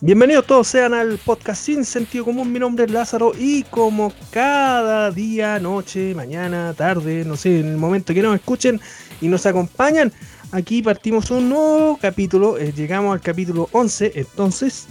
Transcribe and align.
Bienvenidos 0.00 0.46
todos 0.46 0.68
sean 0.68 0.94
al 0.94 1.18
podcast 1.18 1.60
Sin 1.60 1.84
Sentido 1.84 2.24
Común. 2.24 2.52
Mi 2.52 2.60
nombre 2.60 2.84
es 2.84 2.90
Lázaro 2.92 3.32
y 3.36 3.64
como 3.64 4.12
cada 4.30 5.10
día, 5.10 5.58
noche, 5.58 6.14
mañana, 6.14 6.72
tarde, 6.72 7.24
no 7.24 7.36
sé, 7.36 7.58
en 7.58 7.66
el 7.66 7.76
momento 7.78 8.14
que 8.14 8.22
nos 8.22 8.36
escuchen 8.36 8.80
y 9.20 9.26
nos 9.26 9.44
acompañan, 9.44 10.12
aquí 10.52 10.82
partimos 10.82 11.32
un 11.32 11.48
nuevo 11.48 11.98
capítulo. 12.00 12.58
eh, 12.58 12.72
llegamos 12.72 13.12
al 13.12 13.20
capítulo 13.20 13.68
11 13.72 14.12
entonces. 14.14 14.86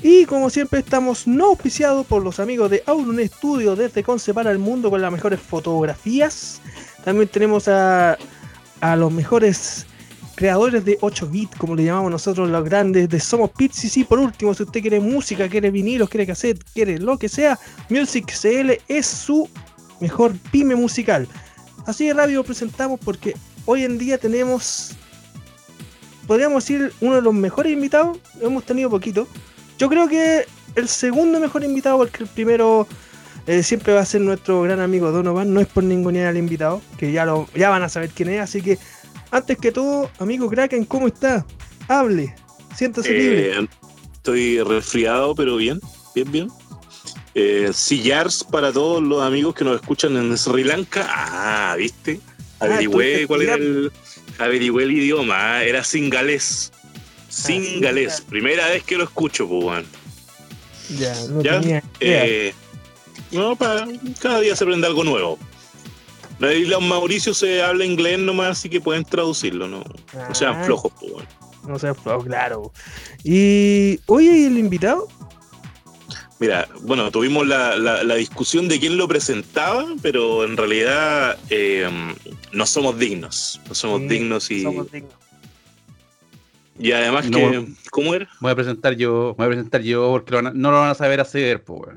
Y 0.00 0.26
como 0.26 0.48
siempre 0.48 0.78
estamos 0.78 1.26
no 1.26 1.46
auspiciados 1.46 2.06
por 2.06 2.22
los 2.22 2.38
amigos 2.38 2.70
de 2.70 2.84
Auron 2.86 3.18
Studio 3.18 3.74
desde 3.74 4.04
Conce 4.04 4.32
para 4.32 4.52
el 4.52 4.60
mundo 4.60 4.90
con 4.90 5.02
las 5.02 5.10
mejores 5.10 5.40
fotografías. 5.40 6.60
También 7.04 7.26
tenemos 7.26 7.66
a, 7.66 8.16
a 8.80 8.94
los 8.94 9.10
mejores 9.10 9.86
creadores 10.42 10.84
de 10.84 10.98
8 11.00 11.28
bits, 11.28 11.56
como 11.56 11.76
le 11.76 11.84
llamamos 11.84 12.10
nosotros 12.10 12.50
los 12.50 12.64
grandes 12.64 13.08
de 13.08 13.20
Somos 13.20 13.50
Pits. 13.50 13.96
Y 13.96 14.02
por 14.02 14.18
último, 14.18 14.52
si 14.54 14.64
usted 14.64 14.80
quiere 14.80 14.98
música, 14.98 15.48
quiere 15.48 15.70
vinilos, 15.70 16.08
quiere 16.08 16.26
cassette, 16.26 16.60
quiere 16.74 16.98
lo 16.98 17.16
que 17.16 17.28
sea, 17.28 17.56
Music 17.88 18.26
CL 18.26 18.72
es 18.88 19.06
su 19.06 19.48
mejor 20.00 20.32
pyme 20.50 20.74
musical. 20.74 21.28
Así 21.86 22.08
de 22.08 22.14
rápido 22.14 22.42
presentamos 22.42 22.98
porque 23.04 23.36
hoy 23.66 23.84
en 23.84 23.98
día 23.98 24.18
tenemos, 24.18 24.96
podríamos 26.26 26.64
decir, 26.64 26.92
uno 27.00 27.14
de 27.14 27.22
los 27.22 27.34
mejores 27.34 27.72
invitados. 27.72 28.18
Hemos 28.40 28.64
tenido 28.64 28.90
poquito. 28.90 29.28
Yo 29.78 29.88
creo 29.88 30.08
que 30.08 30.44
el 30.74 30.88
segundo 30.88 31.38
mejor 31.38 31.62
invitado, 31.62 31.98
porque 31.98 32.24
el 32.24 32.28
primero 32.28 32.88
eh, 33.46 33.62
siempre 33.62 33.92
va 33.92 34.00
a 34.00 34.04
ser 34.04 34.22
nuestro 34.22 34.62
gran 34.62 34.80
amigo 34.80 35.12
Donovan. 35.12 35.54
No 35.54 35.60
es 35.60 35.68
por 35.68 35.84
ningunear 35.84 36.26
al 36.26 36.36
invitado, 36.36 36.82
que 36.98 37.12
ya, 37.12 37.24
lo, 37.24 37.46
ya 37.54 37.70
van 37.70 37.84
a 37.84 37.88
saber 37.88 38.10
quién 38.10 38.28
es. 38.30 38.40
Así 38.40 38.60
que, 38.60 38.80
antes 39.32 39.58
que 39.58 39.72
todo, 39.72 40.08
amigo 40.20 40.48
Kraken, 40.48 40.84
¿cómo 40.84 41.08
está? 41.08 41.44
Hable, 41.88 42.34
siéntase 42.76 43.12
libre. 43.12 43.58
Eh, 43.58 43.68
estoy 44.14 44.60
resfriado, 44.62 45.34
pero 45.34 45.56
bien, 45.56 45.80
bien, 46.14 46.30
bien. 46.30 46.48
Eh, 47.34 47.70
sillars 47.72 48.44
para 48.44 48.72
todos 48.72 49.02
los 49.02 49.22
amigos 49.22 49.54
que 49.54 49.64
nos 49.64 49.80
escuchan 49.80 50.16
en 50.16 50.36
Sri 50.38 50.62
Lanka. 50.64 51.06
Ah, 51.08 51.74
¿viste? 51.76 52.20
Averigüé 52.60 53.22
tú- 53.22 53.26
cuál 53.28 53.42
era 53.42 53.54
el. 53.54 53.90
Averigüé 54.38 54.84
el 54.84 54.92
idioma. 54.92 55.34
ah, 55.56 55.64
Era 55.64 55.82
singalés. 55.82 56.70
Singalés. 57.28 57.72
singalés. 57.72 58.20
Primera 58.20 58.68
vez 58.68 58.84
que 58.84 58.96
lo 58.96 59.04
escucho, 59.04 59.48
pues, 59.48 59.64
weón. 59.64 59.86
Ya, 60.98 61.14
no 61.30 61.42
¿Ya? 61.42 61.60
tenía. 61.60 61.82
Eh, 62.00 62.52
no, 63.30 63.56
para, 63.56 63.86
cada 64.20 64.40
día 64.40 64.54
se 64.54 64.64
aprende 64.64 64.86
algo 64.86 65.02
nuevo. 65.02 65.38
La 66.42 66.52
isla 66.52 66.80
Mauricio 66.80 67.32
se 67.34 67.62
habla 67.62 67.84
inglés 67.84 68.18
nomás, 68.18 68.58
así 68.58 68.68
que 68.68 68.80
pueden 68.80 69.04
traducirlo, 69.04 69.68
¿no? 69.68 69.84
No 70.28 70.34
sean 70.34 70.56
Ah, 70.56 70.64
flojos, 70.64 70.92
pues, 70.98 71.12
weón. 71.12 71.26
No 71.68 71.78
seas 71.78 71.96
flojo, 71.96 72.24
claro. 72.24 72.72
Y, 73.22 74.00
oye, 74.06 74.36
¿y 74.38 74.44
el 74.46 74.58
invitado? 74.58 75.06
Mira, 76.40 76.66
bueno, 76.80 77.08
tuvimos 77.12 77.46
la, 77.46 77.76
la- 77.76 78.02
la 78.02 78.14
discusión 78.16 78.66
de 78.66 78.80
quién 78.80 78.96
lo 78.96 79.06
presentaba, 79.06 79.86
pero 80.02 80.42
en 80.42 80.56
realidad 80.56 81.38
eh, 81.50 81.88
no 82.52 82.66
somos 82.66 82.98
dignos. 82.98 83.60
No 83.68 83.74
somos 83.76 84.00
Sí, 84.00 84.08
dignos 84.08 84.50
y, 84.50 84.62
Somos 84.64 84.90
dignos. 84.90 85.12
y 86.80 86.90
además 86.90 87.30
No. 87.30 87.38
que. 87.38 87.68
¿Cómo 87.92 88.14
era? 88.14 88.28
Voy 88.40 88.50
a 88.50 88.56
presentar 88.56 88.94
yo, 88.96 89.36
voy 89.38 89.46
a 89.46 89.50
presentar 89.50 89.82
yo 89.82 90.10
porque 90.10 90.32
lo 90.32 90.38
van 90.38 90.46
a- 90.48 90.52
no 90.52 90.72
lo 90.72 90.80
van 90.80 90.90
a 90.90 90.94
saber 90.96 91.20
hacer, 91.20 91.62
pues. 91.62 91.92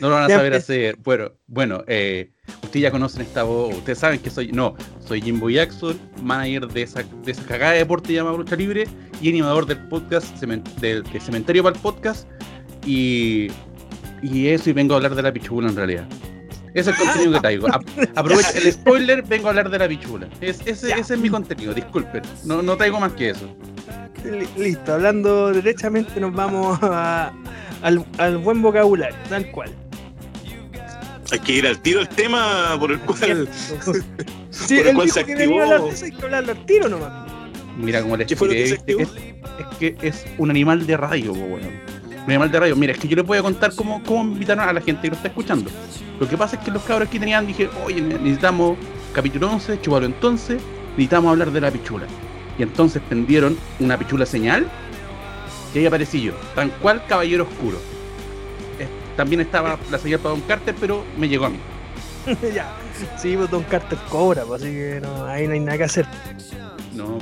No 0.00 0.08
lo 0.08 0.14
van 0.16 0.24
a 0.24 0.28
saber 0.28 0.52
pues. 0.52 0.62
hacer. 0.64 0.96
Bueno, 1.02 1.32
bueno, 1.46 1.82
eh, 1.86 2.30
ustedes 2.62 2.82
ya 2.82 2.90
conocen 2.90 3.22
esta 3.22 3.42
voz, 3.44 3.74
ustedes 3.74 3.98
saben 3.98 4.18
que 4.20 4.30
soy, 4.30 4.52
no, 4.52 4.74
soy 5.06 5.22
Jimbo 5.22 5.48
Jackson, 5.50 5.98
manager 6.22 6.68
de 6.68 6.82
esa, 6.82 7.02
de 7.24 7.32
esa 7.32 7.42
cagada 7.44 7.72
de 7.72 7.78
deporte 7.78 8.12
llamada 8.12 8.36
Lucha 8.36 8.56
Libre 8.56 8.86
y 9.20 9.30
animador 9.30 9.64
del 9.66 9.78
podcast, 9.88 10.36
del, 10.80 11.04
Cementerio 11.20 11.62
para 11.62 11.74
el 11.76 11.82
Podcast. 11.82 12.28
Y, 12.84 13.48
y 14.22 14.48
eso, 14.48 14.70
y 14.70 14.72
vengo 14.72 14.94
a 14.94 14.96
hablar 14.98 15.14
de 15.14 15.22
la 15.22 15.32
pichula 15.32 15.68
en 15.68 15.76
realidad. 15.76 16.06
Ese 16.74 16.90
es 16.90 16.98
el 17.00 17.04
contenido 17.06 17.32
que 17.32 17.40
traigo. 17.40 17.66
A- 17.68 17.80
Aprovecha 18.16 18.50
el 18.58 18.70
spoiler, 18.72 19.22
vengo 19.22 19.46
a 19.46 19.50
hablar 19.50 19.70
de 19.70 19.78
la 19.78 19.88
pichula. 19.88 20.28
Es, 20.42 20.60
ese, 20.66 20.92
ese 20.92 21.14
es 21.14 21.20
mi 21.20 21.30
contenido, 21.30 21.72
disculpen. 21.72 22.22
No, 22.44 22.60
no 22.62 22.76
traigo 22.76 23.00
más 23.00 23.12
que 23.14 23.30
eso. 23.30 23.48
Li- 24.24 24.46
Listo, 24.62 24.92
hablando 24.92 25.52
derechamente 25.52 26.20
nos 26.20 26.34
vamos 26.34 26.78
a- 26.82 27.32
al, 27.82 28.04
al 28.18 28.38
buen 28.38 28.60
vocabulario, 28.62 29.16
tal 29.28 29.50
cual. 29.52 29.70
Hay 31.32 31.38
que 31.40 31.52
ir 31.52 31.66
al 31.66 31.78
tiro 31.80 32.00
el 32.00 32.08
tema 32.08 32.76
por 32.78 32.92
el 32.92 33.00
cual. 33.00 33.48
Sí, 34.50 34.78
por 34.78 34.86
el 34.86 34.94
cual 34.94 35.10
se 35.10 35.24
que 35.24 35.32
hablar 35.32 35.72
activó. 35.72 35.86
de 35.88 35.92
eso, 35.92 36.04
hay 36.06 36.12
que 36.12 36.22
hablarlo 36.24 36.52
al 36.52 36.66
tiro 36.66 36.88
nomás. 36.88 37.32
Mira 37.76 38.00
le 38.00 38.26
¿Qué 38.26 38.36
fue 38.36 38.48
lo 38.48 38.54
que 38.54 38.66
se 38.68 38.74
expliqué, 38.74 39.02
es, 39.02 39.10
es 39.12 39.76
que 39.78 39.96
es 40.00 40.24
un 40.38 40.48
animal 40.48 40.86
de 40.86 40.96
radio, 40.96 41.32
weón. 41.32 41.60
Un 42.24 42.30
animal 42.30 42.50
de 42.50 42.60
radio. 42.60 42.76
Mira, 42.76 42.94
es 42.94 42.98
que 42.98 43.06
yo 43.06 43.16
les 43.16 43.26
voy 43.26 43.36
a 43.36 43.42
contar 43.42 43.74
cómo, 43.74 44.02
cómo 44.02 44.22
invitaron 44.32 44.66
a 44.66 44.72
la 44.72 44.80
gente 44.80 45.02
que 45.02 45.08
lo 45.08 45.16
está 45.16 45.28
escuchando. 45.28 45.70
Lo 46.18 46.26
que 46.26 46.38
pasa 46.38 46.56
es 46.56 46.62
que 46.62 46.70
los 46.70 46.82
cabros 46.84 47.10
que 47.10 47.20
tenían 47.20 47.46
dije, 47.46 47.68
oye, 47.84 48.00
necesitamos 48.00 48.78
capítulo 49.12 49.50
11, 49.52 49.80
chupalo 49.82 50.06
entonces, 50.06 50.62
necesitamos 50.92 51.30
hablar 51.32 51.50
de 51.50 51.60
la 51.60 51.70
pichula. 51.70 52.06
Y 52.58 52.62
entonces 52.62 53.02
prendieron 53.06 53.58
una 53.78 53.98
pichula 53.98 54.24
señal 54.24 54.66
y 55.74 55.80
ahí 55.80 55.86
aparecí 55.86 56.22
yo, 56.22 56.32
tan 56.54 56.70
cual 56.80 57.04
caballero 57.06 57.44
oscuro. 57.44 57.78
También 59.16 59.40
estaba 59.40 59.78
la 59.90 59.98
señal 59.98 60.20
para 60.20 60.30
Don 60.34 60.40
Carter, 60.42 60.74
pero 60.78 61.04
me 61.16 61.28
llegó 61.28 61.46
a 61.46 61.50
mí. 61.50 61.58
ya. 62.54 62.70
Sí, 63.18 63.34
pues 63.36 63.50
Don 63.50 63.62
Carter 63.64 63.98
cobra, 64.10 64.42
pues, 64.44 64.62
así 64.62 64.72
que 64.72 65.00
no, 65.00 65.24
ahí 65.26 65.46
no 65.46 65.54
hay 65.54 65.60
nada 65.60 65.78
que 65.78 65.84
hacer. 65.84 66.06
No, 66.94 67.18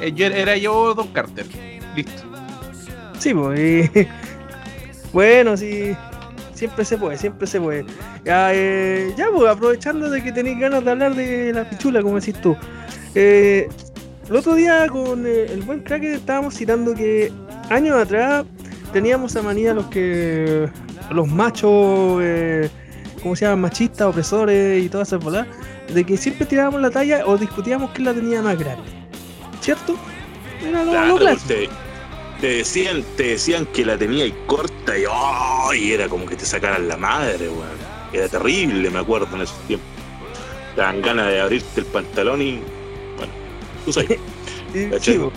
eh, 0.00 0.12
yo- 0.14 0.26
era 0.26 0.56
yo 0.56 0.94
Don 0.94 1.08
Carter. 1.08 1.46
Listo. 1.96 2.22
Sí, 3.18 3.34
pues. 3.34 3.60
y- 3.60 4.08
bueno, 5.12 5.56
sí. 5.56 5.96
Siempre 6.54 6.84
se 6.84 6.98
puede, 6.98 7.16
siempre 7.16 7.46
se 7.46 7.58
puede. 7.58 7.86
Ya, 8.24 8.50
eh, 8.52 9.14
ya 9.16 9.28
pues, 9.34 9.48
aprovechando 9.50 10.10
de 10.10 10.22
que 10.22 10.30
tenéis 10.30 10.58
ganas 10.60 10.84
de 10.84 10.90
hablar 10.90 11.14
de 11.14 11.52
la 11.54 11.68
pichula, 11.68 12.02
como 12.02 12.16
decís 12.20 12.38
tú. 12.42 12.54
Eh, 13.14 13.66
el 14.28 14.36
otro 14.36 14.54
día 14.54 14.86
con 14.88 15.26
el 15.26 15.62
buen 15.62 15.80
crack 15.80 16.02
estábamos 16.04 16.54
citando 16.54 16.94
que 16.94 17.32
años 17.70 17.96
atrás 17.96 18.44
teníamos 18.92 19.34
a 19.36 19.42
manía 19.42 19.72
los 19.72 19.86
que. 19.86 20.68
Los 21.10 21.28
machos. 21.28 22.20
Eh, 22.22 22.70
¿Cómo 23.22 23.36
se 23.36 23.44
llaman? 23.44 23.62
Machistas, 23.62 24.08
opresores 24.08 24.82
y 24.82 24.88
todas 24.88 25.08
esas 25.08 25.22
bolas. 25.22 25.46
De 25.92 26.04
que 26.04 26.16
siempre 26.16 26.46
tirábamos 26.46 26.80
la 26.80 26.90
talla 26.90 27.24
o 27.26 27.36
discutíamos 27.36 27.90
quién 27.90 28.06
la 28.06 28.14
tenía 28.14 28.42
más 28.42 28.58
grande. 28.58 28.84
¿Cierto? 29.60 29.96
Era 30.62 30.84
lo, 30.84 30.92
lo 30.92 31.16
Claro, 31.16 31.36
te, 31.46 31.68
te 32.40 32.46
decían, 32.46 33.04
te 33.16 33.24
decían 33.28 33.66
que 33.66 33.84
la 33.84 33.98
tenía 33.98 34.26
y 34.26 34.32
corta 34.46 34.96
y, 34.96 35.04
¡oh! 35.10 35.74
y 35.74 35.92
era 35.92 36.08
como 36.08 36.26
que 36.26 36.36
te 36.36 36.46
sacaran 36.46 36.88
la 36.88 36.96
madre, 36.96 37.48
weón. 37.48 37.90
Era 38.12 38.28
terrible, 38.28 38.90
me 38.90 38.98
acuerdo 38.98 39.28
en 39.36 39.42
esos 39.42 39.58
tiempos. 39.66 39.88
Te 40.74 40.80
dan 40.80 41.02
ganas 41.02 41.26
de 41.28 41.40
abrirte 41.40 41.80
el 41.80 41.86
pantalón 41.86 42.42
y. 42.42 42.60
Bueno, 43.16 43.32
tú 43.84 43.92
sabes. 43.92 44.18
Po. 45.18 45.32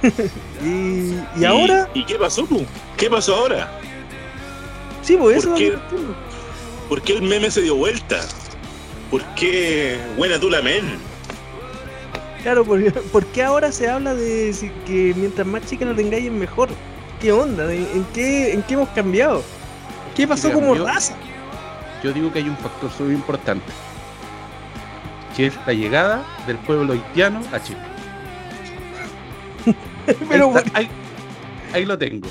y, 0.64 1.14
y 1.40 1.44
ahora, 1.44 1.90
¿Y 1.92 2.04
qué 2.04 2.14
pasó, 2.14 2.44
tú? 2.44 2.64
¿Qué 2.96 3.10
pasó 3.10 3.34
ahora? 3.34 3.80
Sí, 5.08 5.16
pues 5.16 5.38
eso 5.38 5.50
¿por 5.50 5.60
es 5.62 5.70
qué? 5.70 5.72
lo. 5.76 5.78
¿Por 6.88 7.02
qué 7.02 7.12
el 7.14 7.22
meme 7.22 7.50
se 7.50 7.62
dio 7.62 7.74
vuelta? 7.76 8.20
¿Por 9.10 9.22
qué 9.34 9.98
buena 10.16 10.38
tú 10.38 10.48
la 10.50 10.62
men? 10.62 10.84
Claro, 12.42 12.64
porque, 12.64 12.90
¿por 13.12 13.24
qué 13.26 13.42
ahora 13.42 13.72
se 13.72 13.88
habla 13.88 14.14
de 14.14 14.54
que 14.86 15.12
mientras 15.16 15.46
más 15.46 15.66
chica 15.66 15.84
la 15.84 15.94
tengáis 15.94 16.26
es 16.26 16.32
mejor? 16.32 16.68
¿Qué 17.20 17.32
onda? 17.32 17.72
¿En, 17.72 17.82
en 17.94 18.04
qué, 18.14 18.52
¿En 18.52 18.62
qué 18.62 18.74
hemos 18.74 18.88
cambiado? 18.90 19.42
¿Qué 20.14 20.26
pasó 20.26 20.48
¿Qué 20.48 20.54
como 20.54 20.74
raza? 20.74 21.14
yo 22.02 22.12
digo 22.12 22.32
que 22.32 22.38
hay 22.38 22.48
un 22.48 22.56
factor 22.56 22.90
súper 22.92 23.12
importante, 23.12 23.72
que 25.36 25.46
es 25.46 25.54
la 25.66 25.72
llegada 25.72 26.24
del 26.46 26.56
pueblo 26.58 26.92
haitiano 26.92 27.42
a 27.52 27.60
Chile. 27.62 27.80
Pero 30.28 30.50
ahí, 30.50 30.56
está- 30.64 30.78
ahí- 30.78 30.88
ahí 31.72 31.84
lo 31.84 31.98
tengo, 31.98 32.28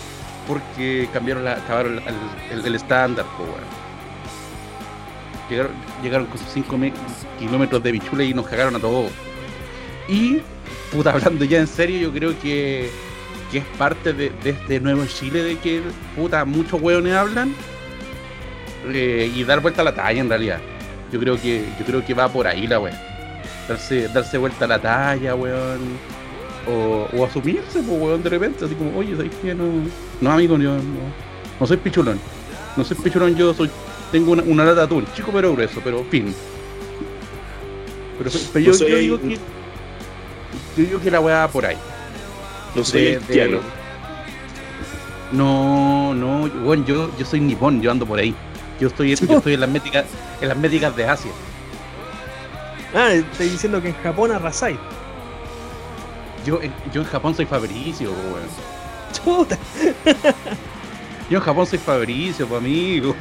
porque 0.47 1.09
cambiaron 1.11 1.43
la, 1.43 1.53
acabaron 1.53 2.01
el, 2.49 2.75
estándar, 2.75 3.25
weón. 3.37 3.51
Llegaron, 5.49 5.71
llegaron 6.01 6.27
con 6.27 6.37
sus 6.37 6.49
5 6.49 6.77
kilómetros 7.39 7.83
de 7.83 7.91
bichula 7.91 8.23
y 8.23 8.33
nos 8.33 8.47
cagaron 8.47 8.75
a 8.75 8.79
todos. 8.79 9.11
Y, 10.07 10.41
puta, 10.91 11.11
hablando 11.11 11.45
ya 11.45 11.59
en 11.59 11.67
serio, 11.67 11.99
yo 11.99 12.13
creo 12.13 12.39
que, 12.39 12.89
que 13.51 13.59
es 13.59 13.65
parte 13.77 14.13
de, 14.13 14.31
este 14.43 14.79
nuevo 14.79 15.05
Chile 15.05 15.43
de 15.43 15.57
que, 15.57 15.81
puta, 16.15 16.45
muchos 16.45 16.81
hueones 16.81 17.13
hablan 17.13 17.53
eh, 18.87 19.31
y 19.33 19.43
dar 19.43 19.59
vuelta 19.59 19.81
a 19.81 19.85
la 19.85 19.95
talla 19.95 20.19
en 20.19 20.29
realidad. 20.29 20.59
Yo 21.11 21.19
creo 21.19 21.39
que, 21.39 21.65
yo 21.79 21.85
creo 21.85 22.05
que 22.05 22.13
va 22.13 22.29
por 22.29 22.47
ahí 22.47 22.67
la 22.67 22.79
weón. 22.79 22.97
Darse, 23.67 24.07
darse 24.09 24.37
vuelta 24.37 24.65
a 24.65 24.67
la 24.67 24.79
talla, 24.79 25.35
weón. 25.35 25.97
O, 26.69 27.07
o 27.15 27.25
asumirse, 27.25 27.81
pues, 27.81 28.01
weón, 28.01 28.21
de 28.23 28.29
repente, 28.29 28.65
así 28.65 28.75
como, 28.75 28.97
oye, 28.97 29.15
¿sabes 29.15 29.31
qué? 29.41 29.55
No, 29.55 29.65
no 30.19 30.31
amigo, 30.31 30.57
yo 30.57 30.75
no, 30.75 30.81
no 31.59 31.67
soy 31.67 31.77
pichulón. 31.77 32.19
No 32.75 32.83
soy 32.83 32.97
pichulón, 32.97 33.35
yo 33.35 33.53
soy, 33.53 33.69
tengo 34.11 34.31
una, 34.33 34.43
una 34.43 34.63
lata 34.65 34.81
de 34.81 34.85
atún, 34.85 35.05
chico 35.15 35.31
pero 35.33 35.53
grueso, 35.53 35.79
pero 35.83 36.03
fin. 36.11 36.33
Pero, 38.17 38.31
pero 38.53 38.65
yo, 38.65 38.71
No 38.71 38.77
soy- 38.77 38.89
yo 38.91 38.97
digo 38.97 39.21
que, 39.21 39.29
yo 39.35 39.39
digo 40.75 40.99
que 40.99 41.11
la 41.11 41.19
weá 41.21 41.39
va 41.39 41.47
por 41.47 41.65
ahí. 41.65 41.77
No 42.75 42.83
soy 42.83 43.01
de- 43.01 43.19
de- 43.19 43.59
No, 45.31 46.13
no, 46.13 46.49
bueno, 46.63 46.85
yo, 46.85 47.09
yo 47.17 47.25
soy 47.25 47.39
nipón, 47.39 47.81
yo 47.81 47.91
ando 47.91 48.05
por 48.05 48.19
ahí. 48.19 48.33
Yo 48.79 48.87
estoy, 48.87 49.15
yo 49.15 49.37
estoy 49.37 49.53
en 49.53 49.61
las 49.61 49.69
médicas, 49.69 50.05
en 50.41 50.47
las 50.49 50.57
médicas 50.57 50.95
de 50.95 51.05
Asia. 51.07 51.31
Ah, 52.93 53.11
estoy 53.13 53.49
diciendo 53.49 53.81
que 53.81 53.89
en 53.89 53.95
Japón 54.03 54.31
arrasáis. 54.31 54.77
Yo, 56.47 56.61
en- 56.61 56.71
yo 56.93 57.01
en 57.01 57.07
Japón 57.07 57.35
soy 57.35 57.45
Fabricio, 57.45 58.09
weón. 58.09 58.47
Chuta. 59.11 59.57
Yo 61.29 61.39
en 61.39 61.43
Japón 61.43 61.65
soy 61.65 61.77
Fabricio, 61.77 62.47
pues 62.47 62.61
amigo. 62.61 63.13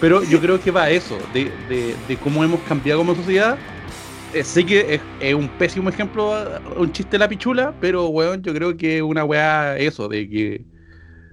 Pero 0.00 0.22
yo 0.22 0.40
creo 0.40 0.60
que 0.60 0.70
va 0.70 0.84
a 0.84 0.90
eso, 0.90 1.18
de, 1.34 1.50
de, 1.68 1.96
de 2.06 2.16
cómo 2.16 2.44
hemos 2.44 2.60
cambiado 2.60 3.00
como 3.00 3.16
sociedad. 3.16 3.58
Eh, 4.32 4.44
sé 4.44 4.64
que 4.64 4.94
es, 4.94 5.00
es 5.18 5.34
un 5.34 5.48
pésimo 5.48 5.88
ejemplo, 5.88 6.38
eh, 6.40 6.60
un 6.76 6.92
chiste 6.92 7.10
de 7.12 7.18
la 7.18 7.28
pichula, 7.28 7.74
pero 7.80 8.06
weón, 8.06 8.40
yo 8.42 8.54
creo 8.54 8.76
que 8.76 9.02
una 9.02 9.24
weá 9.24 9.76
eso, 9.78 10.06
de 10.08 10.28
que 10.28 10.64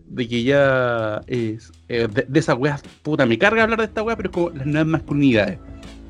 de 0.07 0.27
que 0.27 0.41
ya 0.41 1.21
es 1.27 1.71
eh, 1.87 2.07
de, 2.11 2.25
de 2.27 2.39
esas 2.39 2.57
weas, 2.57 2.81
puta, 3.03 3.27
me 3.27 3.37
carga 3.37 3.61
hablar 3.61 3.77
de 3.77 3.85
esta 3.85 4.01
wea, 4.01 4.15
pero 4.15 4.29
es 4.29 4.33
como 4.33 4.49
las 4.49 4.65
nuevas 4.65 4.87
masculinidades. 4.87 5.59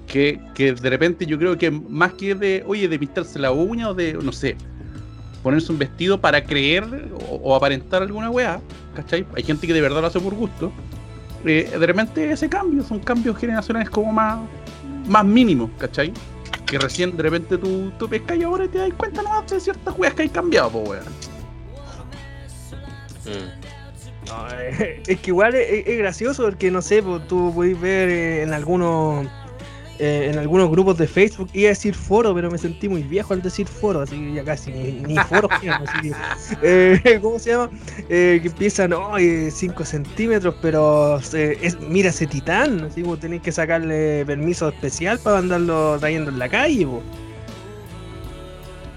Que, 0.10 0.40
de 0.58 0.90
repente 0.90 1.28
yo 1.28 1.38
creo 1.38 1.56
que 1.56 1.70
más 1.70 2.14
que 2.14 2.34
de, 2.34 2.64
oye, 2.66 2.88
de 2.88 2.98
pintarse 2.98 3.38
la 3.38 3.52
uña 3.52 3.90
o 3.90 3.94
de, 3.94 4.14
no 4.14 4.32
sé, 4.32 4.56
ponerse 5.44 5.72
un 5.72 5.78
vestido 5.78 6.20
para 6.20 6.44
creer 6.44 6.84
o, 7.30 7.56
aparentar 7.56 8.02
alguna 8.02 8.32
weá, 8.32 8.60
¿cachai? 8.96 9.26
Hay 9.36 9.44
gente 9.44 9.68
que 9.68 9.74
de 9.74 9.82
verdad 9.82 10.02
lo 10.02 10.08
hace 10.08 10.20
por 10.20 10.34
gusto. 10.34 10.72
Eh, 11.46 11.72
de 11.80 11.86
repente 11.86 12.32
ese 12.32 12.50
cambio, 12.50 12.84
son 12.84 13.00
cambios 13.00 13.38
generacionales 13.38 13.90
como 13.92 14.12
más, 14.12 14.40
más 15.08 15.24
mínimos, 15.24 15.70
¿cachai? 15.78 16.12
Que 16.66 16.80
recién 16.80 17.16
de 17.16 17.24
repente 17.24 17.60
tú, 17.60 17.92
tú 18.00 18.10
pescas 18.10 18.36
y 18.38 18.44
ahora 18.44 18.68
te 18.68 18.80
das 18.80 18.92
cuenta 18.98 19.22
no 19.22 19.44
de 19.44 19.60
ciertas 19.60 19.98
weas 19.98 20.16
que 20.16 20.24
hay 20.24 20.30
cambiado, 20.30 20.72
pues 20.72 20.90
weón. 20.90 21.06
Mm. 23.26 23.60
Eh, 24.54 25.02
es 25.08 25.20
que 25.22 25.32
igual 25.32 25.56
es, 25.56 25.88
es 25.88 25.98
gracioso 25.98 26.44
porque 26.44 26.70
no 26.70 26.84
sé, 26.84 27.02
pues, 27.02 27.28
tú 27.28 27.52
puedes 27.54 27.80
ver 27.80 28.10
eh, 28.10 28.44
en 28.44 28.54
algunos 28.54 29.28
eh, 30.00 30.30
en 30.32 30.40
algunos 30.40 30.70
grupos 30.72 30.98
de 30.98 31.08
Facebook 31.08 31.50
iba 31.54 31.68
a 31.68 31.70
decir 31.70 31.94
foro, 31.94 32.34
pero 32.34 32.50
me 32.50 32.58
sentí 32.58 32.88
muy 32.88 33.04
viejo 33.04 33.34
al 33.34 33.42
decir 33.42 33.68
foro, 33.68 34.02
así 34.02 34.16
que 34.18 34.34
ya 34.34 34.44
casi 34.46 34.72
ni, 34.72 34.92
ni 35.02 35.16
foro. 35.18 35.50
así 35.52 36.10
que, 36.10 36.14
eh, 36.62 37.20
¿Cómo 37.22 37.38
se 37.38 37.52
llama? 37.52 37.70
Eh, 38.10 38.40
que 38.42 38.48
empiezan 38.48 38.94
5 39.52 39.86
centímetros, 39.86 40.56
pero 40.62 41.18
es, 41.34 41.80
mira 41.82 42.10
ese 42.10 42.28
titán, 42.28 42.82
así 42.86 43.02
como 43.02 43.18
tenéis 43.18 43.42
que 43.42 43.52
sacarle 43.52 44.26
permiso 44.26 44.70
especial 44.70 45.20
para 45.20 45.40
andarlo 45.40 45.98
trayendo 46.00 46.32
en 46.32 46.40
la 46.40 46.48
calle. 46.50 46.86
po. 46.86 47.04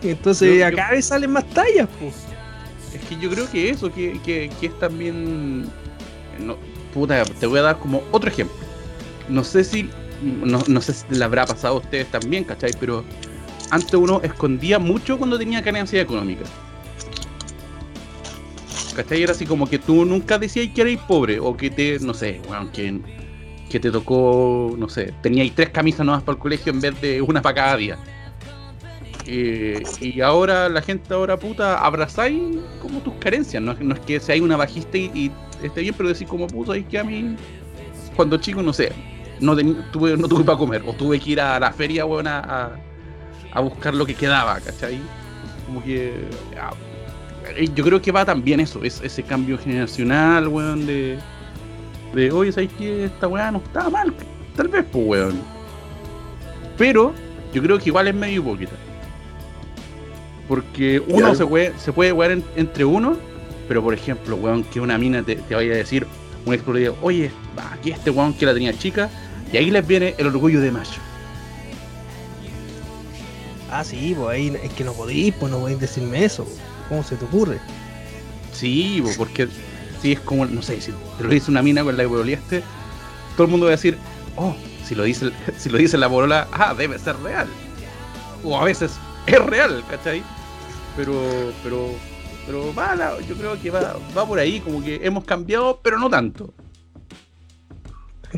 Entonces 0.02 0.58
Yo- 0.58 0.69
yo- 0.70 1.02
salen 1.02 1.31
más 1.32 1.49
tallas, 1.50 1.88
pues. 2.00 2.14
Es 2.94 3.00
que 3.08 3.16
yo 3.19 3.31
creo 3.31 3.50
que 3.50 3.70
eso, 3.70 3.93
que, 3.93 4.20
que, 4.25 4.50
que 4.60 4.66
es 4.66 4.78
también. 4.78 5.62
No, 6.38 6.56
puta, 6.93 7.25
te 7.25 7.46
voy 7.46 7.58
a 7.60 7.62
dar 7.62 7.78
como 7.78 8.02
otro 8.10 8.28
ejemplo. 8.31 8.56
No 9.28 9.44
sé 9.44 9.64
si. 9.64 9.88
No, 10.23 10.63
no 10.67 10.81
sé 10.81 10.93
si 10.93 11.05
le 11.11 11.25
habrá 11.25 11.47
pasado 11.47 11.77
a 11.77 11.79
ustedes 11.79 12.07
también, 12.11 12.45
¿cachai? 12.45 12.73
Pero 12.79 13.05
antes 13.71 13.95
uno 13.95 14.21
escondía 14.23 14.79
mucho 14.79 15.19
cuando 15.19 15.39
tenía 15.39 15.61
ganancia 15.61 16.01
económica. 16.01 16.45
¿Cachai? 18.95 19.23
Era 19.23 19.33
así 19.33 19.47
como 19.47 19.69
que 19.69 19.79
tú 19.79 20.05
nunca 20.05 20.39
decías 20.39 20.69
que 20.75 20.83
erais 20.83 21.01
pobre 21.01 21.41
o 21.41 21.57
que 21.57 21.71
te, 21.71 21.99
no 22.01 22.15
sé, 22.15 22.41
weón, 22.49 22.71
que, 22.71 23.01
que 23.71 23.81
te 23.81 23.91
tocó, 23.91 24.75
no 24.79 24.89
sé, 24.89 25.15
teníais 25.23 25.55
tres 25.55 25.71
camisas 25.71 26.05
nuevas 26.05 26.23
para 26.23 26.37
el 26.37 26.41
colegio 26.41 26.73
en 26.73 26.81
vez 26.81 27.01
de 27.01 27.23
una 27.23 27.41
para 27.41 27.55
cada 27.55 27.77
día. 27.77 27.99
Eh, 29.27 29.83
y 30.01 30.21
ahora 30.21 30.69
la 30.69 30.83
gente 30.83 31.15
ahora 31.15 31.39
puta 31.39 31.79
abrazáis 31.79 32.59
como 32.81 33.01
tus 33.01 33.15
carencias, 33.15 33.63
no, 33.63 33.73
no 33.75 33.95
es 33.95 34.01
que 34.01 34.19
seáis 34.19 34.43
una 34.43 34.57
bajista 34.57 34.99
y, 34.99 35.11
y 35.15 35.33
esté 35.63 35.81
bien, 35.81 35.95
pero 35.97 36.09
decís 36.09 36.29
como 36.29 36.47
puta, 36.49 36.77
es 36.77 36.85
que 36.87 36.99
a 36.99 37.05
mí 37.05 37.37
cuando 38.17 38.37
chico 38.37 38.63
no 38.63 38.73
sé, 38.73 38.93
no, 39.43 39.55
tuve, 39.93 40.17
no 40.17 40.29
tuve 40.29 40.44
para 40.44 40.56
comer, 40.59 40.83
o 40.87 40.93
tuve 40.94 41.21
que 41.21 41.31
ir 41.33 41.41
a 41.41 41.59
la 41.61 41.73
feria 41.73 42.06
weón, 42.06 42.27
a, 42.27 42.39
a, 42.41 42.71
a 43.53 43.61
buscar 43.61 43.93
lo 43.94 44.06
que 44.06 44.15
quedaba, 44.15 44.59
¿cachai? 44.61 44.99
Como 45.67 45.83
que 45.83 46.15
ah, 46.61 46.73
eh, 47.56 47.69
yo 47.75 47.85
creo 47.85 48.00
que 48.00 48.11
va 48.12 48.25
también 48.25 48.61
eso, 48.61 48.83
es, 48.83 49.00
ese 49.03 49.23
cambio 49.23 49.59
generacional, 49.59 50.49
weón, 50.49 50.87
de, 50.87 51.19
de 52.15 52.31
oye, 52.33 52.53
¿sabes 52.53 52.71
que 52.79 53.05
esta 53.05 53.29
weá 53.29 53.50
no 53.50 53.59
está 53.59 53.91
mal? 53.91 54.15
Tal 54.56 54.69
vez, 54.69 54.85
pues 54.91 55.06
weón. 55.06 55.41
Pero 56.79 57.12
yo 57.53 57.62
creo 57.62 57.79
que 57.79 57.91
igual 57.91 58.09
es 58.09 58.15
medio 58.15 58.41
hipócrita. 58.41 58.73
Porque 60.49 61.00
uno 61.06 61.35
se 61.35 61.47
puede, 61.47 61.79
se 61.79 61.93
puede 61.93 62.12
wear 62.12 62.33
en- 62.33 62.45
entre 62.56 62.85
uno, 62.85 63.17
pero 63.69 63.83
por 63.83 63.95
ejemplo, 63.95 64.37
weón, 64.37 64.65
que 64.65 64.81
una 64.81 64.99
mina 64.99 65.23
te, 65.23 65.37
te 65.37 65.55
vaya 65.55 65.73
a 65.73 65.77
decir, 65.77 66.06
un 66.45 66.55
ex 66.55 66.65
oye, 67.00 67.31
aquí 67.73 67.93
este 67.93 68.11
weón 68.11 68.35
que 68.35 68.45
la 68.47 68.53
tenía 68.53 68.77
chica, 68.77 69.09
y 69.52 69.56
ahí 69.56 69.70
les 69.70 69.87
viene 69.87 70.14
el 70.19 70.26
orgullo 70.26 70.60
de 70.60 70.70
macho. 70.70 71.00
Ah, 73.70 73.84
sí, 73.84 74.14
pues 74.16 74.28
ahí 74.31 74.58
es 74.62 74.72
que 74.72 74.84
no 74.84 74.93
podéis, 74.93 75.34
pues 75.34 75.50
no 75.50 75.58
podéis 75.58 75.81
decirme 75.81 76.25
eso. 76.25 76.46
¿Cómo 76.88 77.02
se 77.02 77.16
te 77.16 77.25
ocurre? 77.25 77.58
Sí, 78.52 79.00
bo, 79.00 79.10
porque 79.16 79.49
si 80.00 80.12
es 80.12 80.20
como, 80.20 80.44
no 80.44 80.60
sé, 80.60 80.81
si 80.81 80.93
te 81.16 81.25
lo 81.25 81.31
dice 81.31 81.50
una 81.50 81.62
mina 81.62 81.82
con 81.82 81.96
la 81.96 82.02
que 82.02 82.08
pololeaste, 82.08 82.62
todo 83.37 83.44
el 83.46 83.50
mundo 83.50 83.66
va 83.66 83.72
a 83.72 83.76
decir, 83.76 83.96
oh, 84.37 84.54
si 84.84 84.94
lo 84.94 85.04
dice, 85.04 85.31
si 85.56 85.70
lo 85.70 85.78
dice 85.78 85.96
la 85.96 86.08
polola, 86.10 86.49
ah, 86.52 86.75
debe 86.75 86.99
ser 86.99 87.16
real. 87.20 87.49
O 88.44 88.58
a 88.60 88.64
veces 88.64 88.93
es 89.26 89.38
real, 89.38 89.82
¿cachai? 89.88 90.22
Pero, 90.96 91.54
pero, 91.62 91.88
pero 92.44 92.75
va, 92.75 92.94
la- 92.94 93.20
yo 93.22 93.34
creo 93.37 93.58
que 93.58 93.70
va, 93.70 93.96
va 94.16 94.26
por 94.26 94.38
ahí, 94.38 94.60
como 94.60 94.82
que 94.84 95.00
hemos 95.02 95.25
cambiado, 95.25 95.81
pero 95.82 95.99
no 95.99 96.10
tanto. 96.10 96.52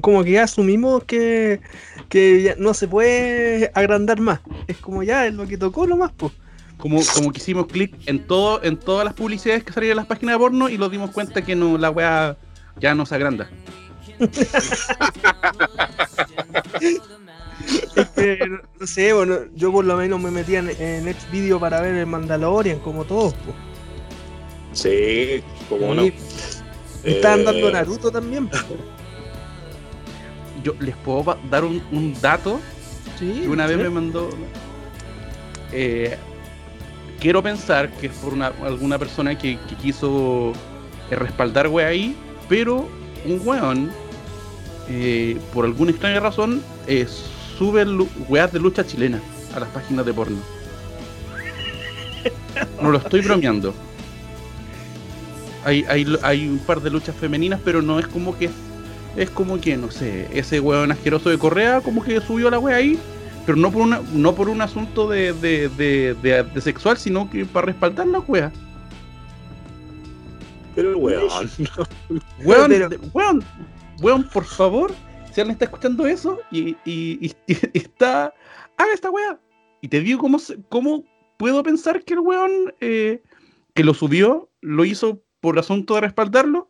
Como 0.00 0.24
que 0.24 0.32
ya 0.32 0.44
asumimos 0.44 1.04
que, 1.04 1.60
que 2.08 2.42
ya 2.42 2.54
no 2.58 2.74
se 2.74 2.88
puede 2.88 3.70
agrandar 3.74 4.20
más. 4.20 4.40
Es 4.66 4.76
como 4.78 5.02
ya 5.02 5.26
es 5.26 5.34
lo 5.34 5.46
que 5.46 5.56
tocó 5.56 5.86
nomás, 5.86 6.12
pues. 6.16 6.32
Como, 6.76 7.00
como 7.14 7.32
que 7.32 7.38
hicimos 7.38 7.66
clic 7.66 7.94
en 8.06 8.26
todo, 8.26 8.62
en 8.62 8.76
todas 8.76 9.04
las 9.04 9.14
publicidades 9.14 9.62
que 9.64 9.72
salían 9.72 9.92
en 9.92 9.96
las 9.98 10.06
páginas 10.06 10.34
de 10.34 10.38
porno 10.38 10.68
y 10.68 10.76
nos 10.76 10.90
dimos 10.90 11.10
cuenta 11.12 11.42
que 11.42 11.54
no, 11.54 11.78
la 11.78 11.90
weá 11.90 12.36
ya 12.80 12.94
no 12.94 13.06
se 13.06 13.14
agranda. 13.14 13.48
No 18.80 18.86
sé, 18.86 19.12
bueno, 19.12 19.36
yo 19.54 19.72
por 19.72 19.84
lo 19.84 19.96
menos 19.96 20.20
me 20.20 20.30
metía 20.30 20.58
en, 20.58 20.68
en 20.70 21.14
Xvideo 21.14 21.58
para 21.58 21.80
ver 21.80 21.94
el 21.94 22.06
Mandalorian, 22.06 22.78
como 22.80 23.04
todos, 23.04 23.34
pues. 23.34 23.56
Sí, 24.72 25.42
como 25.68 25.94
no. 25.94 26.04
Y 26.04 26.12
Estaban 27.04 27.40
Eh, 27.40 27.44
dando 27.44 27.70
Naruto 27.70 28.10
también. 28.10 28.50
Yo 30.64 30.74
les 30.80 30.96
puedo 30.96 31.38
dar 31.50 31.64
un, 31.64 31.82
un 31.92 32.20
dato 32.20 32.60
Sí, 33.18 33.46
que 33.46 33.48
una 33.48 33.66
vez 33.68 33.78
sí. 33.78 33.82
me 33.82 33.90
mandó. 33.90 34.40
eh, 35.72 36.18
quiero 37.20 37.42
pensar 37.42 37.90
que 37.98 38.08
es 38.08 38.14
por 38.14 38.34
una, 38.34 38.48
alguna 38.48 38.98
persona 38.98 39.38
que, 39.38 39.60
que 39.68 39.76
quiso 39.76 40.60
eh, 41.10 41.16
respaldar 41.16 41.68
wea 41.68 41.88
ahí, 41.88 42.24
pero 42.48 42.92
un 43.24 43.40
weón, 43.44 43.98
eh, 44.88 45.40
por 45.52 45.64
alguna 45.66 45.92
extraña 45.92 46.20
razón, 46.20 46.66
eh, 46.86 47.06
sube 47.58 47.84
weas 48.28 48.52
de 48.52 48.60
lucha 48.60 48.86
chilena 48.86 49.22
a 49.52 49.60
las 49.60 49.70
páginas 49.70 50.06
de 50.06 50.14
porno. 50.14 50.48
No 52.80 52.90
lo 52.90 52.98
estoy 52.98 53.22
bromeando. 53.22 53.80
Hay, 55.62 55.84
hay, 55.88 56.06
hay 56.22 56.48
un 56.48 56.64
par 56.64 56.80
de 56.82 56.90
luchas 56.90 57.16
femeninas, 57.16 57.60
pero 57.64 57.82
no 57.82 57.98
es 57.98 58.06
como 58.08 58.36
que. 58.36 58.50
Es 59.16 59.30
como 59.30 59.60
que, 59.60 59.76
no 59.76 59.90
sé, 59.90 60.28
ese 60.36 60.58
weón 60.60 60.90
asqueroso 60.90 61.30
de 61.30 61.38
Correa, 61.38 61.80
como 61.80 62.02
que 62.02 62.20
subió 62.20 62.50
la 62.50 62.58
wea 62.58 62.76
ahí, 62.76 62.98
pero 63.46 63.56
no 63.56 63.70
por 63.70 63.82
una, 63.82 64.00
no 64.12 64.34
por 64.34 64.48
un 64.48 64.60
asunto 64.60 65.08
de, 65.08 65.32
de, 65.34 65.68
de, 65.68 66.14
de- 66.14 66.42
de 66.42 66.60
sexual, 66.60 66.96
sino 66.96 67.30
que 67.30 67.44
para 67.44 67.66
respaldar 67.66 68.06
la 68.08 68.18
wea. 68.20 68.50
Pero 70.74 70.98
weón. 70.98 71.28
Weón, 72.44 72.68
Pero- 72.70 72.88
weón, 73.12 73.44
weón, 74.00 74.28
por 74.32 74.44
favor, 74.44 74.92
si 75.32 75.40
alguien 75.40 75.52
está 75.52 75.66
escuchando 75.66 76.06
eso 76.06 76.40
y, 76.50 76.70
y- 76.84 77.18
y- 77.20 77.34
y 77.46 77.56
está, 77.74 78.34
haga 78.76 78.92
esta 78.92 79.10
wea. 79.10 79.38
Y 79.80 79.88
te 79.88 80.00
digo 80.00 80.18
cómo, 80.18 80.38
se- 80.40 80.58
cómo 80.68 81.04
puedo 81.36 81.62
pensar 81.62 82.02
que 82.02 82.14
el 82.14 82.20
weón 82.20 82.74
eh, 82.80 83.22
que 83.74 83.84
lo 83.84 83.94
subió 83.94 84.50
lo 84.60 84.84
hizo 84.84 85.22
por 85.40 85.58
asunto 85.58 85.94
de 85.94 86.00
respaldarlo. 86.02 86.68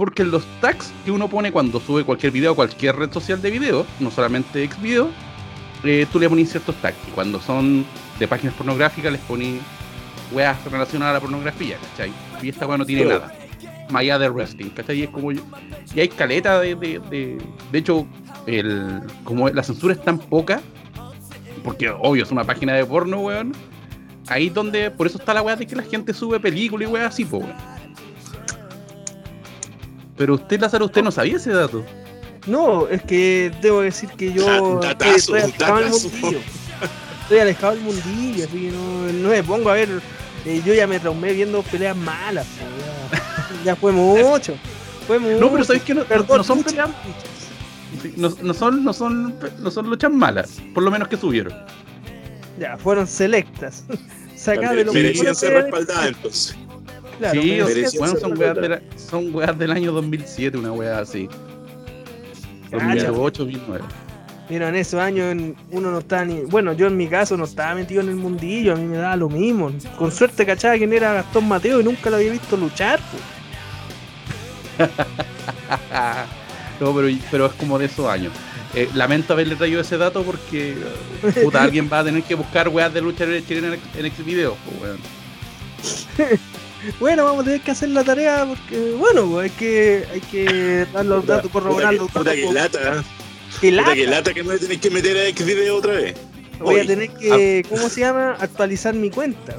Porque 0.00 0.24
los 0.24 0.46
tags 0.62 0.94
que 1.04 1.10
uno 1.10 1.28
pone 1.28 1.52
cuando 1.52 1.78
sube 1.78 2.04
cualquier 2.04 2.32
video 2.32 2.52
a 2.52 2.54
cualquier 2.54 2.96
red 2.96 3.12
social 3.12 3.42
de 3.42 3.50
video, 3.50 3.86
no 3.98 4.10
solamente 4.10 4.66
Xvideo, 4.66 5.10
eh, 5.84 6.06
tú 6.10 6.18
le 6.18 6.26
pones 6.26 6.48
ciertos 6.50 6.74
tags. 6.76 6.96
Y 7.06 7.10
cuando 7.10 7.38
son 7.38 7.84
de 8.18 8.26
páginas 8.26 8.54
pornográficas, 8.54 9.12
les 9.12 9.20
pones 9.20 9.60
weas 10.32 10.56
relacionadas 10.64 11.10
a 11.10 11.14
la 11.16 11.20
pornografía, 11.20 11.76
¿cachai? 11.90 12.10
Y 12.40 12.48
esta 12.48 12.66
wea 12.66 12.78
no 12.78 12.86
tiene 12.86 13.02
nada. 13.18 13.34
Más 13.90 14.00
allá 14.00 14.18
de 14.18 14.30
wrestling, 14.30 14.70
¿cachai? 14.70 15.00
Y 15.00 15.02
es 15.02 15.10
como. 15.10 15.32
yo- 15.32 15.42
Y 15.94 16.00
hay 16.00 16.08
caleta 16.08 16.58
de. 16.60 16.74
De, 16.76 16.98
de, 17.10 17.38
de 17.70 17.78
hecho, 17.78 18.06
el, 18.46 19.02
como 19.24 19.50
la 19.50 19.62
censura 19.62 19.92
es 19.92 20.02
tan 20.02 20.18
poca, 20.18 20.62
porque 21.62 21.90
obvio 21.90 22.22
es 22.22 22.30
una 22.30 22.44
página 22.44 22.72
de 22.72 22.86
porno, 22.86 23.20
weón. 23.20 23.52
Ahí 24.28 24.46
es 24.46 24.54
donde. 24.54 24.90
Por 24.90 25.06
eso 25.08 25.18
está 25.18 25.34
la 25.34 25.42
wea 25.42 25.56
de 25.56 25.66
que 25.66 25.76
la 25.76 25.82
gente 25.82 26.14
sube 26.14 26.40
películas 26.40 26.88
y 26.88 26.90
weas 26.90 27.08
así, 27.12 27.26
po, 27.26 27.36
weón. 27.36 27.52
Pero 30.20 30.34
usted, 30.34 30.60
Lázaro, 30.60 30.84
usted 30.84 31.02
no 31.02 31.10
sabía 31.10 31.36
ese 31.38 31.50
dato. 31.50 31.82
No, 32.46 32.86
es 32.88 33.00
que 33.02 33.50
debo 33.62 33.80
decir 33.80 34.10
que 34.18 34.30
yo 34.34 34.44
Da- 34.44 34.88
datazo, 34.88 35.34
estoy 35.34 35.40
alejado 35.40 35.78
del 35.78 35.90
mundillo. 35.90 36.38
Estoy 37.22 37.38
alejado 37.38 37.72
del 37.74 37.82
mundillo, 37.84 38.44
así 38.44 38.60
que 38.60 38.70
no, 38.70 39.12
no 39.14 39.28
me 39.30 39.42
pongo 39.42 39.70
a 39.70 39.72
ver. 39.72 39.88
eh, 40.44 40.60
yo 40.62 40.74
ya 40.74 40.86
me 40.86 41.00
traumé 41.00 41.32
viendo 41.32 41.62
peleas 41.62 41.96
malas. 41.96 42.46
ya, 43.64 43.64
ya 43.64 43.76
fue 43.76 43.92
mucho. 43.92 44.56
Fue 45.06 45.18
mucho. 45.18 45.38
No, 45.40 45.50
pero 45.50 45.64
¿sabes 45.64 45.82
qué? 45.84 45.94
No, 45.94 46.02
no- 46.02 46.06
Perdón, 46.06 46.36
no 46.36 46.44
son 46.44 46.62
peleas. 46.64 46.90
No, 48.16 48.28
no 48.42 48.52
son, 48.52 48.84
no, 48.84 48.92
son, 48.92 49.34
no 49.58 49.70
son 49.70 49.88
luchas 49.88 50.12
malas, 50.12 50.60
por 50.74 50.82
lo 50.82 50.90
menos 50.90 51.08
que 51.08 51.16
subieron. 51.16 51.54
Ya, 52.58 52.76
fueron 52.76 53.06
selectas. 53.06 53.84
Sacadas 54.36 54.76
de 54.76 54.84
lo 54.84 54.92
Merecían 54.92 55.24
mejor 55.28 55.34
ser 55.36 55.48
que- 55.54 55.60
respaldadas 55.62 56.06
entonces. 56.08 56.56
Claro, 57.20 57.40
sí, 57.42 57.48
merecían 57.64 57.90
bueno, 57.98 58.16
son 58.20 58.38
weas, 58.38 58.54
de 58.56 58.68
respaldadas. 58.68 58.82
la- 58.94 58.98
son 59.10 59.34
weas 59.34 59.58
del 59.58 59.70
año 59.70 59.92
2007, 59.92 60.58
una 60.58 60.72
wea 60.72 60.98
así. 60.98 61.28
Cacha. 62.70 63.06
2008, 63.08 63.44
2009. 63.44 63.84
Mira, 64.48 64.68
en 64.68 64.74
esos 64.74 64.98
años 65.00 65.36
uno 65.70 65.90
no 65.92 65.98
estaba 66.00 66.24
ni. 66.24 66.40
Bueno, 66.40 66.72
yo 66.72 66.88
en 66.88 66.96
mi 66.96 67.06
caso 67.06 67.36
no 67.36 67.44
estaba 67.44 67.74
metido 67.76 68.00
en 68.00 68.08
el 68.08 68.16
mundillo, 68.16 68.72
a 68.72 68.76
mí 68.76 68.84
me 68.84 68.96
daba 68.96 69.14
lo 69.16 69.28
mismo. 69.28 69.70
Con 69.96 70.10
suerte 70.10 70.44
cachaba 70.44 70.76
quién 70.76 70.92
era 70.92 71.12
Gastón 71.12 71.46
Mateo 71.46 71.80
y 71.80 71.84
nunca 71.84 72.10
lo 72.10 72.16
había 72.16 72.32
visto 72.32 72.56
luchar. 72.56 72.98
po. 72.98 73.18
no, 76.80 76.94
pero, 76.94 77.08
pero 77.30 77.46
es 77.46 77.52
como 77.52 77.78
de 77.78 77.86
esos 77.86 78.06
años. 78.08 78.32
Eh, 78.74 78.88
lamento 78.94 79.32
haberle 79.32 79.56
traído 79.56 79.80
ese 79.80 79.98
dato 79.98 80.22
porque 80.22 80.76
puta, 81.42 81.62
alguien 81.62 81.88
va 81.92 81.98
a 82.00 82.04
tener 82.04 82.22
que 82.22 82.34
buscar 82.36 82.68
weas 82.68 82.92
de 82.94 83.00
lucha 83.02 83.24
chilena 83.46 83.76
en, 83.96 84.06
en 84.06 84.12
Xvideos, 84.12 84.54
pues, 84.64 84.80
weón. 84.82 84.98
Bueno, 86.98 87.24
vamos 87.24 87.42
a 87.42 87.44
tener 87.44 87.60
que 87.60 87.70
hacer 87.72 87.90
la 87.90 88.04
tarea 88.04 88.46
porque, 88.46 88.92
bueno, 88.98 89.26
pues, 89.26 89.50
hay 89.50 89.56
que, 89.58 90.04
hay 90.12 90.20
que 90.20 90.86
dar 90.92 91.04
los 91.04 91.20
Puta- 91.22 91.36
datos, 91.36 91.50
corroborar 91.50 91.96
puta 91.96 92.02
los 92.02 92.12
que- 92.12 92.18
puta 92.18 92.30
datos. 92.30 92.48
que 92.48 92.52
lata, 92.52 92.78
¿eh? 93.00 93.04
Qué 93.60 93.70
Puta 93.70 93.82
lata. 93.82 93.94
que 93.94 94.06
lata 94.06 94.34
que 94.34 94.42
me 94.42 94.58
tenés 94.58 94.78
que 94.78 94.90
meter 94.90 95.16
a 95.18 95.36
Xvideo 95.36 95.76
otra 95.76 95.92
vez. 95.94 96.14
Voy 96.58 96.80
a 96.80 96.86
tener 96.86 97.10
que, 97.10 97.64
¿cómo 97.68 97.88
se 97.88 98.00
llama? 98.00 98.36
Actualizar 98.38 98.94
mi 98.94 99.10
cuenta. 99.10 99.56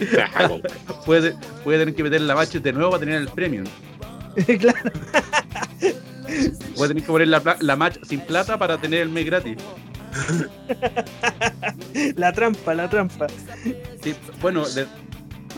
Puede, 1.04 1.34
puede 1.62 1.78
tener 1.80 1.94
que 1.94 2.02
meter 2.02 2.22
la 2.22 2.34
baches 2.34 2.62
de 2.62 2.72
nuevo 2.72 2.90
para 2.90 3.00
tener 3.00 3.16
el 3.16 3.28
premium. 3.28 3.66
claro. 4.58 4.90
Puede 6.76 6.88
tener 6.88 7.02
que 7.02 7.06
poner 7.12 7.28
la, 7.28 7.40
pla- 7.40 7.56
la 7.60 7.76
match 7.76 7.96
sin 8.08 8.20
plata 8.20 8.58
para 8.58 8.78
tener 8.78 9.00
el 9.02 9.08
mes 9.10 9.26
gratis. 9.26 9.56
La 12.16 12.32
trampa, 12.32 12.74
la 12.74 12.90
trampa. 12.90 13.28
Sí, 14.02 14.12
bueno, 14.40 14.68
de, 14.68 14.86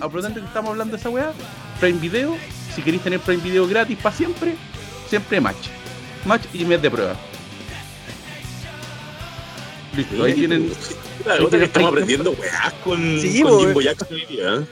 aprovechando 0.03 0.41
que 0.41 0.47
estamos 0.47 0.71
hablando 0.71 0.97
de 0.97 1.01
esa 1.01 1.11
weá, 1.11 1.33
Prime 1.81 1.99
Video, 1.99 2.37
si 2.75 2.83
queréis 2.83 3.03
tener 3.03 3.21
Prime 3.21 3.43
Video 3.43 3.67
gratis 3.67 3.97
para 3.99 4.15
siempre, 4.15 4.55
siempre 5.09 5.41
match. 5.41 5.69
Match 6.25 6.45
y 6.53 6.65
mes 6.65 6.83
de 6.83 6.91
prueba. 6.91 7.17
Listo, 9.97 10.25
ahí 10.25 10.35
tienen. 10.35 10.73
Otra 11.41 11.59
que 11.59 11.65
estamos 11.67 11.91
aprendiendo 11.91 12.33
weás 12.33 12.73
con, 12.85 13.21
Sí, 13.21 13.43
con 13.43 13.53
bo, 13.53 13.61
Jimbo. 13.61 13.81
Jackson 13.81 14.09
hoy 14.13 14.27
día, 14.27 14.55
¿eh? 14.55 14.67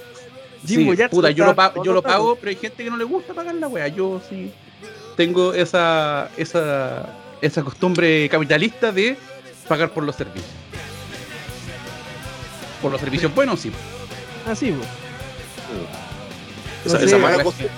Jimbo 0.66 0.92
sí, 0.92 0.98
Jackson 0.98 1.18
puta, 1.18 1.30
yo 1.30 1.44
lo, 1.44 1.54
pago, 1.54 1.84
yo 1.84 1.92
lo 1.92 2.02
pago, 2.02 2.36
pero 2.36 2.50
hay 2.50 2.56
gente 2.56 2.84
que 2.84 2.90
no 2.90 2.96
le 2.96 3.04
gusta 3.04 3.34
pagar 3.34 3.54
la 3.54 3.68
weá. 3.68 3.88
Yo 3.88 4.20
sí 4.28 4.52
tengo 5.16 5.52
esa, 5.52 6.30
esa, 6.36 7.14
esa 7.42 7.62
costumbre 7.62 8.28
capitalista 8.28 8.90
de 8.90 9.16
pagar 9.68 9.90
por 9.90 10.04
los 10.04 10.16
servicios. 10.16 10.50
Por 12.80 12.90
los 12.90 13.00
servicios 13.00 13.34
buenos, 13.34 13.60
sí. 13.60 13.70
Así, 14.46 14.72
pues. 14.72 14.99
Esa, 16.84 16.98
No 16.98 17.04
esa 17.04 17.08
sé, 17.16 17.18
mala 17.22 17.36
la- 17.38 17.44
costumbre. 17.44 17.72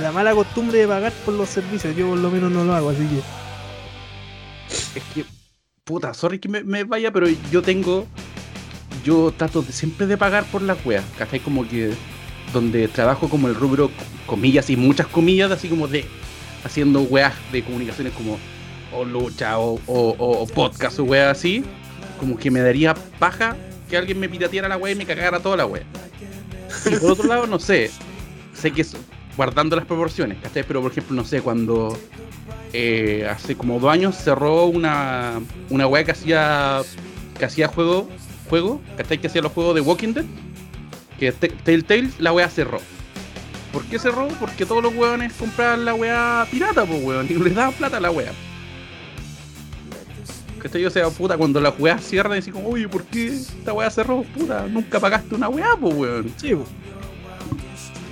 La 0.00 0.10
mala 0.12 0.34
costumbre 0.34 0.78
de 0.78 0.88
pagar 0.88 1.12
por 1.24 1.34
los 1.34 1.48
servicios, 1.48 1.94
yo 1.94 2.08
por 2.08 2.18
lo 2.18 2.30
menos 2.30 2.50
no 2.50 2.64
lo 2.64 2.74
hago, 2.74 2.90
así 2.90 3.06
que. 3.06 4.98
Es 4.98 5.04
que, 5.14 5.24
puta, 5.84 6.14
sorry 6.14 6.38
que 6.38 6.48
me, 6.48 6.62
me 6.64 6.84
vaya, 6.84 7.12
pero 7.12 7.26
yo 7.50 7.62
tengo. 7.62 8.06
Yo 9.04 9.32
trato 9.36 9.62
de, 9.62 9.72
siempre 9.72 10.06
de 10.06 10.16
pagar 10.16 10.44
por 10.44 10.62
las 10.62 10.78
weas, 10.86 11.04
¿cachai? 11.18 11.40
Como 11.40 11.68
que. 11.68 11.92
Donde 12.52 12.86
trabajo 12.88 13.28
como 13.28 13.48
el 13.48 13.54
rubro, 13.54 13.90
comillas 14.26 14.68
y 14.70 14.76
muchas 14.76 15.06
comillas, 15.06 15.50
así 15.50 15.68
como 15.68 15.88
de. 15.88 16.06
Haciendo 16.64 17.00
weas 17.02 17.34
de 17.52 17.62
comunicaciones 17.62 18.12
como. 18.14 18.38
O 18.94 19.04
lucha, 19.04 19.58
o, 19.58 19.80
o, 19.86 20.14
o- 20.18 20.42
o 20.42 20.46
podcast, 20.46 20.98
o 21.00 21.04
weas 21.04 21.36
así. 21.36 21.64
Como 22.18 22.36
que 22.38 22.50
me 22.50 22.60
daría 22.60 22.94
paja 23.18 23.56
que 23.90 23.96
alguien 23.96 24.18
me 24.20 24.28
pirateara 24.28 24.68
la 24.68 24.76
wea 24.76 24.92
y 24.92 24.96
me 24.96 25.04
cagara 25.04 25.40
toda 25.40 25.56
la 25.56 25.66
wea. 25.66 25.82
Y 26.90 26.96
por 26.96 27.12
otro 27.12 27.26
lado, 27.26 27.46
no 27.46 27.58
sé. 27.58 27.90
Sé 28.54 28.70
que 28.70 28.82
es 28.82 28.94
guardando 29.36 29.76
las 29.76 29.86
proporciones, 29.86 30.38
¿cachai? 30.42 30.62
Pero 30.66 30.82
por 30.82 30.90
ejemplo, 30.92 31.14
no 31.16 31.24
sé, 31.24 31.40
cuando 31.40 31.98
eh, 32.72 33.26
hace 33.30 33.56
como 33.56 33.78
dos 33.80 33.90
años 33.90 34.16
cerró 34.16 34.66
una, 34.66 35.40
una 35.70 35.86
weá 35.86 36.04
que 36.04 36.12
hacía 36.12 36.80
que 37.38 37.44
hacía 37.46 37.66
juego, 37.68 38.08
juego, 38.48 38.80
¿cachai? 38.96 39.18
Que 39.18 39.26
hacía 39.28 39.42
los 39.42 39.52
juegos 39.52 39.74
de 39.74 39.80
Walking 39.80 40.12
Dead, 40.12 40.24
que 41.18 41.32
Te- 41.32 41.48
Telltale, 41.48 42.10
la 42.18 42.32
weá 42.32 42.48
cerró. 42.48 42.78
¿Por 43.72 43.82
qué 43.86 43.98
cerró? 43.98 44.28
Porque 44.38 44.66
todos 44.66 44.82
los 44.82 44.94
weones 44.94 45.32
compraban 45.32 45.86
la 45.86 45.94
weá 45.94 46.46
pirata, 46.50 46.84
pues 46.84 47.02
weón, 47.02 47.26
y 47.30 47.34
les 47.34 47.54
daban 47.54 47.72
plata 47.72 47.96
a 47.96 48.00
la 48.00 48.10
weá. 48.10 48.32
¿Cachai? 50.62 50.84
O 50.86 50.90
sea, 50.90 51.08
puta, 51.10 51.36
cuando 51.36 51.60
la 51.60 51.70
weá 51.70 51.98
cierra, 51.98 52.34
decís 52.34 52.52
como, 52.52 52.68
oye, 52.68 52.88
¿por 52.88 53.04
qué 53.04 53.26
esta 53.26 53.72
weá 53.72 53.90
cerró? 53.90 54.22
Puta, 54.22 54.66
nunca 54.68 55.00
pagaste 55.00 55.34
una 55.34 55.48
weá, 55.48 55.76
pues 55.80 55.94
weón. 55.94 56.32
Sí, 56.36 56.54
pues. 56.54 56.68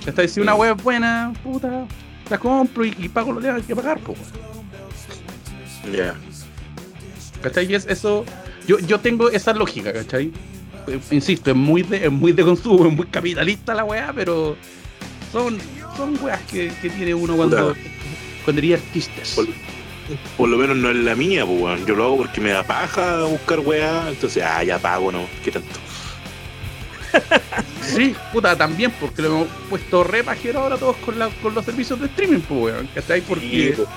¿Cachai? 0.05 0.27
Si 0.27 0.39
una 0.41 0.55
weá 0.55 0.71
es 0.73 0.83
buena, 0.83 1.31
puta, 1.43 1.85
la 2.29 2.37
compro 2.37 2.83
y, 2.85 2.93
y 2.99 3.07
pago 3.07 3.31
lo 3.31 3.39
que 3.39 3.49
hay 3.49 3.61
que 3.61 3.75
pagar, 3.75 3.99
pues 4.01 4.17
weón. 4.19 5.95
Ya. 5.95 6.15
¿Cachai? 7.41 7.71
Y 7.71 7.75
es 7.75 7.85
eso. 7.87 8.25
Yo, 8.67 8.79
yo 8.79 8.99
tengo 8.99 9.29
esa 9.29 9.53
lógica, 9.53 9.91
¿cachai? 9.93 10.31
Eh, 10.87 10.99
Insisto, 11.11 11.51
es 11.51 11.55
muy 11.55 11.83
de, 11.83 12.05
es 12.05 12.11
muy 12.11 12.31
de 12.33 12.43
consumo, 12.43 12.85
es 12.89 12.93
muy 12.95 13.07
capitalista 13.07 13.73
la 13.73 13.83
weá, 13.85 14.11
pero 14.13 14.55
son, 15.31 15.57
son 15.95 16.17
weas 16.21 16.41
que, 16.51 16.71
que 16.81 16.89
tiene 16.89 17.13
uno 17.13 17.35
cuando, 17.37 17.69
Puta. 17.69 17.79
cuando 18.43 18.61
diría 18.61 18.75
artistas. 18.77 19.39
Por 20.37 20.49
lo 20.49 20.57
menos 20.57 20.77
no 20.77 20.89
es 20.89 20.97
la 20.97 21.15
mía, 21.15 21.45
pues, 21.45 21.61
weón. 21.61 21.85
Yo 21.85 21.95
lo 21.95 22.05
hago 22.05 22.17
porque 22.17 22.41
me 22.41 22.49
da 22.49 22.63
paja 22.63 23.23
buscar 23.23 23.59
weá. 23.59 24.09
Entonces, 24.09 24.43
ah, 24.43 24.63
ya 24.63 24.79
pago, 24.79 25.11
¿no? 25.11 25.25
¿Qué 25.43 25.51
tanto? 25.51 25.79
Sí, 27.81 28.15
puta, 28.31 28.55
también, 28.55 28.91
porque 28.99 29.21
lo 29.21 29.27
hemos 29.27 29.47
puesto 29.69 30.03
re 30.03 30.23
pajero 30.23 30.59
ahora 30.59 30.77
todos 30.77 30.95
con, 30.97 31.19
la, 31.19 31.27
con 31.41 31.53
los 31.53 31.65
servicios 31.65 31.99
de 31.99 32.05
streaming, 32.05 32.39
pues 32.39 32.61
weón, 32.75 32.87
¿cachai? 32.93 33.19
Sí, 33.19 33.25
Porque 33.27 33.73
pues, 33.75 33.87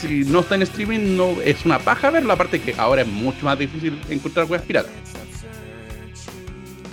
si 0.00 0.24
no 0.24 0.40
está 0.40 0.54
en 0.54 0.62
streaming, 0.62 1.16
no 1.16 1.36
es 1.44 1.64
una 1.64 1.78
paja 1.78 2.10
verlo, 2.10 2.32
aparte 2.32 2.60
que 2.60 2.74
ahora 2.78 3.02
es 3.02 3.08
mucho 3.08 3.44
más 3.44 3.58
difícil 3.58 4.00
encontrar 4.08 4.46
weas 4.46 4.62
piratas. 4.62 4.92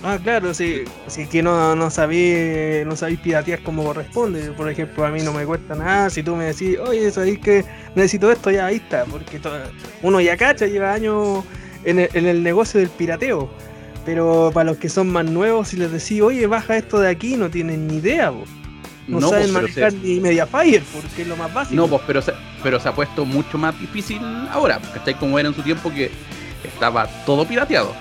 Ah, 0.06 0.18
claro, 0.22 0.52
si, 0.52 0.84
si 1.06 1.22
es 1.22 1.28
que 1.30 1.42
no, 1.42 1.74
no 1.74 1.88
sabéis 1.88 2.86
no 2.86 2.94
sabéis 2.94 3.20
piratear 3.20 3.62
como 3.62 3.84
corresponde. 3.84 4.52
Por 4.52 4.70
ejemplo, 4.70 5.06
a 5.06 5.10
mí 5.10 5.22
no 5.22 5.32
me 5.32 5.46
cuesta 5.46 5.74
nada. 5.74 6.10
Si 6.10 6.22
tú 6.22 6.36
me 6.36 6.44
decís, 6.44 6.78
oye, 6.78 7.10
sabéis 7.10 7.38
que 7.38 7.64
necesito 7.94 8.30
esto, 8.30 8.50
ya 8.50 8.66
ahí 8.66 8.76
está. 8.76 9.06
Porque 9.06 9.40
uno 10.02 10.20
ya 10.20 10.36
cacha, 10.36 10.66
lleva 10.66 10.92
años 10.92 11.42
en 11.84 12.00
el, 12.00 12.10
en 12.12 12.26
el 12.26 12.42
negocio 12.42 12.80
del 12.80 12.90
pirateo. 12.90 13.48
Pero 14.04 14.50
para 14.52 14.70
los 14.70 14.76
que 14.76 14.90
son 14.90 15.10
más 15.10 15.24
nuevos, 15.24 15.68
si 15.68 15.78
les 15.78 15.90
decís, 15.90 16.20
oye, 16.20 16.46
baja 16.46 16.76
esto 16.76 17.00
de 17.00 17.08
aquí, 17.08 17.36
no 17.36 17.48
tienen 17.48 17.86
ni 17.86 17.96
idea, 17.96 18.30
po. 18.30 18.44
no, 19.08 19.20
pues, 19.20 19.30
saben 19.30 19.46
pero 19.46 19.62
manejar 19.62 19.94
ni 19.94 20.20
Mediafire, 20.20 20.82
porque 20.92 21.22
es 21.22 21.28
lo 21.28 21.36
más 21.36 21.54
básico. 21.54 21.76
No, 21.76 21.88
pues, 21.88 22.02
pero 22.06 22.20
se, 22.20 22.34
pero 22.62 22.78
se 22.78 22.90
ha 22.90 22.94
puesto 22.94 23.24
mucho 23.24 23.56
más 23.56 23.80
difícil 23.80 24.20
ahora, 24.50 24.78
¿cachai? 24.92 25.14
Como 25.14 25.38
era 25.38 25.48
en 25.48 25.54
su 25.54 25.62
tiempo 25.62 25.90
que 25.90 26.10
estaba 26.62 27.06
todo 27.24 27.48
pirateado. 27.48 27.94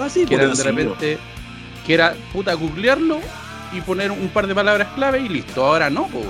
Ah, 0.00 0.08
sí, 0.08 0.24
de 0.24 0.36
repente, 0.36 1.18
que 1.86 1.94
era 1.94 2.14
puta 2.32 2.54
googlearlo 2.54 3.20
y 3.72 3.80
poner 3.80 4.10
un 4.10 4.28
par 4.28 4.46
de 4.46 4.54
palabras 4.54 4.88
clave 4.94 5.20
y 5.20 5.28
listo. 5.28 5.64
Ahora 5.64 5.90
no, 5.90 6.06
pues. 6.08 6.24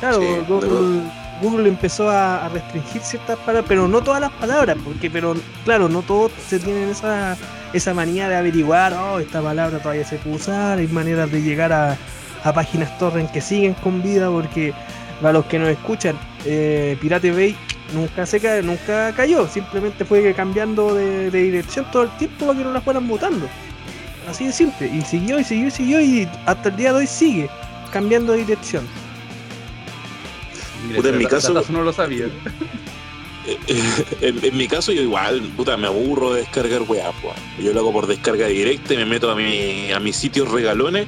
Claro, 0.00 0.20
Sí, 0.20 0.26
Google, 0.46 1.02
Google 1.40 1.68
empezó 1.68 2.10
a, 2.10 2.46
a 2.46 2.48
restringir 2.48 3.02
ciertas 3.02 3.38
palabras, 3.38 3.64
pero 3.68 3.88
no 3.88 4.02
todas 4.02 4.20
las 4.20 4.32
palabras, 4.32 4.76
porque, 4.84 5.10
pero 5.10 5.34
claro, 5.64 5.88
no 5.88 6.02
todos 6.02 6.32
se 6.46 6.58
tienen 6.58 6.90
esa, 6.90 7.36
esa 7.72 7.94
manía 7.94 8.28
de 8.28 8.36
averiguar, 8.36 8.92
oh, 8.94 9.18
esta 9.18 9.40
palabra 9.42 9.78
todavía 9.78 10.04
se 10.04 10.16
puede 10.16 10.36
usar, 10.36 10.78
hay 10.78 10.86
maneras 10.88 11.30
de 11.32 11.42
llegar 11.42 11.72
a, 11.72 11.96
a 12.44 12.52
páginas 12.52 12.96
torrent 12.98 13.30
que 13.30 13.40
siguen 13.40 13.74
con 13.74 14.02
vida, 14.02 14.28
porque 14.30 14.74
para 15.20 15.32
los 15.32 15.46
que 15.46 15.58
nos 15.58 15.68
escuchan, 15.70 16.18
eh, 16.44 16.96
Pirate 17.00 17.32
Bay 17.32 17.56
nunca 17.92 18.26
se 18.26 18.40
cae, 18.40 18.62
nunca 18.62 19.12
cayó, 19.14 19.46
simplemente 19.48 20.04
fue 20.04 20.32
cambiando 20.34 20.94
de, 20.94 21.30
de 21.30 21.42
dirección 21.42 21.86
todo 21.90 22.04
el 22.04 22.10
tiempo 22.18 22.46
para 22.46 22.58
que 22.58 22.64
no 22.64 22.72
la 22.72 22.80
fueran 22.80 23.04
mutando. 23.04 23.48
Así 24.28 24.46
de 24.46 24.52
simple, 24.52 24.88
y 24.92 25.02
siguió 25.02 25.38
y 25.38 25.44
siguió 25.44 25.68
y 25.68 25.70
siguió 25.70 26.00
y 26.00 26.28
hasta 26.46 26.68
el 26.70 26.76
día 26.76 26.92
de 26.92 26.98
hoy 27.00 27.06
sigue 27.06 27.48
cambiando 27.92 28.32
de 28.32 28.38
dirección. 28.38 28.84
Puta, 30.94 31.08
en 31.08 31.18
mi 31.18 31.26
caso- 31.26 31.64
no 31.70 31.82
lo 31.82 31.92
sabía. 31.92 32.26
en, 34.20 34.44
en 34.44 34.56
mi 34.56 34.66
caso, 34.66 34.92
yo 34.92 35.02
igual, 35.02 35.40
puta, 35.56 35.76
me 35.76 35.86
aburro 35.86 36.32
de 36.34 36.40
descargar 36.40 36.82
weá, 36.82 37.12
pues. 37.22 37.34
Yo 37.58 37.72
lo 37.72 37.80
hago 37.80 37.92
por 37.92 38.06
descarga 38.06 38.46
directa 38.48 38.94
y 38.94 38.96
me 38.96 39.06
meto 39.06 39.30
a 39.30 39.36
mi, 39.36 39.92
a 39.92 40.00
mis 40.00 40.16
sitios 40.16 40.50
regalones 40.50 41.06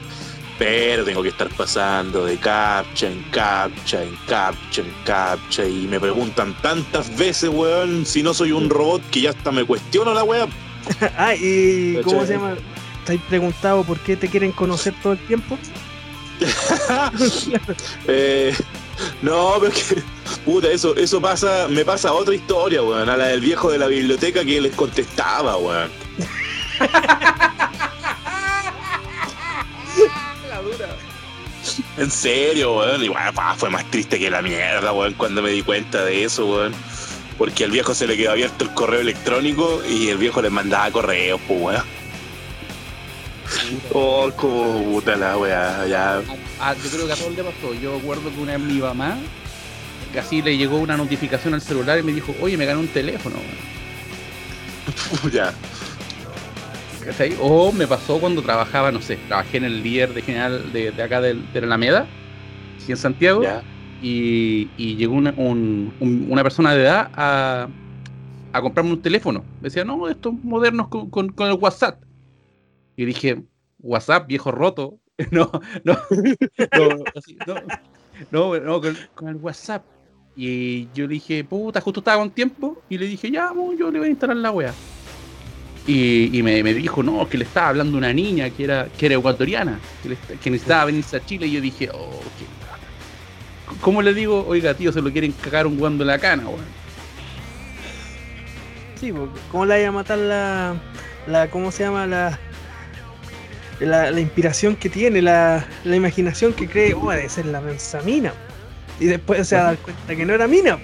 desespero, 0.58 1.04
tengo 1.04 1.22
que 1.22 1.28
estar 1.28 1.48
pasando 1.50 2.24
de 2.24 2.36
captcha 2.36 3.06
en 3.06 3.22
captcha, 3.30 4.02
en 4.02 4.16
captcha, 4.26 4.82
en 4.82 4.92
captcha, 5.04 5.64
y 5.64 5.86
me 5.86 6.00
preguntan 6.00 6.54
tantas 6.60 7.16
veces, 7.16 7.50
weón, 7.50 8.04
si 8.04 8.22
no 8.22 8.34
soy 8.34 8.52
un 8.52 8.68
robot 8.68 9.02
que 9.10 9.22
ya 9.22 9.30
hasta 9.30 9.50
me 9.52 9.64
cuestiono 9.64 10.12
la 10.14 10.24
weá. 10.24 10.46
ah, 11.16 11.34
y 11.34 12.00
¿cómo 12.02 12.24
se 12.26 12.34
llama? 12.34 12.56
¿Te 13.04 13.14
has 13.14 13.20
preguntado 13.22 13.84
por 13.84 13.98
qué 14.00 14.16
te 14.16 14.28
quieren 14.28 14.52
conocer 14.52 14.94
todo 15.02 15.12
el 15.14 15.18
tiempo? 15.20 15.58
Eh, 18.06 18.54
no, 19.22 19.54
pero 19.60 19.72
es 19.72 19.84
que, 19.84 20.02
puta, 20.44 20.70
eso, 20.70 20.96
eso 20.96 21.20
pasa, 21.20 21.66
me 21.68 21.84
pasa 21.84 22.12
otra 22.12 22.34
historia, 22.34 22.82
weón, 22.82 23.08
a 23.08 23.16
la 23.16 23.26
del 23.26 23.40
viejo 23.40 23.70
de 23.70 23.78
la 23.78 23.86
biblioteca 23.86 24.44
que 24.44 24.60
les 24.60 24.74
contestaba, 24.74 25.56
weón. 25.56 25.90
En 31.98 32.10
serio, 32.10 32.76
weón. 32.76 33.04
Y 33.04 33.10
pa, 33.10 33.54
fue 33.56 33.70
más 33.70 33.84
triste 33.90 34.18
que 34.18 34.30
la 34.30 34.42
mierda, 34.42 34.92
weón, 34.92 35.14
cuando 35.14 35.42
me 35.42 35.50
di 35.50 35.62
cuenta 35.62 36.04
de 36.04 36.24
eso, 36.24 36.46
weón. 36.46 36.72
Porque 37.36 37.64
al 37.64 37.70
viejo 37.70 37.94
se 37.94 38.06
le 38.06 38.16
quedó 38.16 38.32
abierto 38.32 38.64
el 38.64 38.74
correo 38.74 39.00
electrónico 39.00 39.82
y 39.88 40.08
el 40.08 40.18
viejo 40.18 40.42
le 40.42 40.50
mandaba 40.50 40.90
correos, 40.90 41.40
pues, 41.46 41.60
weón. 41.60 41.82
Oh, 43.92 44.30
como 44.36 44.82
puta 44.84 45.16
la 45.16 45.36
weá, 45.36 45.86
ya. 45.86 46.20
Ah, 46.60 46.74
yo 46.74 46.90
creo 46.90 47.06
que 47.06 47.12
a 47.12 47.16
todos 47.16 47.34
le 47.34 47.44
pasó. 47.44 47.74
Yo 47.74 47.96
recuerdo 47.96 48.30
que 48.30 48.40
una 48.40 48.52
vez 48.52 48.60
mi 48.60 48.80
mamá, 48.80 49.16
que 50.12 50.20
así 50.20 50.42
le 50.42 50.56
llegó 50.56 50.78
una 50.78 50.96
notificación 50.96 51.54
al 51.54 51.62
celular 51.62 51.98
y 51.98 52.02
me 52.02 52.12
dijo, 52.12 52.34
oye, 52.40 52.56
me 52.56 52.66
gané 52.66 52.80
un 52.80 52.88
teléfono. 52.88 53.36
weón". 53.36 55.32
ya. 55.32 55.54
¿Cachai? 57.00 57.34
O 57.38 57.72
me 57.72 57.86
pasó 57.86 58.18
cuando 58.20 58.42
trabajaba, 58.42 58.90
no 58.92 59.00
sé, 59.00 59.18
trabajé 59.18 59.58
en 59.58 59.64
el 59.64 59.82
líder 59.82 60.12
de 60.14 60.22
general 60.22 60.72
de, 60.72 60.92
de 60.92 61.02
acá 61.02 61.20
de, 61.20 61.34
la 61.52 61.66
Alameda, 61.66 62.12
aquí 62.80 62.92
en 62.92 62.98
Santiago, 62.98 63.60
y, 63.98 64.72
y 64.76 64.96
llegó 64.96 65.14
una, 65.14 65.34
un- 65.36 65.96
un- 66.00 66.26
una 66.32 66.42
persona 66.44 66.74
de 66.74 66.82
edad 66.82 67.10
a, 67.14 67.70
a 68.52 68.62
comprarme 68.62 68.92
un 68.92 69.02
teléfono. 69.02 69.50
Me 69.60 69.68
decía, 69.68 69.84
no, 69.84 70.08
estos 70.08 70.34
modernos 70.42 70.88
con, 70.88 71.10
con- 71.10 71.30
con 71.30 71.48
el 71.48 71.54
WhatsApp. 71.60 72.02
Y 72.96 73.04
dije, 73.06 73.44
WhatsApp, 73.78 74.26
viejo 74.28 74.50
roto. 74.52 75.00
no, 75.32 75.50
no, 75.84 75.96
no, 76.72 77.08
así, 77.14 77.42
no, 77.46 77.62
no, 78.30 78.58
no, 78.60 78.80
con, 78.80 79.10
con 79.14 79.28
el 79.28 79.36
WhatsApp. 79.36 79.88
Y 80.34 80.90
yo 80.92 81.06
le 81.06 81.14
dije, 81.14 81.44
puta, 81.44 81.80
justo 81.80 82.00
estaba 82.00 82.18
con 82.22 82.32
tiempo. 82.34 82.84
Y 82.88 82.98
le 82.98 83.06
dije, 83.06 83.30
ya, 83.30 83.52
yo 83.78 83.90
le 83.90 83.98
voy 83.98 84.08
a 84.08 84.10
instalar 84.12 84.36
la 84.38 84.50
wea. 84.52 84.80
Y, 85.88 86.38
y 86.38 86.42
me, 86.42 86.62
me 86.62 86.74
dijo, 86.74 87.02
no, 87.02 87.26
que 87.28 87.38
le 87.38 87.44
estaba 87.44 87.68
hablando 87.70 87.96
una 87.96 88.12
niña 88.12 88.50
que 88.50 88.64
era, 88.64 88.88
que 88.96 89.06
era 89.06 89.14
ecuatoriana, 89.14 89.80
que, 90.02 90.10
le- 90.10 90.18
que 90.40 90.50
necesitaba 90.50 90.84
venirse 90.84 91.16
a 91.16 91.24
Chile. 91.24 91.46
Y 91.46 91.52
yo 91.52 91.60
dije, 91.62 91.88
oh, 91.94 92.20
qué 92.38 92.44
lata". 92.66 93.80
¿Cómo 93.80 94.02
le 94.02 94.12
digo, 94.12 94.44
oiga, 94.46 94.74
tío, 94.74 94.92
se 94.92 95.00
lo 95.00 95.10
quieren 95.10 95.32
cagar 95.32 95.66
un 95.66 95.78
guando 95.78 96.04
en 96.04 96.08
la 96.08 96.18
cana, 96.18 96.46
weón? 96.46 96.66
Sí, 99.00 99.12
porque 99.12 99.40
¿cómo 99.50 99.64
la 99.64 99.76
vaya 99.76 99.88
a 99.88 99.92
matar 99.92 100.18
la, 100.18 100.74
la 101.26 101.48
¿cómo 101.48 101.70
se 101.72 101.84
llama? 101.84 102.06
La, 102.06 102.38
la, 103.80 104.10
la 104.10 104.20
inspiración 104.20 104.76
que 104.76 104.88
tiene, 104.90 105.22
la, 105.22 105.64
la 105.84 105.96
imaginación 105.96 106.52
que 106.52 106.68
cree, 106.68 106.94
oh, 106.94 107.10
debe 107.10 107.28
ser 107.28 107.46
la 107.46 107.60
mensa 107.60 108.02
mina. 108.02 108.34
Y 109.00 109.06
después 109.06 109.46
se 109.48 109.54
va 109.56 109.62
a 109.62 109.64
dar 109.66 109.78
cuenta 109.78 110.16
que 110.16 110.26
no 110.26 110.34
era 110.34 110.46
mina. 110.48 110.78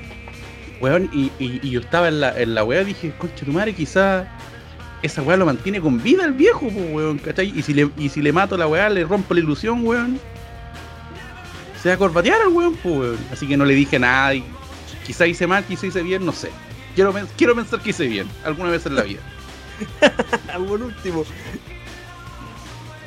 Weón, 0.81 1.11
y, 1.13 1.25
y- 1.39 1.61
y 1.63 1.71
yo 1.71 1.81
estaba 1.81 2.09
en 2.09 2.21
la, 2.21 2.41
en 2.41 2.55
la 2.55 2.65
weá, 2.65 2.85
dije, 2.85 3.13
concha 3.19 3.45
tu 3.45 3.53
madre, 3.53 3.75
quizá 3.75 4.27
esa 5.05 5.21
weá 5.21 5.37
lo 5.37 5.45
mantiene 5.45 5.83
con 5.83 6.03
vida 6.03 6.25
el 6.25 6.33
viejo, 6.33 6.61
pues, 6.61 6.93
weón, 6.93 7.19
¿cachai? 7.19 7.53
Y 7.55 7.63
si 7.63 7.75
le, 7.75 7.91
y 7.99 8.09
si 8.09 8.23
le 8.23 8.33
mato 8.33 8.57
la 8.57 8.67
weá, 8.67 8.89
le 8.89 9.05
rompo 9.05 9.35
la 9.35 9.41
ilusión, 9.41 9.87
weón. 9.87 10.19
Se 11.83 11.91
va 11.91 11.97
a 11.97 11.99
corbatear 11.99 12.41
al 12.41 12.49
weón, 12.49 12.75
pues, 12.77 12.97
weón. 12.97 13.19
Así 13.31 13.47
que 13.47 13.57
no 13.57 13.67
le 13.67 13.75
dije 13.75 13.99
nada 13.99 14.35
y 14.35 14.43
quizá 15.07 15.27
hice 15.27 15.47
mal, 15.47 15.63
quizá 15.65 15.87
hice 15.87 16.03
bien, 16.03 16.25
no 16.25 16.33
sé. 16.33 16.51
Quiero, 16.95 17.13
quiero 17.37 17.55
pensar 17.55 17.81
que 17.81 17.91
hice 17.91 18.07
bien, 18.07 18.27
alguna 18.45 18.71
vez 18.71 18.87
en 18.87 18.95
la 18.95 19.03
vida. 19.03 19.21
Por 20.69 20.83
último. 20.83 21.25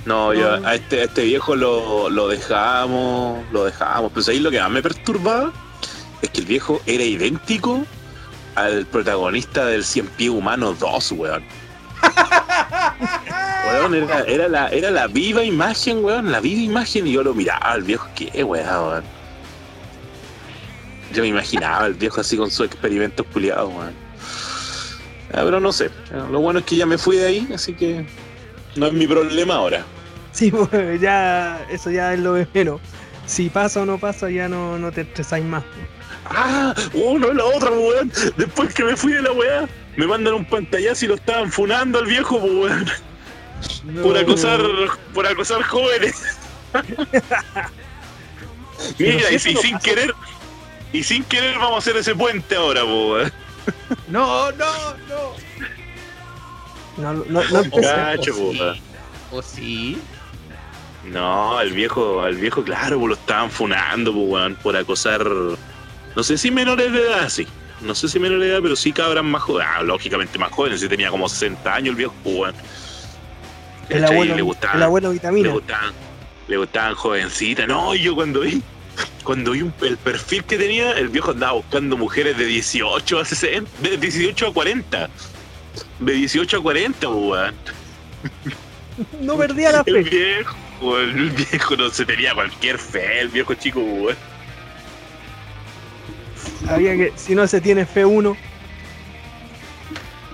No, 0.05 0.33
yo 0.35 0.65
a 0.65 0.75
este, 0.75 1.01
a 1.01 1.03
este 1.05 1.23
viejo 1.23 1.55
lo, 1.55 2.11
lo 2.11 2.27
dejamos, 2.27 3.43
lo 3.51 3.65
dejamos. 3.65 4.11
Pues 4.11 4.29
ahí 4.29 4.39
lo 4.39 4.51
que 4.51 4.59
más 4.59 4.69
me 4.69 4.83
perturbaba 4.83 5.51
es 6.21 6.29
que 6.29 6.41
el 6.41 6.45
viejo 6.45 6.79
era 6.85 7.03
idéntico 7.03 7.83
al 8.53 8.85
protagonista 8.85 9.65
del 9.65 9.83
Cien 9.83 10.05
Pies 10.05 10.29
Humano 10.29 10.73
2, 10.73 11.11
weón. 11.13 11.43
weón, 13.67 13.95
era, 13.95 14.21
era 14.21 14.47
la, 14.47 14.67
era 14.69 14.91
la 14.91 15.07
viva 15.07 15.43
imagen, 15.43 16.03
weón, 16.03 16.31
la 16.31 16.39
viva 16.39 16.61
imagen, 16.61 17.07
y 17.07 17.13
yo 17.13 17.23
lo 17.23 17.33
miraba 17.33 17.71
al 17.71 17.83
viejo, 17.83 18.07
¿qué, 18.15 18.43
weón? 18.43 19.03
Yo 21.13 21.21
me 21.21 21.29
imaginaba 21.29 21.85
al 21.85 21.93
viejo 21.93 22.21
así 22.21 22.37
con 22.37 22.51
sus 22.51 22.67
experimentos 22.67 23.25
culiados, 23.31 23.73
weón. 23.73 24.07
Ah, 25.33 25.41
pero 25.43 25.59
no 25.59 25.71
sé. 25.71 25.89
Lo 26.31 26.39
bueno 26.39 26.59
es 26.59 26.65
que 26.65 26.75
ya 26.77 26.85
me 26.85 26.97
fui 26.97 27.17
de 27.17 27.27
ahí, 27.27 27.47
así 27.53 27.73
que 27.73 28.05
no 28.75 28.87
es 28.87 28.93
mi 28.93 29.07
problema 29.07 29.55
ahora. 29.55 29.83
Sí, 30.31 30.51
pues, 30.71 31.01
ya, 31.01 31.65
eso 31.69 31.91
ya 31.91 32.13
es 32.13 32.19
lo 32.19 32.33
de 32.33 32.47
menos. 32.53 32.79
Si 33.25 33.49
pasa 33.49 33.81
o 33.81 33.85
no 33.85 33.97
pasa, 33.97 34.29
ya 34.29 34.47
no, 34.47 34.77
no 34.77 34.91
te 34.91 35.01
estresáis 35.01 35.43
más. 35.43 35.63
Ah, 36.25 36.73
uno 36.93 37.33
la 37.33 37.43
otra, 37.45 37.71
weón. 37.71 38.11
Después 38.37 38.73
que 38.73 38.83
me 38.83 38.95
fui 38.95 39.13
de 39.13 39.21
la 39.21 39.31
weá, 39.31 39.67
me 39.97 40.07
mandan 40.07 40.33
un 40.35 40.45
pantallazo 40.45 41.05
y 41.05 41.07
lo 41.09 41.15
estaban 41.15 41.51
funando 41.51 41.99
al 41.99 42.05
viejo, 42.05 42.39
pues, 42.39 42.53
weón. 42.53 42.85
Por 44.03 44.17
acosar, 44.17 44.61
por 45.13 45.27
acosar 45.27 45.61
jóvenes. 45.63 46.15
Mira, 48.99 49.31
y, 49.31 49.39
si- 49.39 49.55
sin 49.55 49.71
pasa. 49.73 49.83
querer, 49.83 50.13
y 50.93 51.03
sin 51.03 51.23
querer 51.23 51.57
vamos 51.57 51.75
a 51.75 51.77
hacer 51.79 51.97
ese 51.97 52.13
puente 52.15 52.55
ahora, 52.55 52.81
pues, 52.81 52.93
weón. 52.93 53.33
No, 54.07 54.51
no, 54.51 54.65
no. 55.09 55.33
No, 56.97 57.13
no, 57.13 57.23
no, 57.27 57.43
no 57.43 57.59
empecé. 57.59 57.81
Cacho, 57.93 58.31
o, 58.33 58.37
po, 58.37 58.51
sí, 58.53 58.59
weón. 58.59 58.79
o 59.31 59.41
sí. 59.41 60.01
No, 61.05 61.57
al 61.57 61.71
viejo, 61.71 62.21
al 62.21 62.35
viejo, 62.35 62.63
claro, 62.63 62.97
pues 62.99 63.09
lo 63.09 63.15
estaban 63.15 63.49
funando, 63.49 64.13
pues, 64.13 64.25
weón, 64.29 64.55
por 64.61 64.75
acosar. 64.77 65.25
No 66.15 66.23
sé 66.23 66.37
si 66.37 66.51
menores 66.51 66.91
de 66.91 66.99
edad, 67.01 67.29
sí. 67.29 67.47
No 67.81 67.93
sé 67.93 68.07
si 68.07 68.19
menores 68.19 68.43
de 68.47 68.53
edad, 68.53 68.59
pero 68.61 68.75
sí 68.75 68.91
cabran 68.91 69.25
más 69.27 69.43
jóvenes. 69.43 69.69
Ah, 69.75 69.83
lógicamente 69.83 70.37
más 70.39 70.51
jóvenes, 70.51 70.79
si 70.79 70.87
tenía 70.89 71.09
como 71.09 71.29
60 71.29 71.73
años 71.75 71.89
el 71.91 71.95
viejo, 71.95 72.13
weón. 72.25 72.55
El 73.89 74.03
abuelo, 74.03 74.35
le 74.35 74.41
gustaban, 74.41 74.77
el 74.77 74.83
abuelo 74.83 75.07
le 75.09 75.13
vitamina. 75.13 75.49
gustaban, 75.51 75.93
le 76.47 76.57
gustaban 76.57 76.95
jovencitas. 76.95 77.67
No, 77.67 77.95
yo 77.95 78.15
cuando 78.15 78.41
vi, 78.41 78.61
cuando 79.23 79.51
vi 79.51 79.61
un- 79.61 79.73
el 79.81 79.97
perfil 79.97 80.43
que 80.43 80.57
tenía, 80.57 80.91
el 80.93 81.09
viejo 81.09 81.31
andaba 81.31 81.53
buscando 81.53 81.95
mujeres 81.95 82.37
de 82.37 82.45
18 82.45 83.19
a 83.19 83.25
60, 83.25 83.69
de 83.81 83.97
18 83.97 84.47
a 84.47 84.53
40. 84.53 85.09
De 85.99 86.13
18 86.13 86.57
a 86.57 86.61
40, 86.63 87.07
pues, 87.07 87.17
weón. 87.17 87.55
No 89.21 89.37
perdía 89.37 89.71
la 89.71 89.83
El 89.85 90.03
fe. 90.03 90.09
viejo, 90.09 90.55
weón, 90.81 91.09
el 91.17 91.29
viejo 91.29 91.75
no 91.77 91.89
se 91.91 92.05
tenía 92.05 92.33
cualquier 92.33 92.79
fe, 92.79 93.21
el 93.21 93.29
viejo 93.29 93.53
chico, 93.53 93.79
weón. 93.79 94.17
Había 96.69 96.95
que, 96.95 97.13
si 97.15 97.35
no 97.35 97.47
se 97.47 97.61
tiene 97.61 97.85
fe 97.85 98.05
uno, 98.05 98.35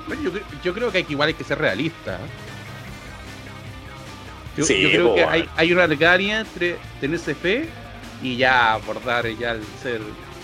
Bueno, 0.08 0.24
yo, 0.24 0.32
yo 0.64 0.74
creo 0.74 0.92
que 0.92 1.00
hay 1.00 1.04
que 1.04 1.14
igual 1.14 1.28
hay 1.28 1.34
que 1.34 1.44
ser 1.44 1.60
realista. 1.60 2.16
¿eh? 2.16 2.30
Yo, 4.58 4.66
Sí, 4.66 4.82
yo 4.82 4.90
creo 4.90 5.16
que 5.16 5.24
hay, 5.24 5.50
hay 5.56 5.72
una 5.72 5.88
legaria 5.88 6.42
entre 6.42 6.78
tenerse 7.02 7.34
fe 7.34 7.68
y 8.22 8.38
ya 8.38 8.74
abordar 8.74 9.28
ya 9.38 9.52
el 9.52 9.64
ser 9.82 10.02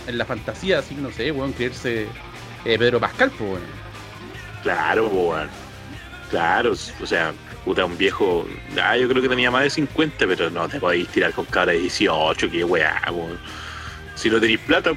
en 0.08 0.17
la 0.17 0.25
fantasía, 0.25 0.80
así 0.80 0.95
no 0.95 1.12
sé, 1.12 1.32
weón, 1.32 1.54
creerse 1.54 2.08
eh, 2.65 2.78
Pedro 2.78 2.99
Pascal, 2.99 3.32
pues 3.32 3.52
weón. 3.52 3.62
Claro, 4.63 5.08
weón. 5.08 5.49
Claro, 6.30 6.71
o 6.73 7.06
sea, 7.06 7.34
puta, 7.65 7.86
un 7.86 7.97
viejo. 7.97 8.47
Ah, 8.82 8.97
yo 8.97 9.08
creo 9.08 9.21
que 9.21 9.30
tenía 9.30 9.52
más 9.52 9.63
de 9.63 9.69
50, 9.69 10.28
pero 10.28 10.49
no 10.49 10.67
te 10.67 10.80
podéis 10.80 11.08
tirar 11.10 11.34
con 11.34 11.45
cabra 11.45 11.73
de 11.73 11.80
18, 11.80 12.49
que 12.49 12.63
weá, 12.63 13.02
weón. 13.12 13.39
Si 14.15 14.30
no 14.30 14.39
tenéis 14.39 14.60
plata, 14.60 14.91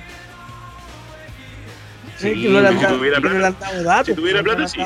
Sí, 2.23 2.49
no 2.49 2.61
le 2.61 2.69
han 2.69 2.81
dado, 2.81 3.83
datos. 3.83 4.07
si 4.07 4.15
tuviera 4.15 4.43
plata, 4.43 4.69
sí. 4.69 4.81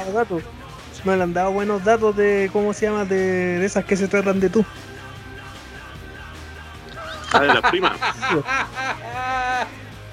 No 1.05 1.15
le 1.15 1.23
han 1.23 1.35
dado 1.35 1.53
buenos 1.53 1.85
datos 1.85 2.17
de, 2.17 2.49
¿cómo 2.53 2.73
se 2.73 2.87
llama? 2.87 3.05
De, 3.05 3.59
de 3.59 3.65
esas 3.65 3.85
que 3.85 3.97
se 3.97 4.09
tratan 4.09 4.41
de 4.41 4.49
tú. 4.49 4.65
ah, 7.33 7.41
de 7.43 7.49
las 7.49 7.71
primas. 7.71 7.99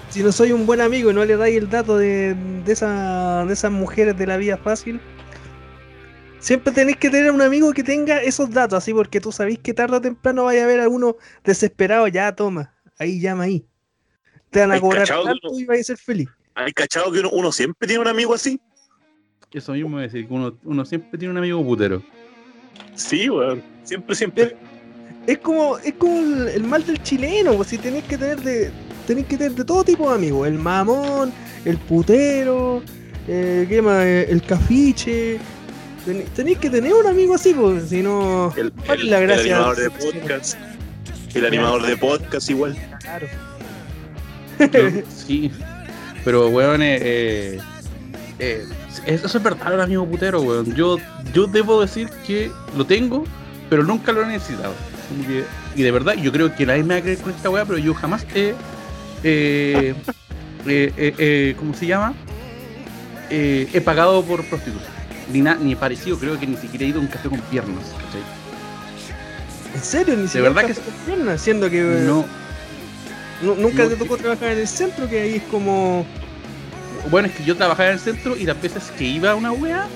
Si 0.10 0.22
no 0.22 0.32
soy 0.32 0.52
un 0.52 0.68
buen 0.68 0.80
amigo 0.80 1.10
y 1.10 1.14
no 1.16 1.26
le 1.26 1.36
dais 1.38 1.58
el 1.58 1.68
dato 1.72 1.98
de, 1.98 2.36
de, 2.36 2.72
esa, 2.72 3.46
de 3.48 3.54
esas 3.54 3.72
mujeres 3.72 4.16
de 4.16 4.28
la 4.28 4.38
vida 4.38 4.58
fácil, 4.58 5.02
siempre 6.38 6.72
tenéis 6.72 6.98
que 6.98 7.10
tener 7.10 7.32
un 7.32 7.42
amigo 7.42 7.74
que 7.74 7.84
tenga 7.84 8.22
esos 8.22 8.52
datos, 8.52 8.78
así 8.78 8.94
porque 8.94 9.20
tú 9.20 9.32
sabéis 9.32 9.58
que 9.58 9.74
tarde 9.74 9.98
o 9.98 10.02
temprano 10.02 10.44
vaya 10.44 10.62
a 10.62 10.64
haber 10.66 10.82
alguno 10.82 11.16
desesperado, 11.44 12.08
ya 12.10 12.36
toma, 12.36 12.76
ahí 13.00 13.20
llama 13.20 13.46
ahí. 13.46 13.66
Te 14.52 14.60
van 14.60 14.74
a 14.74 14.80
cobrar 14.80 15.08
tanto 15.08 15.50
y 15.58 15.66
vais 15.66 15.82
a 15.82 15.84
ser 15.84 15.98
feliz. 15.98 16.30
¿Hay 16.56 16.72
cachado 16.74 17.12
que 17.12 17.20
uno, 17.20 17.30
uno 17.32 17.52
siempre 17.52 17.88
tiene 17.88 18.02
un 18.02 18.08
amigo 18.08 18.34
así? 18.34 18.60
Eso 19.52 19.74
mismo 19.74 20.00
es 20.00 20.12
decir, 20.12 20.28
que 20.28 20.34
uno, 20.34 20.56
uno 20.64 20.86
siempre 20.86 21.18
tiene 21.18 21.32
un 21.32 21.38
amigo 21.38 21.64
putero. 21.64 22.02
Sí, 22.96 23.30
weón. 23.30 23.62
Siempre, 23.84 24.16
siempre. 24.16 24.56
es 25.28 25.38
como, 25.40 25.78
es 25.78 25.94
como 25.94 26.20
el, 26.20 26.48
el 26.50 26.64
mal 26.64 26.86
del 26.86 27.02
chileno, 27.04 27.54
pues 27.56 27.70
si 27.70 27.78
tenés 27.78 28.04
que 28.06 28.18
tener 28.18 28.42
de. 28.42 28.72
Tenés 29.06 29.26
que 29.26 29.38
tener 29.38 29.54
de 29.54 29.66
todo 29.66 29.84
tipo 29.84 30.10
de 30.10 30.16
amigos. 30.16 30.48
El 30.48 30.54
mamón, 30.58 31.32
el 31.66 31.78
putero, 31.78 32.82
eh, 33.28 33.66
¿qué 33.68 33.82
más? 33.82 34.04
Eh, 34.06 34.28
El 34.30 34.42
cafiche. 34.42 35.40
Ten- 36.06 36.26
Tenéis 36.36 36.58
que 36.58 36.70
tener 36.70 36.94
un 36.94 37.06
amigo 37.08 37.36
así, 37.36 37.54
pues, 37.54 37.90
si 37.90 38.02
no. 38.02 38.54
El, 38.58 38.72
¿cuál 38.72 38.98
es 39.00 39.04
el- 39.04 39.10
la 39.12 39.20
el 39.20 39.28
gracia? 39.28 39.56
animador 39.58 39.78
de 39.78 39.90
podcast. 39.92 40.58
El 41.36 41.46
animador 41.46 41.86
de 41.86 41.98
podcast 41.98 42.50
igual. 42.50 42.76
Claro. 43.02 43.28
Yo- 44.60 45.02
sí. 45.10 45.52
Pero, 46.26 46.48
weón, 46.50 46.82
eh, 46.82 46.98
eh, 47.02 47.60
eh, 48.40 48.66
eso 49.06 49.38
es 49.38 49.44
verdad, 49.44 49.74
el 49.74 49.82
amigo 49.82 50.06
putero, 50.08 50.42
weón. 50.42 50.74
Yo, 50.76 50.98
yo 51.34 51.48
debo 51.48 51.82
decir 51.82 52.10
que 52.26 52.52
lo 52.78 52.86
tengo, 52.86 53.26
pero 53.70 53.84
nunca 53.84 54.12
lo 54.12 54.24
he 54.24 54.28
necesitado. 54.28 54.74
Que- 55.28 55.44
y 55.76 55.84
de 55.84 55.92
verdad, 55.92 56.14
yo 56.16 56.32
creo 56.32 56.56
que 56.56 56.66
nadie 56.66 56.84
me 56.84 56.94
va 56.96 57.00
a 57.00 57.04
creer 57.04 57.18
con 57.20 57.34
esta 57.34 57.50
weá, 57.50 57.66
pero 57.66 57.78
yo 57.80 57.94
jamás 57.94 58.26
he. 58.34 58.54
eh, 59.24 59.94
eh, 60.66 60.94
eh, 60.98 61.14
eh, 61.18 61.56
¿Cómo 61.60 61.74
se 61.74 61.86
llama? 61.88 62.14
Eh, 63.30 63.68
he 63.74 63.82
pagado 63.82 64.24
por 64.24 64.44
prostitución. 64.46 64.92
Ni, 65.32 65.42
na- 65.42 65.56
ni 65.56 65.76
parecido, 65.76 66.18
creo 66.20 66.40
que 66.40 66.46
ni 66.48 66.56
siquiera 66.58 66.86
he 66.86 66.90
ido 66.90 67.00
a 67.00 67.02
un 67.02 67.08
café 67.08 67.30
con 67.30 67.40
piernas. 67.42 67.86
¿cachai? 68.06 68.22
¿En 69.76 69.82
serio? 69.82 70.16
Ni 70.18 70.28
siquiera 70.28 70.50
verdad 70.50 70.68
café 70.68 70.74
que- 70.74 70.86
con 70.86 70.94
piernas, 71.06 71.42
siendo 71.42 71.70
que 71.70 71.80
eh, 71.80 72.04
No, 72.06 72.26
nunca 73.44 73.88
te 73.88 73.96
tocó 73.96 74.18
trabajar 74.18 74.54
en 74.54 74.60
el 74.60 74.68
centro, 74.68 75.10
que 75.10 75.22
ahí 75.22 75.36
es 75.36 75.44
como. 75.44 76.06
Bueno, 77.10 77.28
es 77.28 77.36
que 77.36 77.44
yo 77.44 77.56
trabajaba 77.56 77.90
en 77.90 77.96
el 77.96 78.00
centro 78.00 78.38
y 78.38 78.46
las 78.46 78.62
veces 78.62 78.92
que 78.98 79.04
iba 79.04 79.32
a 79.32 79.36
una 79.36 79.52
wea 79.52 79.88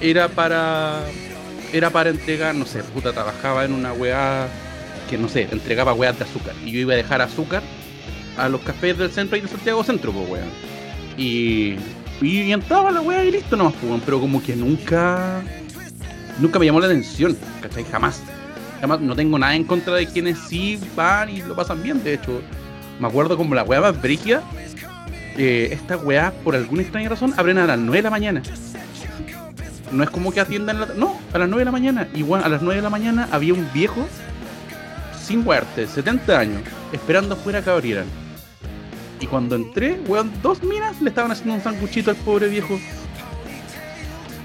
era 0.00 0.28
para. 0.28 1.00
Era 1.72 1.90
para 1.90 2.10
entregar, 2.10 2.54
no 2.54 2.66
sé, 2.66 2.82
puta, 2.82 3.12
trabajaba 3.12 3.64
en 3.64 3.72
una 3.72 3.92
wea 3.92 4.48
que 5.08 5.18
no 5.18 5.28
sé, 5.28 5.48
entregaba 5.50 5.92
weas 5.92 6.18
de 6.18 6.24
azúcar. 6.24 6.54
Y 6.64 6.70
yo 6.70 6.80
iba 6.80 6.94
a 6.94 6.96
dejar 6.96 7.20
azúcar 7.20 7.62
a 8.36 8.48
los 8.48 8.60
cafés 8.62 8.96
del 8.96 9.10
centro 9.10 9.36
y 9.36 9.40
de 9.40 9.48
Santiago 9.48 9.82
Centro, 9.84 10.12
pues 10.12 10.28
weón. 10.28 10.48
Y, 11.16 11.76
y 12.20 12.52
entraba 12.52 12.90
la 12.90 13.00
wea 13.00 13.24
y 13.24 13.32
listo 13.32 13.56
nomás, 13.56 13.74
pues. 13.80 14.00
Pero 14.04 14.20
como 14.20 14.42
que 14.42 14.56
nunca. 14.56 15.42
Nunca 16.38 16.58
me 16.58 16.66
llamó 16.66 16.80
la 16.80 16.86
atención, 16.86 17.36
¿cachai? 17.60 17.84
Jamás. 17.84 18.22
Jamás, 18.80 19.00
no 19.00 19.14
tengo 19.14 19.38
nada 19.38 19.54
en 19.54 19.64
contra 19.64 19.94
de 19.94 20.06
quienes 20.06 20.38
sí 20.38 20.78
van 20.96 21.28
y 21.28 21.42
lo 21.42 21.54
pasan 21.54 21.82
bien. 21.82 22.02
De 22.02 22.14
hecho, 22.14 22.40
me 23.00 23.08
acuerdo 23.08 23.36
como 23.36 23.54
la 23.54 23.62
wea 23.64 23.80
más 23.80 24.00
brígida 24.00 24.42
eh, 25.36 25.68
estas 25.72 26.02
weas, 26.04 26.32
por 26.44 26.54
alguna 26.54 26.82
extraña 26.82 27.08
razón, 27.08 27.32
abren 27.36 27.58
a 27.58 27.66
las 27.66 27.78
9 27.78 27.96
de 27.98 28.02
la 28.02 28.10
mañana. 28.10 28.42
No 29.90 30.04
es 30.04 30.10
como 30.10 30.30
que 30.32 30.40
atiendan 30.40 30.80
la... 30.80 30.86
No, 30.96 31.18
a 31.32 31.38
las 31.38 31.48
9 31.48 31.60
de 31.60 31.64
la 31.64 31.72
mañana. 31.72 32.08
Igual 32.14 32.44
a 32.44 32.48
las 32.48 32.62
9 32.62 32.76
de 32.76 32.82
la 32.82 32.90
mañana 32.90 33.28
había 33.32 33.54
un 33.54 33.68
viejo 33.72 34.06
sin 35.24 35.40
muerte, 35.42 35.86
70 35.86 36.38
años, 36.38 36.62
esperando 36.92 37.34
afuera 37.34 37.62
que 37.62 37.70
abrieran. 37.70 38.06
Y 39.20 39.26
cuando 39.26 39.56
entré, 39.56 40.00
weón, 40.06 40.30
dos 40.42 40.62
minas 40.62 41.00
le 41.00 41.08
estaban 41.10 41.30
haciendo 41.32 41.54
un 41.54 41.62
sanguchito 41.62 42.10
al 42.10 42.16
pobre 42.16 42.48
viejo. 42.48 42.78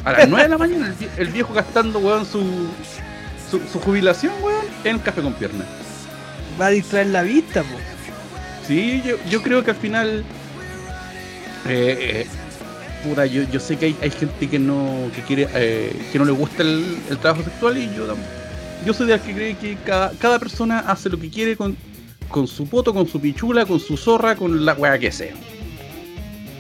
A 0.04 0.12
las 0.14 0.30
9 0.30 0.44
de 0.44 0.50
la 0.50 0.58
mañana, 0.58 0.88
el, 0.88 0.94
vie- 0.96 1.10
el 1.18 1.28
viejo 1.30 1.54
gastando, 1.54 2.00
weón, 2.00 2.26
su, 2.26 2.42
su, 3.50 3.60
su 3.72 3.80
jubilación, 3.80 4.34
weón, 4.44 4.66
en 4.84 5.00
café 5.00 5.22
con 5.22 5.34
piernas. 5.34 5.68
Va 6.60 6.68
a 6.68 6.70
distraer 6.70 7.08
la 7.08 7.22
vista, 7.24 7.62
pues. 7.64 7.84
Sí, 8.68 9.02
yo, 9.06 9.16
yo 9.30 9.42
creo 9.42 9.64
que 9.64 9.72
al 9.72 9.78
final. 9.78 10.24
eh, 11.68 11.98
eh, 12.00 12.28
puta, 13.04 13.26
yo, 13.26 13.44
yo 13.52 13.60
sé 13.60 13.78
que 13.78 13.88
hay, 13.88 13.96
hay 14.02 14.10
gente 14.12 14.50
que 14.50 14.58
no 14.60 15.10
que 15.16 15.22
quiere 15.22 15.48
eh, 15.54 15.96
que 16.12 16.18
no 16.20 16.26
le 16.26 16.32
gusta 16.32 16.64
el, 16.64 16.84
el 17.10 17.18
trabajo 17.20 17.44
sexual 17.44 17.78
y 17.78 17.86
yo 17.96 18.16
yo 18.86 18.94
soy 18.94 19.08
de 19.08 19.14
las 19.14 19.22
que 19.22 19.34
cree 19.34 19.56
que 19.56 19.78
cada, 19.86 20.12
cada 20.20 20.38
persona 20.40 20.80
hace 20.80 21.10
lo 21.10 21.20
que 21.20 21.30
quiere 21.30 21.56
con, 21.56 21.76
con 22.28 22.48
su 22.48 22.68
poto, 22.68 22.94
con 22.94 23.08
su 23.08 23.20
pichula, 23.20 23.66
con 23.66 23.80
su 23.80 23.98
zorra, 23.98 24.36
con 24.36 24.64
la 24.66 24.74
weá 24.74 25.00
que 25.00 25.12
sea. 25.12 25.34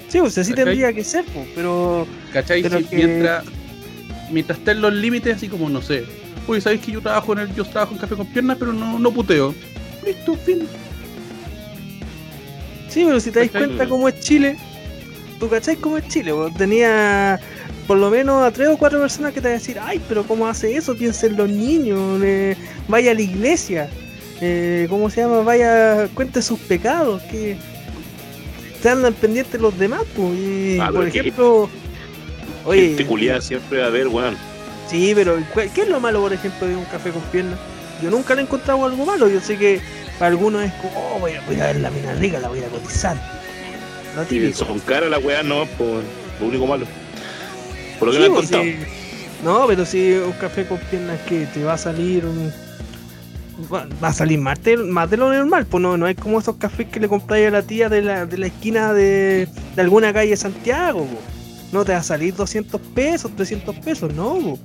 Sí, 0.07 0.19
pues 0.19 0.37
así 0.37 0.51
¿Cachai? 0.51 0.65
tendría 0.65 0.93
que 0.93 1.03
ser, 1.03 1.25
pues, 1.25 1.47
pero. 1.53 2.07
¿Cachai? 2.33 2.61
Pero 2.63 2.77
Si 2.79 2.85
que- 2.85 2.95
mientras, 2.95 3.43
mientras 4.31 4.57
estén 4.59 4.81
los 4.81 4.93
límites, 4.93 5.35
así 5.35 5.47
como, 5.49 5.69
no 5.69 5.81
sé, 5.81 6.05
oye, 6.47 6.61
¿sabéis 6.61 6.81
que 6.81 6.91
yo 6.93 7.01
trabajo 7.01 7.33
en 7.33 7.39
el, 7.39 7.53
yo 7.55 7.63
trabajo 7.65 7.93
en 7.93 7.99
café 7.99 8.15
con 8.15 8.25
piernas, 8.27 8.57
pero 8.59 8.71
no, 8.73 8.97
no 8.97 9.11
puteo? 9.11 9.53
Listo, 10.05 10.35
fin. 10.37 10.67
Sí, 12.95 13.03
pero 13.05 13.19
si 13.19 13.29
te 13.29 13.41
das 13.41 13.49
cuenta 13.51 13.89
cómo 13.89 14.07
es 14.07 14.17
Chile, 14.21 14.55
tú 15.37 15.49
cachai 15.49 15.75
cómo 15.75 15.97
es 15.97 16.07
Chile, 16.07 16.31
tenía 16.57 17.37
por 17.87 17.97
lo 17.97 18.09
menos 18.09 18.41
a 18.41 18.51
tres 18.51 18.69
o 18.69 18.77
cuatro 18.77 19.01
personas 19.01 19.33
que 19.33 19.41
te 19.41 19.49
van 19.49 19.57
a 19.57 19.59
decir, 19.59 19.77
ay, 19.81 19.99
pero 20.07 20.23
¿cómo 20.23 20.47
hace 20.47 20.77
eso? 20.77 20.95
Piensen 20.95 21.35
los 21.35 21.49
niños, 21.49 22.21
eh, 22.23 22.55
vaya 22.87 23.11
a 23.11 23.13
la 23.13 23.21
iglesia, 23.21 23.89
eh, 24.39 24.87
¿cómo 24.89 25.09
se 25.09 25.19
llama? 25.19 25.41
Vaya, 25.41 26.07
cuente 26.13 26.41
sus 26.41 26.57
pecados, 26.57 27.21
que 27.23 27.57
te 28.81 28.87
andan 28.89 29.13
pendientes 29.13 29.59
los 29.59 29.77
demás, 29.77 30.03
pues, 30.15 30.31
y, 30.39 30.79
Ah, 30.79 30.89
por 30.89 31.05
ejemplo, 31.05 31.69
oye, 32.63 32.87
Gente 32.87 33.05
culiada 33.05 33.41
siempre 33.41 33.79
va 33.81 33.87
a 33.87 33.89
ver, 33.89 34.07
weón. 34.07 34.37
sí, 34.89 35.11
pero 35.13 35.37
¿cuál- 35.53 35.69
¿qué 35.73 35.81
es 35.81 35.89
lo 35.89 35.99
malo, 35.99 36.21
por 36.21 36.31
ejemplo, 36.31 36.65
de 36.65 36.77
un 36.77 36.85
café 36.85 37.09
con 37.09 37.21
piernas? 37.23 37.59
Yo 38.01 38.09
nunca 38.09 38.35
le 38.35 38.41
he 38.41 38.43
encontrado 38.45 38.85
algo 38.85 39.05
malo, 39.05 39.27
yo 39.27 39.41
sé 39.41 39.57
que 39.57 39.81
para 40.19 40.31
algunos 40.31 40.63
es 40.63 40.73
como, 40.73 40.93
oh, 40.97 41.19
voy 41.19 41.33
a, 41.33 41.41
voy 41.41 41.59
a 41.59 41.67
ver 41.67 41.77
la 41.77 41.89
mina 41.89 42.13
rica, 42.13 42.39
la 42.39 42.47
voy 42.47 42.59
a 42.59 42.67
cotizar. 42.67 43.17
Lo 44.15 44.23
típico. 44.23 44.57
son 44.57 44.79
caras 44.79 45.09
las 45.09 45.23
weas, 45.23 45.43
no, 45.43 45.65
pues, 45.77 46.03
lo 46.39 46.47
único 46.47 46.65
malo. 46.67 46.85
Por 47.99 48.07
lo 48.07 48.13
que 48.13 48.17
Sí, 48.17 48.23
me 48.23 48.25
han 48.27 48.41
contado. 48.41 48.63
No, 49.43 49.67
pero 49.67 49.85
si 49.85 50.13
un 50.13 50.31
café 50.33 50.65
con 50.65 50.77
piernas 50.77 51.19
que 51.27 51.45
te 51.45 51.63
va 51.63 51.73
a 51.73 51.77
salir 51.77 52.25
un. 52.25 52.51
Va 53.73 53.87
va 54.03 54.09
a 54.09 54.13
salir 54.13 54.39
más 54.39 54.61
de, 54.63 54.75
más 54.75 55.09
de 55.09 55.17
lo 55.17 55.31
normal, 55.31 55.65
pues 55.65 55.81
no, 55.81 55.95
no 55.95 56.07
es 56.07 56.17
como 56.17 56.39
esos 56.39 56.57
cafés 56.57 56.87
que 56.87 56.99
le 56.99 57.07
compráis 57.07 57.47
a 57.47 57.51
la 57.51 57.61
tía 57.61 57.87
de 57.87 58.01
la, 58.01 58.25
de 58.25 58.37
la 58.37 58.47
esquina 58.47 58.91
de, 58.91 59.47
de 59.75 59.81
alguna 59.81 60.11
calle 60.11 60.31
de 60.31 60.37
Santiago, 60.37 61.05
po. 61.05 61.19
No 61.71 61.85
te 61.85 61.93
va 61.93 61.99
a 61.99 62.03
salir 62.03 62.35
200 62.35 62.81
pesos, 62.93 63.31
300 63.35 63.75
pesos, 63.77 64.13
no, 64.13 64.35
po. 64.35 64.59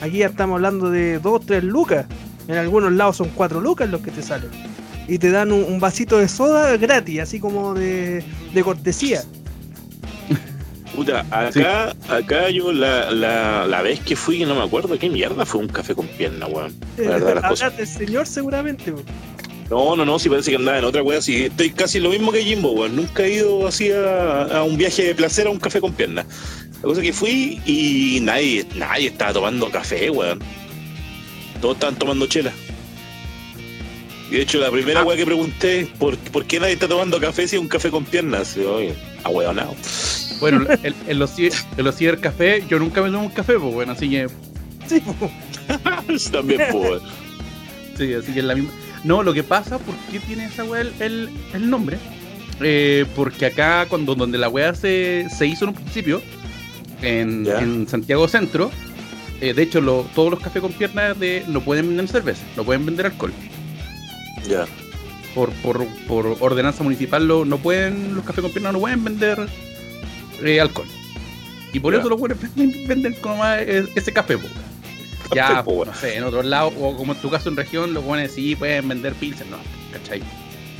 Aquí 0.00 0.18
ya 0.18 0.26
estamos 0.26 0.56
hablando 0.56 0.90
de 0.90 1.18
2, 1.18 1.46
3 1.46 1.64
lucas. 1.64 2.06
En 2.48 2.56
algunos 2.56 2.92
lados 2.92 3.16
son 3.16 3.30
4 3.34 3.60
lucas 3.60 3.88
los 3.88 4.00
que 4.00 4.10
te 4.10 4.22
salen. 4.22 4.50
Y 5.08 5.18
te 5.18 5.30
dan 5.30 5.52
un, 5.52 5.62
un 5.64 5.80
vasito 5.80 6.18
de 6.18 6.28
soda 6.28 6.76
gratis, 6.76 7.20
así 7.20 7.40
como 7.40 7.74
de, 7.74 8.24
de 8.52 8.62
cortesía. 8.62 9.22
Puta, 10.94 11.26
acá, 11.30 11.94
acá 12.08 12.48
yo 12.48 12.72
la, 12.72 13.10
la, 13.10 13.66
la 13.66 13.82
vez 13.82 14.00
que 14.00 14.16
fui, 14.16 14.44
no 14.44 14.54
me 14.54 14.62
acuerdo 14.62 14.98
qué 14.98 15.10
mierda 15.10 15.44
fue 15.44 15.60
un 15.60 15.68
café 15.68 15.94
con 15.94 16.06
pierna, 16.06 16.46
weón. 16.46 16.74
La 16.96 17.10
verdad, 17.10 17.34
las 17.34 17.50
cosas. 17.50 17.72
Hablas 17.72 17.76
del 17.76 18.06
señor 18.06 18.26
seguramente, 18.26 18.92
po. 18.92 19.02
No, 19.68 19.96
no, 19.96 20.04
no, 20.04 20.18
sí 20.18 20.28
parece 20.28 20.52
que 20.52 20.56
andaba 20.56 20.78
en 20.78 20.84
otra 20.84 21.02
wea, 21.02 21.20
sí, 21.20 21.44
estoy 21.44 21.70
casi 21.70 22.00
lo 22.00 22.10
mismo 22.10 22.32
que 22.32 22.42
Jimbo, 22.42 22.70
weón. 22.72 22.96
Nunca 22.96 23.24
he 23.24 23.34
ido 23.34 23.66
así 23.66 23.90
a, 23.92 24.44
a 24.44 24.62
un 24.62 24.78
viaje 24.78 25.02
de 25.02 25.14
placer 25.14 25.46
a 25.46 25.50
un 25.50 25.58
café 25.58 25.80
con 25.80 25.92
pierna. 25.92 26.24
La 26.76 26.82
cosa 26.82 27.02
que 27.02 27.12
fui 27.12 27.60
y 27.66 28.20
nadie, 28.22 28.66
nadie 28.74 29.08
estaba 29.08 29.34
tomando 29.34 29.70
café, 29.70 30.08
weón. 30.08 30.38
Todos 31.66 31.78
estaban 31.78 31.96
tomando 31.96 32.26
chela. 32.28 32.52
Y 34.30 34.34
de 34.36 34.42
hecho, 34.42 34.60
la 34.60 34.70
primera 34.70 35.00
Ah. 35.00 35.04
wea 35.04 35.16
que 35.16 35.26
pregunté 35.26 35.80
es 35.80 35.88
¿por, 35.88 36.16
¿por 36.16 36.44
qué 36.44 36.60
nadie 36.60 36.74
está 36.74 36.86
tomando 36.86 37.18
café 37.18 37.48
si 37.48 37.56
es 37.56 37.60
un 37.60 37.66
café 37.66 37.90
con 37.90 38.04
piernas? 38.04 38.56
Oye, 38.56 38.94
ahueonado. 39.24 39.74
Bueno, 40.38 40.64
en, 40.84 40.94
en 41.08 41.18
los, 41.18 41.36
en 41.36 41.50
los 41.78 41.96
cibercafés, 41.96 42.68
yo 42.68 42.78
nunca 42.78 43.02
me 43.02 43.10
tomo 43.10 43.24
un 43.24 43.32
café, 43.32 43.58
pues 43.58 43.74
bueno, 43.74 43.92
así 43.94 44.08
que, 44.08 44.28
Sí, 44.86 45.00
po. 45.00 45.28
También, 46.30 46.60
pues, 46.70 47.02
sí, 47.98 48.14
así 48.14 48.32
que 48.32 48.38
es 48.38 48.44
la 48.44 48.54
misma. 48.54 48.70
No, 49.02 49.24
lo 49.24 49.34
que 49.34 49.42
pasa, 49.42 49.78
¿por 49.80 49.96
qué 50.12 50.20
tiene 50.20 50.44
esa 50.44 50.62
weá 50.62 50.82
el, 50.82 50.92
el, 51.00 51.30
el 51.52 51.68
nombre? 51.68 51.98
Eh, 52.60 53.06
porque 53.16 53.46
acá, 53.46 53.86
cuando 53.88 54.14
donde 54.14 54.38
la 54.38 54.48
weá 54.48 54.72
se, 54.72 55.26
se 55.36 55.48
hizo 55.48 55.64
en 55.64 55.70
un 55.70 55.74
principio, 55.74 56.22
en, 57.02 57.44
en 57.48 57.88
Santiago 57.88 58.28
Centro, 58.28 58.70
eh, 59.40 59.54
de 59.54 59.62
hecho, 59.62 59.80
lo- 59.80 60.06
todos 60.14 60.30
los 60.30 60.40
cafés 60.40 60.62
con 60.62 60.72
piernas 60.72 61.18
de, 61.18 61.44
no 61.48 61.60
pueden 61.60 61.88
vender 61.88 62.08
cerveza, 62.08 62.42
no 62.56 62.64
pueden 62.64 62.84
vender 62.86 63.06
alcohol. 63.06 63.32
Ya. 64.48 64.66
Por, 65.34 65.50
por, 65.62 65.86
por 66.08 66.36
ordenanza 66.40 66.82
municipal, 66.82 67.26
lo- 67.26 67.44
no 67.44 67.58
pueden, 67.58 68.14
los 68.14 68.24
cafés 68.24 68.42
con 68.42 68.52
piernas 68.52 68.72
no 68.72 68.80
pueden 68.80 69.02
vender 69.04 69.46
eh, 70.44 70.60
alcohol. 70.60 70.86
Y 71.72 71.80
por 71.80 71.94
eso 71.94 72.08
los 72.08 72.18
buenos 72.18 72.38
venden, 72.40 72.88
venden 72.88 73.14
como 73.20 73.36
más 73.38 73.58
eh, 73.60 73.84
ese 73.94 74.12
café, 74.12 74.38
po. 74.38 74.46
Ya, 75.34 75.62
po, 75.64 75.84
no 75.84 75.92
sé, 75.92 76.16
en 76.16 76.24
otros 76.24 76.44
lados, 76.44 76.72
o 76.80 76.96
como 76.96 77.12
en 77.12 77.18
tu 77.20 77.28
caso 77.28 77.48
en 77.48 77.56
región, 77.56 77.92
los 77.92 78.04
buenos 78.04 78.30
sí 78.30 78.54
pueden 78.54 78.86
vender 78.88 79.12
pilsen, 79.14 79.50
no, 79.50 79.56
¿cachai? 79.92 80.22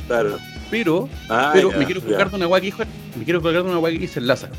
Claro. 0.07 0.37
Pero, 0.71 1.09
Ah, 1.29 1.51
pero 1.53 1.71
me 1.71 1.85
quiero 1.85 2.01
colgar 2.01 2.29
de 2.29 2.35
una 2.37 2.47
weá 2.47 2.59
que 2.61 2.65
dijo, 2.67 2.83
me 3.17 3.23
quiero 3.25 3.41
colgar 3.41 3.63
de 3.63 3.69
una 3.69 3.79
weá 3.79 3.91
que 3.93 3.99
dice 3.99 4.19
el 4.19 4.27
Lázaro. 4.27 4.53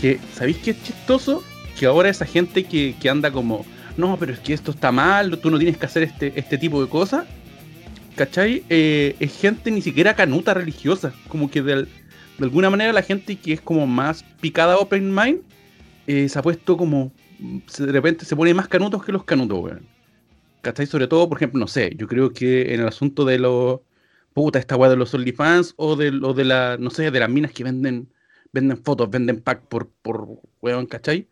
Que, 0.00 0.20
¿sabéis 0.34 0.58
qué 0.58 0.72
es 0.72 0.82
chistoso? 0.82 1.42
Que 1.82 1.86
ahora 1.86 2.08
esa 2.08 2.26
gente 2.26 2.62
que, 2.62 2.94
que 3.00 3.10
anda 3.10 3.32
como, 3.32 3.66
no, 3.96 4.16
pero 4.16 4.32
es 4.32 4.38
que 4.38 4.52
esto 4.52 4.70
está 4.70 4.92
mal, 4.92 5.36
tú 5.40 5.50
no 5.50 5.58
tienes 5.58 5.76
que 5.78 5.86
hacer 5.86 6.04
este, 6.04 6.32
este 6.36 6.56
tipo 6.56 6.80
de 6.80 6.88
cosas, 6.88 7.26
¿cachai? 8.14 8.62
Eh, 8.68 9.16
es 9.18 9.36
gente 9.36 9.68
ni 9.72 9.82
siquiera 9.82 10.14
canuta 10.14 10.54
religiosa, 10.54 11.12
como 11.26 11.50
que 11.50 11.60
de, 11.60 11.88
alguna 12.38 12.70
manera 12.70 12.92
la 12.92 13.02
gente 13.02 13.34
que 13.34 13.54
es 13.54 13.60
como 13.60 13.88
más 13.88 14.22
picada 14.40 14.78
open 14.78 15.12
mind, 15.12 15.40
eh, 16.06 16.28
se 16.28 16.38
ha 16.38 16.42
puesto 16.42 16.76
como, 16.76 17.10
se- 17.66 17.84
de 17.84 17.90
repente 17.90 18.24
se 18.26 18.36
pone 18.36 18.54
más 18.54 18.68
canutos 18.68 19.04
que 19.04 19.10
los 19.10 19.24
canutos, 19.24 19.58
weón. 19.58 19.84
¿Cachai? 20.60 20.86
Sobre 20.86 21.08
todo, 21.08 21.28
por 21.28 21.38
ejemplo, 21.38 21.58
no 21.58 21.66
sé, 21.66 21.96
yo 21.96 22.06
creo 22.06 22.32
que 22.32 22.74
en 22.74 22.80
el 22.82 22.86
asunto 22.86 23.24
de 23.24 23.40
los. 23.40 23.80
Puta, 24.34 24.60
esta 24.60 24.76
weá 24.76 24.88
de 24.88 24.96
los 24.96 25.12
OnlyFans 25.14 25.74
o 25.76 25.96
de 25.96 26.12
lo 26.12 26.32
de 26.32 26.44
la, 26.44 26.76
no 26.78 26.90
sé, 26.90 27.10
de 27.10 27.18
las 27.18 27.28
minas 27.28 27.50
que 27.50 27.64
venden, 27.64 28.08
venden 28.52 28.76
fotos, 28.78 29.10
venden 29.10 29.40
pack 29.40 29.62
por, 29.66 29.88
por 30.00 30.28
weón, 30.60 30.86
¿cachai? 30.86 31.26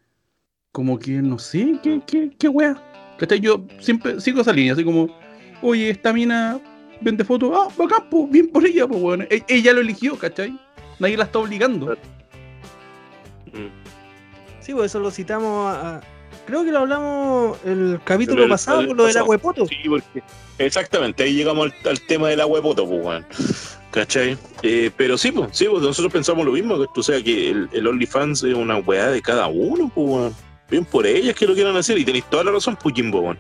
Como 0.72 0.98
que 0.98 1.10
no 1.12 1.38
sé, 1.38 1.78
qué, 1.82 2.00
qué, 2.06 2.30
qué 2.38 2.48
weá. 2.48 2.76
¿Cachai? 3.18 3.40
Yo 3.40 3.64
siempre 3.80 4.20
sigo 4.20 4.40
esa 4.40 4.52
línea, 4.52 4.72
así 4.72 4.84
como, 4.84 5.08
oye, 5.62 5.90
esta 5.90 6.12
mina 6.12 6.60
vende 7.00 7.24
fotos, 7.24 7.50
ah, 7.54 7.68
bacán, 7.76 8.08
pues, 8.10 8.30
bien 8.30 8.48
por 8.48 8.64
ella, 8.64 8.86
pues 8.86 9.02
weón. 9.02 9.22
E- 9.30 9.44
ella 9.48 9.72
lo 9.72 9.80
eligió, 9.80 10.16
¿cachai? 10.16 10.58
Nadie 10.98 11.16
la 11.16 11.24
está 11.24 11.38
obligando. 11.38 11.96
Mm. 13.46 13.66
Sí, 14.60 14.72
pues 14.72 14.86
eso 14.92 15.00
lo 15.00 15.10
citamos 15.10 15.74
a- 15.74 16.00
Creo 16.46 16.64
que 16.64 16.72
lo 16.72 16.78
hablamos 16.80 17.58
el 17.64 18.00
capítulo 18.04 18.44
el- 18.44 18.48
pasado 18.48 18.80
el 18.80 18.88
con 18.88 18.96
lo 18.96 19.04
del 19.06 19.16
agua 19.16 19.36
de 19.36 19.38
poto. 19.40 19.66
Sí, 19.66 19.76
porque 19.88 20.22
exactamente, 20.58 21.22
ahí 21.24 21.34
llegamos 21.34 21.66
al, 21.84 21.90
al 21.90 22.00
tema 22.06 22.28
del 22.28 22.40
agua 22.40 22.58
de 22.58 22.62
poto, 22.62 22.88
pues, 22.88 23.04
weón. 23.04 23.26
¿Cachai? 23.90 24.38
Eh, 24.62 24.90
pero 24.96 25.18
sí, 25.18 25.32
pues, 25.32 25.48
sí, 25.56 25.66
pues 25.68 25.82
nosotros 25.82 26.12
pensamos 26.12 26.46
lo 26.46 26.52
mismo, 26.52 26.78
que 26.78 27.00
o 27.00 27.02
sea, 27.02 27.20
que 27.22 27.50
el, 27.50 27.68
el 27.72 27.86
OnlyFans 27.88 28.44
es 28.44 28.54
una 28.54 28.76
weá 28.78 29.08
de 29.10 29.20
cada 29.20 29.48
uno, 29.48 29.90
pues, 29.94 30.08
weón. 30.08 30.34
Bien 30.70 30.84
por 30.84 31.06
ellas 31.06 31.34
que 31.34 31.46
lo 31.46 31.54
quieran 31.54 31.76
hacer, 31.76 31.98
y 31.98 32.04
tenéis 32.04 32.24
toda 32.30 32.44
la 32.44 32.52
razón, 32.52 32.78
pues, 32.80 32.94
Jimbo, 32.94 33.20
weón. 33.20 33.38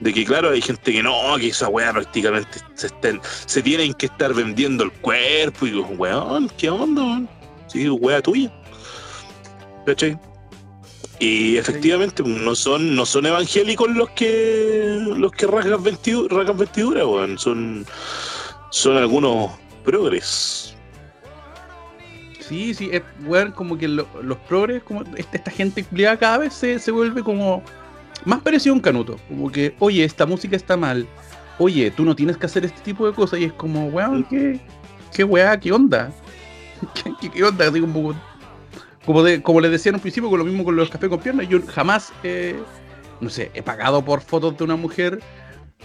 De 0.00 0.14
que, 0.14 0.24
claro, 0.24 0.50
hay 0.50 0.62
gente 0.62 0.92
que 0.92 1.02
no, 1.02 1.36
que 1.38 1.48
esa 1.48 1.68
weá 1.68 1.92
prácticamente 1.92 2.58
se, 2.74 2.86
estén, 2.86 3.20
se 3.46 3.62
tienen 3.62 3.92
que 3.94 4.06
estar 4.06 4.32
vendiendo 4.32 4.84
el 4.84 4.92
cuerpo, 4.92 5.66
y 5.66 5.74
weón, 5.74 6.50
¿qué 6.56 6.70
onda, 6.70 7.02
weón? 7.02 7.28
Sí, 7.66 7.88
weá 7.88 8.22
tuya. 8.22 8.52
¿Cachai? 9.86 10.18
Y 11.18 11.58
efectivamente 11.58 12.22
no 12.24 12.54
son, 12.54 12.96
no 12.96 13.04
son 13.04 13.26
evangélicos 13.26 13.90
los 13.90 14.08
que 14.10 14.98
los 15.16 15.30
que 15.32 15.46
rasgan 15.46 15.82
vestidura, 15.82 16.34
rasgan 16.38 16.56
vestidura 16.56 17.06
weón. 17.06 17.38
son, 17.38 17.86
son 18.70 18.96
algunos 18.96 19.50
progres. 19.84 20.74
Sí, 22.50 22.74
sí, 22.74 22.90
es, 22.92 23.02
weón, 23.24 23.52
como 23.52 23.78
que 23.78 23.86
lo- 23.86 24.08
los 24.24 24.36
progres, 24.38 24.82
como 24.82 25.02
este- 25.16 25.36
esta 25.36 25.52
gente 25.52 25.84
culiada 25.84 26.16
cada 26.18 26.38
vez 26.38 26.52
se, 26.52 26.80
se 26.80 26.90
vuelve 26.90 27.22
como 27.22 27.62
más 28.24 28.40
parecido 28.40 28.72
a 28.72 28.76
un 28.76 28.82
canuto. 28.82 29.16
Como 29.28 29.52
que, 29.52 29.76
oye, 29.78 30.02
esta 30.04 30.26
música 30.26 30.56
está 30.56 30.76
mal. 30.76 31.06
Oye, 31.58 31.92
tú 31.92 32.04
no 32.04 32.16
tienes 32.16 32.36
que 32.36 32.46
hacer 32.46 32.64
este 32.64 32.80
tipo 32.80 33.06
de 33.06 33.12
cosas. 33.14 33.38
Y 33.38 33.44
es 33.44 33.52
como, 33.52 33.86
weón, 33.86 34.24
¿qué, 34.24 34.58
qué 35.14 35.22
weá, 35.22 35.60
qué 35.60 35.70
onda? 35.70 36.10
¿Qué, 36.94 37.12
qué- 37.20 37.30
qué 37.30 37.44
onda? 37.44 37.68
Así 37.68 37.80
como, 37.80 38.14
como, 39.06 39.22
de, 39.22 39.40
como 39.42 39.60
les 39.60 39.70
decía 39.70 39.90
en 39.90 39.94
un 39.96 40.00
principio, 40.00 40.28
con 40.28 40.40
lo 40.40 40.44
mismo 40.44 40.64
con 40.64 40.74
los 40.74 40.90
cafés 40.90 41.08
con 41.08 41.20
piernas. 41.20 41.48
Yo 41.48 41.60
jamás, 41.68 42.12
eh, 42.24 42.58
no 43.20 43.30
sé, 43.30 43.52
he 43.54 43.62
pagado 43.62 44.04
por 44.04 44.22
fotos 44.22 44.58
de 44.58 44.64
una 44.64 44.74
mujer. 44.76 45.20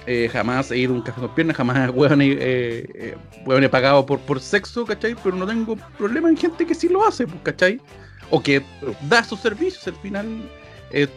Eh, 0.06 0.30
jamás 0.32 0.72
he 0.72 0.78
ido 0.78 0.94
a 0.94 0.98
un 0.98 1.02
café 1.04 1.22
con 1.22 1.34
piernas, 1.36 1.58
jamás 1.58 1.90
weón, 1.94 2.22
eh, 2.22 2.34
eh, 2.40 3.18
weón, 3.46 3.64
he 3.64 3.70
pagado 3.70 4.06
por, 4.06 4.20
por 4.22 4.40
sexo, 4.42 4.86
¿cachai? 4.86 5.16
Pero 5.16 5.36
no 5.36 5.48
tengo 5.48 5.76
problema 5.98 6.30
en 6.30 6.38
gente 6.38 6.66
que 6.66 6.76
sí 6.76 6.90
lo 6.90 7.06
hace, 7.08 7.28
pues, 7.28 7.42
¿cachai? 7.44 7.82
O 8.30 8.42
que 8.42 8.66
da 9.02 9.24
sus 9.24 9.42
servicios 9.42 9.88
al 9.88 9.96
final. 9.98 10.52
eh, 10.92 11.08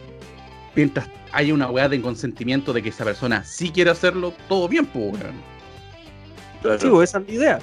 mientras 0.75 1.09
haya 1.31 1.53
una 1.53 1.69
weá 1.69 1.89
de 1.89 2.01
consentimiento 2.01 2.73
de 2.73 2.81
que 2.83 2.89
esa 2.89 3.05
persona 3.05 3.43
sí 3.43 3.71
quiere 3.71 3.91
hacerlo, 3.91 4.33
todo 4.47 4.67
bien, 4.67 4.87
pues, 4.87 5.13
weón. 5.13 5.45
Claro, 6.61 6.79
Sí, 6.79 6.89
pues 6.89 7.09
esa 7.09 7.19
es 7.19 7.27
la 7.27 7.33
idea. 7.33 7.59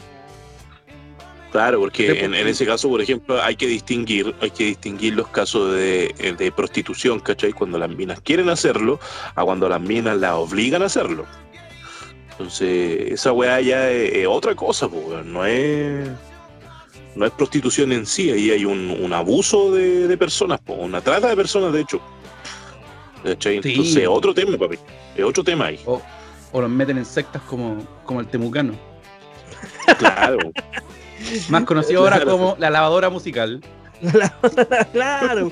Claro, 1.52 1.80
porque 1.80 2.24
en, 2.24 2.35
en 2.35 2.46
ese 2.48 2.66
caso, 2.66 2.88
por 2.88 3.00
ejemplo, 3.00 3.42
hay 3.42 3.56
que 3.56 3.66
distinguir, 3.66 4.35
hay 4.40 4.50
que 4.50 4.64
distinguir 4.64 5.14
los 5.14 5.28
casos 5.28 5.72
de, 5.72 6.14
eh, 6.18 6.35
de 6.37 6.52
prostitución, 6.52 7.20
¿cachai? 7.20 7.52
Cuando 7.52 7.78
las 7.78 7.90
minas 7.90 8.20
quieren 8.20 8.48
hacerlo, 8.48 9.00
a 9.35 9.44
cuando 9.44 9.68
las 9.68 9.80
minas 9.80 10.16
las 10.18 10.32
obligan 10.32 10.82
a 10.82 10.87
hacerlo. 10.87 11.26
Entonces, 12.32 13.12
esa 13.12 13.32
weá 13.32 13.61
ya 13.61 13.90
es, 13.90 14.12
es 14.12 14.26
otra 14.26 14.54
cosa, 14.54 14.88
no 15.24 15.46
es 15.46 16.09
no 17.14 17.24
es 17.24 17.32
prostitución 17.32 17.92
en 17.92 18.04
sí, 18.04 18.30
ahí 18.30 18.50
hay 18.50 18.66
un, 18.66 18.90
un 18.90 19.12
abuso 19.14 19.72
de, 19.72 20.06
de 20.06 20.18
personas, 20.18 20.61
po, 20.61 20.74
una 20.74 21.00
trata 21.00 21.28
de 21.28 21.37
personas, 21.37 21.72
de 21.72 21.80
hecho. 21.80 22.00
¿Cachai? 23.24 23.62
Sí. 23.62 23.70
Entonces, 23.70 23.96
es 23.96 24.09
otro 24.09 24.35
tema, 24.35 24.59
papi. 24.59 24.76
Es 25.16 25.24
otro 25.24 25.42
tema 25.42 25.66
ahí. 25.66 25.80
O, 25.87 26.02
o 26.52 26.61
los 26.61 26.70
meten 26.70 26.98
en 26.98 27.06
sectas 27.06 27.40
como, 27.42 27.82
como 28.04 28.20
el 28.20 28.26
temucano. 28.26 28.74
Claro. 29.98 30.38
Más 31.48 31.64
conocido 31.64 32.00
ahora 32.00 32.16
Claro. 32.16 32.33
como 32.33 32.57
la 32.59 32.70
lavadora 32.70 33.11
musical. 33.11 33.62
claro. 34.92 35.50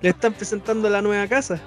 Le 0.00 0.08
están 0.10 0.32
presentando 0.32 0.88
la 0.88 1.02
nueva 1.02 1.26
casa. 1.26 1.60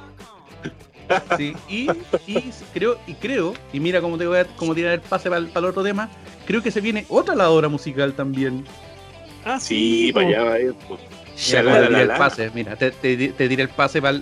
Sí, 1.37 1.53
y, 1.69 1.87
y 2.25 2.51
creo, 2.73 2.97
y 3.05 3.13
creo, 3.15 3.53
y 3.73 3.79
mira 3.79 3.99
cómo 4.01 4.17
te 4.17 4.25
voy 4.25 4.37
a 4.39 4.45
cómo 4.55 4.73
tirar 4.73 4.93
el 4.93 5.01
pase 5.01 5.29
para 5.29 5.41
el 5.41 5.65
otro 5.65 5.83
tema, 5.83 6.09
creo 6.47 6.63
que 6.63 6.71
se 6.71 6.79
viene 6.81 7.05
otra 7.09 7.35
lavadora 7.35 7.67
musical 7.67 8.13
también. 8.13 8.65
Ah, 9.45 9.59
Sí, 9.59 10.11
para 10.13 10.27
allá 10.27 10.43
va 10.43 10.53
a 10.53 10.59
ir. 10.59 10.73
po. 10.73 10.97
Mira 11.51 11.63
cómo 11.63 11.75
te 11.75 11.87
tiré 11.87 12.01
el 12.03 12.07
pase, 12.09 12.51
mira, 12.53 12.75
te, 12.77 12.91
te, 12.91 13.17
te 13.29 13.49
tiré 13.49 13.63
el 13.63 13.69
pase 13.69 14.01
para 14.01 14.17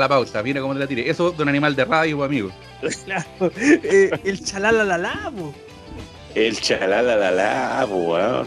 la 0.00 0.08
pauta, 0.08 0.42
mira 0.42 0.60
cómo 0.60 0.74
te 0.74 0.80
la 0.80 0.86
tiré. 0.88 1.08
Eso 1.08 1.30
de 1.30 1.42
un 1.42 1.48
animal 1.48 1.76
de 1.76 1.84
radio, 1.84 2.22
amigo. 2.24 2.50
Claro. 3.04 3.24
Eh, 3.56 4.10
el 4.24 4.44
chalalalala, 4.44 5.32
po. 5.36 5.54
El 6.34 6.60
chalalalala, 6.60 7.86
po, 7.88 7.96
weón. 7.96 8.46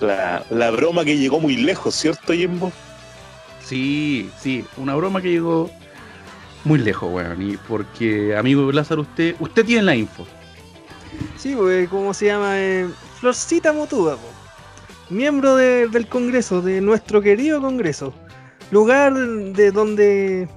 La, 0.00 0.44
la 0.50 0.70
broma 0.70 1.04
que 1.04 1.16
llegó 1.16 1.38
muy 1.38 1.56
lejos, 1.56 1.94
¿cierto, 1.94 2.32
Jimbo? 2.32 2.72
Sí, 3.64 4.28
sí, 4.40 4.64
una 4.76 4.94
broma 4.96 5.22
que 5.22 5.30
llegó 5.30 5.70
muy 6.64 6.78
lejos, 6.80 7.12
weón. 7.12 7.40
Y 7.50 7.56
porque, 7.56 8.34
amigo 8.36 8.70
Lázaro, 8.72 9.02
usted, 9.02 9.36
usted 9.38 9.64
tiene 9.64 9.82
la 9.82 9.94
info. 9.94 10.26
Sí, 11.38 11.54
pues, 11.56 11.88
¿cómo 11.88 12.12
se 12.14 12.26
llama? 12.26 12.58
Eh, 12.58 12.88
Florcita 13.20 13.72
Motuda, 13.72 14.16
po. 14.16 14.28
miembro 15.10 15.54
de- 15.56 15.86
del 15.88 16.08
Congreso, 16.08 16.62
de 16.62 16.80
nuestro 16.80 17.20
querido 17.22 17.60
Congreso. 17.60 18.12
Lugar 18.70 19.12
de 19.12 19.70
donde 19.70 20.48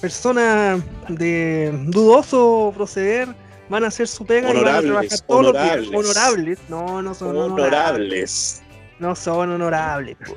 personas 0.00 0.82
de 1.08 1.70
dudoso 1.86 2.72
proceder 2.76 3.28
van 3.74 3.84
a 3.84 3.88
hacer 3.88 4.08
su 4.08 4.24
pega 4.24 4.50
y 4.50 4.54
van 4.54 4.56
a 4.56 4.78
Honorables, 4.78 4.90
trabajar 4.90 5.20
todos 5.26 5.42
los 5.42 5.52
días. 5.52 5.66
honorables. 5.88 6.06
Honorables. 6.06 6.58
No, 6.68 7.02
no 7.02 7.14
son 7.14 7.28
honorables. 7.36 7.52
Honorables. 7.64 8.62
No 8.98 9.14
son 9.16 9.50
honorables. 9.50 10.16
po. 10.26 10.36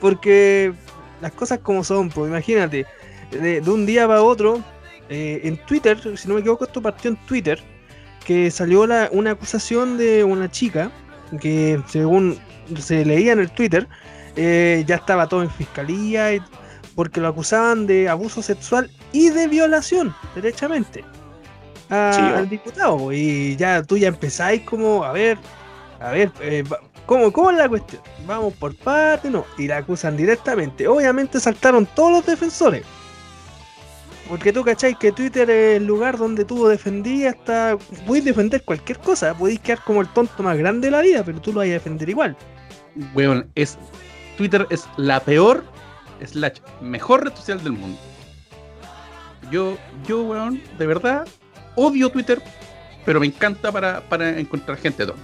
Porque 0.00 0.72
las 1.20 1.32
cosas 1.32 1.58
como 1.60 1.82
son, 1.82 2.10
pues 2.10 2.28
imagínate, 2.30 2.86
de, 3.30 3.60
de 3.60 3.70
un 3.70 3.86
día 3.86 4.06
para 4.06 4.22
otro, 4.22 4.62
eh, 5.08 5.40
en 5.44 5.56
Twitter, 5.66 5.98
si 6.16 6.28
no 6.28 6.34
me 6.34 6.40
equivoco, 6.40 6.64
esto 6.64 6.80
partió 6.82 7.10
en 7.10 7.16
Twitter, 7.26 7.60
que 8.24 8.50
salió 8.50 8.86
la- 8.86 9.08
una 9.12 9.32
acusación 9.32 9.96
de 9.98 10.24
una 10.24 10.50
chica 10.50 10.90
que 11.40 11.80
según 11.88 12.38
se 12.78 13.04
leía 13.04 13.32
en 13.32 13.40
el 13.40 13.50
Twitter, 13.50 13.86
eh, 14.36 14.84
ya 14.86 14.96
estaba 14.96 15.26
todo 15.28 15.42
en 15.42 15.50
fiscalía 15.50 16.34
y- 16.34 16.42
porque 16.94 17.20
lo 17.20 17.28
acusaban 17.28 17.86
de 17.86 18.08
abuso 18.08 18.40
sexual 18.42 18.90
y 19.12 19.30
de 19.30 19.48
violación, 19.48 20.14
derechamente, 20.34 21.04
a- 21.90 22.12
Sí, 22.14 22.20
va. 22.22 22.38
al 22.38 22.48
diputado. 22.48 23.12
Y 23.12 23.56
ya 23.56 23.82
tú 23.82 23.96
ya 23.96 24.08
empezáis 24.08 24.62
como, 24.62 25.04
a 25.04 25.12
ver, 25.12 25.38
a 26.00 26.10
ver, 26.10 26.30
eh, 26.40 26.64
¿cómo, 27.06 27.32
¿cómo 27.32 27.50
es 27.50 27.56
la 27.58 27.68
cuestión? 27.68 28.02
Vamos 28.26 28.54
por 28.54 28.74
parte, 28.76 29.30
no, 29.30 29.44
y 29.58 29.66
la 29.66 29.78
acusan 29.78 30.16
directamente. 30.16 30.86
Obviamente 30.88 31.38
saltaron 31.40 31.86
todos 31.86 32.12
los 32.12 32.26
defensores. 32.26 32.84
Porque 34.28 34.54
tú 34.54 34.64
cacháis 34.64 34.96
que 34.96 35.12
Twitter 35.12 35.50
es 35.50 35.76
el 35.76 35.86
lugar 35.86 36.16
donde 36.16 36.46
tú 36.46 36.66
defendías 36.66 37.34
hasta. 37.34 37.76
Puedes 38.06 38.24
defender 38.24 38.64
cualquier 38.64 38.98
cosa, 38.98 39.34
podéis 39.34 39.60
quedar 39.60 39.84
como 39.84 40.00
el 40.00 40.08
tonto 40.08 40.42
más 40.42 40.56
grande 40.56 40.86
de 40.86 40.92
la 40.92 41.02
vida, 41.02 41.22
pero 41.22 41.40
tú 41.42 41.52
lo 41.52 41.58
vas 41.58 41.68
a 41.68 41.72
defender 41.72 42.08
igual. 42.08 42.34
Weón, 43.14 43.50
es, 43.54 43.76
Twitter 44.38 44.66
es 44.70 44.86
la 44.96 45.20
peor, 45.20 45.64
slash, 46.24 46.58
mejor 46.80 47.24
red 47.24 47.34
social 47.34 47.62
del 47.62 47.72
mundo. 47.74 47.98
Yo, 49.50 49.76
yo, 50.06 50.22
weón, 50.22 50.62
de 50.78 50.86
verdad, 50.86 51.28
odio 51.76 52.08
Twitter, 52.10 52.40
pero 53.04 53.20
me 53.20 53.26
encanta 53.26 53.70
para, 53.72 54.00
para 54.02 54.38
encontrar 54.38 54.78
gente 54.78 55.06
tonta. 55.06 55.22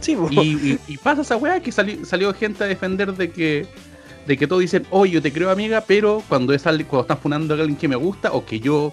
Sí. 0.00 0.16
Y, 0.30 0.40
y- 0.40 0.78
y 0.86 0.96
pasa 0.98 1.22
esa 1.22 1.36
weá 1.36 1.60
que 1.60 1.72
sali- 1.72 2.04
salió 2.04 2.32
gente 2.32 2.64
a 2.64 2.66
defender 2.66 3.12
de 3.14 3.30
que 3.30 3.66
de 4.26 4.36
que 4.36 4.46
todos 4.46 4.60
dicen, 4.60 4.86
oye, 4.90 5.12
yo 5.12 5.22
te 5.22 5.32
creo 5.32 5.50
amiga, 5.50 5.80
pero 5.86 6.22
cuando 6.28 6.52
es 6.52 6.66
alguien- 6.66 6.86
cuando 6.86 7.02
están 7.02 7.16
funando 7.18 7.54
a 7.54 7.56
alguien 7.58 7.76
que 7.78 7.88
me 7.88 7.96
gusta 7.96 8.30
o 8.32 8.44
que 8.44 8.60
yo 8.60 8.92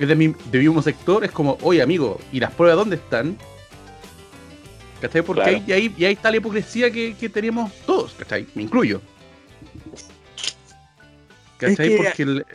es 0.00 0.08
de 0.08 0.16
mi, 0.16 0.26
de 0.28 0.58
mi 0.58 0.64
mismo 0.64 0.82
sector, 0.82 1.24
es 1.24 1.30
como, 1.30 1.56
oye 1.62 1.80
amigo, 1.80 2.18
¿y 2.32 2.40
las 2.40 2.50
pruebas 2.52 2.76
dónde 2.78 2.96
están? 2.96 3.36
¿Cachai? 5.00 5.22
Porque 5.22 5.42
Claro. 5.42 5.56
ahí, 5.58 5.64
y 5.68 5.72
ahí, 5.72 5.94
y 5.96 6.04
ahí 6.04 6.12
está 6.14 6.30
la 6.32 6.38
hipocresía 6.38 6.90
que, 6.90 7.14
que 7.14 7.28
tenemos 7.28 7.70
todos, 7.86 8.12
¿cachai? 8.14 8.46
Me 8.56 8.62
incluyo. 8.64 9.00
¿Cachai? 11.58 11.88
que- 11.88 11.96
Porque 11.96 12.22
el- 12.24 12.46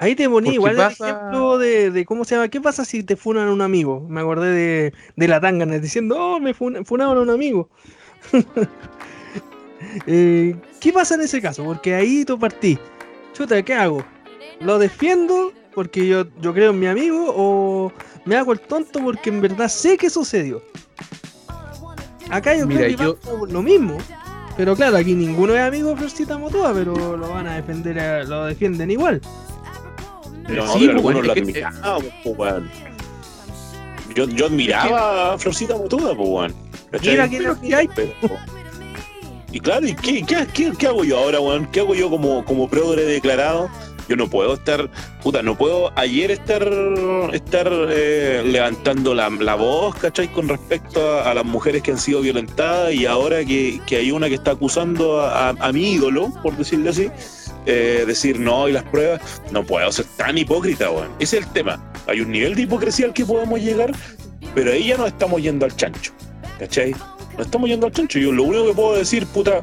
Ahí 0.00 0.14
te 0.16 0.28
Porque 0.28 0.50
igual 0.52 0.76
pasa- 0.76 1.08
el 1.08 1.14
ejemplo 1.14 1.58
de, 1.58 1.90
de 1.90 2.04
cómo 2.06 2.24
se 2.24 2.34
llama. 2.34 2.48
¿Qué 2.48 2.60
pasa 2.60 2.84
si 2.84 3.02
te 3.04 3.16
funan 3.16 3.48
a 3.48 3.52
un 3.52 3.60
amigo? 3.60 4.00
Me 4.08 4.20
acordé 4.22 4.50
de, 4.50 4.92
de 5.14 5.28
la 5.28 5.40
tangana 5.40 5.78
diciendo, 5.78 6.16
oh, 6.18 6.40
me 6.40 6.54
fun- 6.54 6.84
funaron 6.86 7.18
a 7.18 7.20
un 7.20 7.30
amigo. 7.30 7.68
Eh, 10.06 10.54
¿Qué 10.78 10.92
pasa 10.92 11.14
en 11.14 11.22
ese 11.22 11.40
caso? 11.40 11.64
Porque 11.64 11.94
ahí 11.94 12.24
tú 12.24 12.38
partís. 12.38 12.78
Chuta, 13.32 13.62
¿qué 13.62 13.74
hago? 13.74 14.04
lo 14.60 14.78
defiendo 14.78 15.52
porque 15.74 16.06
yo, 16.06 16.26
yo 16.42 16.52
creo 16.52 16.70
en 16.72 16.78
mi 16.78 16.86
amigo 16.86 17.32
o 17.34 17.90
me 18.26 18.36
hago 18.36 18.52
el 18.52 18.60
tonto 18.60 19.00
porque 19.02 19.30
en 19.30 19.40
verdad 19.40 19.68
sé 19.68 19.96
que 19.96 20.10
sucedió. 20.10 20.62
Acá 22.28 22.54
yo 22.54 22.66
Mira, 22.66 22.82
creo 22.94 23.18
que 23.18 23.26
yo- 23.26 23.46
lo 23.46 23.62
mismo. 23.62 23.96
Pero 24.58 24.76
claro, 24.76 24.98
aquí 24.98 25.14
ninguno 25.14 25.54
es 25.54 25.62
amigo 25.62 25.88
de 25.90 25.96
Florcita 25.96 26.36
Motoa, 26.36 26.74
pero 26.74 27.16
lo 27.16 27.28
van 27.30 27.46
a 27.46 27.56
defender, 27.56 27.98
a- 27.98 28.24
lo 28.24 28.44
defienden 28.44 28.90
igual. 28.90 29.22
No, 30.56 30.72
Sí, 30.72 30.86
pero 30.86 31.02
pues, 31.02 31.16
algunos 31.16 31.26
lo 31.26 31.34
que- 31.34 31.40
admiraban, 31.40 32.02
pues, 32.24 32.38
weón. 32.38 32.70
Yo, 34.14 34.28
yo 34.28 34.46
admiraba 34.46 35.34
a 35.34 35.38
Florcita 35.38 35.76
Motuda, 35.76 36.14
pues, 36.16 36.28
weón. 36.28 36.54
Mira 37.02 37.28
quién 37.28 37.46
admiráis. 37.46 37.90
Pero- 37.94 38.12
Y 39.52 39.60
claro, 39.60 39.86
¿y 39.86 39.94
qué, 39.94 40.22
qué, 40.24 40.46
qué, 40.52 40.72
qué 40.78 40.86
hago 40.86 41.04
yo 41.04 41.18
ahora, 41.18 41.40
weón? 41.40 41.66
¿Qué 41.72 41.80
hago 41.80 41.94
yo 41.94 42.08
como, 42.10 42.44
como 42.44 42.68
progre 42.68 43.02
declarado? 43.04 43.68
Yo 44.08 44.16
no 44.16 44.28
puedo 44.28 44.54
estar, 44.54 44.90
puta, 45.22 45.40
no 45.40 45.56
puedo 45.56 45.92
ayer 45.96 46.32
estar 46.32 46.68
estar 47.32 47.70
eh, 47.90 48.42
levantando 48.44 49.14
la, 49.14 49.28
la 49.30 49.54
voz, 49.54 49.94
¿cachai? 49.94 50.26
Con 50.32 50.48
respecto 50.48 51.00
a, 51.20 51.30
a 51.30 51.34
las 51.34 51.44
mujeres 51.44 51.80
que 51.82 51.92
han 51.92 51.98
sido 51.98 52.20
violentadas 52.20 52.92
y 52.92 53.06
ahora 53.06 53.44
que, 53.44 53.80
que 53.86 53.96
hay 53.98 54.10
una 54.10 54.28
que 54.28 54.34
está 54.34 54.50
acusando 54.52 55.20
a, 55.20 55.50
a- 55.50 55.54
a 55.60 55.72
mi 55.72 55.92
ídolo, 55.92 56.32
por 56.42 56.56
decirlo 56.56 56.90
así, 56.90 57.08
eh, 57.66 58.04
decir 58.06 58.40
no 58.40 58.68
y 58.68 58.72
las 58.72 58.84
pruebas, 58.84 59.20
no 59.50 59.64
puedo 59.64 59.90
ser 59.92 60.06
tan 60.16 60.38
hipócrita, 60.38 60.90
weón. 60.90 61.10
Ese 61.18 61.38
es 61.38 61.44
el 61.44 61.52
tema. 61.52 61.92
Hay 62.06 62.20
un 62.20 62.30
nivel 62.30 62.54
de 62.54 62.62
hipocresía 62.62 63.06
al 63.06 63.12
que 63.12 63.24
podemos 63.24 63.60
llegar, 63.60 63.92
pero 64.54 64.72
ahí 64.72 64.88
ya 64.88 64.96
no 64.96 65.06
estamos 65.06 65.42
yendo 65.42 65.66
al 65.66 65.76
chancho, 65.76 66.12
¿cachai? 66.58 66.94
No 67.36 67.42
estamos 67.42 67.68
yendo 67.68 67.86
al 67.86 67.92
chancho. 67.92 68.18
Yo 68.18 68.32
lo 68.32 68.44
único 68.44 68.66
que 68.66 68.74
puedo 68.74 68.96
decir, 68.96 69.26
puta, 69.26 69.62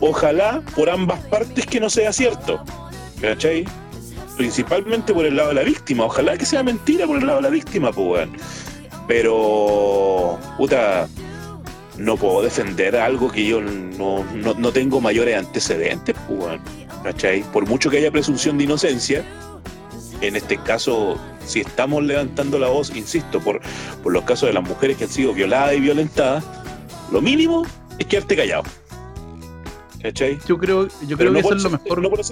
ojalá 0.00 0.62
por 0.74 0.88
ambas 0.88 1.20
partes 1.26 1.66
que 1.66 1.80
no 1.80 1.90
sea 1.90 2.12
cierto, 2.12 2.62
¿cachai? 3.20 3.64
Principalmente 4.36 5.12
por 5.12 5.26
el 5.26 5.36
lado 5.36 5.50
de 5.50 5.54
la 5.56 5.62
víctima. 5.62 6.04
Ojalá 6.04 6.36
que 6.36 6.46
sea 6.46 6.62
mentira 6.62 7.06
por 7.06 7.18
el 7.18 7.26
lado 7.26 7.38
de 7.38 7.42
la 7.42 7.50
víctima, 7.50 7.92
pues, 7.92 8.06
weón. 8.06 8.36
Pero, 9.06 10.38
puta, 10.56 11.08
no 11.98 12.16
puedo 12.16 12.42
defender 12.42 12.96
algo 12.96 13.30
que 13.30 13.46
yo 13.46 13.60
no, 13.60 14.24
no, 14.34 14.54
no 14.54 14.72
tengo 14.72 15.00
mayores 15.00 15.36
antecedentes, 15.38 16.14
pues. 16.28 16.60
¿cachai? 17.02 17.42
Por 17.52 17.66
mucho 17.66 17.90
que 17.90 17.98
haya 17.98 18.10
presunción 18.10 18.56
de 18.58 18.64
inocencia, 18.64 19.24
en 20.20 20.36
este 20.36 20.56
caso, 20.56 21.18
si 21.44 21.60
estamos 21.60 22.02
levantando 22.02 22.58
la 22.58 22.68
voz, 22.68 22.94
insisto, 22.96 23.40
por, 23.40 23.60
por 24.02 24.12
los 24.12 24.24
casos 24.24 24.48
de 24.48 24.54
las 24.54 24.62
mujeres 24.66 24.96
que 24.96 25.04
han 25.04 25.10
sido 25.10 25.34
violadas 25.34 25.74
y 25.74 25.80
violentadas, 25.80 26.42
lo 27.12 27.20
mínimo 27.20 27.66
es 27.98 28.06
quedarte 28.06 28.36
callado. 28.36 28.62
¿Cachai? 30.02 30.38
Yo 30.46 30.58
creo, 30.58 30.88
yo 31.06 31.16
Pero 31.16 31.30
creo 31.30 31.32
no 31.32 31.34
que 31.34 31.40
eso 31.40 31.54
es 31.56 31.62
lo 31.62 31.70
mejor. 31.70 32.02
no 32.02 32.10
por. 32.10 32.24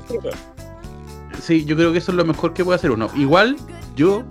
Sí, 1.40 1.64
yo 1.64 1.76
creo 1.76 1.92
que 1.92 1.98
eso 1.98 2.12
es 2.12 2.16
lo 2.16 2.24
mejor 2.24 2.54
que 2.54 2.64
puede 2.64 2.76
hacer 2.76 2.90
uno. 2.90 3.10
Igual, 3.16 3.56
yo 3.96 4.24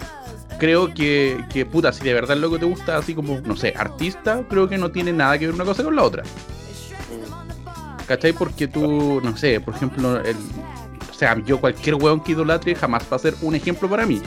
creo 0.61 0.93
que, 0.93 1.43
que 1.51 1.65
puta, 1.65 1.91
si 1.91 2.03
de 2.03 2.13
verdad 2.13 2.37
lo 2.37 2.51
que 2.51 2.59
te 2.59 2.65
gusta, 2.65 2.95
así 2.95 3.15
como, 3.15 3.41
no 3.41 3.55
sé, 3.55 3.73
artista, 3.75 4.43
creo 4.47 4.69
que 4.69 4.77
no 4.77 4.91
tiene 4.91 5.11
nada 5.11 5.39
que 5.39 5.47
ver 5.47 5.55
una 5.55 5.65
cosa 5.65 5.83
con 5.83 5.95
la 5.95 6.03
otra. 6.03 6.21
¿Cachai? 8.05 8.31
Porque 8.31 8.67
tú, 8.67 9.19
no 9.23 9.35
sé, 9.35 9.59
por 9.59 9.73
ejemplo, 9.73 10.21
el, 10.21 10.35
o 11.09 11.13
sea, 11.15 11.35
yo 11.43 11.59
cualquier 11.59 11.95
weón 11.95 12.19
que 12.19 12.33
idolatre 12.33 12.75
jamás 12.75 13.07
va 13.11 13.15
a 13.15 13.19
ser 13.19 13.33
un 13.41 13.55
ejemplo 13.55 13.89
para 13.89 14.05
mí. 14.05 14.21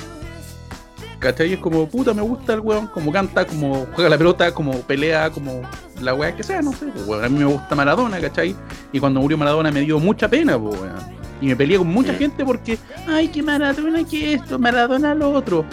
¿Cachai? 1.21 1.53
Es 1.53 1.61
como, 1.61 1.89
puta, 1.89 2.13
me 2.13 2.23
gusta 2.23 2.55
el 2.55 2.61
weón, 2.61 2.89
como 2.89 3.13
canta, 3.13 3.47
como 3.47 3.87
juega 3.95 4.11
la 4.11 4.19
pelota, 4.19 4.53
como 4.53 4.73
pelea, 4.81 5.31
como 5.31 5.63
la 6.01 6.15
weá 6.15 6.35
que 6.35 6.43
sea, 6.43 6.63
no 6.63 6.73
sé. 6.73 6.87
Pues, 6.87 7.07
weón, 7.07 7.25
a 7.25 7.29
mí 7.29 7.39
me 7.39 7.45
gusta 7.45 7.77
Maradona, 7.77 8.21
¿cachai? 8.21 8.57
Y 8.91 8.99
cuando 8.99 9.21
murió 9.21 9.39
Maradona 9.39 9.71
me 9.71 9.83
dio 9.83 10.01
mucha 10.01 10.29
pena, 10.29 10.59
pues, 10.59 10.81
weón. 10.81 11.15
Y 11.41 11.47
me 11.47 11.55
peleé 11.55 11.79
con 11.79 11.87
mucha 11.87 12.13
gente 12.15 12.45
porque, 12.45 12.77
ay, 13.07 13.29
que 13.29 13.41
Maradona, 13.41 14.03
que 14.03 14.35
esto, 14.35 14.59
Maradona 14.59 15.15
lo 15.15 15.31
otro. 15.31 15.65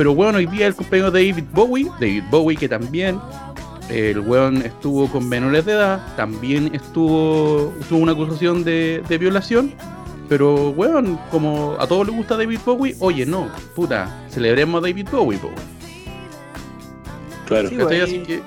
Pero 0.00 0.14
bueno, 0.14 0.38
hoy 0.38 0.46
día 0.46 0.66
el 0.66 0.74
compañero 0.74 1.10
de 1.10 1.28
David 1.28 1.44
Bowie, 1.52 1.90
David 2.00 2.22
Bowie 2.30 2.56
que 2.56 2.66
también, 2.70 3.20
el 3.90 4.18
weón 4.20 4.62
estuvo 4.62 5.06
con 5.10 5.28
menores 5.28 5.66
de 5.66 5.72
edad, 5.72 6.16
también 6.16 6.74
estuvo, 6.74 7.70
tuvo 7.86 7.98
una 7.98 8.12
acusación 8.12 8.64
de, 8.64 9.02
de 9.06 9.18
violación. 9.18 9.74
Pero 10.26 10.70
weón, 10.70 11.20
como 11.30 11.76
a 11.78 11.86
todos 11.86 12.06
les 12.06 12.16
gusta 12.16 12.38
David 12.38 12.60
Bowie, 12.64 12.96
oye, 13.00 13.26
no, 13.26 13.50
puta, 13.76 14.24
celebremos 14.30 14.82
a 14.82 14.86
David 14.88 15.06
Bowie, 15.12 15.36
po. 15.36 15.50
Claro. 17.44 17.68
Sí, 17.68 17.76
¿Cachai? 17.76 17.98
güey. 17.98 18.00
Así 18.00 18.18
que, 18.20 18.42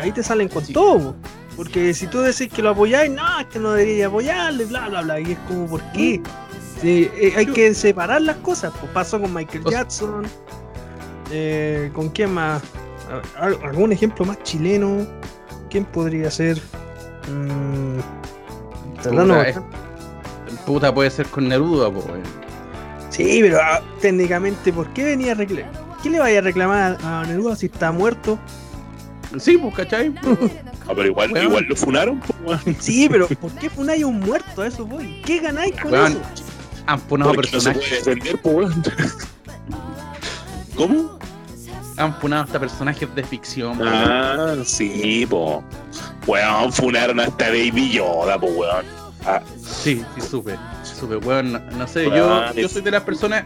Ahí 0.00 0.12
te 0.12 0.22
salen 0.22 0.48
con 0.48 0.64
Sí. 0.64 0.72
todo. 0.72 1.14
po. 1.14 1.16
Porque 1.56 1.92
si 1.94 2.06
tú 2.06 2.20
decís 2.20 2.48
que 2.48 2.62
lo 2.62 2.70
apoyáis, 2.70 3.10
no, 3.10 3.40
es 3.40 3.46
que 3.46 3.58
no 3.58 3.72
debería 3.72 4.06
apoyarle, 4.06 4.66
bla, 4.66 4.88
bla, 4.88 5.02
bla. 5.02 5.18
Y 5.18 5.32
es 5.32 5.38
como, 5.48 5.66
¿por 5.66 5.82
qué? 5.90 6.22
Sí, 6.80 7.10
eh, 7.16 7.32
hay 7.36 7.46
que 7.46 7.74
separar 7.74 8.22
las 8.22 8.36
cosas. 8.36 8.72
Pues 8.78 8.92
pasó 8.92 9.20
con 9.20 9.34
Michael 9.34 9.62
O 9.66 9.70
sea- 9.70 9.80
Jackson. 9.80 10.22
Eh, 11.30 11.90
¿Con 11.94 12.08
quién 12.10 12.32
más? 12.32 12.62
¿Algún 13.38 13.92
ejemplo 13.92 14.24
más 14.24 14.42
chileno? 14.42 15.06
¿Quién 15.68 15.84
podría 15.84 16.30
ser? 16.30 16.60
Mm, 17.28 17.98
Puta, 20.66 20.92
puede 20.94 21.10
ser 21.10 21.26
con 21.26 21.48
Neruda, 21.48 21.90
po, 21.90 22.00
weón. 22.00 22.22
Sí, 23.08 23.38
pero 23.40 23.58
ah, 23.60 23.80
técnicamente, 24.00 24.72
¿por 24.72 24.88
qué 24.92 25.04
venía 25.04 25.32
a 25.32 25.34
reclamar? 25.34 25.70
¿Qué 26.02 26.10
le 26.10 26.20
vaya 26.20 26.38
a 26.38 26.42
reclamar 26.42 26.98
a 27.02 27.24
Neruda 27.26 27.56
si 27.56 27.66
está 27.66 27.92
muerto? 27.92 28.38
Sí, 29.38 29.56
pues, 29.58 29.74
¿cachai? 29.74 30.14
Ah, 30.88 30.92
pero 30.96 31.06
igual, 31.06 31.30
igual 31.36 31.64
lo 31.68 31.76
funaron, 31.76 32.18
pues, 32.18 32.64
weón. 32.64 32.76
Sí, 32.80 33.06
pero 33.08 33.28
¿por 33.28 33.52
qué 33.52 33.70
funáis 33.70 34.02
a 34.02 34.06
un 34.08 34.18
muerto? 34.18 34.62
A 34.62 34.66
eso 34.66 34.84
voy. 34.84 35.22
¿Qué 35.24 35.38
ganáis 35.38 35.72
con 35.80 35.92
Weón, 35.92 36.12
eso? 36.12 36.20
Han 36.86 36.98
funado 37.02 37.34
Porque 37.34 37.50
no 37.52 37.60
se 37.60 37.70
personajes. 37.70 38.02
puede 38.02 38.16
defender, 38.16 38.42
pues, 38.42 38.54
weón. 38.56 38.82
¿Cómo? 40.80 41.18
Han 41.98 42.14
funado 42.20 42.44
hasta 42.44 42.58
personajes 42.58 43.14
de 43.14 43.22
ficción. 43.22 43.78
Ah, 43.82 44.54
sí, 44.64 45.26
po. 45.28 45.62
Weón, 46.26 46.72
funaron 46.72 47.20
hasta 47.20 47.48
Baby 47.48 47.90
Yoda, 47.92 48.38
po, 48.40 48.46
weón. 48.46 48.86
Ah, 49.26 49.42
Sí, 49.62 50.02
sí, 50.14 50.20
supe. 50.22 50.56
Supe, 50.82 51.16
weón. 51.16 51.52
No, 51.52 51.58
no 51.76 51.86
sé, 51.86 52.08
Weón, 52.08 52.54
yo, 52.54 52.62
yo 52.62 52.68
soy 52.70 52.80
de 52.80 52.90
las 52.92 53.02
personas. 53.02 53.44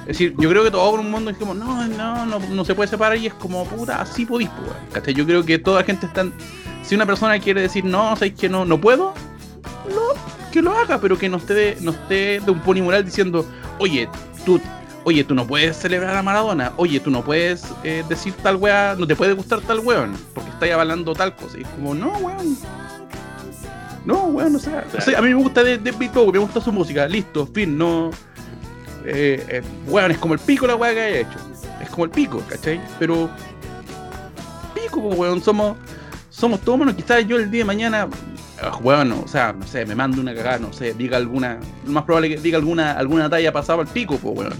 Es 0.00 0.08
decir, 0.08 0.34
yo 0.36 0.50
creo 0.50 0.64
que 0.64 0.70
todo 0.72 0.90
por 0.90 0.98
un 1.00 1.10
mundo 1.12 1.30
es 1.30 1.36
como, 1.36 1.54
no, 1.54 1.86
no, 1.86 2.26
no, 2.26 2.38
no 2.40 2.64
se 2.64 2.74
puede 2.74 2.88
separar 2.88 3.16
y 3.18 3.26
es 3.28 3.34
como, 3.34 3.64
puta, 3.66 4.00
así 4.02 4.26
podís, 4.26 4.48
po, 4.48 4.62
weón. 4.62 5.14
Yo 5.14 5.24
creo 5.24 5.44
que 5.44 5.58
toda 5.60 5.80
la 5.80 5.86
gente 5.86 6.06
está. 6.06 6.26
Si 6.82 6.96
una 6.96 7.06
persona 7.06 7.38
quiere 7.38 7.62
decir, 7.62 7.84
no, 7.84 8.16
sabéis 8.16 8.34
que 8.34 8.48
no, 8.48 8.64
no 8.64 8.80
puedo, 8.80 9.14
no, 9.88 10.50
que 10.50 10.60
lo 10.60 10.76
haga, 10.76 11.00
pero 11.00 11.16
que 11.16 11.28
no 11.28 11.36
esté, 11.36 11.54
de- 11.54 11.78
no 11.80 11.92
esté 11.92 12.40
de 12.40 12.50
un 12.50 12.58
pony 12.60 12.82
moral 12.82 13.04
diciendo, 13.04 13.46
oye, 13.78 14.08
tú. 14.44 14.60
Oye, 15.04 15.22
tú 15.22 15.34
no 15.34 15.46
puedes 15.46 15.76
celebrar 15.76 16.16
a 16.16 16.22
Maradona. 16.22 16.72
Oye, 16.76 16.98
tú 16.98 17.10
no 17.10 17.22
puedes 17.22 17.64
eh, 17.84 18.02
decir 18.08 18.32
tal 18.42 18.56
weá. 18.56 18.96
No 18.98 19.06
te 19.06 19.14
puede 19.14 19.34
gustar 19.34 19.60
tal 19.60 19.80
weón. 19.80 20.14
Porque 20.32 20.48
estáis 20.50 20.72
avalando 20.72 21.12
tal 21.12 21.36
cosa. 21.36 21.58
Y 21.58 21.62
es 21.62 21.68
como, 21.68 21.94
no, 21.94 22.10
weón. 22.18 22.56
No, 24.06 24.24
weón, 24.24 24.56
o 24.56 24.58
sea, 24.58 24.84
o 24.96 25.00
sea, 25.00 25.18
a 25.18 25.22
mí 25.22 25.28
me 25.28 25.34
gusta 25.34 25.62
de, 25.62 25.78
de 25.78 25.92
me 25.92 26.38
gusta 26.38 26.60
su 26.60 26.72
música, 26.72 27.06
listo, 27.06 27.46
fin, 27.46 27.76
no. 27.76 28.10
Eh, 29.04 29.44
eh, 29.48 29.62
weón, 29.86 30.10
es 30.10 30.18
como 30.18 30.34
el 30.34 30.40
pico 30.40 30.66
la 30.66 30.76
weá 30.76 30.92
que 30.94 31.00
haya 31.00 31.20
hecho. 31.20 31.38
Es 31.82 31.90
como 31.90 32.04
el 32.04 32.10
pico, 32.10 32.42
¿cachai? 32.48 32.80
Pero. 32.98 33.28
Pico, 34.74 35.02
po, 35.02 35.08
weón, 35.10 35.42
somos. 35.42 35.76
Somos 36.30 36.60
todos 36.62 36.76
humanos, 36.76 36.96
quizás 36.96 37.24
yo 37.26 37.36
el 37.36 37.48
día 37.50 37.60
de 37.60 37.64
mañana. 37.64 38.08
ah, 38.60 38.76
Weón, 38.82 39.12
o 39.12 39.28
sea, 39.28 39.52
no 39.52 39.64
sé, 39.66 39.86
me 39.86 39.94
mando 39.94 40.20
una 40.20 40.34
cagada, 40.34 40.58
no 40.58 40.72
sé, 40.72 40.92
diga 40.92 41.16
alguna. 41.16 41.60
Lo 41.86 41.92
más 41.92 42.04
probable 42.04 42.28
que 42.28 42.36
diga 42.38 42.58
alguna, 42.58 42.92
alguna 42.92 43.30
talla 43.30 43.52
pasada 43.52 43.82
al 43.82 43.86
pico, 43.86 44.16
pues 44.16 44.36
weón. 44.36 44.54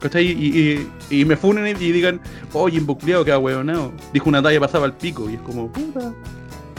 ¿Cachai? 0.00 0.26
Y, 0.26 0.88
y, 1.10 1.20
y 1.20 1.24
me 1.24 1.36
funen 1.36 1.66
y 1.66 1.92
digan, 1.92 2.20
oye, 2.52 2.78
involucrado 2.78 3.24
que 3.24 3.36
weón, 3.36 3.92
Dijo 4.12 4.28
una 4.28 4.42
talla 4.42 4.60
pasaba 4.60 4.86
al 4.86 4.96
pico. 4.96 5.28
Y 5.28 5.34
es 5.34 5.40
como, 5.40 5.70
puta. 5.70 6.14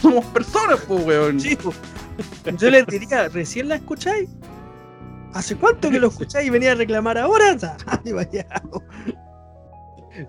Somos 0.02 0.26
personas, 0.26 0.80
pues 0.88 1.06
weón. 1.06 1.40
Sí, 1.40 1.56
po. 1.56 1.74
Yo 2.58 2.70
les 2.70 2.86
diría, 2.88 3.28
¿recién 3.30 3.68
la 3.70 3.76
escucháis? 3.76 4.30
¿Hace 5.34 5.56
cuánto 5.56 5.90
que 5.90 6.00
lo 6.00 6.08
escucháis 6.10 6.48
y 6.48 6.50
venía 6.50 6.72
a 6.72 6.76
reclamar 6.76 7.18
ahora? 7.18 7.58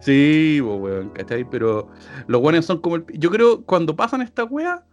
Sí, 0.01 0.61
po, 0.63 0.77
weón, 0.77 1.11
¿cachai? 1.11 1.45
Pero 1.51 1.89
los 2.29 2.41
weones 2.41 2.65
son 2.65 2.81
como 2.81 2.97
el... 2.97 3.05
Yo 3.15 3.29
creo 3.29 3.65
cuando 3.65 3.97
pasan 3.97 4.23
esta 4.23 4.45
wea, 4.45 4.85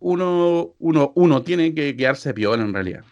uno, 0.00 0.74
uno, 0.78 1.12
uno 1.14 1.42
tiene 1.42 1.74
que 1.74 1.94
quedarse 1.94 2.32
piola 2.32 2.62
en 2.62 2.72
realidad. 2.72 3.04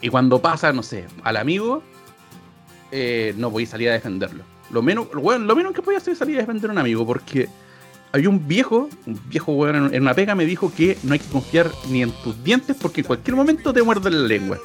Y 0.00 0.08
cuando 0.08 0.40
pasa, 0.40 0.72
no 0.72 0.82
sé, 0.82 1.06
al 1.22 1.36
amigo, 1.36 1.82
eh, 2.90 3.34
no 3.36 3.50
voy 3.50 3.64
a 3.64 3.66
salir 3.66 3.88
a 3.90 3.92
defenderlo. 3.92 4.44
Lo 4.70 4.82
menos, 4.82 5.08
weón, 5.14 5.46
lo 5.46 5.56
menos 5.56 5.72
que 5.72 5.82
podía 5.82 5.98
hacer 5.98 6.12
es 6.12 6.18
salir 6.18 6.36
a 6.36 6.40
defender 6.40 6.70
a 6.70 6.72
un 6.72 6.78
amigo, 6.78 7.06
porque 7.06 7.48
hay 8.12 8.26
un 8.26 8.46
viejo, 8.46 8.88
un 9.06 9.20
viejo 9.28 9.52
weón 9.52 9.94
en, 9.94 10.02
una 10.02 10.14
pega 10.14 10.34
me 10.34 10.44
dijo 10.44 10.72
que 10.74 10.96
no 11.02 11.12
hay 11.12 11.18
que 11.18 11.28
confiar 11.28 11.70
ni 11.90 12.02
en 12.02 12.10
tus 12.22 12.42
dientes 12.42 12.76
porque 12.80 13.02
en 13.02 13.06
cualquier 13.06 13.36
momento 13.36 13.72
te 13.72 13.82
muerden 13.82 14.22
la 14.22 14.28
lengua. 14.28 14.58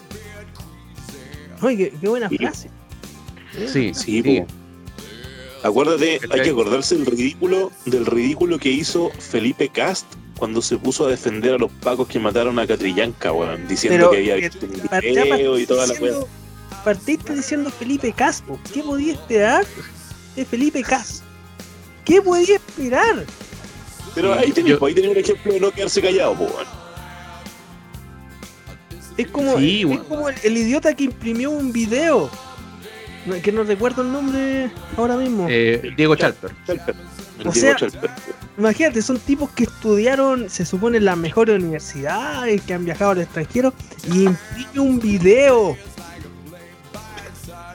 Oye, 1.62 1.78
qué, 1.78 1.94
qué 2.00 2.10
buena 2.10 2.30
frase. 2.30 2.70
Sí, 3.68 3.94
sí, 3.94 4.22
sí. 4.22 4.44
Acuérdate, 5.64 6.20
hay 6.30 6.42
que 6.42 6.50
acordarse 6.50 6.98
del 6.98 7.06
ridículo, 7.06 7.72
del 7.86 8.06
ridículo 8.06 8.60
que 8.60 8.70
hizo 8.70 9.12
Felipe 9.12 9.70
Cast 9.70 10.06
cuando 10.38 10.62
se 10.62 10.78
puso 10.78 11.06
a 11.06 11.10
defender 11.10 11.54
a 11.54 11.58
los 11.58 11.72
pacos 11.72 12.08
que 12.08 12.20
mataron 12.20 12.60
a 12.60 12.68
Catrillanca, 12.68 13.32
weón, 13.32 13.66
diciendo 13.68 14.10
Pero 14.10 14.12
que 14.12 14.18
había 14.18 14.50
visto 14.50 14.66
un 14.66 15.02
video 15.02 15.58
y 15.58 15.66
toda 15.66 15.88
la 15.88 15.94
weá. 15.94 16.16
Partiste 16.84 17.34
diciendo 17.34 17.70
Felipe 17.72 18.12
Caspo. 18.14 18.60
¿Qué 18.74 18.82
podía 18.84 19.14
esperar 19.14 19.66
de 20.36 20.46
Felipe 20.46 20.82
Cas? 20.84 21.22
¿Qué 22.06 22.22
podía 22.22 22.56
esperar? 22.56 23.26
Pero 24.16 24.34
ahí 24.34 24.52
tenés, 24.52 24.80
ahí 24.82 24.94
tenés 24.94 25.12
un 25.12 25.18
ejemplo 25.18 25.54
de 25.54 25.60
no 25.60 25.72
quedarse 25.72 26.02
callado, 26.02 26.36
po, 26.36 26.44
weón. 26.46 26.68
Es 29.18 29.28
como, 29.28 29.58
Sí, 29.60 29.82
es 29.82 29.86
weón. 29.86 30.04
como 30.06 30.30
el, 30.30 30.36
el 30.44 30.58
idiota 30.58 30.94
que 30.96 31.06
imprimió 31.06 31.52
un 31.52 31.72
video. 31.72 32.30
Que 33.42 33.54
no 33.54 33.64
recuerdo 33.64 34.02
el 34.02 34.12
nombre 34.12 34.70
ahora 34.98 35.16
mismo. 35.16 35.48
Eh, 35.50 35.94
Diego 35.96 36.16
Chalper. 36.16 36.52
Chalper. 36.68 36.94
O 37.40 37.52
Diego 37.52 37.54
sea- 37.54 37.76
Chalper. 37.78 38.10
Imagínate, 38.58 39.02
son 39.02 39.18
tipos 39.20 39.50
que 39.52 39.64
estudiaron, 39.64 40.50
se 40.50 40.66
supone, 40.66 40.98
en 40.98 41.06
las 41.06 41.18
mejores 41.18 41.56
universidades, 41.56 42.62
que 42.64 42.74
han 42.74 42.84
viajado 42.86 43.12
al 43.12 43.22
extranjero, 43.22 43.74
y 44.12 44.26
imprime 44.26 44.80
un 44.80 45.00
video 45.00 45.76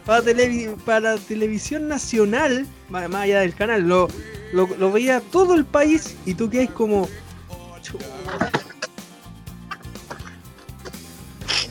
para, 0.09 0.25
televi- 0.25 0.75
para 0.87 1.19
televisión 1.19 1.87
nacional, 1.87 2.67
más, 2.89 3.15
allá 3.15 3.41
del 3.41 3.55
canal, 3.55 3.83
lo, 3.87 4.09
lo, 4.55 4.91
veía 4.91 5.21
todo 5.21 5.55
el 5.55 5.67
país, 5.67 6.17
y 6.25 6.33
tú 6.33 6.49
quedas 6.49 6.71
como. 6.71 7.07
"Chu, 7.83 7.99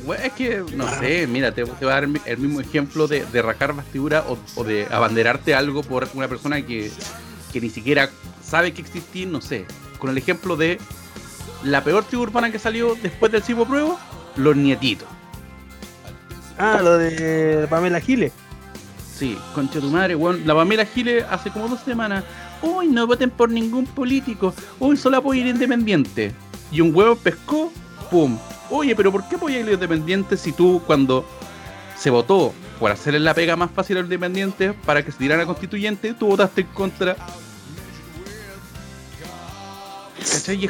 Weón, 0.05 0.23
es 0.23 0.33
que, 0.33 0.63
no 0.75 0.87
sé, 0.99 1.25
mira, 1.25 1.51
te, 1.51 1.65
te 1.65 1.85
voy 1.85 1.91
a 1.91 1.95
dar 1.95 2.03
el 2.03 2.37
mismo 2.37 2.61
ejemplo 2.61 3.07
de, 3.07 3.25
de 3.25 3.41
rajar 3.41 3.75
vestidura 3.75 4.23
o, 4.55 4.63
de 4.63 4.85
abanderarte 4.91 5.55
algo 5.55 5.81
por 5.81 6.07
una 6.13 6.27
persona 6.27 6.61
que, 6.63 6.91
que 7.51 7.59
ni 7.59 7.71
siquiera 7.71 8.11
sabe 8.43 8.71
que 8.71 8.83
existís, 8.83 9.25
no 9.25 9.41
sé. 9.41 9.65
Con 9.97 10.11
el 10.11 10.17
ejemplo 10.19 10.55
de 10.55 10.77
la 11.63 11.83
peor 11.83 12.03
tribu 12.05 12.21
urbana 12.21 12.51
que 12.51 12.59
salió 12.59 12.95
después 13.01 13.31
del 13.31 13.41
Cibo 13.41 13.65
Pruebo, 13.65 13.99
los 14.35 14.55
nietitos. 14.55 15.09
Ah, 16.57 16.79
lo 16.81 16.97
de 16.97 17.67
Pamela 17.69 17.99
Giles. 17.99 18.33
Sí, 19.15 19.37
concha 19.53 19.79
tu 19.79 19.89
madre, 19.89 20.15
weón. 20.15 20.45
La 20.45 20.55
Pamela 20.55 20.85
Giles 20.85 21.25
hace 21.29 21.49
como 21.51 21.67
dos 21.67 21.79
semanas. 21.81 22.23
Uy, 22.61 22.87
no 22.87 23.05
voten 23.05 23.29
por 23.29 23.49
ningún 23.49 23.85
político. 23.85 24.53
Uy, 24.79 24.97
solo 24.97 25.17
apoyo 25.17 25.41
ir 25.41 25.47
independiente. 25.47 26.33
Y 26.71 26.81
un 26.81 26.95
huevo 26.95 27.15
pescó, 27.15 27.71
pum. 28.09 28.37
Oye, 28.69 28.95
pero 28.95 29.11
¿por 29.11 29.27
qué 29.27 29.35
apoyas 29.35 29.67
a 29.67 29.71
independiente 29.71 30.35
si 30.37 30.51
tú 30.51 30.81
cuando 30.85 31.25
se 31.97 32.09
votó 32.09 32.53
por 32.79 32.91
hacerle 32.91 33.19
la 33.19 33.33
pega 33.33 33.55
más 33.55 33.71
fácil 33.71 33.97
a 33.97 33.99
los 34.01 34.07
independientes 34.07 34.73
para 34.85 35.03
que 35.03 35.11
se 35.11 35.17
tirara 35.17 35.45
constituyente, 35.45 36.13
tú 36.13 36.27
votaste 36.27 36.61
en 36.61 36.67
contra? 36.67 37.15
¿Cachai? 40.19 40.69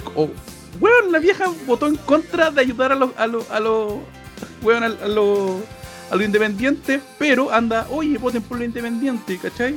Weón, 0.80 1.12
la 1.12 1.20
vieja 1.20 1.46
votó 1.66 1.88
en 1.88 1.96
contra 1.96 2.52
de 2.52 2.62
ayudar 2.62 2.92
a 2.92 2.96
los, 2.96 3.10
a 3.18 3.26
los, 3.26 3.50
a 3.50 3.60
los, 3.60 3.94
weón, 4.62 4.84
a 4.84 4.90
los, 4.90 5.62
a 6.10 6.16
los 6.16 6.26
independientes, 6.26 7.02
pero 7.18 7.52
anda, 7.54 7.88
oye, 7.92 8.18
voten 8.18 8.42
por 8.42 8.58
los 8.58 8.66
independientes, 8.68 9.40
¿cachai? 9.42 9.76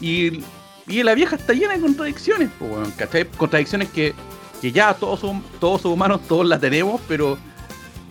Y, 0.00 0.40
y 0.86 1.02
la 1.02 1.14
vieja 1.14 1.36
está 1.36 1.52
llena 1.52 1.74
de 1.74 1.80
contradicciones, 1.80 2.50
pues, 2.58 2.70
weón, 2.70 2.90
¿cachai? 2.92 3.28
Contradicciones 3.36 3.88
que, 3.90 4.14
que 4.60 4.72
ya 4.72 4.94
todos 4.94 5.20
son, 5.20 5.42
todos 5.60 5.80
somos 5.82 5.96
humanos, 5.96 6.20
todos 6.28 6.46
las 6.46 6.60
tenemos, 6.60 7.00
pero 7.08 7.36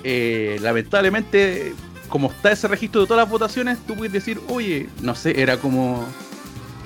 eh, 0.03 0.57
lamentablemente, 0.61 1.73
como 2.09 2.29
está 2.31 2.51
ese 2.51 2.67
registro 2.67 3.01
de 3.01 3.07
todas 3.07 3.23
las 3.23 3.29
votaciones, 3.31 3.77
tú 3.87 3.95
puedes 3.95 4.11
decir, 4.13 4.39
oye, 4.49 4.89
no 5.01 5.15
sé, 5.15 5.39
era 5.41 5.57
como. 5.57 6.05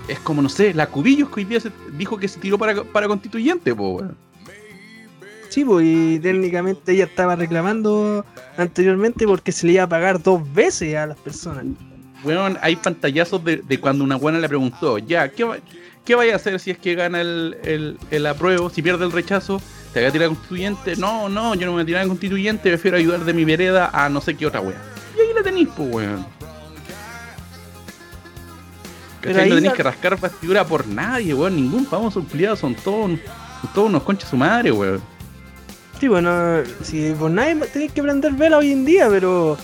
Es 0.08 0.20
como, 0.20 0.42
no 0.42 0.48
sé, 0.48 0.74
la 0.74 0.88
Cubillos 0.88 1.28
que 1.30 1.42
hoy 1.42 1.46
día 1.46 1.60
se- 1.60 1.72
dijo 1.98 2.18
que 2.18 2.30
se 2.30 2.40
tiró 2.40 2.58
para, 2.58 2.84
para 2.86 3.08
constituyente, 3.08 3.76
pues, 3.76 3.90
weón. 4.02 4.18
Sí, 5.58 5.66
pues, 5.66 5.84
y 5.88 6.20
técnicamente 6.20 6.92
ella 6.92 7.06
estaba 7.06 7.36
reclamando 7.36 8.24
anteriormente 8.58 9.26
porque 9.26 9.52
se 9.52 9.66
le 9.66 9.74
iba 9.74 9.84
a 9.86 9.90
pagar 9.90 10.22
dos 10.22 10.44
veces 10.54 10.96
a 10.96 11.08
las 11.08 11.18
personas. 11.18 11.66
Weón, 12.24 12.60
hay 12.62 12.76
pantallazos 12.76 13.44
de, 13.44 13.58
de 13.58 13.80
cuando 13.80 14.04
una 14.04 14.18
buena 14.18 14.38
le 14.38 14.48
preguntó, 14.48 15.00
ya, 15.00 15.30
¿qué, 15.30 15.44
va- 15.44 15.58
qué 16.06 16.14
vaya 16.14 16.34
a 16.34 16.36
hacer 16.36 16.60
si 16.60 16.70
es 16.70 16.78
que 16.78 16.94
gana 16.94 17.22
el, 17.22 17.58
el, 17.64 17.98
el 18.12 18.28
apruebo, 18.28 18.70
si 18.70 18.84
pierde 18.84 19.04
el 19.06 19.12
rechazo? 19.12 19.60
¿Te 19.94 20.00
voy 20.02 20.10
a 20.10 20.12
tirar 20.12 20.28
constituyente? 20.28 20.96
No, 20.96 21.28
no, 21.28 21.56
yo 21.56 21.62
no 21.62 21.72
me 21.72 21.78
voy 21.78 21.82
a 21.82 21.86
tirar 21.88 22.04
en 22.04 22.10
constituyente, 22.10 22.70
prefiero 22.70 22.98
ayudar 22.98 23.26
de 23.26 23.34
mi 23.34 23.44
vereda 23.44 23.90
a 23.92 24.10
no 24.10 24.22
sé 24.22 24.36
qué 24.36 24.46
otra 24.46 24.62
wea. 24.62 24.80
Y 25.18 25.22
ahí 25.22 25.34
la 25.34 25.42
tenéis, 25.42 25.70
pues, 25.76 25.92
weón. 25.92 26.24
Pero 29.22 29.40
ahí 29.40 29.50
No 29.50 29.56
tenéis 29.56 29.72
la- 29.72 29.76
que 29.78 29.82
rascar 29.82 30.20
vestidura 30.22 30.64
por 30.68 30.86
nadie, 30.88 31.34
weón. 31.34 31.56
Ningún 31.56 31.88
famoso 31.88 32.20
empleado 32.20 32.56
son 32.56 32.76
todos, 32.76 33.10
son 33.10 33.74
todos 33.74 33.90
unos 33.90 34.04
conchas 34.04 34.30
su 34.30 34.38
madre, 34.38 34.72
weón. 34.72 35.17
Sí, 36.00 36.08
bueno, 36.08 36.64
si 36.84 37.12
por 37.12 37.32
nadie 37.32 37.56
tenéis 37.74 37.92
que 37.92 38.04
prender 38.04 38.34
vela 38.34 38.58
hoy 38.60 38.72
en 38.72 38.86
día, 38.86 39.08
pero 39.10 39.58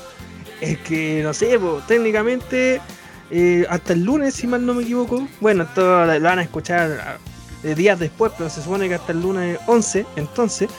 es 0.62 0.78
que, 0.80 1.22
no 1.24 1.34
sé, 1.34 1.60
pues, 1.60 1.86
técnicamente 1.86 2.82
eh, 3.30 3.66
hasta 3.70 3.94
el 3.94 4.04
lunes, 4.04 4.34
si 4.34 4.48
mal 4.48 4.66
no 4.66 4.74
me 4.74 4.84
equivoco, 4.84 5.28
bueno, 5.40 5.64
esto 5.64 5.82
lo 6.06 6.20
van 6.22 6.40
a 6.40 6.42
escuchar 6.44 7.20
eh, 7.64 7.76
días 7.76 8.00
después, 8.00 8.32
pero 8.38 8.50
se 8.50 8.64
supone 8.64 8.88
que 8.90 8.96
hasta 8.96 9.12
el 9.12 9.22
lunes 9.22 9.60
11, 9.68 10.06
entonces, 10.16 10.70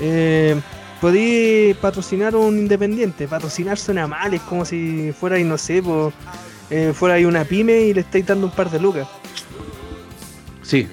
eh, 0.00 0.60
podí 1.00 1.74
patrocinar 1.80 2.34
a 2.34 2.38
un 2.38 2.58
independiente. 2.58 3.28
Patrocinar 3.28 3.78
suena 3.78 4.08
mal, 4.08 4.34
es 4.34 4.40
como 4.42 4.64
si 4.64 5.12
fuera, 5.18 5.38
y 5.38 5.44
no 5.44 5.56
sé, 5.58 5.80
pues, 5.80 6.12
eh, 6.70 6.92
fuera 6.92 7.14
ahí 7.16 7.24
una 7.24 7.44
pyme 7.44 7.82
y 7.82 7.94
le 7.94 8.00
estáis 8.00 8.26
dando 8.26 8.46
un 8.46 8.52
par 8.52 8.68
de 8.68 8.80
lucas. 8.80 9.06
Sí, 10.62 10.88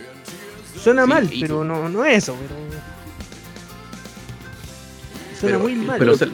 Suena 0.79 1.03
Sí, 1.03 1.09
mal, 1.09 1.29
y- 1.33 1.41
pero 1.41 1.63
no, 1.63 1.89
no 1.89 2.03
es 2.05 2.17
eso, 2.23 2.35
pero... 2.41 2.90
Suena 5.41 5.57
pero, 5.57 5.59
muy 5.59 5.75
mal. 5.75 5.99
pero 5.99 6.17
se- 6.17 6.29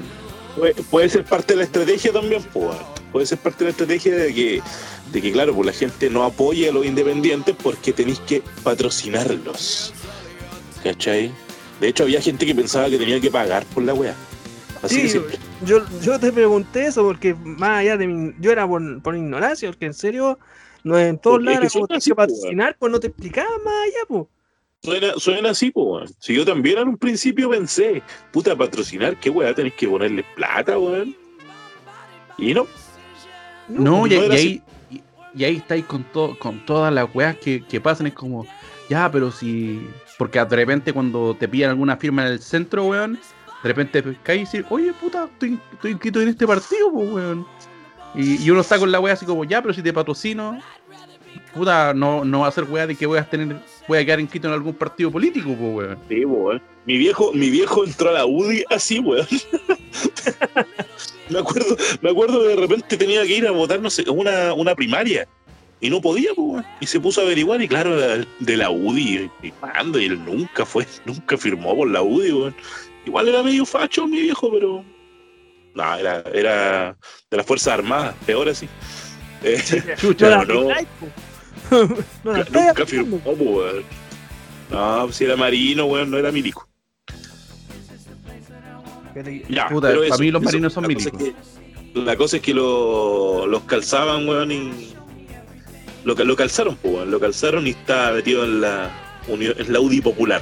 Puede, 0.55 0.73
puede 0.73 1.07
ser 1.09 1.23
parte 1.23 1.53
de 1.53 1.57
la 1.57 1.63
estrategia 1.65 2.11
también, 2.11 2.41
pues. 2.51 2.75
Puede 3.11 3.25
ser 3.27 3.37
parte 3.37 3.59
de 3.59 3.65
la 3.65 3.69
estrategia 3.71 4.15
de 4.15 4.33
que, 4.33 4.61
de 5.11 5.21
que 5.21 5.31
claro, 5.31 5.53
pues 5.53 5.67
la 5.67 5.73
gente 5.73 6.09
no 6.09 6.23
apoye 6.23 6.67
a 6.67 6.71
los 6.71 6.83
independientes 6.85 7.55
porque 7.61 7.93
tenéis 7.93 8.19
que 8.21 8.41
patrocinarlos. 8.63 9.93
¿Cachai? 10.83 11.31
De 11.79 11.87
hecho, 11.87 12.03
había 12.03 12.21
gente 12.21 12.45
que 12.45 12.55
pensaba 12.55 12.89
que 12.89 12.97
tenía 12.97 13.19
que 13.21 13.29
pagar 13.29 13.65
por 13.65 13.83
la 13.83 13.93
wea. 13.93 14.15
Así 14.81 15.07
Sí, 15.09 15.19
yo, 15.63 15.83
yo 16.01 16.19
te 16.19 16.31
pregunté 16.31 16.87
eso 16.87 17.03
porque 17.03 17.35
más 17.35 17.79
allá 17.79 17.97
de 17.97 18.07
mi, 18.07 18.33
yo 18.39 18.51
era 18.51 18.67
por, 18.67 19.01
por 19.01 19.15
ignorancia, 19.15 19.69
porque 19.69 19.85
en 19.85 19.93
serio, 19.93 20.39
no 20.83 20.97
en 20.99 21.17
todos 21.17 21.41
lados 21.43 21.73
como 21.73 21.87
patrocinar, 22.15 22.75
pues 22.79 22.91
no 22.91 22.99
te 22.99 23.07
explicaba 23.07 23.49
más 23.63 23.73
allá, 23.83 24.05
pues. 24.07 24.25
Suena, 24.83 25.13
suena 25.17 25.49
así, 25.49 25.71
pues. 25.71 25.85
weón. 25.85 26.07
Si 26.19 26.35
yo 26.35 26.45
también 26.45 26.77
en 26.77 26.87
un 26.89 26.97
principio 26.97 27.49
pensé, 27.49 28.01
puta, 28.31 28.55
patrocinar, 28.55 29.17
qué 29.17 29.29
weá, 29.29 29.53
tenéis 29.53 29.73
que 29.75 29.87
ponerle 29.87 30.23
plata, 30.35 30.77
weón. 30.77 31.15
Y 32.37 32.53
no, 32.53 32.67
No, 33.67 34.05
no 34.05 34.07
y, 34.07 34.13
ahí, 34.13 34.61
y, 34.91 35.01
y 35.35 35.43
ahí 35.43 35.55
estáis 35.57 35.85
con, 35.85 36.03
to- 36.05 36.37
con 36.39 36.65
todas 36.65 36.93
las 36.93 37.13
weas 37.13 37.35
que, 37.37 37.63
que 37.65 37.81
pasan. 37.81 38.07
Es 38.07 38.13
como, 38.13 38.45
ya, 38.89 39.11
pero 39.11 39.31
si. 39.31 39.85
Porque 40.17 40.39
de 40.39 40.55
repente 40.55 40.93
cuando 40.93 41.35
te 41.35 41.47
pillan 41.47 41.71
alguna 41.71 41.97
firma 41.97 42.25
en 42.25 42.33
el 42.33 42.39
centro, 42.39 42.85
weón, 42.85 43.13
de 43.63 43.67
repente 43.67 44.03
caes 44.23 44.37
y 44.37 44.57
dices, 44.57 44.65
oye, 44.69 44.93
puta, 44.93 45.27
estoy, 45.31 45.59
estoy 45.73 45.91
inscrito 45.91 46.21
en 46.21 46.29
este 46.29 46.45
partido, 46.47 46.91
pues, 46.91 47.11
weón. 47.11 47.45
Y, 48.15 48.41
y 48.43 48.49
uno 48.51 48.61
está 48.61 48.79
con 48.79 48.91
la 48.91 48.99
wea 48.99 49.13
así 49.13 49.25
como, 49.25 49.43
ya, 49.43 49.61
pero 49.61 49.73
si 49.73 49.81
te 49.83 49.91
patrocino, 49.93 50.59
puta, 51.57 51.93
no, 51.93 52.23
no 52.23 52.41
va 52.41 52.47
a 52.47 52.51
ser 52.51 52.65
wea 52.65 52.87
de 52.87 52.95
que 52.95 53.05
voy 53.05 53.17
a 53.17 53.29
tener, 53.29 53.57
voy 53.87 53.97
a 53.97 54.05
quedar 54.05 54.19
inscrito 54.19 54.47
en 54.47 54.53
algún 54.53 54.73
partido 54.73 55.11
político, 55.11 55.55
pues, 55.55 55.59
weón. 55.59 55.97
Sí, 56.07 56.25
weón. 56.25 56.61
Mi 56.85 56.97
viejo, 56.97 57.33
mi 57.33 57.49
viejo 57.49 57.83
entró 57.83 58.09
a 58.09 58.13
la 58.13 58.25
UDI 58.25 58.63
así, 58.69 58.99
weón. 58.99 59.27
me 61.29 61.39
acuerdo, 61.39 61.75
me 62.01 62.09
acuerdo 62.09 62.41
que 62.41 62.47
de 62.49 62.55
repente 62.55 62.97
tenía 62.97 63.23
que 63.23 63.35
ir 63.35 63.47
a 63.47 63.51
votar, 63.51 63.81
no 63.81 63.89
sé, 63.89 64.09
una, 64.09 64.53
una 64.53 64.75
primaria. 64.75 65.27
Y 65.79 65.89
no 65.89 66.01
podía, 66.01 66.29
pues, 66.35 66.47
weón. 66.47 66.65
Y 66.79 66.87
se 66.87 66.99
puso 66.99 67.21
a 67.21 67.23
averiguar, 67.25 67.61
y 67.61 67.67
claro, 67.67 68.01
era 68.01 68.25
de 68.39 68.57
la 68.57 68.69
UDI, 68.69 69.29
y 69.43 69.53
mando, 69.61 69.99
y 69.99 70.05
él 70.05 70.23
nunca 70.23 70.65
fue, 70.65 70.85
nunca 71.05 71.37
firmó 71.37 71.75
por 71.75 71.89
la 71.89 72.01
UDI, 72.01 72.31
weón. 72.31 72.55
Igual 73.05 73.29
era 73.29 73.41
medio 73.41 73.65
facho 73.65 74.05
mi 74.05 74.21
viejo, 74.21 74.51
pero. 74.51 74.83
No, 75.73 75.95
era, 75.95 76.23
era 76.33 76.97
de 77.29 77.37
las 77.37 77.45
Fuerzas 77.45 77.75
Armadas, 77.75 78.15
peor 78.25 78.49
así. 78.49 78.67
Eh, 79.43 79.61
Chucha, 79.97 80.29
la 80.29 80.45
no. 80.45 80.67
no 82.23 82.33
la 82.33 82.45
nunca 82.51 82.85
firmó, 82.85 83.17
weón. 83.25 83.83
No, 84.71 85.01
pues 85.05 85.15
si 85.15 85.23
era 85.25 85.35
marino, 85.35 85.85
weón, 85.85 86.11
no 86.11 86.17
era 86.17 86.31
milico. 86.31 86.67
Ya, 89.49 89.67
Puta, 89.69 89.87
pero 89.87 90.01
para 90.01 90.13
eso, 90.13 90.19
mí 90.19 90.29
los 90.31 90.41
eso, 90.41 90.45
marinos 90.51 90.73
son 90.73 90.83
la 90.83 90.93
cosa 90.93 91.09
milicos. 91.11 91.21
es 91.27 91.33
que- 91.93 91.99
la 91.99 92.15
cosa 92.15 92.35
es 92.37 92.43
que 92.43 92.53
lo- 92.53 93.47
los 93.47 93.63
calzaban, 93.63 94.27
weón, 94.27 94.51
y. 94.51 94.93
Lo, 96.03 96.13
lo 96.13 96.35
calzaron, 96.35 96.75
pues, 96.75 96.93
weón. 96.93 97.09
Lo 97.11 97.19
calzaron 97.19 97.65
y 97.65 97.71
está 97.71 98.11
metido 98.11 98.43
en 98.45 98.61
la, 98.61 98.91
en 99.27 99.73
la 99.73 99.79
UDI 99.79 100.01
popular. 100.01 100.41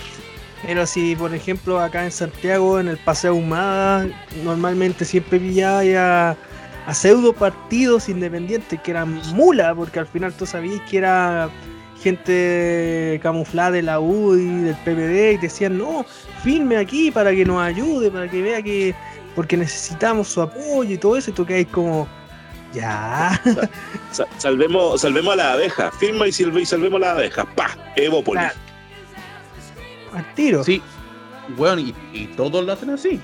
Pero 0.66 0.86
si, 0.86 1.16
por 1.16 1.34
ejemplo, 1.34 1.80
acá 1.80 2.04
en 2.04 2.12
Santiago, 2.12 2.80
en 2.80 2.88
el 2.90 2.98
Paseo 2.98 3.36
Humada, 3.36 4.08
normalmente 4.44 5.06
siempre 5.06 5.40
pillaba 5.40 5.84
ya 5.86 6.32
a 6.32 6.38
pseudo 6.94 7.34
partidos 7.34 8.08
independientes 8.10 8.80
que 8.82 8.92
eran 8.92 9.16
mula, 9.34 9.74
porque 9.74 10.00
al 10.00 10.08
final 10.08 10.34
tú 10.34 10.46
sabías 10.46 10.82
que 10.90 10.98
era 10.98 11.50
gente 12.02 13.20
camuflada 13.24 13.72
de 13.72 13.82
la 13.82 14.00
UDI, 14.00 14.46
del 14.64 14.76
PPD, 14.76 15.34
y 15.34 15.38
te 15.38 15.42
decían, 15.48 15.78
no, 15.78 16.06
firme 16.44 16.78
aquí 16.78 17.10
para 17.12 17.32
que 17.32 17.44
nos 17.46 17.62
ayude, 17.62 18.12
para 18.12 18.30
que 18.30 18.42
vea 18.42 18.62
que, 18.62 18.94
porque 19.36 19.58
necesitamos 19.58 20.28
su 20.28 20.42
apoyo 20.42 20.94
y 20.94 20.98
todo 20.98 21.18
eso, 21.18 21.32
y 21.32 21.34
tú 21.34 21.46
quedas 21.46 21.66
como, 21.72 22.08
Ya. 22.74 23.42
Sa- 24.12 24.28
salvemos, 24.38 25.02
salvemos 25.02 25.34
a 25.34 25.38
la 25.38 25.54
abeja. 25.54 25.92
Firma 25.92 26.26
y, 26.28 26.30
y 26.30 26.66
salvemos 26.66 26.98
a 27.02 27.06
la 27.06 27.12
abeja. 27.12 27.46
Pa, 27.56 27.70
Evópolis. 27.96 28.44
Claro. 28.44 28.56
Al 30.14 30.34
tiro. 30.36 30.64
Sí, 30.64 30.82
weón, 31.58 31.80
y, 31.80 31.96
y 32.14 32.28
todos 32.36 32.66
lo 32.66 32.72
hacen 32.74 32.90
así. 32.90 33.20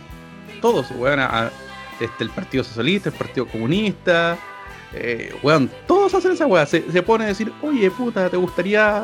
Todos, 0.62 0.90
weón, 0.92 1.20
a- 1.20 1.26
a- 1.48 1.52
este, 2.02 2.24
el 2.24 2.30
Partido 2.30 2.64
Socialista, 2.64 3.10
el 3.10 3.16
Partido 3.16 3.48
Comunista, 3.48 4.38
eh, 4.94 5.34
weón, 5.44 5.70
todos 5.88 6.14
hacen 6.14 6.32
esa 6.34 6.48
weá. 6.48 6.66
Se, 6.66 6.92
se 6.92 7.02
pone 7.02 7.26
a 7.26 7.28
decir, 7.28 7.52
oye, 7.62 7.90
puta, 7.92 8.30
¿te 8.30 8.38
gustaría 8.38 9.04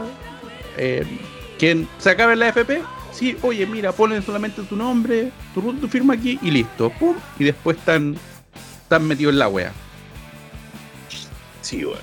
eh, 0.77 1.05
que 1.57 1.85
se 1.97 2.09
acabe 2.09 2.35
la 2.35 2.49
FP? 2.49 2.81
Sí, 3.11 3.35
oye, 3.41 3.65
mira, 3.65 3.91
ponen 3.91 4.21
solamente 4.21 4.61
tu 4.63 4.75
nombre, 4.75 5.31
tu, 5.53 5.73
tu 5.73 5.87
firma 5.87 6.13
aquí 6.13 6.37
y 6.41 6.51
listo. 6.51 6.89
Pum, 6.91 7.15
y 7.39 7.45
después 7.45 7.77
están, 7.77 8.15
están 8.83 9.07
metidos 9.07 9.33
en 9.33 9.39
la 9.39 9.47
wea. 9.47 9.71
Sí, 11.61 11.83
weón. 11.85 11.99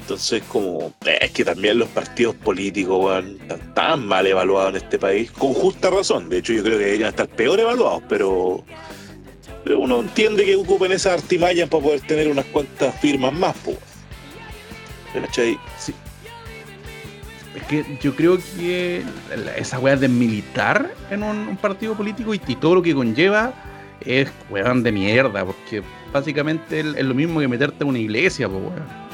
Entonces, 0.00 0.42
como. 0.48 0.92
eh, 1.04 1.18
Es 1.20 1.30
que 1.30 1.44
también 1.44 1.78
los 1.78 1.88
partidos 1.88 2.34
políticos, 2.36 2.98
weón, 3.04 3.38
están 3.40 3.74
tan 3.74 4.06
mal 4.06 4.26
evaluados 4.26 4.70
en 4.70 4.76
este 4.76 4.98
país. 4.98 5.30
Con 5.30 5.52
justa 5.54 5.90
razón. 5.90 6.28
De 6.28 6.38
hecho, 6.38 6.52
yo 6.52 6.62
creo 6.62 6.78
que 6.78 6.84
deberían 6.84 7.10
estar 7.10 7.28
peor 7.28 7.60
evaluados, 7.60 8.02
pero. 8.08 8.64
Pero 9.66 9.80
uno 9.80 9.98
entiende 9.98 10.44
que 10.44 10.54
ocupen 10.54 10.92
esas 10.92 11.14
artimañas 11.14 11.68
para 11.68 11.82
poder 11.82 12.00
tener 12.02 12.28
unas 12.28 12.44
cuantas 12.44 12.94
firmas 13.00 13.32
más, 13.32 13.56
pues. 13.64 13.76
¿Cachai? 15.12 15.58
Sí. 15.76 15.92
Es 17.56 17.62
que 17.64 17.98
yo 18.00 18.14
creo 18.14 18.38
que 18.56 19.02
esa 19.56 19.80
weá 19.80 19.96
de 19.96 20.06
militar 20.06 20.94
en 21.10 21.24
un, 21.24 21.48
un 21.48 21.56
partido 21.56 21.94
político 21.94 22.32
y, 22.32 22.40
y 22.46 22.54
todo 22.54 22.76
lo 22.76 22.82
que 22.82 22.94
conlleva 22.94 23.54
es 24.02 24.30
weón 24.50 24.84
de 24.84 24.92
mierda, 24.92 25.44
porque 25.44 25.82
básicamente 26.12 26.78
es, 26.78 27.02
lo 27.02 27.14
mismo 27.14 27.40
que 27.40 27.48
meterte 27.48 27.82
a 27.82 27.88
una 27.88 27.98
iglesia, 27.98 28.48
pues 28.48 28.62
weón. 28.62 29.06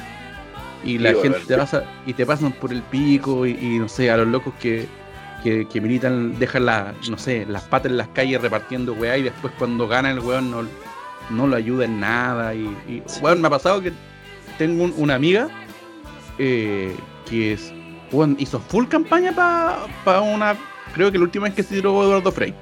Y 0.85 0.99
la 0.99 1.13
Sí, 1.13 1.21
gente 1.23 1.39
te 1.47 1.57
pasa 1.57 1.85
y 2.05 2.13
te 2.13 2.27
pasan 2.27 2.53
por 2.53 2.73
el 2.75 2.83
pico 2.83 3.47
y, 3.47 3.53
y 3.53 3.79
no 3.79 3.89
sé, 3.89 4.11
a 4.11 4.19
los 4.19 4.29
locos 4.29 4.53
que, 4.61 4.87
que, 5.43 5.67
que 5.67 5.81
militan 5.81 6.39
dejan 6.39 6.67
la, 6.67 6.95
no 7.11 7.19
sé, 7.19 7.45
las 7.47 7.63
patas 7.65 7.91
en 7.91 7.97
las 7.99 8.09
calles 8.09 8.41
repartiendo 8.41 8.93
weá 8.95 9.17
y 9.19 9.23
después 9.23 9.53
cuando 9.59 9.89
gana 9.89 10.11
el 10.11 10.21
weón 10.21 10.51
no, 10.51 10.63
no 11.31 11.47
lo 11.47 11.57
ayuda 11.57 11.85
en 11.85 12.01
nada. 12.01 12.55
Y, 12.55 12.65
y, 12.89 13.03
weón, 13.21 13.41
me 13.41 13.47
ha 13.49 13.51
pasado 13.51 13.81
que 13.83 13.93
tengo 14.59 14.85
un- 14.85 14.95
una 14.97 15.15
amiga 15.15 15.49
eh, 16.39 16.95
que 17.29 17.53
es, 17.55 17.73
weón, 18.13 18.37
hizo 18.39 18.61
full 18.61 18.87
campaña 18.87 19.33
para 19.33 20.21
una. 20.21 20.57
Creo 20.95 21.11
que 21.11 21.19
la 21.19 21.25
última 21.25 21.45
vez 21.47 21.55
que 21.55 21.63
se 21.63 21.75
tiró 21.77 22.03
Eduardo 22.03 22.31
Frey. 22.33 22.55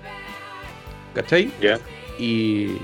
¿Cachai? 1.14 1.50
Y, 2.18 2.76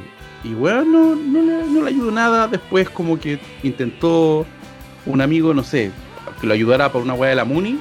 y 0.45 0.55
weón, 0.55 0.93
no, 0.93 1.15
no, 1.15 1.43
le, 1.43 1.67
no 1.69 1.83
le 1.83 1.89
ayudó 1.91 2.11
nada. 2.11 2.49
Después, 2.49 2.91
como 2.91 3.19
que 3.19 3.39
intentó 3.63 4.45
un 5.07 5.21
amigo, 5.21 5.55
no 5.55 5.63
sé, 5.63 5.91
que 6.41 6.47
lo 6.47 6.55
ayudara 6.55 6.91
por 6.91 7.03
una 7.03 7.15
weá 7.15 7.31
de 7.31 7.37
la 7.37 7.45
Muni. 7.45 7.79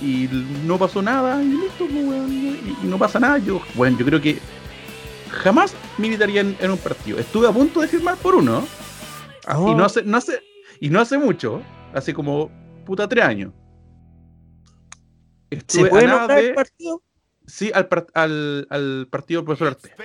Y 0.00 0.28
no 0.64 0.78
pasó 0.78 1.02
nada, 1.02 1.42
y 1.42 1.48
listo, 1.48 1.86
pues, 1.86 2.04
weón, 2.06 2.32
y, 2.32 2.86
no 2.86 2.98
pasa 2.98 3.18
nada. 3.18 3.38
Yo, 3.38 3.60
bueno, 3.74 3.98
yo 3.98 4.04
creo 4.06 4.20
que 4.20 4.38
jamás 5.30 5.74
militaría 5.98 6.40
en, 6.40 6.56
en 6.60 6.70
un 6.70 6.78
partido. 6.78 7.18
Estuve 7.18 7.48
a 7.48 7.52
punto 7.52 7.80
de 7.80 7.88
firmar 7.88 8.16
por 8.16 8.34
uno. 8.36 8.66
Oh. 9.52 9.72
Y 9.72 9.74
no 9.74 9.84
hace, 9.84 10.02
no 10.02 10.16
hace, 10.18 10.40
y 10.80 10.88
no 10.90 11.00
hace 11.00 11.18
mucho, 11.18 11.62
hace 11.94 12.14
como 12.14 12.50
puta 12.86 13.08
tres 13.08 13.24
años. 13.24 13.52
¿Se 15.50 15.56
Estuve 15.56 15.88
puede 15.90 16.04
a 16.04 16.08
nada 16.08 16.18
nombrar 16.20 16.38
el 16.40 16.46
de- 16.48 16.54
partido? 16.54 17.02
sí, 17.46 17.70
al, 17.74 17.88
par- 17.88 18.06
al, 18.14 18.66
al 18.70 19.08
partido 19.10 19.40
del 19.40 19.46
profesor 19.46 19.68
Arte. 19.68 19.94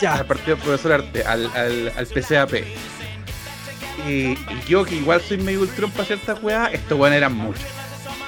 Ya. 0.00 0.14
Al 0.14 0.26
partido 0.26 0.54
del 0.56 0.64
profesor 0.64 0.92
Arte, 0.92 1.24
al, 1.24 1.46
al, 1.56 1.92
al 1.96 2.06
PCAP. 2.06 2.52
Y, 4.06 4.10
y 4.10 4.36
yo 4.68 4.84
que 4.84 4.96
igual 4.96 5.20
soy 5.20 5.38
medio 5.38 5.62
ultrón 5.62 5.90
para 5.90 6.04
ciertas 6.04 6.42
weas, 6.42 6.72
estos 6.72 6.98
weones 6.98 7.18
eran 7.18 7.34
muchos. 7.34 7.64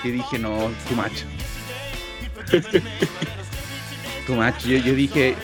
Y 0.03 0.11
dije, 0.11 0.39
no, 0.39 0.71
tu 0.89 0.95
macho. 0.95 1.27
tu 4.27 4.35
macho. 4.35 4.68
Yo, 4.68 4.79
yo 4.79 4.95
dije, 4.95 5.35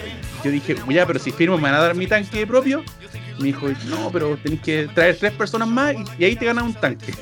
yo 0.44 0.50
dije, 0.50 0.76
ya, 0.88 1.06
pero 1.06 1.18
si 1.18 1.32
firmo 1.32 1.56
me 1.56 1.64
van 1.64 1.74
a 1.74 1.80
dar 1.80 1.94
mi 1.94 2.06
tanque 2.06 2.46
propio. 2.46 2.82
Me 3.38 3.46
dijo, 3.46 3.68
no, 3.88 4.10
pero 4.10 4.36
tenés 4.38 4.60
que 4.60 4.88
traer 4.94 5.18
tres 5.18 5.32
personas 5.32 5.68
más 5.68 5.94
y, 5.94 6.22
y 6.22 6.24
ahí 6.24 6.36
te 6.36 6.46
ganas 6.46 6.64
un 6.64 6.74
tanque. 6.74 7.12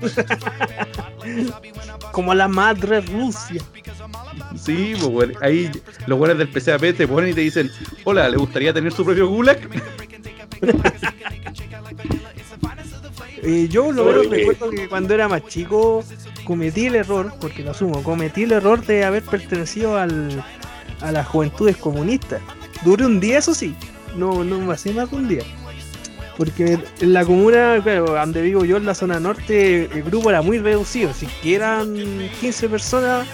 Como 2.12 2.34
la 2.34 2.46
madre 2.46 3.00
Rusia. 3.00 3.60
Sí, 4.56 4.94
pues, 5.00 5.30
ahí 5.40 5.70
los 6.06 6.18
buenos 6.18 6.38
del 6.38 6.48
PCAP 6.48 6.96
te 6.96 7.08
ponen 7.08 7.30
y 7.30 7.34
te 7.34 7.40
dicen, 7.40 7.70
hola, 8.04 8.28
¿le 8.28 8.36
gustaría 8.36 8.72
tener 8.72 8.92
su 8.92 9.04
propio 9.04 9.28
gulag? 9.28 9.58
Eh, 13.42 13.68
yo 13.70 13.92
lo 13.92 14.04
menos 14.04 14.28
recuerdo 14.28 14.70
que 14.70 14.88
cuando 14.88 15.14
era 15.14 15.28
más 15.28 15.44
chico 15.46 16.04
cometí 16.44 16.86
el 16.86 16.96
error, 16.96 17.32
porque 17.40 17.62
lo 17.62 17.70
asumo, 17.70 18.02
cometí 18.02 18.44
el 18.44 18.52
error 18.52 18.84
de 18.84 19.04
haber 19.04 19.22
pertenecido 19.22 19.96
al, 19.96 20.44
a 21.00 21.12
las 21.12 21.26
juventudes 21.26 21.76
comunistas. 21.76 22.40
Duré 22.84 23.06
un 23.06 23.20
día, 23.20 23.38
eso 23.38 23.54
sí, 23.54 23.74
no, 24.16 24.44
no 24.44 24.58
me 24.58 24.72
hacía 24.72 24.92
más 24.92 25.10
de 25.10 25.16
un 25.16 25.28
día. 25.28 25.42
Porque 26.36 26.78
en 27.00 27.12
la 27.12 27.24
comuna, 27.24 27.80
claro, 27.82 28.12
donde 28.12 28.42
vivo 28.42 28.64
yo, 28.64 28.76
en 28.76 28.86
la 28.86 28.94
zona 28.94 29.18
norte, 29.18 29.86
el 29.92 30.02
grupo 30.04 30.30
era 30.30 30.40
muy 30.40 30.58
reducido. 30.58 31.12
Si 31.12 31.26
eran 31.52 31.96
15 32.40 32.68
personas, 32.68 33.26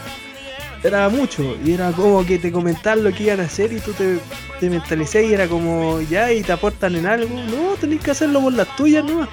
era 0.82 1.10
mucho. 1.10 1.56
Y 1.62 1.72
era 1.72 1.92
como 1.92 2.24
que 2.24 2.38
te 2.38 2.50
comentaban 2.50 3.04
lo 3.04 3.12
que 3.12 3.24
iban 3.24 3.40
a 3.40 3.44
hacer 3.44 3.74
y 3.74 3.80
tú 3.80 3.92
te, 3.92 4.18
te 4.58 4.70
mentalizás 4.70 5.22
y 5.22 5.34
era 5.34 5.48
como, 5.48 6.00
ya, 6.00 6.32
y 6.32 6.42
te 6.42 6.52
aportan 6.52 6.96
en 6.96 7.04
algo. 7.04 7.34
No, 7.34 7.74
tenés 7.78 8.00
que 8.00 8.12
hacerlo 8.12 8.40
por 8.40 8.54
las 8.54 8.74
tuyas 8.76 9.04
nomás. 9.04 9.28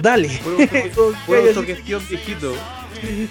Dale. 0.00 0.28
Así- 0.28 1.48
autogestión 1.48 2.02
viejito. 2.10 2.54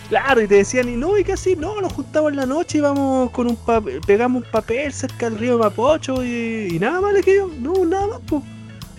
Claro, 0.09 0.41
y 0.41 0.47
te 0.47 0.55
decían, 0.55 0.89
y 0.89 0.95
no, 0.95 1.17
y 1.17 1.23
casi 1.23 1.55
no, 1.55 1.79
nos 1.79 1.93
juntamos 1.93 2.31
en 2.31 2.37
la 2.37 2.45
noche 2.47 2.79
y 2.79 2.81
vamos 2.81 3.29
con 3.31 3.45
un 3.47 3.55
papel, 3.55 4.01
pegamos 4.01 4.43
un 4.43 4.49
papel 4.49 4.91
cerca 4.91 5.29
del 5.29 5.37
río 5.37 5.57
Mapocho 5.59 6.23
y, 6.23 6.69
y 6.71 6.79
nada 6.79 6.99
más 7.01 7.13
le 7.13 7.21
yo, 7.21 7.49
no, 7.59 7.85
nada 7.85 8.07
más, 8.07 8.19
pues. 8.25 8.41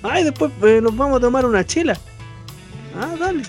Ay, 0.03 0.25
después 0.25 0.51
eh, 0.63 0.81
nos 0.81 0.97
vamos 0.97 1.19
a 1.19 1.21
tomar 1.21 1.45
una 1.45 1.65
chela. 1.67 1.99
Ah, 2.97 3.15
dale. 3.19 3.43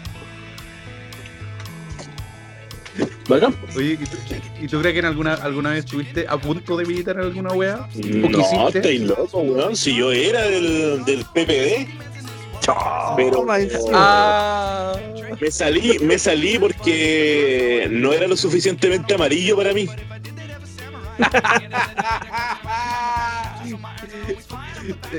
Oye, 3.78 3.94
¿y 3.94 3.98
tú, 3.98 4.18
y 4.62 4.68
tú 4.68 4.80
crees 4.82 4.94
que 4.94 5.00
en 5.00 5.06
alguna, 5.06 5.36
alguna 5.36 5.70
vez 5.70 5.86
estuviste 5.86 6.26
a 6.28 6.38
punto 6.38 6.76
de 6.76 6.86
militar 6.86 7.16
en 7.18 7.22
alguna 7.24 7.54
wea? 7.54 7.88
¿O 8.24 8.30
No, 8.30 8.68
estáis 8.70 9.02
loco, 9.02 9.40
weón. 9.40 9.76
Si 9.76 9.96
yo 9.96 10.12
era 10.12 10.42
del, 10.42 11.06
del 11.06 11.24
PPD, 11.26 11.88
pero. 13.16 13.46
Ah, 13.94 14.94
me 15.40 15.52
salí, 15.52 16.00
me 16.00 16.18
salí 16.18 16.60
porque 16.60 17.88
no 17.92 18.14
era 18.14 18.28
lo 18.28 18.36
suficientemente 18.38 19.14
amarillo 19.14 19.58
para 19.58 19.74
mí. 19.74 19.88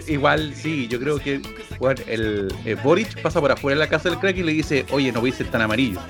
Igual, 0.09 0.55
sí, 0.55 0.89
yo 0.89 0.99
creo 0.99 1.19
que 1.19 1.41
bueno, 1.79 2.01
el, 2.07 2.53
el 2.65 2.77
Boric 2.77 3.21
pasa 3.23 3.41
por 3.41 3.53
afuera 3.53 3.77
de 3.77 3.85
la 3.85 3.89
casa 3.89 4.09
del 4.09 4.19
crack 4.19 4.37
y 4.37 4.43
le 4.43 4.53
dice, 4.53 4.87
oye, 4.91 5.13
no 5.13 5.21
voy 5.21 5.31
a 5.31 5.35
ser 5.35 5.49
tan 5.49 5.63
amarillo. 5.63 6.01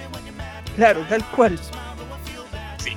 Claro, 0.77 1.05
tal 1.09 1.25
cual. 1.31 1.59
Sí, 2.79 2.97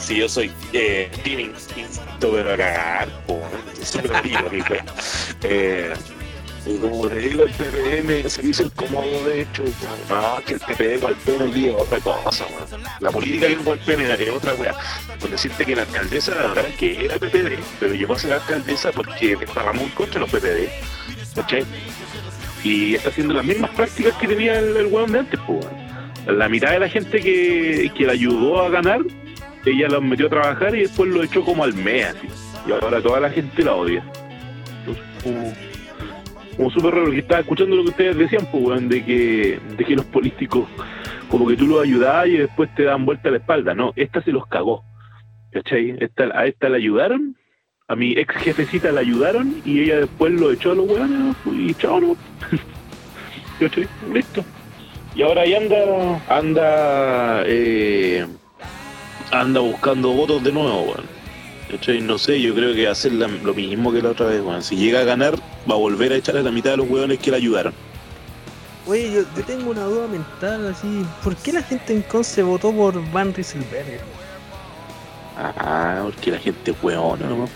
si 0.00 0.16
yo 0.16 0.28
soy 0.28 0.50
eh, 0.72 1.10
tiene 1.22 1.42
instinto, 1.42 2.32
pero 2.32 2.54
a 2.54 2.56
cagar. 2.56 3.08
Súper. 3.82 4.84
Eh, 5.42 5.94
y 6.66 6.78
como 6.78 7.08
el 7.08 7.38
PPD 7.38 8.28
se 8.28 8.42
dice 8.42 8.64
el 8.64 8.72
cómodo, 8.72 9.24
de 9.24 9.42
hecho. 9.42 9.62
No, 10.08 10.42
que 10.44 10.54
el 10.54 10.60
PPD 10.60 11.00
golpea 11.00 11.44
el 11.44 11.54
día 11.54 11.76
otra 11.76 11.98
cosa, 12.00 12.44
weón. 12.46 12.82
La 12.98 13.10
política 13.10 13.46
que 13.46 13.54
golpea 13.56 14.14
es 14.14 14.30
otra 14.30 14.54
weá. 14.54 14.74
Por 15.20 15.30
decirte 15.30 15.64
que 15.64 15.76
la 15.76 15.82
alcaldesa, 15.82 16.34
la 16.34 16.48
verdad 16.48 16.64
que 16.76 17.04
era 17.04 17.16
PPD, 17.16 17.58
pero 17.78 17.94
llegó 17.94 18.14
a 18.14 18.18
ser 18.18 18.32
alcaldesa 18.32 18.90
porque 18.90 19.32
estaba 19.40 19.72
muy 19.72 19.88
contra 19.90 20.20
los 20.20 20.30
PPD. 20.30 20.68
¿Cachai? 21.36 21.64
Y 22.64 22.96
está 22.96 23.10
haciendo 23.10 23.34
las 23.34 23.44
mismas 23.44 23.70
prácticas 23.70 24.14
que 24.14 24.26
tenía 24.26 24.58
el, 24.58 24.76
el 24.76 24.86
weón 24.86 25.12
de 25.12 25.20
antes, 25.20 25.40
pues. 25.46 25.64
La 26.26 26.48
mitad 26.48 26.72
de 26.72 26.80
la 26.80 26.88
gente 26.88 27.20
que, 27.20 27.92
que 27.96 28.06
la 28.06 28.12
ayudó 28.12 28.62
a 28.62 28.70
ganar, 28.70 29.02
ella 29.64 29.88
los 29.88 30.02
metió 30.02 30.26
a 30.26 30.30
trabajar 30.30 30.74
y 30.74 30.80
después 30.80 31.08
lo 31.10 31.22
echó 31.22 31.44
como 31.44 31.62
al 31.62 31.74
mes, 31.74 32.06
así. 32.06 32.28
Y 32.66 32.72
ahora 32.72 33.00
toda 33.00 33.20
la 33.20 33.30
gente 33.30 33.62
la 33.62 33.74
odia. 33.74 34.04
Entonces, 34.84 35.65
como 36.56 36.70
súper 36.70 36.94
raro, 36.94 37.10
que 37.10 37.18
estaba 37.18 37.40
escuchando 37.40 37.76
lo 37.76 37.84
que 37.84 37.90
ustedes 37.90 38.16
decían, 38.16 38.46
pues, 38.50 38.64
weón, 38.64 38.88
de 38.88 39.04
que, 39.04 39.60
de 39.76 39.84
que 39.84 39.94
los 39.94 40.06
políticos, 40.06 40.68
como 41.28 41.46
que 41.46 41.56
tú 41.56 41.66
los 41.66 41.82
ayudabas 41.82 42.28
y 42.28 42.38
después 42.38 42.74
te 42.74 42.84
dan 42.84 43.04
vuelta 43.04 43.30
la 43.30 43.38
espalda. 43.38 43.74
No, 43.74 43.92
esta 43.96 44.22
se 44.22 44.32
los 44.32 44.46
cagó. 44.46 44.82
¿Cachai? 45.52 45.96
Esta, 46.00 46.24
a 46.34 46.46
esta 46.46 46.68
la 46.68 46.76
ayudaron, 46.76 47.36
a 47.88 47.96
mi 47.96 48.12
ex 48.12 48.34
jefecita 48.36 48.92
la 48.92 49.00
ayudaron 49.00 49.62
y 49.64 49.80
ella 49.80 50.00
después 50.00 50.32
lo 50.32 50.50
echó 50.52 50.72
a 50.72 50.74
los 50.74 50.88
weones 50.88 51.36
y 51.50 51.72
chao, 51.74 52.00
¿no? 52.00 52.16
¿Cachai? 53.60 53.88
Listo. 54.12 54.44
Y 55.14 55.22
ahora 55.22 55.42
ahí 55.42 55.54
anda, 55.54 56.20
anda, 56.28 57.42
eh, 57.46 58.26
anda 59.30 59.60
buscando 59.60 60.12
votos 60.12 60.44
de 60.44 60.52
nuevo, 60.52 60.82
weón. 60.82 61.16
¿Cachai? 61.70 62.00
No 62.00 62.16
sé, 62.18 62.40
yo 62.40 62.54
creo 62.54 62.74
que 62.74 62.84
va 62.84 62.90
a 62.90 62.92
hacer 62.92 63.12
la- 63.12 63.26
lo 63.26 63.52
mismo 63.54 63.92
que 63.92 64.00
la 64.00 64.10
otra 64.10 64.26
vez, 64.26 64.40
weón. 64.42 64.62
Si 64.62 64.76
llega 64.76 65.00
a 65.00 65.04
ganar, 65.04 65.34
va 65.68 65.74
a 65.74 65.78
volver 65.78 66.12
a 66.12 66.16
echar 66.16 66.36
a 66.36 66.42
la 66.42 66.50
mitad 66.52 66.70
de 66.72 66.76
los 66.78 66.88
hueones 66.88 67.18
que 67.18 67.30
le 67.30 67.38
ayudaron. 67.38 67.72
Oye, 68.86 69.10
yo, 69.12 69.22
yo 69.36 69.44
tengo 69.44 69.70
una 69.70 69.82
duda 69.84 70.06
mental 70.06 70.68
así. 70.68 71.04
¿Por 71.24 71.34
qué 71.36 71.52
la 71.52 71.62
gente 71.62 71.92
en 71.92 72.02
Conce 72.02 72.42
votó 72.44 72.70
por 72.72 72.94
Van 73.10 73.34
Rieselberg? 73.34 74.00
Ah, 75.36 76.00
porque 76.04 76.30
la 76.30 76.38
gente 76.38 76.70
es 76.70 76.76
hueona, 76.82 77.26
¿no? 77.28 77.48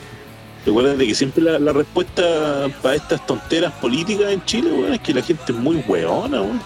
Recuerden 0.67 0.99
de 0.99 1.07
que 1.07 1.15
siempre 1.15 1.43
la, 1.45 1.59
la 1.59 1.73
respuesta 1.73 2.69
para 2.83 2.97
estas 2.97 3.25
tonteras 3.27 3.73
políticas 3.75 4.33
en 4.33 4.45
Chile, 4.45 4.73
weón, 4.73 4.93
es 4.95 5.01
que 5.01 5.15
la 5.15 5.23
gente 5.23 5.53
es 5.53 5.55
muy 5.59 5.77
hueona, 5.87 6.43
weón. 6.43 6.61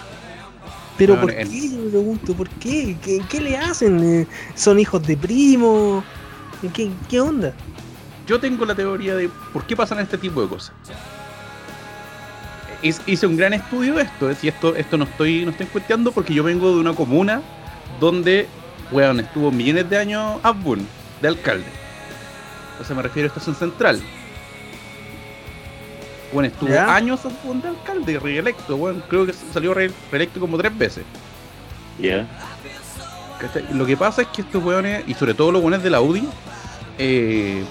Pero 0.97 1.15
Bueno, 1.15 1.27
¿por 1.27 1.35
qué? 1.47 1.69
Yo 1.69 1.77
me 1.77 1.89
pregunto, 1.91 2.33
¿por 2.33 2.49
qué? 2.49 2.97
¿Qué, 3.03 3.21
qué 3.29 3.41
le 3.41 3.57
hacen? 3.57 4.03
Eh, 4.03 4.27
¿Son 4.55 4.79
hijos 4.79 5.05
de 5.05 5.15
primo? 5.15 6.03
¿Qué, 6.73 6.91
qué 7.09 7.19
onda? 7.21 7.53
Yo 8.27 8.39
tengo 8.39 8.65
la 8.65 8.73
teoría 8.75 9.15
de 9.15 9.29
por 9.53 9.65
qué 9.65 9.75
pasan 9.75 9.99
este 9.99 10.17
tipo 10.17 10.41
de 10.41 10.47
cosas. 10.47 10.73
Hice- 12.81 13.25
un 13.27 13.35
gran 13.37 13.53
estudio 13.53 13.95
de 13.95 14.03
esto, 14.03 14.29
es 14.29 14.37
decir, 14.37 14.53
esto, 14.53 14.75
esto 14.75 14.97
no 14.97 15.05
estoy, 15.05 15.43
no 15.45 15.51
estoy 15.51 15.65
cuenteando 15.67 16.11
porque 16.11 16.33
yo 16.33 16.43
vengo 16.43 16.71
de 16.73 16.79
una 16.79 16.93
comuna 16.93 17.41
donde, 17.99 18.47
weón, 18.91 19.19
estuvo 19.21 19.51
millones 19.51 19.89
de 19.89 19.97
años 19.97 20.39
Abun, 20.43 20.87
de 21.21 21.27
alcalde. 21.27 21.65
O 22.79 22.83
sea, 22.83 22.95
me 22.95 23.01
refiero 23.01 23.27
a 23.27 23.29
estación 23.29 23.55
central. 23.55 24.01
Bueno, 26.33 26.47
estuvo 26.47 26.69
¿Ya? 26.69 26.93
años 26.95 27.21
Abun 27.25 27.61
de 27.61 27.69
alcalde, 27.69 28.19
reelecto, 28.19 28.75
weón, 28.75 29.03
creo 29.07 29.25
que 29.25 29.33
salió 29.33 29.73
re- 29.73 29.91
reelecto 30.11 30.39
como 30.39 30.57
tres 30.57 30.77
veces. 30.77 31.03
Ya. 31.99 32.27
Lo 33.71 33.85
que 33.85 33.95
pasa 33.97 34.23
es 34.23 34.27
que 34.29 34.41
estos 34.41 34.63
weones, 34.63 35.03
y 35.07 35.13
sobre 35.13 35.33
todo 35.33 35.51
los 35.51 35.61
weones 35.61 35.81
de 35.83 35.89
la 35.89 36.01
UDI, 36.01 36.27
eh, 36.97 37.63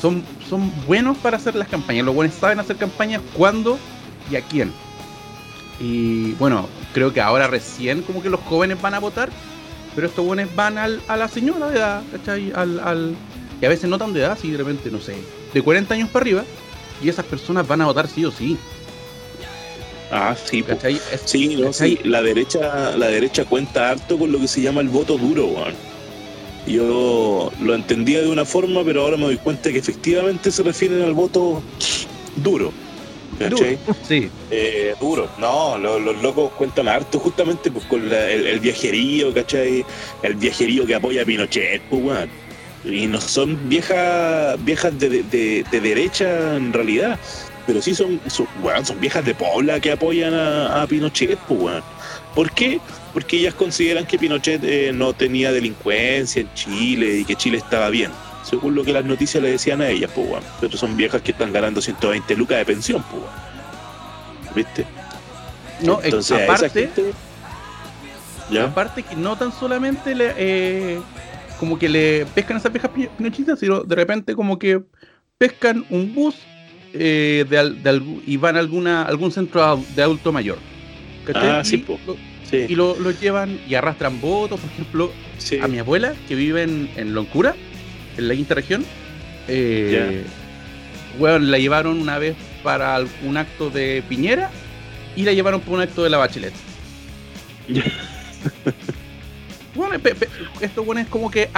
son, 0.00 0.22
son 0.48 0.72
buenos 0.86 1.16
para 1.18 1.36
hacer 1.36 1.54
las 1.54 1.68
campañas. 1.68 2.04
Los 2.04 2.14
weones 2.14 2.34
saben 2.34 2.60
hacer 2.60 2.76
campañas 2.76 3.22
cuándo 3.34 3.78
y 4.30 4.36
a 4.36 4.42
quién. 4.42 4.72
Y 5.80 6.32
bueno, 6.32 6.68
creo 6.92 7.12
que 7.12 7.20
ahora 7.20 7.46
recién 7.46 8.02
como 8.02 8.22
que 8.22 8.30
los 8.30 8.40
jóvenes 8.40 8.80
van 8.80 8.94
a 8.94 8.98
votar, 8.98 9.30
pero 9.94 10.06
estos 10.06 10.24
weones 10.24 10.54
van 10.54 10.78
al, 10.78 11.00
a 11.08 11.16
la 11.16 11.28
señora 11.28 11.70
de 11.70 11.78
edad, 11.78 12.02
¿cachai? 12.12 12.52
Al, 12.54 12.80
al, 12.80 13.14
y 13.60 13.64
a 13.64 13.68
veces 13.68 13.88
no 13.88 13.98
tan 13.98 14.12
de 14.12 14.20
edad, 14.20 14.38
si 14.40 14.50
de 14.50 14.58
repente, 14.58 14.90
no 14.90 15.00
sé, 15.00 15.16
de 15.52 15.62
40 15.62 15.94
años 15.94 16.08
para 16.08 16.24
arriba, 16.24 16.44
y 17.02 17.08
esas 17.08 17.24
personas 17.24 17.66
van 17.66 17.80
a 17.82 17.86
votar 17.86 18.08
sí 18.08 18.24
o 18.24 18.30
sí. 18.32 18.58
Ah, 20.10 20.34
sí, 20.42 20.64
Sí, 21.24 21.56
no, 21.56 21.72
sí, 21.72 21.98
la 22.04 22.22
derecha, 22.22 22.96
la 22.96 23.08
derecha 23.08 23.44
cuenta 23.44 23.90
harto 23.90 24.18
con 24.18 24.32
lo 24.32 24.40
que 24.40 24.48
se 24.48 24.62
llama 24.62 24.80
el 24.80 24.88
voto 24.88 25.18
duro, 25.18 25.46
weón. 25.46 25.87
Yo 26.68 27.50
lo 27.60 27.74
entendía 27.74 28.20
de 28.20 28.28
una 28.28 28.44
forma, 28.44 28.84
pero 28.84 29.02
ahora 29.02 29.16
me 29.16 29.24
doy 29.24 29.36
cuenta 29.38 29.70
que 29.72 29.78
efectivamente 29.78 30.50
se 30.50 30.62
refieren 30.62 31.02
al 31.02 31.14
voto 31.14 31.62
duro. 32.36 32.72
¿Cachai? 33.38 33.78
Sí, 34.08 34.28
Eh, 34.50 34.94
duro. 35.00 35.28
No, 35.38 35.78
lo- 35.78 35.98
los 36.00 36.20
locos 36.22 36.50
cuentan 36.58 36.88
harto 36.88 37.18
justamente 37.20 37.70
pues, 37.70 37.84
con 37.84 38.08
la- 38.08 38.30
el, 38.30 38.46
el 38.46 38.60
viajerío, 38.60 39.32
¿cachai? 39.32 39.84
El 40.22 40.34
viajerío 40.34 40.84
que 40.86 40.94
apoya 40.94 41.22
a 41.22 41.24
Pinochet, 41.24 41.80
pues. 41.88 42.28
Y 42.84 43.06
no 43.06 43.20
son 43.20 43.68
viejas 43.68 44.56
viejas 44.64 44.98
de, 44.98 45.08
de- 45.08 45.22
de- 45.24 45.64
de 45.70 45.80
derecha 45.80 46.56
en 46.56 46.72
realidad, 46.72 47.18
pero 47.66 47.80
sí 47.82 47.94
son, 47.94 48.20
son, 48.28 48.46
weón, 48.62 48.84
son 48.86 49.00
viejas 49.00 49.24
de 49.24 49.34
Pobla 49.34 49.78
que 49.80 49.92
apoyan 49.92 50.32
a, 50.34 50.82
a 50.82 50.86
Pinochet, 50.86 51.38
pues. 51.48 51.82
¿Por 52.34 52.50
qué? 52.52 52.80
Porque 53.18 53.36
ellas 53.38 53.54
consideran 53.54 54.06
que 54.06 54.16
Pinochet 54.16 54.62
eh, 54.62 54.92
no 54.94 55.12
tenía 55.12 55.50
delincuencia 55.50 56.40
en 56.42 56.54
Chile 56.54 57.18
y 57.18 57.24
que 57.24 57.34
Chile 57.34 57.58
estaba 57.58 57.90
bien. 57.90 58.12
Según 58.44 58.76
lo 58.76 58.84
que 58.84 58.92
las 58.92 59.04
noticias 59.04 59.42
le 59.42 59.50
decían 59.50 59.80
a 59.82 59.88
ellas, 59.88 60.08
pues, 60.14 60.28
weón. 60.28 60.42
Pero 60.60 60.76
son 60.78 60.96
viejas 60.96 61.20
que 61.22 61.32
están 61.32 61.52
ganando 61.52 61.80
120 61.82 62.36
lucas 62.36 62.58
de 62.58 62.64
pensión, 62.64 63.04
pues. 63.10 63.22
¿Viste? 64.54 64.86
no, 65.82 66.00
Entonces, 66.02 66.30
a 66.32 66.44
esa 66.44 66.52
aparte, 66.54 66.80
gente- 66.80 67.12
¿Ya? 68.50 68.64
Aparte 68.64 69.02
que 69.02 69.16
no 69.16 69.36
tan 69.36 69.52
solamente 69.52 70.14
le, 70.14 70.32
eh, 70.36 71.00
como 71.58 71.76
que 71.78 71.88
le 71.88 72.24
pescan 72.34 72.56
a 72.56 72.60
esas 72.60 72.72
viejas 72.72 72.90
pi- 72.92 73.08
pinochistas, 73.18 73.58
sino 73.58 73.80
de 73.82 73.94
repente 73.96 74.34
como 74.36 74.58
que 74.60 74.80
pescan 75.36 75.84
un 75.90 76.14
bus 76.14 76.36
eh, 76.94 77.44
de 77.50 77.70
de 77.70 78.20
y 78.26 78.36
van 78.38 78.56
a 78.56 78.60
alguna, 78.60 79.02
algún 79.02 79.32
centro 79.32 79.82
de 79.94 80.02
adulto 80.02 80.32
mayor. 80.32 80.58
¿cachai? 81.26 81.48
Ah, 81.50 81.62
sí, 81.64 81.78
po. 81.78 81.98
lo, 82.06 82.16
Sí, 82.50 82.64
y 82.68 82.74
lo, 82.74 82.98
lo 82.98 83.10
llevan 83.10 83.60
y 83.68 83.74
arrastran 83.74 84.20
votos, 84.20 84.58
por 84.60 84.70
ejemplo, 84.70 85.12
sí. 85.38 85.58
a 85.60 85.68
mi 85.68 85.78
abuela 85.78 86.14
que 86.26 86.34
vive 86.34 86.62
en, 86.62 86.88
en 86.96 87.12
Loncura, 87.14 87.54
en 88.16 88.28
la 88.28 88.34
quinta 88.34 88.54
región. 88.54 88.84
Eh, 89.48 90.24
bueno, 91.18 91.38
la 91.40 91.58
llevaron 91.58 92.00
una 92.00 92.18
vez 92.18 92.36
para 92.62 92.98
un 93.24 93.36
acto 93.36 93.68
de 93.70 94.02
Piñera 94.08 94.50
y 95.16 95.22
la 95.24 95.32
llevaron 95.32 95.60
para 95.60 95.72
un 95.72 95.80
acto 95.82 96.02
de 96.04 96.10
la 96.10 96.16
Bachelet. 96.18 96.52
Ya. 97.68 97.82
Bueno, 99.74 99.96
pe- 100.00 100.14
pe- 100.14 100.28
esto 100.60 100.82
bueno 100.82 101.00
es 101.00 101.06
como 101.06 101.30
que 101.30 101.48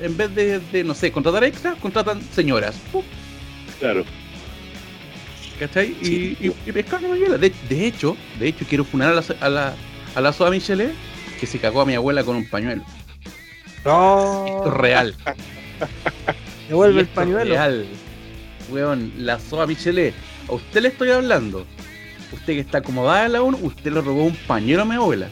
en 0.00 0.16
vez 0.16 0.32
de, 0.32 0.60
de, 0.60 0.84
no 0.84 0.94
sé, 0.94 1.10
contratar 1.10 1.42
extras, 1.42 1.76
contratan 1.80 2.20
señoras. 2.32 2.76
¡Pum! 2.92 3.02
Claro. 3.80 4.04
¿Cachai? 5.58 5.96
Y, 6.00 6.04
Sí. 6.04 6.36
y, 6.40 6.46
y 6.68 6.72
mi 7.08 7.16
abuela. 7.16 7.36
De, 7.36 7.52
de 7.68 7.86
hecho, 7.86 8.16
de 8.38 8.48
hecho, 8.48 8.64
quiero 8.68 8.84
funar 8.84 9.10
a 9.10 9.14
la, 9.14 9.24
a 9.40 9.48
la, 9.48 9.74
a 10.18 10.20
la 10.20 10.32
Soa 10.32 10.50
Michelet 10.50 10.92
que 11.38 11.46
se 11.46 11.58
cagó 11.60 11.80
a 11.82 11.86
mi 11.86 11.94
abuela 11.94 12.24
con 12.24 12.34
un 12.36 12.48
pañuelo. 12.48 12.82
No. 13.84 14.44
Esto 14.46 14.66
es 14.68 14.74
real. 14.74 15.14
Devuelve 16.68 17.00
el 17.02 17.06
es 17.06 17.12
pañuelo. 17.12 17.50
Real. 17.52 17.86
Weón, 18.70 19.12
la 19.16 19.38
Soa 19.38 19.66
Michelet. 19.66 20.14
A 20.48 20.52
usted 20.52 20.82
le 20.82 20.88
estoy 20.88 21.10
hablando. 21.10 21.64
Usted 22.32 22.54
que 22.54 22.60
está 22.60 22.78
acomodada 22.78 23.26
en 23.26 23.32
la 23.32 23.42
ONU, 23.42 23.58
usted 23.62 23.92
le 23.92 24.00
robó 24.00 24.24
un 24.24 24.34
pañuelo 24.46 24.82
a 24.82 24.86
mi 24.86 24.96
abuela. 24.96 25.28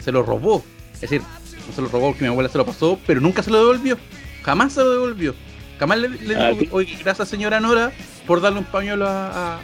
Se 0.00 0.12
lo 0.12 0.22
robó. 0.22 0.64
Es 0.94 1.00
decir, 1.02 1.20
no 1.66 1.74
se 1.74 1.82
lo 1.82 1.88
robó 1.88 2.08
porque 2.08 2.22
mi 2.22 2.28
abuela 2.28 2.48
se 2.48 2.56
lo 2.58 2.64
pasó, 2.64 2.98
pero 3.06 3.20
nunca 3.20 3.42
se 3.42 3.50
lo 3.50 3.58
devolvió. 3.58 3.98
Jamás 4.44 4.72
se 4.72 4.80
lo 4.80 4.90
devolvió. 4.92 5.34
Jamás 5.78 5.98
le, 5.98 6.08
le 6.08 6.36
Ah, 6.36 6.50
dijo, 6.52 6.76
oye, 6.76 6.96
gracias 7.02 7.28
señora 7.28 7.60
Nora 7.60 7.92
por 8.26 8.40
darle 8.40 8.60
un 8.60 8.64
pañuelo 8.64 9.06
a, 9.06 9.56
a- 9.56 9.60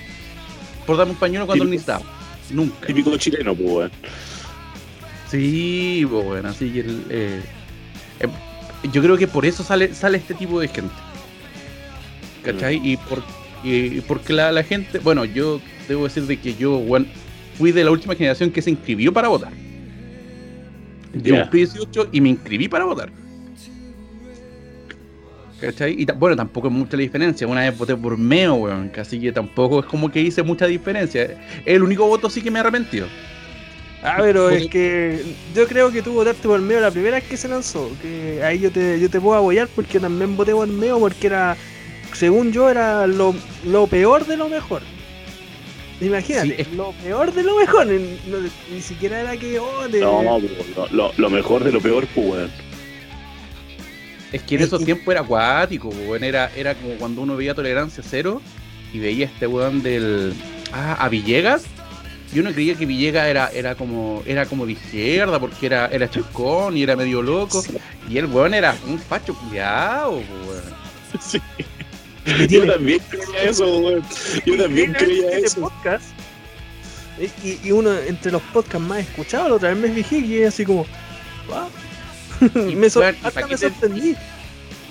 por 0.85 0.97
darme 0.97 1.13
un 1.13 1.19
pañuelo 1.19 1.47
cuando 1.47 1.65
lo 1.65 1.71
necesitaba. 1.71 2.05
Nunca. 2.51 2.87
Típico 2.87 3.17
chileno, 3.17 3.55
pues, 3.55 3.69
weón. 3.71 3.91
Sí, 5.31 6.07
pues 6.09 6.25
bueno, 6.25 6.49
así 6.49 6.71
que 6.71 6.81
el, 6.81 7.03
eh, 7.11 7.41
eh, 8.21 8.29
yo 8.93 9.03
creo 9.03 9.17
que 9.17 9.27
por 9.27 9.45
eso 9.47 9.65
sale, 9.65 9.95
sale 9.95 10.19
este 10.19 10.35
tipo 10.35 10.61
de 10.61 10.69
gente. 10.69 10.95
¿Cachai? 12.43 12.81
Y, 12.85 12.97
por, 12.99 13.23
y 13.65 14.01
porque 14.03 14.33
la, 14.35 14.53
la 14.53 14.63
gente, 14.63 14.99
bueno, 14.99 15.25
yo 15.25 15.61
debo 15.89 16.05
decir 16.05 16.25
de 16.25 16.39
que 16.39 16.55
yo 16.55 16.79
bueno, 16.79 17.07
fui 17.59 17.73
de 17.73 17.83
la 17.85 17.91
última 17.91 18.15
generación 18.15 18.51
que 18.51 18.61
se 18.63 18.71
inscribió 18.71 19.13
para 19.13 19.29
votar. 19.29 19.53
Yo 21.15 21.35
Ya. 21.35 21.41
cumplí 21.43 21.61
18 21.61 22.09
y 22.13 22.21
me 22.21 22.29
inscribí 22.29 22.69
para 22.69 22.85
votar. 22.85 23.11
¿Cachai? 25.67 25.95
Y 25.99 26.05
bueno, 26.17 26.37
tampoco 26.37 26.69
es 26.69 26.73
mucha 26.75 26.97
la 26.97 27.03
diferencia. 27.03 27.47
Una 27.47 27.63
vez 27.63 27.77
voté 27.77 27.95
por 27.97 28.17
Meo, 28.19 28.55
weón. 28.55 28.91
que 28.91 29.01
Así 29.01 29.21
que 29.21 29.33
tampoco 29.33 29.81
es 29.81 29.87
como 29.87 30.11
que 30.11 30.21
hice 30.21 30.43
mucha 30.43 30.67
diferencia. 30.67 31.23
Es 31.25 31.37
el 31.65 31.83
único 31.83 32.07
voto 32.07 32.29
sí 32.31 32.41
que 32.43 32.51
me 32.51 32.59
he 32.59 32.61
arrepentido. 32.61 33.07
Ah, 34.03 34.17
pero 34.19 34.51
es 34.51 34.67
que 34.67 35.23
yo 35.55 35.67
creo 35.67 35.91
que 35.91 36.03
tú 36.03 36.13
votaste 36.13 36.47
por 36.47 36.61
Meo 36.61 36.79
la 36.81 36.91
primera 36.91 37.17
vez 37.17 37.25
que 37.25 37.37
se 37.39 37.49
lanzó. 37.49 37.91
Que 38.03 38.43
ahí 38.45 38.59
yo 38.61 38.71
te, 38.71 39.01
yo 39.01 39.09
te 39.09 39.19
puedo 39.21 39.39
apoyar 39.39 39.67
porque 39.75 39.99
también 39.99 40.37
voté 40.37 40.53
por 40.53 40.69
Meo 40.69 40.99
porque 41.01 41.27
era, 41.29 41.57
según 42.13 42.53
yo, 42.53 42.69
era 42.69 43.07
lo, 43.07 43.35
lo 43.65 43.87
peor 43.87 44.27
de 44.27 44.37
lo 44.37 44.49
mejor. 44.51 44.83
Imagínate, 46.01 46.49
Sí, 46.49 46.55
es- 46.59 46.73
lo 46.73 46.93
peor 47.03 47.33
de 47.33 47.43
lo 47.45 47.57
mejor. 47.57 47.87
Ni, 47.87 47.99
no- 48.29 48.39
ni 48.73 48.81
siquiera 48.83 49.21
era 49.21 49.37
que, 49.37 49.59
oh, 49.59 49.89
de- 49.89 50.01
No, 50.01 50.21
pues, 50.41 50.77
lo, 50.77 50.89
lo- 50.89 51.13
lo 51.17 51.31
mejor 51.31 51.65
de 51.65 51.73
lo 51.73 51.81
peor, 51.81 52.07
pues, 52.15 52.27
weón. 52.29 52.51
Es 54.35 54.43
que 54.43 54.57
en 54.57 54.63
esos 54.63 54.85
tiempos 54.85 55.13
era 55.13 55.21
acuático, 55.21 55.91
weón. 55.91 56.25
Era, 56.25 56.51
era 56.57 56.75
como 56.75 56.95
cuando 56.97 57.23
uno 57.23 57.37
veía 57.37 57.55
tolerancia 57.55 58.03
cero 58.05 58.43
y 58.93 58.99
veía 58.99 59.27
a 59.27 59.29
este 59.29 59.47
weón 59.47 59.81
del. 59.81 60.35
Ah, 60.73 60.97
a 60.99 61.09
Villegas. 61.09 61.63
Y 62.35 62.41
uno 62.41 62.53
creía 62.53 62.75
que 62.75 62.85
Villegas 62.85 63.29
era, 63.29 63.49
era 63.51 63.77
como 63.77 64.25
era 64.27 64.45
como 64.47 64.67
de 64.67 64.73
izquierda 64.73 65.39
porque 65.39 65.67
era, 65.67 65.87
era 65.87 66.11
chascón 66.11 66.77
y 66.77 66.83
era 66.83 66.97
medio 66.97 67.23
loco. 67.23 67.63
Y 68.11 68.19
el 68.19 68.27
weón 68.27 68.55
era 68.55 68.75
un 68.89 68.99
facho 68.99 69.37
culiao, 69.37 70.15
weón. 70.17 70.65
Sí. 71.21 71.41
que 72.25 72.49
Yo 72.49 72.67
también 72.67 73.01
creía 73.09 73.43
eso, 73.45 73.79
weón. 73.79 74.03
Yo 74.45 74.57
también 74.57 74.95
tiene 74.95 75.15
creía 75.15 75.31
este 75.31 75.47
eso. 75.47 75.61
podcast. 75.61 76.07
Y, 77.45 77.71
uno 77.71 77.97
entre 77.97 78.33
los 78.33 78.43
podcasts 78.43 78.89
más 78.89 78.99
escuchados, 78.99 79.49
la 79.49 79.55
otra 79.55 79.69
vez 79.69 79.79
me 79.79 79.91
fijé 79.91 80.19
y 80.19 80.39
es 80.39 80.49
así 80.49 80.65
como, 80.65 80.85
me, 82.77 82.91
sor- 82.91 83.15
¿y 83.23 83.27
hasta 83.27 83.41
me 83.43 83.49
qué 83.49 83.57
te- 83.57 83.69
sorprendí. 83.71 84.17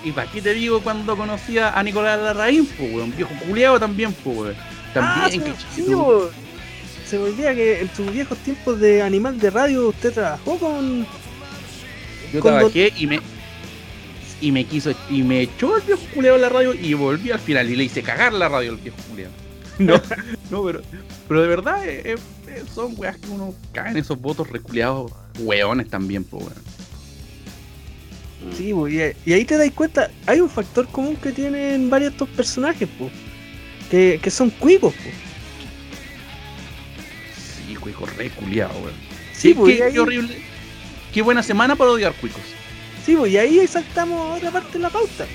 Y 0.04 0.12
para 0.12 0.30
qué 0.32 0.42
te 0.42 0.54
digo 0.54 0.82
cuando 0.82 1.16
conocía 1.16 1.78
a 1.78 1.82
Nicolás 1.84 2.20
Larraín, 2.22 2.66
pues 2.66 2.94
weón. 2.94 3.16
Viejo 3.16 3.32
culiao 3.48 3.80
también, 3.80 4.14
pues 4.14 4.38
weón. 4.38 4.56
Ah, 4.96 5.28
También, 5.30 5.42
se, 5.44 5.52
que 5.52 5.58
sí, 5.76 5.86
se 7.08 7.18
me 7.18 7.24
olvida 7.26 7.54
que 7.56 7.82
en 7.82 7.88
tus 7.90 8.12
viejos 8.12 8.38
tiempos 8.40 8.80
de 8.80 9.02
animal 9.02 9.40
de 9.40 9.50
radio 9.50 9.90
usted 9.90 10.14
trabajó 10.14 10.58
con. 10.58 11.06
Yo 12.34 12.40
con 12.42 12.52
don- 12.52 12.60
trabajé 12.72 12.92
y 12.98 13.08
me, 13.08 13.20
y 14.42 14.52
me 14.52 14.66
quiso, 14.66 14.92
y 15.10 15.24
me 15.24 15.42
echó 15.42 15.78
el 15.78 15.84
viejo 15.84 16.02
culeado 16.14 16.36
en 16.36 16.42
la 16.42 16.50
radio 16.50 16.74
y 16.74 16.94
volví 16.96 17.32
al 17.32 17.40
final 17.40 17.70
y 17.70 17.76
le 17.76 17.86
hice 17.86 18.04
cagar 18.04 18.34
la 18.34 18.50
radio 18.50 18.72
al 18.72 18.78
viejo 18.78 18.98
culeado. 19.10 19.32
No, 19.80 20.00
no, 20.52 20.64
pero, 20.64 20.82
pero 21.28 21.42
de 21.42 21.48
verdad 21.48 21.84
eh, 21.88 22.16
eh, 22.48 22.64
son 22.76 22.94
weas 22.96 23.18
que 23.18 23.28
uno 23.30 23.56
cae 23.72 23.90
en 23.90 23.98
esos 23.98 24.20
votos 24.22 24.48
reculeados 24.52 25.12
weones 25.40 25.90
también, 25.90 26.24
pues 26.24 26.44
weón. 26.44 26.56
Sí, 28.58 28.74
po, 28.74 28.88
y, 28.88 29.02
y 29.26 29.34
ahí 29.34 29.46
te 29.46 29.58
das 29.58 29.72
cuenta, 29.72 30.10
hay 30.26 30.40
un 30.42 30.50
factor 30.50 30.88
común 30.88 31.16
que 31.16 31.32
tienen 31.32 31.90
varios 31.90 32.12
de 32.12 32.16
estos 32.16 32.30
personajes, 32.30 32.88
po, 33.00 33.10
que, 33.90 34.20
que 34.22 34.30
son 34.30 34.50
cuicos, 34.52 34.94
po. 34.94 35.10
Sí, 37.68 37.76
cuico 37.76 38.06
re 38.06 38.30
culiado, 38.32 38.74
weón. 38.80 38.94
Sí, 39.34 39.54
ahí- 39.82 39.94
qué 39.94 40.00
horrible. 40.00 40.42
Qué 41.14 41.22
buena 41.22 41.44
semana 41.44 41.76
para 41.76 41.92
odiar 41.92 42.14
cuicos. 42.14 42.42
Sí, 43.06 43.16
pues, 43.16 43.32
y 43.32 43.38
ahí 43.38 43.66
saltamos 43.68 44.20
a 44.20 44.36
otra 44.36 44.52
parte 44.52 44.74
de 44.74 44.80
la 44.80 44.90
pauta. 44.90 45.26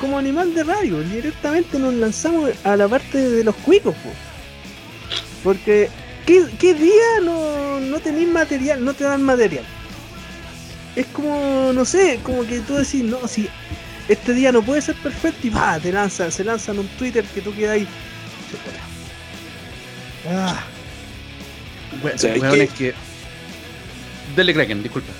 Como 0.00 0.18
animal 0.18 0.54
de 0.54 0.62
radio, 0.64 1.00
directamente 1.00 1.78
nos 1.78 1.94
lanzamos 1.94 2.50
a 2.64 2.76
la 2.76 2.86
parte 2.88 3.18
de 3.18 3.44
los 3.44 3.54
cuicos, 3.56 3.94
po. 3.96 4.10
Porque, 5.42 5.88
¿qué, 6.26 6.44
qué 6.58 6.74
día 6.74 7.20
no, 7.22 7.80
no 7.80 7.98
tenéis 8.00 8.28
material, 8.28 8.84
no 8.84 8.94
te 8.94 9.04
dan 9.04 9.22
material? 9.22 9.64
Es 10.96 11.06
como, 11.08 11.72
no 11.74 11.84
sé, 11.84 12.20
como 12.22 12.46
que 12.46 12.60
tú 12.60 12.74
decís, 12.74 13.02
no, 13.04 13.28
si 13.28 13.48
este 14.08 14.32
día 14.34 14.50
no 14.50 14.62
puede 14.62 14.80
ser 14.82 14.94
perfecto 14.96 15.46
y 15.46 15.50
va, 15.50 15.78
te 15.78 15.92
lanzan, 15.92 16.32
se 16.32 16.42
lanzan 16.42 16.78
un 16.78 16.88
Twitter 16.88 17.24
que 17.24 17.42
tú 17.42 17.54
quedas 17.54 17.74
ahí. 17.74 17.88
Ah, 20.28 20.64
Weón, 22.02 22.18
¿Sabes 22.18 22.42
weón, 22.42 22.54
qué? 22.54 22.62
es 22.64 22.72
que. 22.72 22.94
Dele 24.34 24.54
Kraken, 24.54 24.82
disculpa. 24.82 25.12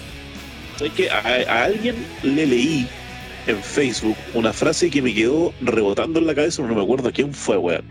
¿Sabes 0.76 0.92
que 0.94 1.10
a, 1.10 1.18
a 1.18 1.64
alguien 1.64 1.96
le 2.22 2.46
leí 2.46 2.88
en 3.46 3.62
Facebook 3.62 4.16
una 4.34 4.52
frase 4.52 4.90
que 4.90 5.00
me 5.00 5.14
quedó 5.14 5.52
rebotando 5.60 6.18
en 6.18 6.26
la 6.26 6.34
cabeza, 6.34 6.62
no 6.62 6.74
me 6.74 6.82
acuerdo 6.82 7.12
quién 7.12 7.32
fue, 7.32 7.56
weón. 7.56 7.84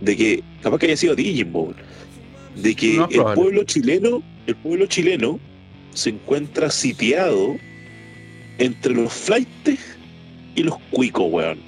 De 0.00 0.16
que, 0.16 0.42
capaz 0.62 0.78
que 0.78 0.86
haya 0.86 0.96
sido 0.96 1.12
a 1.12 1.16
ti, 1.16 1.34
Jimbo, 1.34 1.62
weón. 1.64 1.76
De 2.54 2.74
que 2.74 2.96
No 2.96 3.08
es 3.08 3.14
el 3.16 3.24
pueblo 3.34 3.64
chileno, 3.64 4.22
el 4.46 4.56
pueblo 4.56 4.86
chileno 4.86 5.38
se 5.98 6.10
encuentra 6.10 6.70
sitiado 6.70 7.56
entre 8.58 8.94
los 8.94 9.12
flightes 9.12 9.80
y 10.54 10.62
los 10.62 10.78
cuicos, 10.90 11.26
weón. 11.30 11.58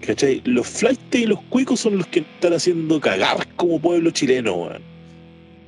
¿Cachai? 0.00 0.40
Los 0.44 0.66
flightes 0.66 1.20
y 1.20 1.26
los 1.26 1.40
cuicos 1.44 1.80
son 1.80 1.98
los 1.98 2.06
que 2.06 2.20
están 2.20 2.54
haciendo 2.54 3.00
cagar 3.00 3.46
como 3.56 3.80
pueblo 3.80 4.10
chileno, 4.10 4.54
weón. 4.54 4.82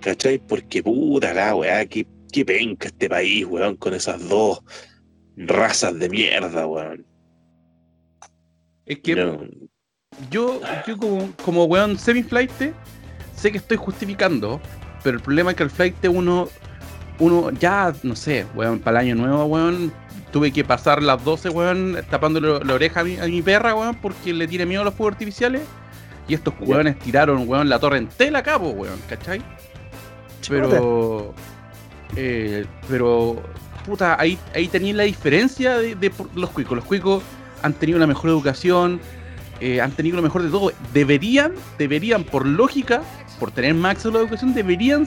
¿Cachai? 0.01 0.39
Porque 0.39 0.83
puta 0.83 1.35
la 1.35 1.55
weá, 1.55 1.85
qué, 1.87 2.07
qué 2.33 2.45
penca 2.45 2.89
este 2.89 3.09
país, 3.09 3.45
weón, 3.45 3.77
con 3.77 3.93
esas 3.93 4.27
dos 4.29 4.61
razas 5.37 5.99
de 5.99 6.09
mierda, 6.09 6.67
weón. 6.67 7.07
Es 8.87 8.99
que 9.01 9.15
No, 9.15 9.45
yo, 10.31 10.61
yo 10.87 10.97
como, 10.97 11.33
como 11.45 11.65
weón 11.65 11.99
semi-flight, 11.99 12.51
sé 13.37 13.53
que 13.53 13.59
estoy 13.59 13.77
justificando, 13.77 14.61
pero 15.05 15.19
el 15.19 15.23
problema 15.23 15.51
es 15.51 15.57
que 15.57 15.63
el 15.63 15.71
flight 15.71 15.95
uno, 16.07 16.49
uno 17.21 17.51
ya, 17.51 17.93
no 18.03 18.17
sé, 18.17 18.47
weón, 18.55 18.81
para 18.81 19.01
el 19.01 19.09
año 19.09 19.15
nuevo, 19.15 19.45
weón, 19.45 19.93
tuve 20.33 20.53
que 20.53 20.65
pasar 20.65 21.03
las 21.03 21.23
12, 21.25 21.51
weón, 21.51 21.99
tapándole 22.11 22.65
la 22.65 22.75
oreja 22.75 23.01
a 23.01 23.05
mi, 23.05 23.17
a 23.19 23.27
mi 23.27 23.43
perra, 23.43 23.75
weón, 23.75 23.95
porque 23.97 24.33
le 24.33 24.49
tiene 24.49 24.67
miedo 24.67 24.83
a 24.83 24.85
los 24.87 24.95
fuegos 24.95 25.15
artificiales. 25.15 25.63
Y 26.27 26.35
estos 26.35 26.55
weones 26.61 26.99
tiraron, 26.99 27.49
weón, 27.49 27.69
la 27.69 27.79
torre 27.79 27.99
entera 27.99 28.39
a 28.39 28.43
cabo, 28.43 28.71
weón, 28.71 29.01
¿cachai? 29.09 29.43
Pero. 30.49 31.35
eh, 32.17 32.65
pero. 32.89 33.43
Puta, 33.85 34.21
ahí, 34.21 34.39
ahí 34.55 34.69
tenéis 34.69 34.95
la 34.95 35.05
diferencia 35.05 35.79
de, 35.79 35.95
de 35.95 36.13
los 36.35 36.51
cuicos. 36.51 36.77
Los 36.77 36.85
cuicos 36.85 37.23
han 37.63 37.73
tenido 37.73 37.99
la 37.99 38.07
mejor 38.07 38.31
educación, 38.31 39.01
eh, 39.61 39.81
han 39.81 39.91
tenido 39.93 40.17
lo 40.17 40.23
mejor 40.23 40.43
de 40.43 40.51
todo. 40.51 40.73
Deberían, 40.93 41.53
deberían, 41.79 42.25
por 42.25 42.47
lógica, 42.47 43.03
por 43.39 43.51
tener 43.51 43.75
más 43.75 43.93
acceso 43.93 44.11
a 44.11 44.13
la 44.13 44.19
educación, 44.21 44.55
deberían 44.55 45.07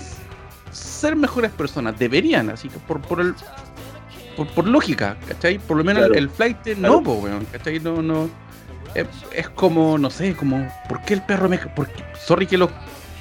ser 0.73 1.15
mejores 1.15 1.51
personas. 1.51 1.97
Deberían, 1.97 2.49
así 2.49 2.69
que 2.69 2.77
por, 2.79 3.01
por 3.01 3.21
el. 3.21 3.35
Por, 4.35 4.47
por 4.47 4.67
lógica, 4.67 5.15
¿cachai? 5.27 5.59
Por 5.59 5.77
lo 5.77 5.83
menos 5.83 6.01
Claro. 6.05 6.15
el, 6.15 6.29
flight 6.29 6.57
Claro. 6.63 6.79
no, 6.81 7.03
po, 7.03 7.13
weón, 7.13 7.45
¿cachai? 7.51 7.79
No, 7.79 8.01
no. 8.01 8.29
Es, 8.95 9.07
es 9.35 9.49
como, 9.49 9.97
no 9.97 10.09
sé, 10.09 10.35
como. 10.35 10.67
¿Por 10.89 11.01
qué 11.01 11.13
el 11.13 11.21
perro 11.21 11.47
me.? 11.49 11.57
Porque, 11.59 12.03
sorry 12.19 12.47
que 12.47 12.57
lo, 12.57 12.69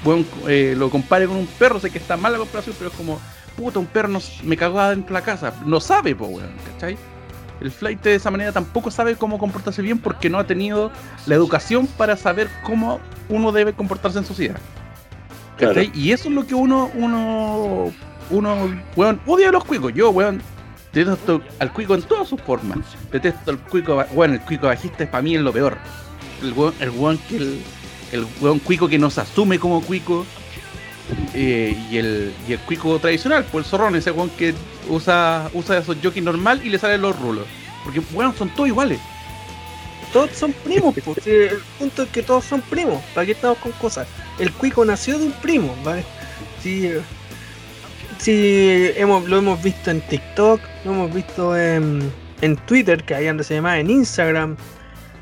weón, 0.03 0.25
eh, 0.47 0.73
lo 0.77 0.89
compare 0.89 1.27
con 1.27 1.37
un 1.37 1.45
perro, 1.47 1.79
sé 1.79 1.91
que 1.91 1.99
está 1.99 2.17
mal 2.17 2.31
la 2.31 2.39
comparación, 2.39 2.75
pero 2.79 2.89
es 2.89 2.95
como. 2.95 3.19
Puta, 3.55 3.77
un 3.77 3.85
perro 3.85 4.07
nos- 4.07 4.43
me 4.43 4.57
cagó 4.57 4.79
adentro 4.79 5.13
de 5.13 5.21
la 5.21 5.25
casa. 5.25 5.53
No 5.65 5.79
sabe, 5.79 6.15
po, 6.15 6.25
weón, 6.25 6.49
¿cachai? 6.73 6.97
El 7.61 7.69
flight 7.71 8.01
de 8.01 8.15
esa 8.15 8.31
manera 8.31 8.51
tampoco 8.51 8.89
sabe 8.89 9.15
cómo 9.15 9.37
comportarse 9.37 9.81
bien 9.83 9.99
porque 9.99 10.29
no 10.29 10.39
ha 10.39 10.47
tenido 10.47 10.91
la 11.27 11.35
educación 11.35 11.85
para 11.85 12.17
saber 12.17 12.49
cómo 12.63 12.99
uno 13.29 13.51
debe 13.51 13.73
comportarse 13.73 14.17
en 14.17 14.25
sociedad. 14.25 14.57
Y 15.93 16.11
eso 16.11 16.29
es 16.29 16.35
lo 16.35 16.45
que 16.45 16.55
uno, 16.55 16.91
uno, 16.95 17.91
uno, 18.29 18.83
weón, 18.95 19.21
odia 19.25 19.49
a 19.49 19.51
los 19.51 19.63
cuicos. 19.65 19.93
Yo, 19.93 20.09
weón, 20.11 20.41
detesto 20.93 21.41
al 21.59 21.71
cuico 21.73 21.95
en 21.95 22.03
todas 22.03 22.27
sus 22.27 22.41
formas. 22.41 22.79
Detesto 23.11 23.51
al 23.51 23.59
cuico, 23.59 24.03
weón, 24.13 24.33
el 24.33 24.41
cuico 24.41 24.67
bajista 24.67 25.03
es 25.03 25.09
para 25.09 25.21
mí 25.23 25.35
es 25.35 25.41
lo 25.41 25.53
peor. 25.53 25.77
El 26.41 26.53
weón, 26.53 26.73
el 26.79 26.89
weón 26.91 27.17
que 27.29 27.37
el, 27.37 27.61
el 28.11 28.27
weón 28.41 28.59
cuico 28.59 28.87
que 28.87 28.99
no 28.99 29.09
se 29.09 29.21
asume 29.21 29.59
como 29.59 29.81
cuico. 29.83 30.25
eh, 31.33 31.75
y 31.89 31.97
el 31.97 32.33
y 32.47 32.53
el 32.53 32.59
cuico 32.61 32.99
tradicional, 32.99 33.45
pues 33.51 33.65
el 33.65 33.69
zorrón, 33.69 33.95
ese 33.95 34.11
weón 34.11 34.29
que 34.31 34.55
usa, 34.89 35.49
usa 35.53 35.77
esos 35.77 35.97
jockeys 36.01 36.23
normal 36.23 36.61
y 36.63 36.69
le 36.69 36.79
salen 36.79 37.01
los 37.01 37.19
rulos. 37.19 37.47
Porque, 37.83 38.01
weón, 38.13 38.35
son 38.35 38.49
todos 38.55 38.69
iguales. 38.69 39.01
Todos 40.13 40.31
son 40.31 40.53
primos, 40.53 40.95
el 41.25 41.59
punto 41.79 42.03
es 42.03 42.09
que 42.09 42.21
todos 42.21 42.45
son 42.45 42.61
primos. 42.61 43.03
¿Para 43.15 43.25
qué 43.25 43.31
estamos 43.31 43.57
con 43.57 43.71
cosas? 43.73 44.07
El 44.39 44.51
cuico 44.53 44.85
nació 44.85 45.17
de 45.17 45.25
un 45.25 45.31
primo, 45.33 45.75
¿vale? 45.83 46.03
Eh, 46.63 47.01
sí 48.19 48.91
hemos, 48.95 49.27
lo 49.27 49.39
hemos 49.39 49.61
visto 49.61 49.89
en 49.89 50.01
TikTok, 50.01 50.61
lo 50.85 50.91
hemos 50.91 51.13
visto 51.13 51.57
en, 51.57 52.11
en 52.41 52.55
Twitter, 52.57 53.03
que 53.03 53.15
ahí 53.15 53.27
antes 53.27 53.47
se 53.47 53.55
llamaba, 53.55 53.79
en 53.79 53.89
Instagram, 53.89 54.55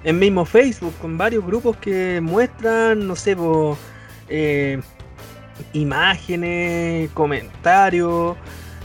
en 0.03 0.19
mismo 0.19 0.43
Facebook, 0.43 0.93
con 1.01 1.17
varios 1.17 1.45
grupos 1.45 1.77
que 1.77 2.19
muestran, 2.21 3.07
no 3.07 3.15
sé, 3.15 3.35
po, 3.35 3.77
eh, 4.27 4.79
imágenes, 5.71 7.09
comentarios, 7.11 8.35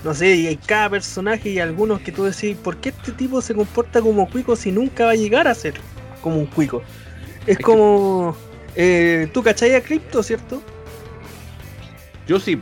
no 0.05 0.15
sé, 0.15 0.37
y 0.37 0.47
hay 0.47 0.57
cada 0.57 0.91
personaje 0.91 1.51
y 1.51 1.59
algunos 1.59 2.01
que 2.01 2.13
tú 2.13 2.25
decís, 2.25 2.57
¿por 2.57 2.77
qué 2.77 2.91
este 2.91 3.11
tipo 3.11 3.43
se 3.43 3.55
comporta 3.55 4.01
como 4.01 4.31
cuico 4.31 4.55
si 4.55 4.71
nunca 4.71 5.07
va 5.07 5.11
a 5.11 5.17
llegar 5.17 5.49
a 5.49 5.55
ser 5.55 5.75
como 6.21 6.37
un 6.37 6.47
cuico? 6.47 6.83
Es 7.47 7.59
como, 7.59 8.37
eh, 8.75 9.29
tú 9.33 9.43
cachai 9.43 9.75
a 9.75 9.83
Crypto, 9.83 10.23
¿cierto? 10.23 10.63
Yo 12.27 12.41
sí. 12.41 12.61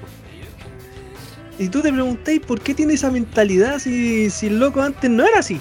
Y 1.58 1.68
tú 1.68 1.80
te 1.80 1.92
preguntáis 1.92 2.40
por 2.40 2.60
qué 2.60 2.74
tiene 2.74 2.94
esa 2.94 3.10
mentalidad 3.10 3.78
si, 3.78 4.28
si 4.28 4.48
el 4.48 4.58
loco 4.58 4.82
antes 4.82 5.10
no 5.10 5.24
era 5.24 5.38
así. 5.38 5.60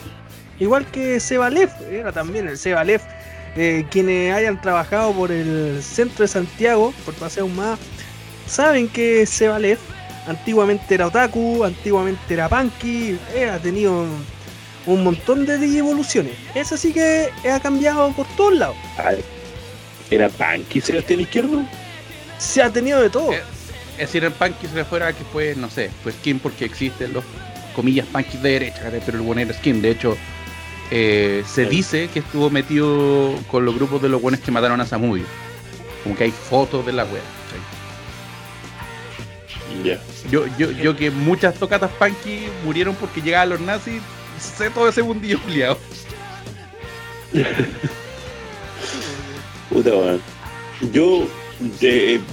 Igual 0.59 0.85
que 0.87 1.19
Sebalev, 1.19 1.69
era 1.91 2.11
también 2.11 2.47
el 2.47 2.57
Sebalev. 2.57 3.01
Eh, 3.55 3.85
quienes 3.91 4.33
hayan 4.33 4.59
trabajado 4.59 5.13
por 5.13 5.31
el 5.31 5.81
centro 5.83 6.23
de 6.23 6.27
Santiago, 6.27 6.91
por 7.05 7.13
Paseo 7.13 7.47
Más, 7.47 7.77
saben 8.47 8.87
que 8.87 9.27
Sebalev 9.27 9.77
antiguamente 10.27 10.95
era 10.95 11.07
otaku, 11.07 11.63
antiguamente 11.63 12.33
era 12.33 12.49
punky, 12.49 13.17
eh, 13.35 13.49
ha 13.49 13.59
tenido 13.59 14.05
un, 14.85 15.03
montón 15.03 15.45
de 15.45 15.55
evoluciones. 15.77 16.33
Eso 16.55 16.77
sí 16.77 16.93
que 16.93 17.29
ha 17.49 17.59
cambiado 17.59 18.11
por 18.13 18.27
todos 18.35 18.53
lados. 18.53 18.75
Ah, 18.97 19.11
¿Era 20.11 20.29
Panky 20.29 20.81
Sebastián 20.81 21.21
Izquierdo? 21.21 21.63
Se 22.37 22.61
ha 22.61 22.69
tenido 22.69 23.01
de 23.01 23.09
todo. 23.09 23.31
Eh, 23.33 23.41
Es 23.93 23.99
decir, 24.07 24.23
el 24.23 24.31
punky 24.31 24.67
se 24.67 24.75
le 24.75 24.85
fuera 24.85 25.13
que 25.13 25.23
fue, 25.23 25.55
no 25.55 25.69
sé, 25.69 25.89
fue 26.01 26.11
skin 26.11 26.39
porque 26.39 26.65
existen 26.65 27.13
los 27.13 27.23
comillas 27.75 28.05
punkies 28.07 28.41
de 28.41 28.49
derecha, 28.51 28.91
pero 29.05 29.17
el 29.17 29.23
buen 29.23 29.39
era 29.39 29.53
skin. 29.53 29.81
De 29.81 29.91
hecho, 29.91 30.17
eh, 30.91 31.43
se 31.47 31.63
Sí. 31.65 31.69
dice 31.69 32.09
que 32.11 32.19
estuvo 32.19 32.49
metido 32.49 33.35
con 33.49 33.65
los 33.65 33.75
grupos 33.75 34.01
de 34.01 34.09
los 34.09 34.21
buenos 34.21 34.41
que 34.41 34.51
mataron 34.51 34.81
a 34.81 34.85
Samudio. 34.85 35.25
Como 36.03 36.15
que 36.15 36.25
hay 36.25 36.31
fotos 36.31 36.85
de 36.85 36.91
la. 36.93 37.05
Ya. 39.83 39.99
Yo, 40.29 40.45
yo, 40.57 40.71
yo 40.71 40.95
que 40.95 41.09
muchas 41.11 41.55
tocatas 41.55 41.91
punky 41.91 42.47
murieron 42.63 42.95
porque 42.95 43.21
llegaban 43.21 43.49
los 43.49 43.59
nazis, 43.61 44.01
sé 44.43 44.69
todo 44.69 44.87
ese 44.89 45.03
mundillo 45.03 45.41
culiado. 45.41 45.77
Puta, 49.69 49.89
weón. 49.89 50.21
Yo, 50.91 51.27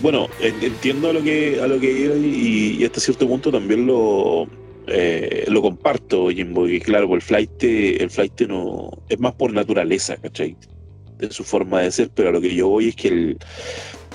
bueno, 0.02 0.28
en- 0.40 0.62
entiendo 0.62 1.10
a 1.10 1.12
lo 1.12 1.22
que 1.22 1.60
a 1.60 1.66
lo 1.66 1.78
que 1.78 1.90
iba 1.90 2.16
y, 2.16 2.84
hasta 2.84 3.00
cierto 3.00 3.26
punto 3.26 3.52
también 3.52 3.86
lo 3.86 4.46
eh, 4.86 5.44
lo 5.48 5.62
comparto, 5.62 6.30
Jimbo, 6.30 6.66
claro, 6.82 7.08
pues 7.08 7.22
el 7.22 7.26
flight, 7.26 7.62
el 7.62 8.10
flight 8.10 8.40
no 8.42 8.90
es 9.08 9.20
más 9.20 9.34
por 9.34 9.52
naturaleza, 9.52 10.16
¿cachai? 10.16 10.56
De 11.18 11.30
su 11.30 11.44
forma 11.44 11.82
de 11.82 11.92
ser, 11.92 12.10
pero 12.14 12.30
a 12.30 12.32
lo 12.32 12.40
que 12.40 12.54
yo 12.54 12.68
voy 12.68 12.88
es 12.88 12.96
que 12.96 13.08
el, 13.08 13.38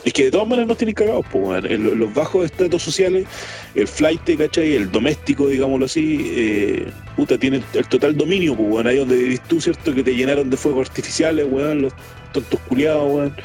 Es 0.05 0.13
que 0.13 0.25
de 0.25 0.31
todas 0.31 0.47
maneras 0.47 0.67
nos 0.67 0.77
tienen 0.77 0.93
cagados, 0.93 1.25
pues, 1.31 1.63
lo- 1.79 1.95
los 1.95 2.13
bajos 2.13 2.45
estratos 2.45 2.83
sociales, 2.83 3.25
el 3.73 3.87
flight, 3.87 4.37
¿cachai? 4.37 4.75
El 4.75 4.91
doméstico, 4.91 5.47
digámoslo 5.47 5.87
así, 5.87 6.31
eh, 6.35 6.85
puta, 7.15 7.39
tiene 7.39 7.63
el, 7.73 7.87
total 7.87 8.15
dominio, 8.15 8.55
pues, 8.55 8.69
weón. 8.69 8.87
Ahí 8.87 8.97
donde 8.97 9.15
vivís 9.17 9.41
tú, 9.41 9.59
¿cierto? 9.59 9.95
Que 9.95 10.03
te 10.03 10.15
llenaron 10.15 10.49
de 10.51 10.57
fuegos 10.57 10.89
artificiales, 10.89 11.47
weón, 11.49 11.81
los 11.81 11.93
tontos 12.33 12.59
culiados, 12.69 13.11
weón. 13.11 13.35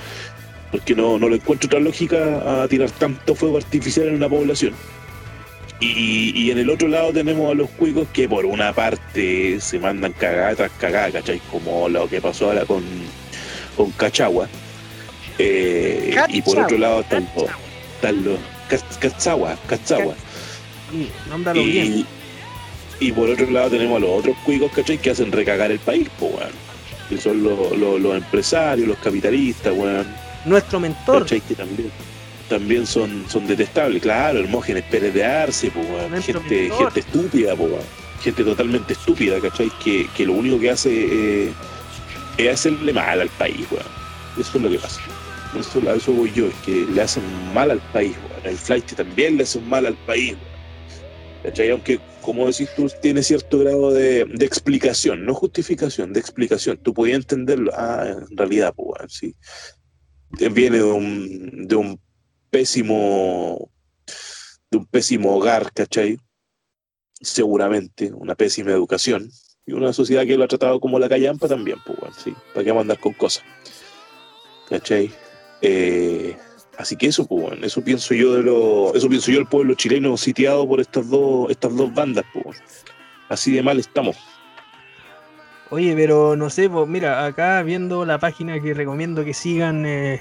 Porque 0.70 0.94
no, 0.94 1.18
no 1.18 1.30
le 1.30 1.36
encuentro 1.36 1.66
otra 1.66 1.80
lógica 1.80 2.62
a 2.62 2.68
tirar 2.68 2.90
tanto 2.90 3.34
fuego 3.34 3.56
artificial 3.56 4.08
en 4.08 4.16
una 4.16 4.28
población. 4.28 4.74
Y, 5.80 6.32
y 6.38 6.50
en 6.50 6.58
el 6.58 6.68
otro 6.68 6.88
lado 6.88 7.10
tenemos 7.10 7.50
a 7.50 7.54
los 7.54 7.70
cuicos 7.70 8.06
que 8.12 8.28
por 8.28 8.44
una 8.44 8.74
parte 8.74 9.58
se 9.60 9.78
mandan 9.78 10.12
cagada 10.12 10.54
tras 10.54 10.70
cagada, 10.72 11.10
¿cachai? 11.10 11.40
Como 11.50 11.88
lo 11.88 12.06
que 12.06 12.20
pasó 12.20 12.48
ahora 12.48 12.66
con, 12.66 12.84
con 13.78 13.90
Cachagua. 13.92 14.46
Eh, 15.42 16.14
y 16.28 16.42
por 16.42 16.58
otro 16.58 16.78
lado 16.78 17.00
están 17.00 17.28
los, 17.34 17.46
están 17.96 18.24
los 18.24 18.38
nómbralo 21.28 21.62
bien. 21.62 21.98
Y, 23.00 23.06
y 23.06 23.12
por 23.12 23.30
otro 23.30 23.50
lado 23.50 23.70
tenemos 23.70 23.96
a 23.96 24.00
los 24.00 24.10
otros 24.10 24.36
cuicos, 24.44 24.70
¿cachai? 24.72 24.98
Que 24.98 25.10
hacen 25.10 25.32
recagar 25.32 25.70
el 25.70 25.78
país, 25.78 26.08
pues, 26.18 26.32
weón. 26.34 26.52
Que 27.08 27.18
son 27.18 27.42
los, 27.42 27.76
los, 27.76 28.00
los 28.00 28.16
empresarios, 28.16 28.86
los 28.86 28.98
capitalistas, 28.98 29.72
weón. 29.74 30.06
Nuestro 30.44 30.80
mentor. 30.80 31.22
¿cachai? 31.22 31.40
Que 31.40 31.54
también, 31.54 31.90
también 32.48 32.86
son, 32.86 33.24
son 33.28 33.46
detestables. 33.46 34.02
Claro, 34.02 34.40
Hermógenes 34.40 34.84
Pérez 34.84 35.14
de 35.14 35.24
Arce, 35.24 35.70
pues, 35.70 35.86
weón. 35.88 36.22
Gente, 36.22 36.62
mentor. 36.62 36.78
gente 36.78 37.00
estúpida, 37.00 37.56
pues, 37.56 37.70
weón. 37.70 37.84
Gente 38.22 38.44
totalmente 38.44 38.92
estúpida, 38.92 39.40
¿cachai? 39.40 39.70
Que, 39.82 40.06
que 40.14 40.26
lo 40.26 40.34
único 40.34 40.60
que 40.60 40.70
hace 40.70 40.90
eh, 40.90 41.52
es 42.36 42.52
hacerle 42.52 42.92
mal 42.92 43.20
al 43.20 43.30
país, 43.30 43.66
weón. 43.70 43.86
Eso 44.38 44.56
es 44.56 44.62
lo 44.62 44.70
que 44.70 44.78
pasa. 44.78 45.00
Eso, 45.58 45.80
a 45.88 45.94
eso 45.94 46.12
voy 46.12 46.32
yo, 46.32 46.46
es 46.46 46.54
que 46.64 46.86
le 46.86 47.02
hacen 47.02 47.24
mal 47.52 47.70
al 47.70 47.80
país. 47.92 48.16
El 48.44 48.56
flight 48.56 48.92
también 48.94 49.36
le 49.36 49.42
hacen 49.42 49.68
mal 49.68 49.86
al 49.86 49.96
país. 50.06 50.36
¿Cachai? 51.42 51.70
Aunque, 51.70 51.98
como 52.20 52.46
decís 52.46 52.68
tú, 52.76 52.88
tiene 53.00 53.22
cierto 53.22 53.58
grado 53.58 53.92
de, 53.92 54.20
explicación, 54.40 55.24
no 55.24 55.34
justificación, 55.34 56.12
de 56.12 56.20
explicación. 56.20 56.78
Tú 56.78 56.94
podías 56.94 57.16
entenderlo. 57.16 57.72
Ah, 57.74 58.04
en 58.06 58.36
realidad, 58.36 58.74
pues, 58.76 59.12
sí. 59.12 59.34
Viene 60.30 60.78
de 60.78 60.84
un, 60.84 61.66
de 61.66 61.76
un 61.76 62.00
pésimo 62.50 63.70
de 64.70 64.78
un 64.78 64.86
pésimo 64.86 65.34
hogar, 65.34 65.72
¿cachai? 65.72 66.18
Seguramente, 67.20 68.12
una 68.12 68.34
pésima 68.34 68.70
educación. 68.70 69.30
Y 69.66 69.72
una 69.72 69.92
sociedad 69.92 70.24
que 70.24 70.36
lo 70.36 70.44
ha 70.44 70.48
tratado 70.48 70.80
como 70.80 70.98
la 70.98 71.08
callampa 71.08 71.48
también, 71.48 71.78
pues, 71.84 72.16
sí. 72.16 72.34
¿Para 72.54 72.64
qué 72.64 72.70
vamos 72.70 72.82
a 72.82 72.82
andar 72.82 73.00
con 73.00 73.12
cosas? 73.14 73.44
¿Cachai? 74.68 75.10
Eh, 75.62 76.36
así 76.78 76.96
que 76.96 77.06
eso, 77.06 77.26
pues, 77.26 77.58
eso 77.62 77.82
pienso 77.82 78.14
yo 78.14 78.34
de 78.34 78.42
lo, 78.42 78.94
eso 78.94 79.08
pienso 79.08 79.30
yo 79.30 79.38
del 79.38 79.46
pueblo 79.46 79.74
chileno 79.74 80.16
sitiado 80.16 80.66
por 80.66 80.80
estas 80.80 81.08
dos, 81.08 81.50
estas 81.50 81.74
dos 81.76 81.92
bandas, 81.92 82.24
pues. 82.32 82.62
Así 83.28 83.52
de 83.52 83.62
mal 83.62 83.78
estamos. 83.78 84.16
Oye, 85.70 85.94
pero 85.94 86.34
no 86.34 86.50
sé, 86.50 86.68
pues 86.68 86.88
mira, 86.88 87.24
acá 87.24 87.62
viendo 87.62 88.04
la 88.04 88.18
página 88.18 88.60
que 88.60 88.74
recomiendo 88.74 89.24
que 89.24 89.34
sigan, 89.34 89.86
eh, 89.86 90.20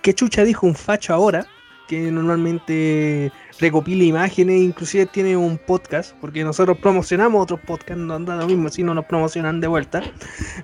¿qué 0.00 0.14
chucha 0.14 0.42
dijo 0.42 0.66
un 0.66 0.74
facho 0.74 1.12
ahora? 1.12 1.46
Que 1.88 2.10
normalmente 2.10 3.30
recopila 3.60 4.04
imágenes, 4.04 4.60
inclusive 4.60 5.06
tiene 5.06 5.36
un 5.36 5.56
podcast, 5.56 6.16
porque 6.20 6.42
nosotros 6.42 6.78
promocionamos 6.78 7.42
otros 7.42 7.60
podcasts, 7.60 8.02
no 8.02 8.14
anda 8.14 8.36
lo 8.36 8.46
mismo 8.46 8.68
si 8.68 8.82
no 8.82 8.92
nos 8.92 9.04
promocionan 9.04 9.60
de 9.60 9.68
vuelta. 9.68 10.02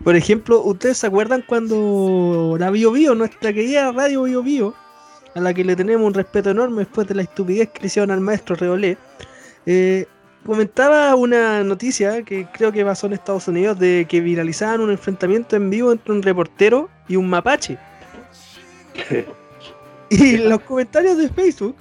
Por 0.03 0.17
ejemplo, 0.17 0.61
¿ustedes 0.63 0.99
se 0.99 1.07
acuerdan 1.07 1.45
cuando 1.47 2.57
la 2.59 2.71
Bio 2.71 2.91
Bio, 2.91 3.15
nuestra 3.15 3.53
querida 3.53 3.93
radio 3.93 4.23
Bio 4.23 4.43
Bio, 4.43 4.75
a 5.35 5.41
la 5.41 5.55
que 5.55 5.65
le 5.65 5.77
tenemos 5.77 6.07
un 6.07 6.15
respeto 6.15 6.51
enorme 6.51 6.79
después 6.79 7.07
de 7.09 7.15
la 7.15 7.23
estupidez 7.23 7.71
que 7.71 7.81
le 7.81 7.87
hicieron 7.87 8.11
al 8.11 8.21
maestro 8.21 8.57
Reolé, 8.57 8.99
eh, 9.67 10.07
comentaba 10.45 11.15
una 11.15 11.63
noticia 11.63 12.23
que 12.23 12.47
creo 12.53 12.73
que 12.73 12.85
pasó 12.85 13.07
en 13.07 13.15
Estados 13.15 13.49
Unidos 13.49 13.79
de 13.79 14.07
que 14.09 14.21
viralizaban 14.21 14.81
un 14.81 14.91
enfrentamiento 14.91 15.57
en 15.57 15.71
vivo 15.71 15.93
entre 15.93 16.13
un 16.13 16.23
reportero 16.23 16.89
y 17.09 17.17
un 17.17 17.29
mapache. 17.29 17.79
y 20.13 20.35
en 20.35 20.51
los 20.51 20.61
comentarios 20.61 21.17
de 21.17 21.29
Facebook, 21.31 21.77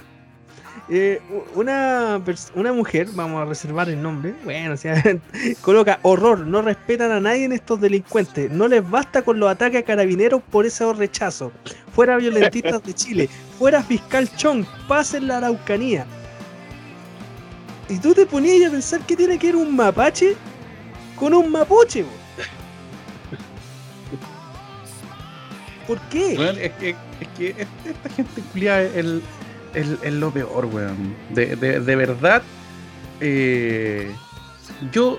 eh, 0.89 1.21
una, 1.55 2.21
una 2.55 2.73
mujer, 2.73 3.07
vamos 3.13 3.41
a 3.41 3.45
reservar 3.45 3.89
el 3.89 4.01
nombre, 4.01 4.33
bueno, 4.43 4.73
o 4.73 4.77
sea, 4.77 5.01
coloca 5.61 5.99
horror, 6.01 6.39
no 6.39 6.61
respetan 6.61 7.11
a 7.11 7.19
nadie 7.19 7.45
en 7.45 7.51
estos 7.51 7.81
delincuentes, 7.81 8.51
no 8.51 8.67
les 8.67 8.87
basta 8.89 9.21
con 9.21 9.39
los 9.39 9.49
ataques 9.49 9.81
a 9.81 9.85
carabineros 9.85 10.41
por 10.49 10.65
ese 10.65 10.91
rechazo, 10.93 11.51
fuera 11.93 12.17
violentistas 12.17 12.83
de 12.83 12.93
Chile, 12.93 13.29
fuera 13.57 13.83
fiscal 13.83 14.29
Chong, 14.35 14.65
pasen 14.87 15.27
la 15.27 15.37
Araucanía. 15.37 16.05
Y 17.89 17.99
tú 17.99 18.13
te 18.13 18.25
ponías 18.25 18.69
a 18.69 18.71
pensar 18.71 19.01
que 19.01 19.17
tiene 19.17 19.37
que 19.37 19.47
ver 19.47 19.57
un 19.57 19.75
mapache 19.75 20.35
con 21.17 21.33
un 21.33 21.51
mapuche. 21.51 22.03
po. 22.03 22.09
¿Por 25.87 25.99
qué? 26.09 26.35
Weón, 26.37 26.57
es 26.57 26.71
que, 26.73 26.95
que 27.53 27.89
esta 27.89 28.09
gente 28.09 28.41
culiada 28.51 28.81
es, 28.83 28.95
el- 28.95 29.21
el- 30.03 30.19
lo 30.19 30.31
peor, 30.31 30.65
weón. 30.65 31.15
De, 31.29 31.55
de- 31.55 31.79
de 31.79 31.95
verdad, 31.95 32.41
eh, 33.19 34.11
yo, 34.91 35.17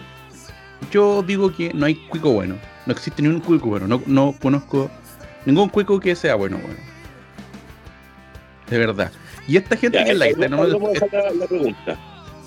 yo 0.90 1.22
digo 1.22 1.54
que 1.54 1.72
no 1.74 1.86
hay 1.86 1.94
cuico 1.94 2.32
bueno. 2.32 2.56
No 2.86 2.92
existe 2.92 3.22
ni 3.22 3.28
un 3.28 3.40
cuico 3.40 3.68
bueno. 3.68 3.86
No, 3.88 4.02
no 4.06 4.34
conozco 4.40 4.90
ningún 5.46 5.68
cuico 5.68 5.98
que 6.00 6.14
sea 6.16 6.34
bueno, 6.34 6.56
weón. 6.58 6.76
De 8.68 8.78
verdad. 8.78 9.10
Y 9.48 9.56
esta 9.56 9.76
gente 9.76 9.98
Ya, 9.98 10.04
que 10.04 10.10
es 10.12 10.18
la 10.18 10.26
está- 10.28 10.48
no- 10.48 10.56
vamos 10.58 10.88
a 10.88 10.92
dejar 10.92 11.12
la, 11.12 11.30
la 11.32 11.46
pregunta. 11.46 11.98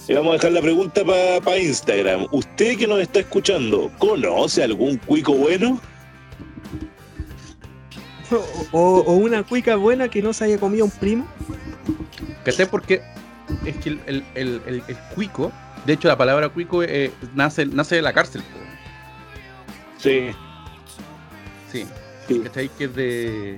Y 0.07 0.13
vamos 0.13 0.29
a 0.29 0.33
dejar 0.33 0.51
la 0.51 0.61
pregunta 0.61 1.01
para 1.43 1.57
Instagram. 1.57 2.27
¿Usted 2.31 2.77
que 2.77 2.87
nos 2.87 2.99
está 2.99 3.19
escuchando, 3.21 3.91
conoce 3.97 4.63
algún 4.63 4.97
cuico 4.97 5.33
bueno? 5.33 5.79
O, 8.71 9.03
o 9.05 9.13
una 9.15 9.43
cuica 9.43 9.75
buena 9.75 10.07
que 10.09 10.21
no 10.21 10.33
se 10.33 10.45
haya 10.45 10.57
comido 10.59 10.85
un 10.85 10.91
primo. 10.91 11.27
¿Cachai? 12.43 12.67
Porque 12.69 13.01
es 13.65 13.75
que 13.77 13.89
el, 13.89 14.01
el, 14.07 14.23
el, 14.35 14.61
el- 14.65 14.83
el 14.87 14.97
cuico, 15.13 15.51
de 15.85 15.93
hecho 15.93 16.07
la 16.07 16.17
palabra 16.17 16.49
cuico 16.49 16.81
eh, 16.83 17.11
nace, 17.35 17.65
nace 17.65 17.95
de 17.95 18.01
la 18.01 18.13
cárcel. 18.13 18.41
Sí. 19.97 20.29
Sí. 21.71 21.85
sí. 22.27 22.39
¿Cachai? 22.39 22.69
Que 22.69 22.83
es 22.85 22.95
de. 22.95 23.57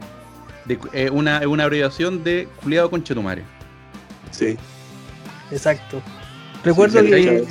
de 0.65 0.79
eh, 0.93 1.09
una, 1.09 1.37
es 1.39 1.47
una 1.47 1.63
abreviación 1.63 2.23
de 2.23 2.47
culiado 2.61 2.89
con 2.89 3.03
chetumare. 3.03 3.43
sí. 4.31 4.57
Exacto. 5.49 6.01
Recuerdo 6.65 6.99
sí, 6.99 7.07
que, 7.09 7.47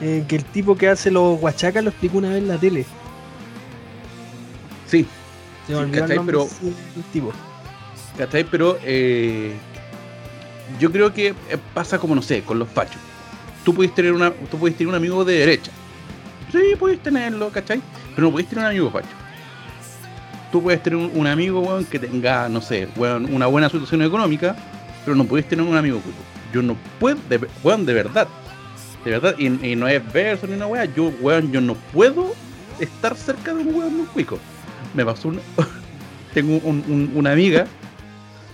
eh, 0.00 0.24
que 0.28 0.36
el 0.36 0.44
tipo 0.44 0.76
que 0.76 0.88
hace 0.88 1.10
los 1.10 1.40
guachacas 1.40 1.82
lo 1.82 1.90
explicó 1.90 2.18
una 2.18 2.28
vez 2.28 2.38
en 2.38 2.46
la 2.46 2.56
tele. 2.56 2.86
Sí, 4.86 5.04
Se 5.70 5.76
me 5.76 5.82
Sí, 5.82 5.84
olvidó 5.84 5.94
el 5.94 6.00
¿cachai? 6.00 6.16
nombre 6.16 6.36
Pero- 6.38 6.48
del 6.94 7.04
tipo. 7.12 7.32
¿cachai? 8.18 8.44
Pero 8.44 8.78
eh, 8.84 9.52
yo 10.78 10.90
creo 10.92 11.12
que 11.12 11.28
eh, 11.28 11.34
pasa 11.74 11.98
como, 11.98 12.14
no 12.14 12.22
sé, 12.22 12.42
con 12.42 12.58
los 12.58 12.68
fachos. 12.68 13.00
Tú 13.64 13.74
puedes 13.74 13.94
tener 13.94 14.12
una, 14.12 14.30
tú 14.50 14.58
puedes 14.58 14.76
tener 14.76 14.88
un 14.88 14.94
amigo 14.94 15.24
de 15.24 15.34
derecha. 15.38 15.70
Sí, 16.50 16.58
puedes 16.78 17.00
tenerlo, 17.00 17.50
¿cachai? 17.50 17.80
Pero 18.14 18.26
no 18.26 18.32
puedes 18.32 18.48
tener 18.48 18.64
un 18.64 18.70
amigo 18.70 18.90
facho. 18.90 19.08
Tú 20.50 20.62
puedes 20.62 20.82
tener 20.82 20.98
un, 20.98 21.10
un 21.14 21.26
amigo, 21.26 21.60
weón, 21.60 21.84
que 21.84 21.98
tenga, 21.98 22.48
no 22.48 22.60
sé, 22.60 22.88
weón, 22.96 23.32
una 23.32 23.46
buena 23.46 23.68
situación 23.68 24.02
económica, 24.02 24.56
pero 25.04 25.16
no 25.16 25.24
puedes 25.24 25.48
tener 25.48 25.64
un 25.64 25.76
amigo 25.76 26.00
cuico. 26.00 26.18
Yo 26.52 26.62
no 26.62 26.76
puedo, 26.98 27.18
de, 27.28 27.46
weón, 27.62 27.86
de 27.86 27.94
verdad. 27.94 28.26
De 29.04 29.12
verdad, 29.12 29.34
y, 29.38 29.46
y 29.46 29.76
no 29.76 29.86
es 29.86 30.12
verso 30.12 30.46
ni 30.48 30.54
una 30.54 30.66
weá, 30.66 30.84
yo, 30.86 31.12
weón, 31.20 31.52
yo 31.52 31.60
no 31.60 31.74
puedo 31.92 32.34
estar 32.80 33.16
cerca 33.16 33.54
de 33.54 33.62
un 33.62 33.74
weón 33.74 33.96
muy 33.98 34.06
cuico. 34.06 34.38
Me 34.94 35.04
pasó 35.04 35.28
un, 35.28 35.40
tengo 36.34 36.56
un- 36.58 36.84
un- 36.88 37.12
una 37.14 37.32
amiga, 37.32 37.66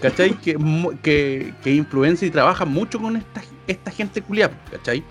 ¿cachai? 0.03 0.35
Que, 0.35 0.57
que, 1.03 1.55
que 1.63 1.75
influencia 1.75 2.27
y 2.27 2.31
trabaja 2.31 2.65
mucho 2.65 2.99
con 3.01 3.17
esta, 3.17 3.43
esta 3.67 3.91
gente 3.91 4.21
culiada, 4.23 4.55
¿cachai? 4.71 5.03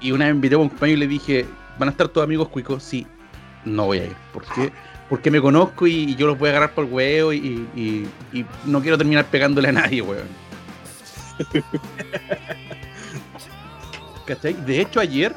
Y 0.00 0.12
una 0.12 0.26
vez 0.26 0.34
invité 0.34 0.54
a 0.54 0.58
un 0.58 0.68
compañero 0.68 0.96
y 0.98 1.00
le 1.00 1.06
dije, 1.08 1.46
¿van 1.78 1.88
a 1.88 1.92
estar 1.92 2.08
todos 2.08 2.24
amigos 2.24 2.48
cuicos? 2.48 2.82
Sí, 2.82 3.06
no 3.64 3.86
voy 3.86 3.98
a 3.98 4.04
ir. 4.06 4.16
¿Por 4.32 4.44
qué? 4.54 4.70
Porque 5.08 5.30
me 5.30 5.40
conozco 5.40 5.86
y, 5.86 6.14
yo 6.16 6.26
los 6.26 6.38
voy 6.38 6.48
a 6.48 6.50
agarrar 6.52 6.72
por 6.74 6.84
el 6.84 6.92
huevo 6.92 7.32
y, 7.32 7.66
y- 7.74 8.06
y 8.32 8.44
no 8.66 8.80
quiero 8.82 8.98
terminar 8.98 9.24
pegándole 9.26 9.68
a 9.68 9.72
nadie, 9.72 10.02
weón. 10.02 10.28
¿Cachai? 14.26 14.52
De 14.64 14.80
hecho, 14.80 15.00
ayer 15.00 15.34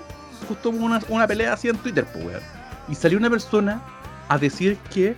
justo 0.47 0.69
hubo 0.69 0.85
una, 0.85 0.99
una 1.09 1.25
pelea 1.27 1.53
así 1.53 1.69
en 1.69 1.77
Twitter, 1.77 2.05
pues, 2.11 2.25
weón. 2.25 2.41
Y 2.89 2.95
salió 2.95 3.17
una 3.17 3.29
persona 3.29 3.81
a 4.33 4.37
decir 4.37 4.77
que 4.93 5.15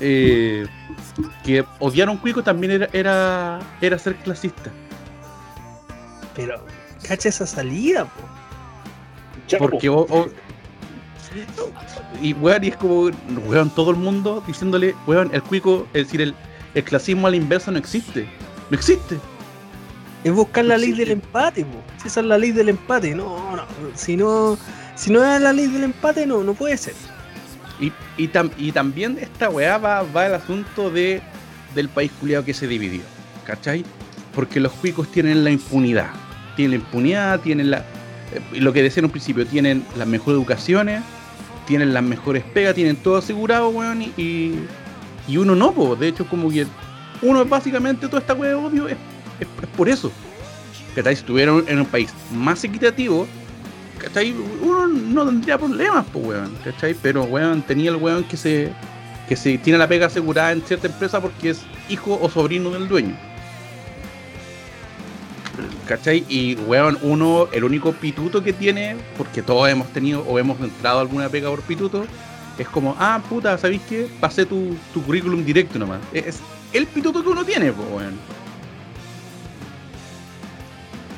eh, 0.00 0.66
que 1.44 1.64
odiar 1.80 2.08
a 2.08 2.12
un 2.12 2.18
cuico 2.18 2.42
también 2.42 2.72
era, 2.72 2.88
era, 2.92 3.58
era 3.80 3.98
ser 3.98 4.14
clasista. 4.16 4.70
Pero, 6.36 6.64
cacha 7.06 7.28
esa 7.28 7.46
salida, 7.46 8.04
po. 8.04 8.22
Porque 9.58 9.88
o- 9.88 10.06
o- 10.08 10.28
y 12.22 12.32
weón, 12.34 12.64
y 12.64 12.68
es 12.68 12.76
como, 12.76 13.10
weón, 13.46 13.70
todo 13.70 13.90
el 13.90 13.96
mundo 13.96 14.42
diciéndole, 14.46 14.94
weón, 15.06 15.30
el 15.32 15.42
cuico, 15.42 15.86
es 15.94 16.04
decir, 16.06 16.20
el, 16.20 16.34
el 16.74 16.84
clasismo 16.84 17.26
a 17.26 17.30
la 17.30 17.36
inversa 17.36 17.70
no 17.70 17.78
existe. 17.78 18.28
No 18.70 18.76
existe. 18.76 19.18
Es 20.24 20.32
buscar 20.32 20.64
la 20.64 20.76
ley 20.76 20.92
del 20.92 21.10
empate, 21.12 21.64
po. 21.64 21.78
Si 22.00 22.08
esa 22.08 22.20
es 22.20 22.26
la 22.26 22.38
ley 22.38 22.52
del 22.52 22.68
empate, 22.68 23.14
no, 23.14 23.56
no, 23.56 23.64
si 23.94 24.16
no, 24.16 24.58
si 24.94 25.10
no 25.10 25.24
es 25.24 25.40
la 25.40 25.52
ley 25.52 25.66
del 25.66 25.84
empate, 25.84 26.26
no, 26.26 26.42
no 26.44 26.54
puede 26.54 26.76
ser. 26.76 26.94
Y, 27.80 27.92
y, 28.16 28.28
tam- 28.28 28.50
y 28.58 28.72
también 28.72 29.18
esta 29.20 29.50
weá 29.50 29.78
va, 29.78 30.02
va 30.02 30.26
el 30.26 30.34
asunto 30.34 30.90
de, 30.90 31.20
del 31.74 31.88
país 31.88 32.10
culiado 32.20 32.44
que 32.44 32.54
se 32.54 32.66
dividió. 32.66 33.02
¿Cachai? 33.46 33.84
Porque 34.34 34.60
los 34.60 34.72
cuicos 34.72 35.10
tienen 35.10 35.44
la 35.44 35.50
impunidad. 35.50 36.10
Tienen 36.56 36.78
la 36.80 36.84
impunidad, 36.84 37.40
tienen 37.40 37.70
la. 37.70 37.78
eh, 38.32 38.60
lo 38.60 38.72
que 38.72 38.82
decía 38.82 39.00
en 39.00 39.04
un 39.06 39.10
principio, 39.10 39.46
tienen 39.46 39.84
las 39.96 40.06
mejores 40.08 40.36
educaciones, 40.38 41.02
tienen 41.66 41.94
las 41.94 42.02
mejores 42.02 42.42
pegas, 42.42 42.74
tienen 42.74 42.96
todo 42.96 43.16
asegurado, 43.18 43.68
weón, 43.70 44.02
y, 44.02 44.54
y, 45.28 45.36
uno 45.36 45.54
no. 45.54 45.72
De 45.96 46.08
hecho, 46.08 46.26
como 46.26 46.50
que 46.50 46.66
uno 47.22 47.44
básicamente 47.44 48.06
toda 48.06 48.18
esta 48.20 48.34
weá 48.34 48.54
de 48.56 48.78
es, 48.92 48.96
es- 49.40 49.48
es 49.62 49.68
por 49.76 49.88
eso. 49.88 50.10
¿Cachai? 50.94 51.14
Si 51.14 51.20
estuvieran 51.20 51.62
en 51.68 51.78
un 51.78 51.86
país 51.86 52.10
más 52.34 52.64
equitativo, 52.64 53.28
¿cachai? 53.98 54.34
Uno 54.62 54.86
no 54.86 55.26
tendría 55.26 55.58
problemas, 55.58 56.06
pues, 56.12 56.26
weón, 56.26 56.56
¿cachai? 56.64 56.94
Pero, 56.94 57.24
weón, 57.24 57.62
tenía 57.62 57.90
el 57.90 57.96
weón 57.96 58.24
que 58.24 58.36
se, 58.36 58.72
que 59.28 59.36
se 59.36 59.58
tiene 59.58 59.78
la 59.78 59.88
pega 59.88 60.06
asegurada 60.06 60.52
en 60.52 60.62
cierta 60.62 60.86
empresa 60.86 61.20
porque 61.20 61.50
es 61.50 61.62
hijo 61.88 62.18
o 62.20 62.30
sobrino 62.30 62.70
del 62.70 62.88
dueño. 62.88 63.16
¿Cachai? 65.86 66.24
Y, 66.28 66.54
weón, 66.54 66.98
uno, 67.02 67.48
el 67.52 67.64
único 67.64 67.92
pituto 67.92 68.42
que 68.42 68.52
tiene, 68.52 68.96
porque 69.16 69.42
todos 69.42 69.68
hemos 69.68 69.88
tenido 69.88 70.22
o 70.22 70.38
hemos 70.38 70.60
entrado 70.60 70.98
a 70.98 71.00
alguna 71.02 71.28
pega 71.28 71.50
por 71.50 71.62
pituto, 71.62 72.04
es 72.58 72.68
como, 72.68 72.96
ah, 72.98 73.20
puta, 73.28 73.56
¿sabéis 73.58 73.82
qué? 73.88 74.08
Pasé 74.20 74.44
tu, 74.46 74.76
tu 74.92 75.02
currículum 75.02 75.44
directo 75.44 75.78
nomás. 75.78 76.00
Es 76.12 76.40
el 76.72 76.86
pituto 76.86 77.22
que 77.22 77.28
uno 77.28 77.44
tiene, 77.44 77.72
pues, 77.72 77.88
weón. 77.90 78.18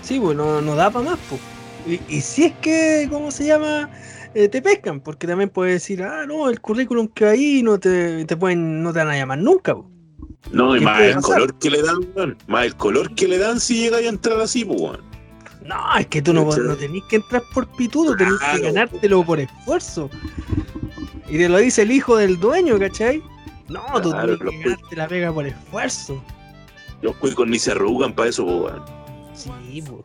Sí, 0.02 0.18
pues 0.18 0.36
no, 0.36 0.60
no 0.60 0.74
da 0.74 0.90
para 0.90 1.10
más, 1.10 1.18
pues. 1.28 1.40
Y, 1.86 2.00
y 2.08 2.20
si 2.20 2.44
es 2.44 2.52
que, 2.60 3.08
¿cómo 3.10 3.30
se 3.30 3.46
llama? 3.46 3.90
Eh, 4.34 4.48
te 4.48 4.62
pescan, 4.62 5.00
porque 5.00 5.26
también 5.26 5.50
puedes 5.50 5.74
decir, 5.74 6.02
ah, 6.02 6.24
no, 6.26 6.48
el 6.48 6.60
currículum 6.60 7.08
que 7.08 7.24
ahí 7.26 7.62
no 7.62 7.80
te, 7.80 8.24
te 8.24 8.36
pueden, 8.36 8.82
no 8.82 8.92
te 8.92 9.00
van 9.00 9.08
a 9.08 9.16
llamar 9.16 9.38
nunca, 9.38 9.74
pues. 9.74 9.86
No, 10.52 10.74
y 10.76 10.78
¿Qué 10.78 10.84
más 10.84 11.00
el 11.00 11.14
pasar? 11.14 11.32
color 11.32 11.58
que 11.58 11.70
le 11.70 11.82
dan. 11.82 12.36
Más 12.46 12.64
el 12.64 12.74
color 12.76 13.14
que 13.14 13.28
le 13.28 13.38
dan 13.38 13.60
si 13.60 13.80
llega 13.82 13.98
a 13.98 14.02
entrar 14.02 14.40
así, 14.40 14.64
pues. 14.64 14.98
No, 15.64 15.96
es 15.98 16.06
que 16.06 16.22
tú 16.22 16.32
no, 16.32 16.44
no 16.44 16.76
tenés 16.76 17.02
que 17.08 17.16
entrar 17.16 17.42
por 17.52 17.66
pitudo, 17.76 18.16
tenés 18.16 18.34
que 18.54 18.60
ganártelo 18.62 19.24
por 19.24 19.38
esfuerzo. 19.40 20.08
Y 21.28 21.36
te 21.38 21.48
lo 21.48 21.58
dice 21.58 21.82
el 21.82 21.92
hijo 21.92 22.16
del 22.16 22.40
dueño, 22.40 22.78
¿cachai? 22.78 23.22
No, 23.68 23.82
tú 24.02 24.10
Claro, 24.10 24.36
tienes 24.36 24.40
los 24.40 24.50
que 24.50 24.58
ganarte 24.70 24.96
la 24.96 25.08
pega 25.08 25.32
por 25.32 25.46
esfuerzo. 25.46 26.22
Los 27.02 27.14
cuicos 27.16 27.46
ni 27.46 27.58
se 27.58 27.72
arrugan 27.72 28.12
para 28.14 28.30
eso, 28.30 28.44
pues. 28.46 28.74
Sí, 29.34 29.82
po. 29.82 30.02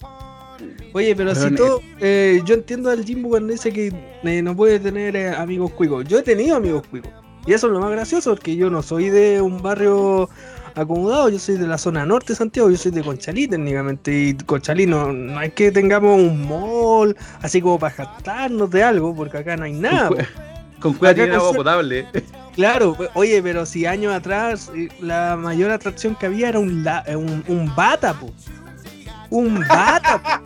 Oye, 0.94 1.16
pero 1.16 1.36
si 1.36 1.42
Weón, 1.42 1.56
todo. 1.56 1.82
eh, 2.00 2.42
yo 2.46 2.54
entiendo 2.56 2.90
al 2.90 3.04
Jimbo 3.04 3.30
cuando 3.30 3.52
dice 3.54 3.72
que 3.72 3.94
eh, 4.24 4.42
no 4.42 4.56
puede 4.56 4.80
tener 4.80 5.16
eh, 5.16 5.30
amigos 5.30 5.72
cuicos. 5.72 6.06
Yo 6.08 6.20
he 6.20 6.24
tenido 6.24 6.56
amigos 6.56 6.84
cuicos. 6.90 7.12
Y 7.46 7.54
eso 7.54 7.68
es 7.68 7.74
lo 7.74 7.80
más 7.80 7.92
gracioso, 7.92 8.32
porque 8.32 8.56
yo 8.56 8.70
no 8.70 8.82
soy 8.82 9.10
de 9.10 9.40
un 9.42 9.62
barrio 9.62 10.30
acomodado, 10.74 11.30
yo 11.30 11.38
soy 11.38 11.58
de 11.58 11.68
la 11.68 11.78
zona 11.78 12.06
norte 12.06 12.34
de 12.34 12.38
Santiago, 12.38 12.70
yo 12.72 12.78
soy 12.78 12.92
de 12.92 13.04
Conchalí 13.04 13.48
técnicamente. 13.48 14.12
Y 14.30 14.34
Conchalí 14.36 14.86
no, 14.88 15.14
no 15.14 15.42
es 15.42 15.54
que 15.54 15.72
tengamos 15.72 16.20
un 16.20 16.48
mall 16.48 17.16
así 17.42 17.62
como 17.62 17.78
para 17.78 17.94
jactarnos 17.94 18.70
de 18.72 18.84
algo, 18.84 19.14
porque 19.16 19.38
acá 19.38 19.56
no 19.58 19.66
hay 19.66 19.74
nada. 19.74 20.10
Con, 20.80 20.94
cueva 20.96 21.14
tiene 21.14 21.36
agua 21.36 21.54
potable. 21.54 22.06
Claro, 22.56 22.96
pe- 22.96 23.10
oye, 23.16 23.42
pero 23.44 23.66
si 23.66 23.86
años 23.86 24.14
atrás 24.14 24.72
eh, 24.76 24.88
la 25.02 25.36
mayor 25.36 25.72
atracción 25.72 26.16
que 26.16 26.26
había 26.26 26.50
era 26.50 26.60
un, 26.60 26.84
la- 26.84 27.04
eh, 27.06 27.16
un, 27.16 27.44
un 27.48 27.76
bata, 27.76 28.14
po. 28.14 28.32
Un 29.30 29.60
bata. 29.68 30.42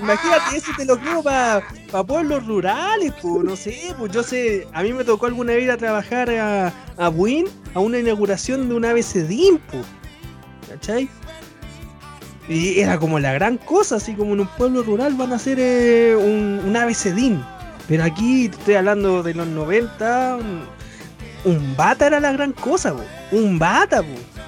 Imagínate, 0.00 0.56
eso 0.56 0.72
te 0.76 0.84
lo 0.84 0.98
creo 0.98 1.22
para 1.22 1.62
pueblos 2.06 2.46
rurales, 2.46 3.12
po. 3.20 3.42
No 3.42 3.56
sé, 3.56 3.94
pues 3.98 4.12
yo 4.12 4.22
sé, 4.22 4.66
a 4.72 4.82
mí 4.82 4.92
me 4.92 5.04
tocó 5.04 5.26
alguna 5.26 5.52
vez 5.54 5.64
ir 5.64 5.70
a 5.70 5.76
trabajar 5.76 6.30
a, 6.30 6.72
a 6.96 7.08
Buin 7.08 7.46
a 7.74 7.80
una 7.80 7.98
inauguración 7.98 8.68
de 8.68 8.74
un 8.74 8.84
ABCDIM, 8.84 9.58
po. 9.58 9.78
¿Cachai? 10.68 11.08
Y 12.48 12.80
era 12.80 12.98
como 12.98 13.18
la 13.20 13.32
gran 13.32 13.58
cosa, 13.58 13.96
así 13.96 14.14
como 14.14 14.34
en 14.34 14.40
un 14.40 14.48
pueblo 14.48 14.82
rural 14.82 15.14
van 15.14 15.32
a 15.32 15.36
hacer 15.36 15.58
eh, 15.60 16.16
un, 16.16 16.60
un 16.66 16.76
ABCDIM. 16.76 17.40
Pero 17.86 18.04
aquí 18.04 18.46
estoy 18.46 18.74
hablando 18.74 19.22
de 19.22 19.34
los 19.34 19.46
90, 19.46 20.36
un, 20.36 20.62
un 21.44 21.76
bata 21.76 22.06
era 22.06 22.20
la 22.20 22.32
gran 22.32 22.52
cosa, 22.52 22.94
un 23.32 23.58
bata, 23.58 24.02
po. 24.02 24.39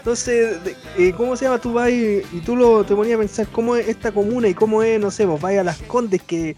Entonces, 0.00 0.58
eh, 0.96 1.12
¿cómo 1.14 1.36
se 1.36 1.44
llama? 1.44 1.58
Tú 1.58 1.74
vas 1.74 1.90
y, 1.90 2.22
tú 2.46 2.56
lo, 2.56 2.84
te 2.84 2.96
ponías 2.96 3.16
a 3.16 3.18
pensar 3.18 3.46
cómo 3.48 3.76
es 3.76 3.86
esta 3.86 4.10
comuna 4.10 4.48
y 4.48 4.54
cómo 4.54 4.82
es, 4.82 4.98
no 4.98 5.10
sé, 5.10 5.26
vos 5.26 5.38
vas 5.38 5.58
a 5.58 5.62
las 5.62 5.76
Condes 5.82 6.22
que 6.22 6.56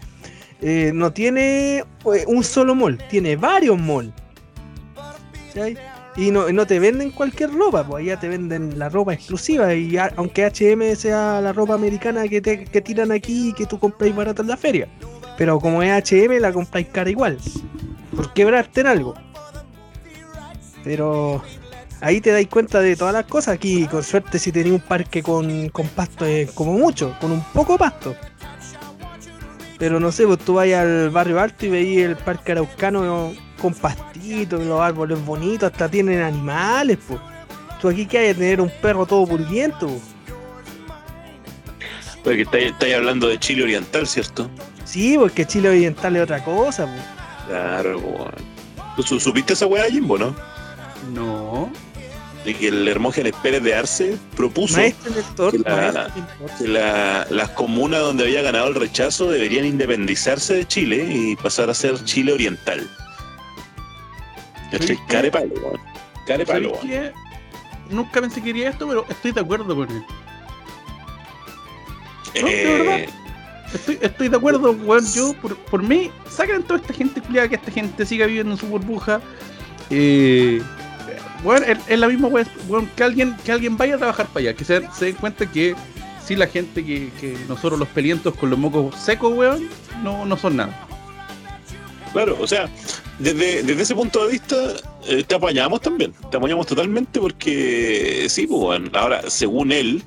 eh, 0.61 0.91
no 0.93 1.11
tiene 1.11 1.79
eh, 1.79 2.23
un 2.25 2.41
solo 2.41 2.73
mall, 2.73 2.97
tiene 3.09 3.35
varios 3.35 3.77
malls. 3.77 4.13
¿Cachai? 5.47 5.77
Y 6.15 6.31
no, 6.31 6.49
no 6.53 6.65
te 6.65 6.79
venden 6.79 7.11
cualquier 7.11 7.51
ropa, 7.51 7.85
pues 7.85 8.05
allá 8.05 8.17
te 8.17 8.29
venden 8.29 8.79
la 8.79 8.87
ropa 8.87 9.13
exclusiva. 9.13 9.73
Y 9.73 9.97
aunque 9.97 10.45
HM 10.45 10.95
sea 10.95 11.41
la 11.41 11.51
ropa 11.51 11.73
americana 11.73 12.25
que, 12.29 12.39
te, 12.39 12.63
que 12.63 12.79
tiran 12.79 13.11
aquí 13.11 13.49
y 13.49 13.53
que 13.53 13.65
tú 13.65 13.77
compráis 13.77 14.15
barata 14.15 14.41
en 14.41 14.47
la 14.47 14.57
feria. 14.57 14.87
Pero 15.37 15.59
como 15.59 15.83
es 15.83 16.11
HM, 16.11 16.39
la 16.39 16.53
compráis 16.53 16.87
cara 16.87 17.09
igual. 17.09 17.37
Por 18.15 18.31
quebrarte 18.31 18.81
en 18.81 18.87
algo. 18.87 19.15
Pero 20.85 21.41
ahí 22.03 22.21
te 22.21 22.31
dais 22.31 22.47
cuenta 22.47 22.79
de 22.81 22.95
todas 22.95 23.13
las 23.13 23.25
cosas. 23.25 23.55
Aquí, 23.55 23.85
con 23.87 24.03
suerte, 24.03 24.37
si 24.37 24.51
tenía 24.51 24.73
un 24.73 24.79
parque 24.81 25.23
con, 25.23 25.69
con 25.69 25.87
pasto, 25.87 26.25
es 26.25 26.51
como 26.51 26.73
mucho, 26.73 27.15
con 27.19 27.31
un 27.31 27.43
poco 27.53 27.77
pasto. 27.77 28.15
Pero 29.79 29.99
no 29.99 30.11
sé, 30.11 30.25
pues 30.27 30.39
tú 30.39 30.53
vas 30.55 30.71
al 30.71 31.09
barrio 31.09 31.39
alto 31.39 31.65
y 31.65 31.69
veis 31.69 31.97
el 32.05 32.15
parque 32.15 32.51
araucano 32.53 33.33
con 33.59 33.73
pastitos, 33.73 34.63
los 34.63 34.79
árboles 34.79 35.23
bonitos, 35.25 35.71
hasta 35.71 35.89
tienen 35.89 36.21
animales, 36.21 36.99
pues. 37.07 37.19
Tú 37.81 37.89
aquí 37.89 38.05
que 38.05 38.17
hay 38.17 38.29
a 38.29 38.33
tener 38.33 38.61
un 38.61 38.71
perro 38.81 39.05
todo 39.05 39.25
purguiento, 39.27 39.87
po. 39.87 39.99
Oye, 42.25 42.35
que 42.37 42.41
estáis, 42.43 42.71
estáis 42.71 42.95
hablando 42.95 43.27
de 43.27 43.37
Chile 43.39 43.63
Oriental, 43.63 44.07
¿cierto? 44.07 44.49
Sí, 44.85 45.17
porque 45.17 45.45
Chile 45.45 45.69
Oriental 45.69 46.15
es 46.15 46.23
otra 46.23 46.43
cosa, 46.43 46.85
pues. 46.85 47.01
Claro, 47.47 47.99
weón. 47.99 48.31
¿Tú 48.95 49.03
su- 49.03 49.19
supiste 49.19 49.51
esa 49.53 49.65
weá, 49.65 49.85
Jimbo, 49.89 50.17
no? 50.17 50.33
No. 51.13 51.69
De 52.45 52.53
que 52.53 52.67
el 52.67 52.85
Hermógenes 52.87 53.33
Pérez 53.41 53.63
de 53.63 53.73
Arce 53.73 54.17
propuso 54.35 54.75
que 54.77 55.59
la- 55.59 56.11
la- 56.59 57.27
las 57.29 57.49
comunas 57.51 58.01
donde 58.01 58.23
había 58.25 58.41
ganado 58.41 58.67
el 58.67 58.75
rechazo 58.75 59.31
deberían 59.31 59.63
independizarse 59.65 60.55
de 60.55 60.67
Chile 60.67 61.07
y 61.09 61.35
pasar 61.37 61.69
a 61.69 61.73
ser 61.73 62.03
Chile 62.03 62.33
Oriental. 62.33 62.85
¿Cachai? 64.71 64.87
¿Sabes 64.87 64.99
qué? 65.07 65.13
Care 65.13 65.31
palo, 65.31 65.53
weón. 65.63 65.79
Care 66.27 66.45
palo, 66.45 66.75
¿Sabes 66.75 66.83
weón. 66.89 67.11
qué? 67.13 67.93
Nunca 67.95 68.19
pensé 68.21 68.41
que 68.41 68.47
quería 68.47 68.69
esto, 68.69 68.87
pero 68.87 69.05
estoy 69.09 69.31
de 69.31 69.39
acuerdo 69.41 69.75
con 69.75 69.89
él. 69.89 70.03
No, 72.41 72.47
de 72.47 72.61
Eh, 72.63 72.77
verdad. 72.77 72.99
Estoy, 73.73 73.97
estoy 74.01 74.27
de 74.29 74.37
acuerdo, 74.37 74.71
weón. 74.71 75.05
Yo, 75.13 75.33
por, 75.41 75.55
por 75.57 75.81
mí, 75.81 76.11
saquen 76.29 76.61
toda 76.63 76.79
esta 76.79 76.93
gente 76.93 77.21
culiada, 77.21 77.47
que 77.47 77.55
esta 77.55 77.71
gente 77.71 78.05
siga 78.05 78.25
viviendo 78.25 78.51
en 78.51 78.57
su 78.57 78.67
burbuja. 78.67 79.21
Eh, 79.89 80.61
weón, 81.43 81.63
es, 81.63 81.99
la 81.99 82.07
misma 82.07 82.27
weón, 82.27 82.47
weón, 82.67 82.89
que 82.95 83.03
alguien, 83.03 83.35
que 83.43 83.51
alguien 83.51 83.77
vaya 83.77 83.95
a 83.95 83.97
trabajar 83.97 84.27
para 84.27 84.39
allá, 84.39 84.53
que 84.55 84.65
se, 84.65 84.81
se 84.97 85.05
den 85.05 85.15
cuenta 85.15 85.49
que 85.51 85.75
si 86.25 86.35
la 86.35 86.47
gente 86.47 86.85
que, 86.85 87.11
que 87.19 87.37
nosotros 87.47 87.79
los 87.79 87.87
pelientos 87.89 88.35
con 88.35 88.49
los 88.49 88.57
mocos 88.57 88.95
secos, 88.95 89.33
weón, 89.35 89.69
no, 90.03 90.25
no 90.25 90.37
son 90.37 90.57
nada. 90.57 90.87
Claro, 92.13 92.37
o 92.39 92.47
sea, 92.47 92.69
desde, 93.19 93.63
desde 93.63 93.81
ese 93.81 93.95
punto 93.95 94.25
de 94.25 94.33
vista, 94.33 94.55
eh, 95.07 95.23
te 95.27 95.35
apañamos 95.35 95.81
también. 95.81 96.13
Te 96.29 96.37
apañamos 96.37 96.67
totalmente 96.67 97.19
porque, 97.19 98.27
sí, 98.29 98.47
pues, 98.47 98.61
weón. 98.61 98.91
ahora, 98.93 99.29
según 99.29 99.71
él, 99.71 100.03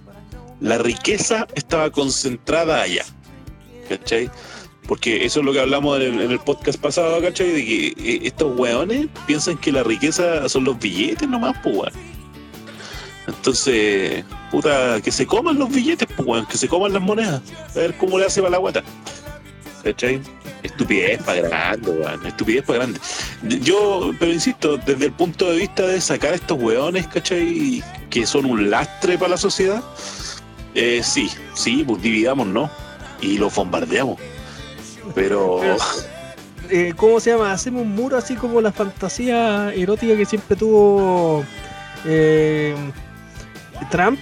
la 0.61 0.79
riqueza 0.79 1.47
estaba 1.55 1.91
concentrada 1.91 2.83
allá. 2.83 3.05
¿Cachai? 3.89 4.31
Porque 4.87 5.25
eso 5.25 5.41
es 5.41 5.47
lo 5.47 5.53
que 5.53 5.61
hablamos 5.61 6.01
en 6.01 6.15
el, 6.15 6.21
en 6.21 6.31
el 6.31 6.39
podcast 6.39 6.81
pasado, 6.81 7.21
¿cachai? 7.21 7.51
De 7.51 7.65
que 7.65 7.87
eh, 7.89 8.21
estos 8.23 8.57
weones 8.59 9.09
piensan 9.27 9.59
que 9.59 9.73
la 9.73 9.83
riqueza 9.83 10.49
son 10.49 10.65
los 10.65 10.79
billetes 10.79 11.29
nomás, 11.29 11.57
pues, 11.63 11.77
weón. 11.77 11.93
Entonces, 13.27 14.25
puta, 14.53 15.01
que 15.01 15.11
se 15.11 15.27
coman 15.27 15.59
los 15.59 15.71
billetes, 15.71 16.07
pues, 16.15 16.29
weón, 16.29 16.47
que 16.47 16.57
se 16.57 16.69
coman 16.69 16.93
las 16.93 17.03
monedas. 17.03 17.43
A 17.75 17.79
ver 17.79 17.97
cómo 17.97 18.19
le 18.19 18.27
hace 18.27 18.41
para 18.41 18.53
la 18.53 18.59
guata. 18.59 18.85
¿Cachai? 19.83 20.21
Estupidez 20.63 21.21
para 21.25 21.41
grande, 21.43 21.91
weón. 21.91 22.25
Estupidez 22.25 22.65
para 22.65 22.79
grande. 22.81 23.01
Yo, 23.43 24.13
pero 24.21 24.33
insisto, 24.33 24.77
desde 24.77 25.07
el 25.07 25.13
punto 25.13 25.51
de 25.51 25.59
vista 25.59 25.85
de 25.85 26.01
sacar 26.01 26.33
a 26.33 26.37
estos 26.37 26.61
weones, 26.61 27.09
¿cachai? 27.09 27.83
Que 28.09 28.25
son 28.25 28.47
un 28.47 28.71
lastre 28.71 29.19
para 29.19 29.31
la 29.31 29.37
sociedad. 29.37 29.83
Eh, 30.75 31.01
sí, 31.03 31.29
sí, 31.55 31.83
pues 31.85 32.01
dividamos, 32.03 32.47
¿no? 32.47 32.71
Y 33.21 33.39
los 33.39 33.53
bombardeamos. 33.53 34.21
Pero, 35.15 35.59
Pero- 35.61 35.77
Eh, 36.69 36.95
¿Cómo 36.97 37.21
se 37.21 37.31
llama? 37.31 37.53
Hacemos 37.53 37.83
un 37.83 37.95
muro 37.95 38.17
así 38.17 38.35
como 38.35 38.61
la 38.61 38.73
fantasía 38.73 39.73
erótica 39.73 40.17
que 40.17 40.25
siempre 40.27 40.57
tuvo 40.57 41.45
eh, 42.05 42.75
Trump, 43.91 44.19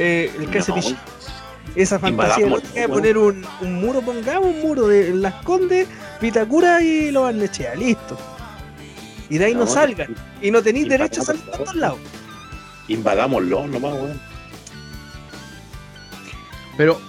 eh, 0.00 0.32
el 0.40 0.50
que 0.50 0.58
hace 0.58 0.72
No. 0.72 0.78
Esa 1.76 2.00
fantasía 2.00 2.46
lógica 2.48 2.80
de 2.80 2.88
poner 2.88 3.16
un, 3.16 3.46
un 3.60 3.74
muro, 3.74 4.00
pongamos 4.02 4.46
un 4.46 4.60
muro 4.60 4.88
de 4.88 5.12
Las 5.14 5.34
Condes, 5.44 5.86
Vitacura 6.20 6.82
y 6.82 7.12
lo 7.12 7.22
Barnechea, 7.22 7.76
listo. 7.76 8.18
Y 9.30 9.38
de 9.38 9.44
ahí 9.44 9.54
no, 9.54 9.60
No, 9.60 9.66
salgan. 9.68 10.16
Y 10.42 10.50
no 10.50 10.60
tenéis 10.62 10.88
derecho 10.88 11.20
a 11.20 11.24
salir 11.26 11.44
de 11.44 11.52
todos 11.52 11.74
lados. 11.76 11.98
Invadámoslo 12.88 13.66
nomás, 13.68 13.92
weón. 13.92 14.20
Pero 16.76 17.00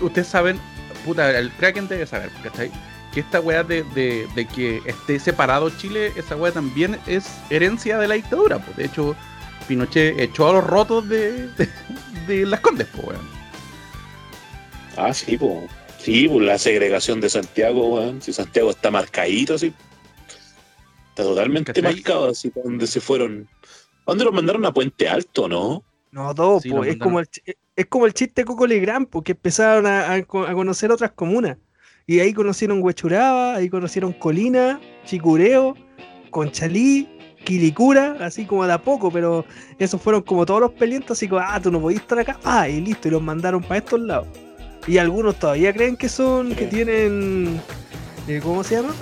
ustedes 0.00 0.28
saben, 0.28 0.58
puta, 1.04 1.38
el 1.38 1.50
Kraken 1.52 1.86
debe 1.88 2.06
saber, 2.06 2.30
¿cachai? 2.42 2.70
Que 3.12 3.20
esta 3.20 3.40
weá 3.40 3.62
de, 3.62 3.82
de- 3.94 4.26
de 4.34 4.46
que 4.46 4.82
esté 4.86 5.20
separado 5.20 5.70
Chile, 5.70 6.12
esa 6.16 6.34
weá 6.36 6.50
también 6.52 6.98
es 7.06 7.26
herencia 7.50 7.98
de 7.98 8.08
la 8.08 8.14
dictadura. 8.14 8.58
Pues. 8.58 8.76
De 8.76 8.84
hecho, 8.86 9.14
Pinochet 9.68 10.18
echó 10.18 10.48
a 10.48 10.52
los 10.54 10.64
rotos 10.64 11.08
de, 11.08 11.46
de, 11.48 11.68
de 12.26 12.46
las 12.46 12.60
condes, 12.60 12.88
pues, 12.92 13.06
weón. 13.08 13.28
Ah, 14.96 15.12
sí, 15.12 15.36
pues. 15.36 15.70
Sí, 15.98 16.28
pues 16.28 16.44
la 16.44 16.58
segregación 16.58 17.20
de 17.20 17.30
Santiago, 17.30 17.94
weón. 17.94 18.20
Si 18.20 18.32
Santiago 18.32 18.70
está 18.70 18.90
marcadito, 18.90 19.54
así. 19.54 19.72
Está 21.10 21.22
totalmente 21.22 21.72
¿Cachai? 21.72 21.94
marcado, 21.94 22.30
así, 22.30 22.50
para 22.50 22.64
donde 22.64 22.86
se 22.86 23.00
fueron. 23.00 23.48
¿A 23.62 24.10
¿Dónde 24.10 24.24
los 24.24 24.34
mandaron 24.34 24.64
a 24.66 24.72
Puente 24.72 25.08
Alto, 25.08 25.48
no? 25.48 25.82
No, 26.10 26.34
todo, 26.34 26.60
Sí, 26.60 26.68
lo 26.68 26.84
es, 26.84 26.96
como 26.98 27.20
el, 27.20 27.28
chi- 27.28 27.42
es 27.76 27.86
como 27.86 28.06
el 28.06 28.14
chiste 28.14 28.42
de 28.42 28.44
Coco 28.46 28.66
Legrand, 28.66 29.08
porque 29.08 29.32
empezaron 29.32 29.86
a, 29.86 30.12
a 30.12 30.22
co- 30.22 30.46
a 30.46 30.52
conocer 30.54 30.90
otras 30.92 31.12
comunas. 31.12 31.56
Y 32.06 32.20
ahí 32.20 32.32
conocieron 32.34 32.82
Huechuraba, 32.82 33.54
ahí 33.56 33.68
conocieron 33.70 34.12
Colina, 34.12 34.80
Chicureo, 35.04 35.74
Conchalí, 36.30 37.08
Quilicura, 37.44 38.16
así 38.20 38.44
como 38.46 38.66
de 38.66 38.72
a 38.74 38.78
poco, 38.82 39.10
pero 39.10 39.44
esos 39.78 40.00
fueron 40.00 40.22
como 40.22 40.44
todos 40.46 40.60
los 40.60 40.72
pelientos, 40.72 41.18
así 41.18 41.28
como, 41.28 41.40
ah, 41.44 41.60
tú 41.62 41.70
no 41.70 41.80
podías 41.80 42.02
estar 42.02 42.18
acá, 42.18 42.38
ah, 42.44 42.68
y 42.68 42.80
listo, 42.80 43.08
y 43.08 43.10
los 43.10 43.22
mandaron 43.22 43.62
para 43.62 43.78
estos 43.78 44.00
lados. 44.00 44.28
Y 44.86 44.98
algunos 44.98 45.38
todavía 45.38 45.72
creen 45.72 45.96
que 45.96 46.08
son, 46.10 46.54
que 46.54 46.66
tienen, 46.66 47.60
eh, 48.28 48.40
¿cómo 48.42 48.62
se 48.64 48.76
llama? 48.76 48.94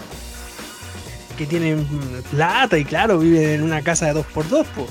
Que 1.36 1.46
tienen 1.46 1.80
mm, 1.80 2.22
plata 2.30 2.78
y 2.78 2.84
claro, 2.84 3.18
viven 3.18 3.48
en 3.50 3.62
una 3.62 3.82
casa 3.82 4.06
de 4.06 4.12
dos 4.12 4.26
por 4.26 4.48
dos, 4.48 4.66
pues. 4.76 4.88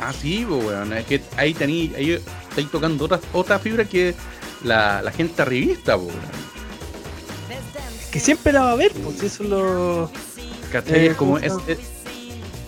Ah, 0.00 0.12
sí, 0.18 0.44
pues, 0.48 0.64
weón. 0.64 0.92
Es 0.94 1.04
que 1.06 1.20
ahí 1.36 1.52
tení, 1.54 1.92
ahí 1.96 2.12
estáis 2.48 2.70
tocando 2.70 3.04
otra, 3.04 3.20
otra 3.32 3.58
fibra 3.58 3.84
que 3.84 4.14
la, 4.64 5.02
la 5.02 5.10
gente 5.12 5.42
arribista, 5.42 5.96
pues, 5.96 6.08
weón. 6.08 6.40
Que 8.10 8.18
siempre 8.18 8.52
la 8.52 8.62
va 8.62 8.72
a 8.72 8.76
ver, 8.76 8.92
pues 8.92 9.22
eso 9.22 9.42
es 9.44 9.48
lo. 9.50 10.10
¿Cachai? 10.72 10.98
Eh, 10.98 11.06
es 11.08 11.16
como 11.16 11.34
¿cómo 11.34 11.38
es, 11.44 11.52
es- 11.68 11.78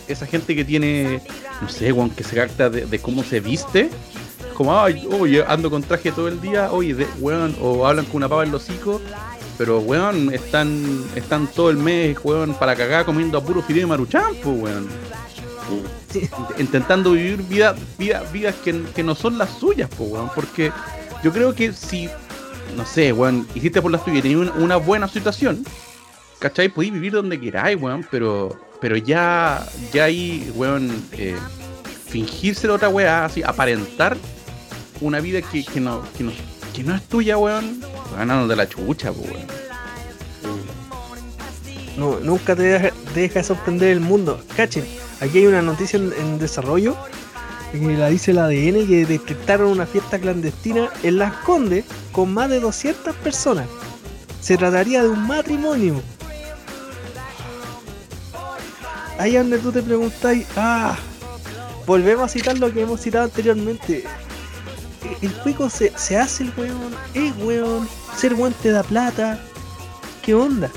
esa 0.09 0.27
gente 0.27 0.55
que 0.55 0.65
tiene, 0.65 1.23
no 1.61 1.69
sé, 1.69 1.91
weón, 1.93 2.11
que 2.11 2.23
se 2.23 2.37
capta 2.37 2.69
de, 2.69 2.87
de 2.87 2.99
cómo 2.99 3.25
se 3.25 3.41
viste. 3.41 3.89
Como, 4.55 4.79
ay, 4.79 5.09
oye, 5.19 5.43
ando 5.49 5.71
con 5.71 5.83
traje 5.83 6.13
todo 6.13 6.29
el 6.29 6.41
día, 6.41 6.71
oye, 6.71 6.95
de, 6.95 7.07
weón, 7.19 7.57
o 7.61 7.87
hablan 7.87 8.05
con 8.05 8.17
una 8.17 8.29
pava 8.29 8.45
en 8.45 8.53
los 8.53 8.63
hocico. 8.69 9.01
Pero, 9.59 9.79
weón, 9.81 10.33
están, 10.35 11.05
están 11.15 11.47
todo 11.47 11.71
el 11.71 11.77
mes, 11.77 12.17
weón, 12.23 12.55
para 12.55 12.77
cagar 12.77 13.05
comiendo 13.05 13.39
a 13.39 13.43
puro 13.45 13.63
fideo 13.63 13.81
de 13.83 13.87
maruchan, 13.87 14.35
pues, 14.43 14.61
weón. 14.61 14.85
Mm. 14.87 16.02
Intentando 16.59 17.13
vivir 17.13 17.43
vida, 17.43 17.75
vida- 17.99 18.23
vidas 18.33 18.55
que, 18.65 19.03
no 19.03 19.15
son 19.15 19.39
las 19.39 19.51
suyas, 19.59 19.89
pues, 19.97 20.11
weón. 20.11 20.31
Porque 20.35 20.73
yo 21.23 21.33
creo 21.33 21.55
que 21.55 21.73
si, 21.73 22.09
no 22.77 22.85
sé, 22.87 23.13
weón, 23.13 23.47
hiciste 23.55 23.81
por 23.83 23.91
las 23.91 24.05
tuyas 24.05 24.19
y 24.19 24.23
tenías 24.23 24.51
una, 24.57 24.77
buena 24.77 25.09
situación, 25.09 25.65
¿cachai? 26.39 26.69
Podéis 26.69 26.93
vivir 26.93 27.13
donde 27.13 27.39
queráis, 27.41 27.81
weón, 27.81 28.07
pero, 28.11 28.59
pero 28.81 28.97
ya, 28.97 29.67
ya 29.93 30.05
ahí, 30.05 30.51
weón, 30.55 30.91
eh, 31.13 31.37
fingirse 32.09 32.67
de 32.67 32.73
otra 32.75 32.89
weá, 32.89 33.25
así, 33.25 33.43
aparentar 33.43 34.17
una 35.01 35.21
vida 35.21 35.43
que, 35.43 35.65
que 35.65 35.81
no, 35.81 36.03
que, 36.17 36.25
no, 36.25 36.33
que 36.75 36.85
no 36.85 36.95
es 36.95 37.03
tuya, 37.09 37.39
weón, 37.39 37.81
ganando 38.17 38.47
de 38.49 38.57
la 38.57 38.69
chucha, 38.69 39.13
pues, 39.13 39.31
weón. 39.31 39.63
No, 41.97 42.19
nunca 42.21 42.57
te 42.57 42.91
deja, 43.15 43.43
sorprender 43.43 43.91
el 43.91 44.01
mundo. 44.01 44.41
Cachen, 44.57 44.85
aquí 45.23 45.39
hay 45.39 45.47
una 45.47 45.63
noticia 45.63 45.99
en, 45.99 46.39
desarrollo 46.39 46.97
que 47.71 47.79
la 47.97 48.09
dice 48.09 48.33
el 48.33 48.39
ADN 48.39 48.87
que 48.87 49.07
detectaron 49.07 49.71
una 49.71 49.87
fiesta 49.87 50.19
clandestina 50.19 50.91
en 51.03 51.19
Las 51.19 51.33
Condes 51.39 51.87
con 52.11 52.35
más 52.35 52.51
de 52.51 52.61
200 52.61 53.15
personas. 53.17 53.67
Se 54.43 54.59
trataría 54.59 55.03
de 55.03 55.09
un 55.09 55.27
matrimonio. 55.27 56.03
Ahí 59.19 59.37
donde 59.37 59.59
tú 59.59 59.73
te 59.73 59.83
preguntáis, 59.83 60.47
ah, 60.57 60.99
volvemos 61.87 62.25
a 62.25 62.29
citar 62.29 62.59
lo 62.59 62.71
que 62.71 62.83
hemos 62.83 63.01
citado 63.01 63.25
anteriormente. 63.25 64.05
El 65.23 65.33
cuico 65.37 65.71
se, 65.71 65.97
se 65.97 66.19
hace 66.19 66.45
el 66.45 66.53
weón, 66.57 66.95
es 67.15 67.33
weón, 67.39 67.89
ser 68.17 68.35
weón 68.35 68.53
te 68.61 68.71
da 68.71 68.83
plata. 68.83 69.41
¿Qué 70.23 70.35
onda? 70.35 70.71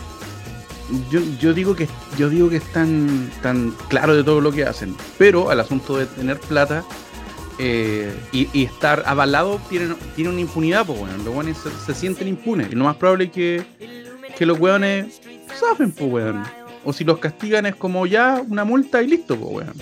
Yo, 1.09 1.19
yo 1.39 1.53
digo 1.53 1.75
que 1.75 1.87
yo 2.17 2.29
digo 2.29 2.49
que 2.49 2.57
están 2.57 3.31
tan 3.41 3.71
claro 3.87 4.15
de 4.15 4.23
todo 4.23 4.39
lo 4.39 4.51
que 4.51 4.65
hacen, 4.65 4.95
pero 5.17 5.49
al 5.49 5.59
asunto 5.59 5.97
de 5.97 6.05
tener 6.05 6.39
plata 6.39 6.83
eh, 7.57 8.13
y, 8.33 8.63
estar 8.63 9.03
avalado 9.05 9.61
tienen, 9.69 9.95
una 10.17 10.41
impunidad, 10.41 10.85
pues 10.85 10.99
bueno, 10.99 11.17
los 11.17 11.27
weones 11.27 11.57
se, 11.85 11.93
sienten 11.93 12.27
impunes. 12.27 12.71
Y 12.71 12.75
lo 12.75 12.83
más 12.83 12.97
probable 12.97 13.25
es 13.25 13.31
que, 13.31 13.63
que 14.37 14.45
los 14.45 14.59
weones 14.59 15.21
saben, 15.57 15.91
pues 15.91 16.11
weón. 16.11 16.43
O 16.83 16.93
si 16.93 17.03
los 17.03 17.17
castigan 17.17 17.65
es 17.65 17.75
como 17.75 18.05
ya 18.05 18.43
una 18.47 18.65
multa 18.65 19.01
y 19.01 19.07
listo, 19.07 19.37
pues 19.37 19.55
weón. 19.55 19.73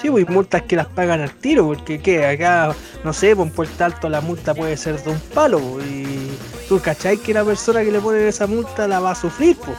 Sí, 0.00 0.10
pues 0.10 0.28
multas 0.28 0.62
que 0.62 0.76
las 0.76 0.86
pagan 0.86 1.20
al 1.20 1.34
tiro, 1.34 1.66
porque 1.66 2.00
¿qué? 2.00 2.26
acá, 2.26 2.74
no 3.04 3.12
sé, 3.12 3.36
por 3.36 3.50
Puerto 3.50 3.84
Alto 3.84 4.08
la 4.08 4.20
multa 4.20 4.54
puede 4.54 4.76
ser 4.76 5.02
de 5.02 5.10
un 5.10 5.20
palo, 5.32 5.58
pues, 5.60 5.86
y 5.86 6.28
tú 6.68 6.80
cachai 6.80 7.18
que 7.18 7.32
la 7.34 7.44
persona 7.44 7.82
que 7.82 7.90
le 7.92 8.00
pone 8.00 8.26
esa 8.28 8.46
multa 8.46 8.86
la 8.88 9.00
va 9.00 9.10
a 9.12 9.14
sufrir, 9.14 9.56
pues. 9.56 9.76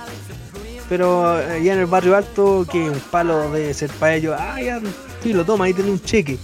Pero 0.88 1.28
allá 1.32 1.74
en 1.74 1.80
el 1.80 1.86
barrio 1.88 2.16
alto, 2.16 2.66
que 2.72 2.78
un 2.90 3.00
palo 3.12 3.50
debe 3.52 3.74
ser 3.74 3.90
para 3.92 4.16
ellos, 4.16 4.36
ah, 4.40 4.62
ya, 4.62 4.80
sí, 5.24 5.34
lo 5.34 5.44
toma, 5.44 5.66
ahí 5.66 5.74
tiene 5.74 5.90
un 5.92 6.02
cheque. 6.02 6.38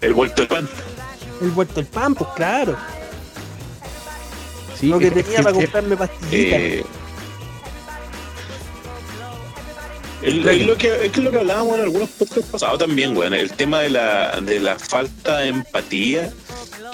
El 0.00 0.12
vuelto 0.14 0.42
de 0.42 0.48
pan. 0.48 0.68
El 1.40 1.50
vuelto 1.50 1.80
el 1.80 1.86
pan, 1.86 2.14
pues 2.14 2.30
claro. 2.36 2.76
Sí, 4.78 4.88
lo 4.88 4.98
que 4.98 5.10
tenía 5.10 5.38
es- 5.38 5.44
para 5.44 5.54
comprarme 5.56 5.96
pastillitas. 5.96 6.60
Eh, 6.60 6.84
el- 10.22 10.48
es, 10.48 10.66
lo 10.66 10.76
que, 10.76 11.06
es 11.06 11.12
que 11.12 11.20
lo 11.20 11.30
que 11.30 11.38
hablábamos 11.38 11.76
en 11.78 11.84
algunos 11.84 12.08
podcasts 12.10 12.50
pasados 12.50 12.78
también, 12.78 13.16
weón. 13.16 13.34
El 13.34 13.50
tema 13.52 13.80
de 13.80 13.90
la, 13.90 14.40
de 14.40 14.60
la 14.60 14.78
falta 14.78 15.38
de 15.38 15.48
empatía 15.48 16.32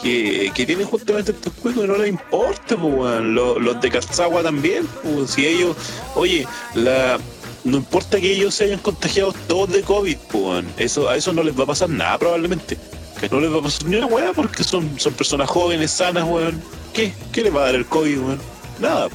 que, 0.03 0.53
que 0.55 0.67
tienen 0.67 0.87
justamente 0.87 1.33
estos 1.33 1.53
y 1.65 1.87
no 1.87 1.97
les 1.97 2.09
importa, 2.09 2.77
pues, 2.77 2.95
weón. 2.95 3.35
Los, 3.35 3.61
los 3.61 3.81
de 3.81 3.91
Cazagua 3.91 4.43
también, 4.43 4.87
pues, 5.03 5.31
si 5.31 5.47
ellos, 5.47 5.77
oye, 6.15 6.47
la, 6.75 7.19
no 7.65 7.79
importa 7.79 8.21
que 8.21 8.33
ellos 8.33 8.55
se 8.55 8.65
hayan 8.65 8.79
contagiado 8.81 9.35
todos 9.49 9.71
de 9.73 9.83
COVID, 9.83 10.17
pues. 10.31 10.65
Eso, 10.77 11.09
a 11.09 11.17
eso 11.17 11.33
no 11.33 11.43
les 11.43 11.59
va 11.59 11.65
a 11.65 11.69
pasar 11.69 11.89
nada 11.89 12.19
probablemente. 12.19 12.77
Que 13.21 13.29
no 13.29 13.41
les 13.41 13.51
va 13.51 13.59
a 13.59 13.63
pasar 13.63 13.87
ni 13.87 13.97
una 13.97 14.07
weá 14.07 14.33
porque 14.35 14.65
son, 14.65 14.99
son 14.99 15.15
personas 15.15 15.49
jóvenes, 15.49 15.91
sanas, 15.93 16.25
weón. 16.25 16.61
¿Qué? 16.93 17.15
¿Qué 17.33 17.43
les 17.43 17.55
va 17.55 17.63
a 17.63 17.65
dar 17.67 17.75
el 17.77 17.87
COVID, 17.87 18.19
weón? 18.19 18.41
Nada 18.81 19.09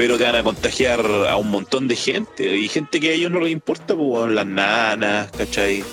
pero 0.00 0.16
te 0.16 0.24
van 0.24 0.36
a 0.36 0.42
contagiar 0.42 1.04
a 1.28 1.36
un 1.36 1.50
montón 1.50 1.86
de 1.86 1.94
gente 1.94 2.56
y 2.56 2.68
gente 2.68 3.00
que 3.00 3.10
a 3.10 3.12
ellos 3.12 3.30
no 3.30 3.38
les 3.38 3.52
importa, 3.52 3.94
pues, 3.94 3.98
weón, 3.98 4.34
las 4.34 4.46
nanas, 4.46 5.30
¿cachai? 5.36 5.84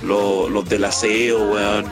Los, 0.00 0.48
los 0.48 0.68
del 0.68 0.84
aseo, 0.84 1.50
weón. 1.50 1.86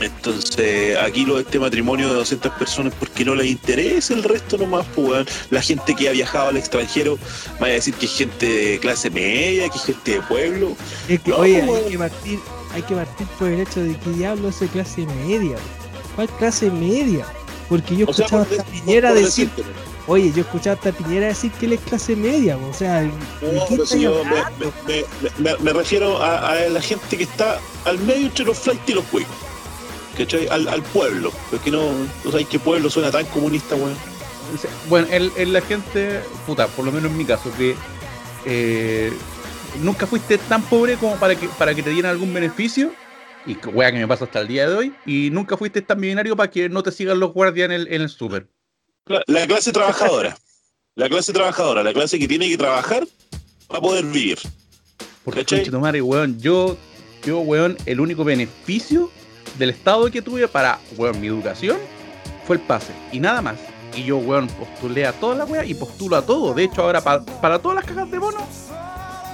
Entonces, 0.00 0.98
aquí 0.98 1.24
lo 1.24 1.36
de 1.36 1.42
este 1.42 1.60
matrimonio 1.60 2.08
de 2.08 2.14
200 2.14 2.50
personas, 2.54 2.92
porque 2.98 3.24
no 3.24 3.36
les 3.36 3.46
interesa 3.46 4.12
el 4.12 4.24
resto 4.24 4.58
nomás, 4.58 4.84
pues, 4.92 5.08
weón. 5.08 5.26
La 5.50 5.62
gente 5.62 5.94
que 5.94 6.08
ha 6.08 6.10
viajado 6.10 6.48
al 6.48 6.56
extranjero, 6.56 7.16
vaya 7.60 7.74
a 7.74 7.76
decir 7.76 7.94
que 7.94 8.06
es 8.06 8.16
gente 8.16 8.46
de 8.46 8.78
clase 8.80 9.08
media, 9.08 9.68
que 9.68 9.78
es 9.78 9.84
gente 9.84 10.14
de 10.14 10.22
pueblo. 10.22 10.76
Es 11.08 11.20
que, 11.20 11.30
no, 11.30 11.36
oye, 11.36 11.62
weón. 11.62 11.84
hay 11.84 11.90
que, 11.92 11.98
partir, 11.98 12.38
hay 12.74 12.82
que 12.82 12.94
partir 12.96 13.26
por 13.38 13.48
el 13.50 13.60
hecho 13.60 13.84
de 13.84 13.96
que 13.96 14.10
diablo 14.10 14.48
es 14.48 14.58
de 14.58 14.66
clase 14.66 15.06
media. 15.24 15.58
¿Cuál 16.16 16.28
clase 16.30 16.72
media? 16.72 17.24
Porque 17.68 17.96
yo 17.96 18.06
por 18.06 18.20
a 18.20 18.44
Piñera 18.64 19.14
decir 19.14 19.48
Oye, 20.08 20.30
yo 20.30 20.38
he 20.38 20.40
escuchado 20.42 20.76
hasta 20.76 20.92
Piñera 20.92 21.26
decir 21.26 21.50
que 21.52 21.66
él 21.66 21.72
es 21.72 21.80
clase 21.80 22.14
media, 22.14 22.56
o 22.56 22.72
sea, 22.72 23.00
¿de 23.00 23.08
No, 23.08 23.12
qué 23.42 23.64
pero 23.70 23.86
si 23.86 24.00
yo 24.02 24.22
me, 24.24 24.38
hablando? 24.38 24.72
me- 24.86 25.04
me- 25.40 25.50
me- 25.50 25.58
me 25.58 25.72
refiero 25.72 26.22
a, 26.22 26.50
a 26.52 26.68
la 26.68 26.80
gente 26.80 27.16
que 27.16 27.24
está 27.24 27.58
al 27.84 27.98
medio 27.98 28.26
entre 28.26 28.44
los 28.44 28.56
flights 28.58 28.88
y 28.88 28.92
los 28.94 29.04
cuicos. 29.06 29.34
¿Cachai? 30.16 30.46
Al, 30.48 30.68
al 30.68 30.82
pueblo. 30.82 31.32
Porque 31.50 31.70
no, 31.70 31.90
no 32.24 32.30
sabéis 32.30 32.48
qué 32.48 32.58
pueblo 32.58 32.88
suena 32.88 33.10
tan 33.10 33.26
comunista, 33.26 33.74
weón. 33.74 33.94
Bueno, 34.88 35.08
en, 35.10 35.30
en 35.36 35.52
la 35.52 35.60
gente, 35.60 36.20
puta, 36.46 36.68
por 36.68 36.84
lo 36.84 36.92
menos 36.92 37.10
en 37.10 37.18
mi 37.18 37.24
caso, 37.24 37.50
que 37.58 37.74
eh, 38.46 39.12
nunca 39.82 40.06
fuiste 40.06 40.38
tan 40.38 40.62
pobre 40.62 40.96
como 40.96 41.16
para 41.16 41.34
que, 41.34 41.48
para 41.48 41.74
que 41.74 41.82
te 41.82 41.90
dieran 41.90 42.12
algún 42.12 42.32
beneficio, 42.32 42.92
y 43.44 43.56
que 43.56 43.68
wea 43.68 43.90
que 43.92 43.98
me 43.98 44.06
pasa 44.08 44.24
hasta 44.24 44.40
el 44.40 44.48
día 44.48 44.68
de 44.68 44.74
hoy, 44.76 44.94
y 45.04 45.30
nunca 45.32 45.56
fuiste 45.56 45.82
tan 45.82 45.98
millonario 46.00 46.36
para 46.36 46.50
que 46.50 46.68
no 46.68 46.82
te 46.82 46.92
sigan 46.92 47.18
los 47.20 47.32
guardias 47.32 47.66
en 47.66 47.72
el, 47.72 47.88
en 47.92 48.02
el 48.02 48.08
súper. 48.08 48.48
La, 49.06 49.22
la 49.26 49.46
clase 49.46 49.72
trabajadora. 49.72 50.36
La 50.96 51.08
clase 51.08 51.32
trabajadora, 51.32 51.82
la 51.82 51.92
clase 51.92 52.18
que 52.18 52.26
tiene 52.26 52.48
que 52.48 52.56
trabajar 52.56 53.06
para 53.68 53.80
poder 53.80 54.04
vivir. 54.06 54.38
Porque, 55.24 55.44
weón, 56.02 56.40
yo, 56.40 56.76
yo, 57.24 57.40
weón, 57.40 57.76
el 57.86 58.00
único 58.00 58.24
beneficio 58.24 59.10
del 59.58 59.70
estado 59.70 60.10
que 60.10 60.22
tuve 60.22 60.48
para, 60.48 60.78
weón, 60.96 61.20
mi 61.20 61.26
educación 61.26 61.76
fue 62.46 62.56
el 62.56 62.62
pase. 62.62 62.92
Y 63.12 63.20
nada 63.20 63.42
más. 63.42 63.56
Y 63.94 64.04
yo, 64.04 64.18
weón, 64.18 64.48
postulé 64.48 65.06
a 65.06 65.12
todas 65.12 65.36
las 65.38 65.48
weas 65.48 65.68
y 65.68 65.74
postulo 65.74 66.16
a 66.16 66.22
todo. 66.22 66.54
De 66.54 66.64
hecho, 66.64 66.82
ahora 66.82 67.00
pa- 67.00 67.24
para 67.24 67.58
todas 67.58 67.76
las 67.76 67.84
cagas 67.84 68.10
de 68.10 68.18
bono, 68.18 68.38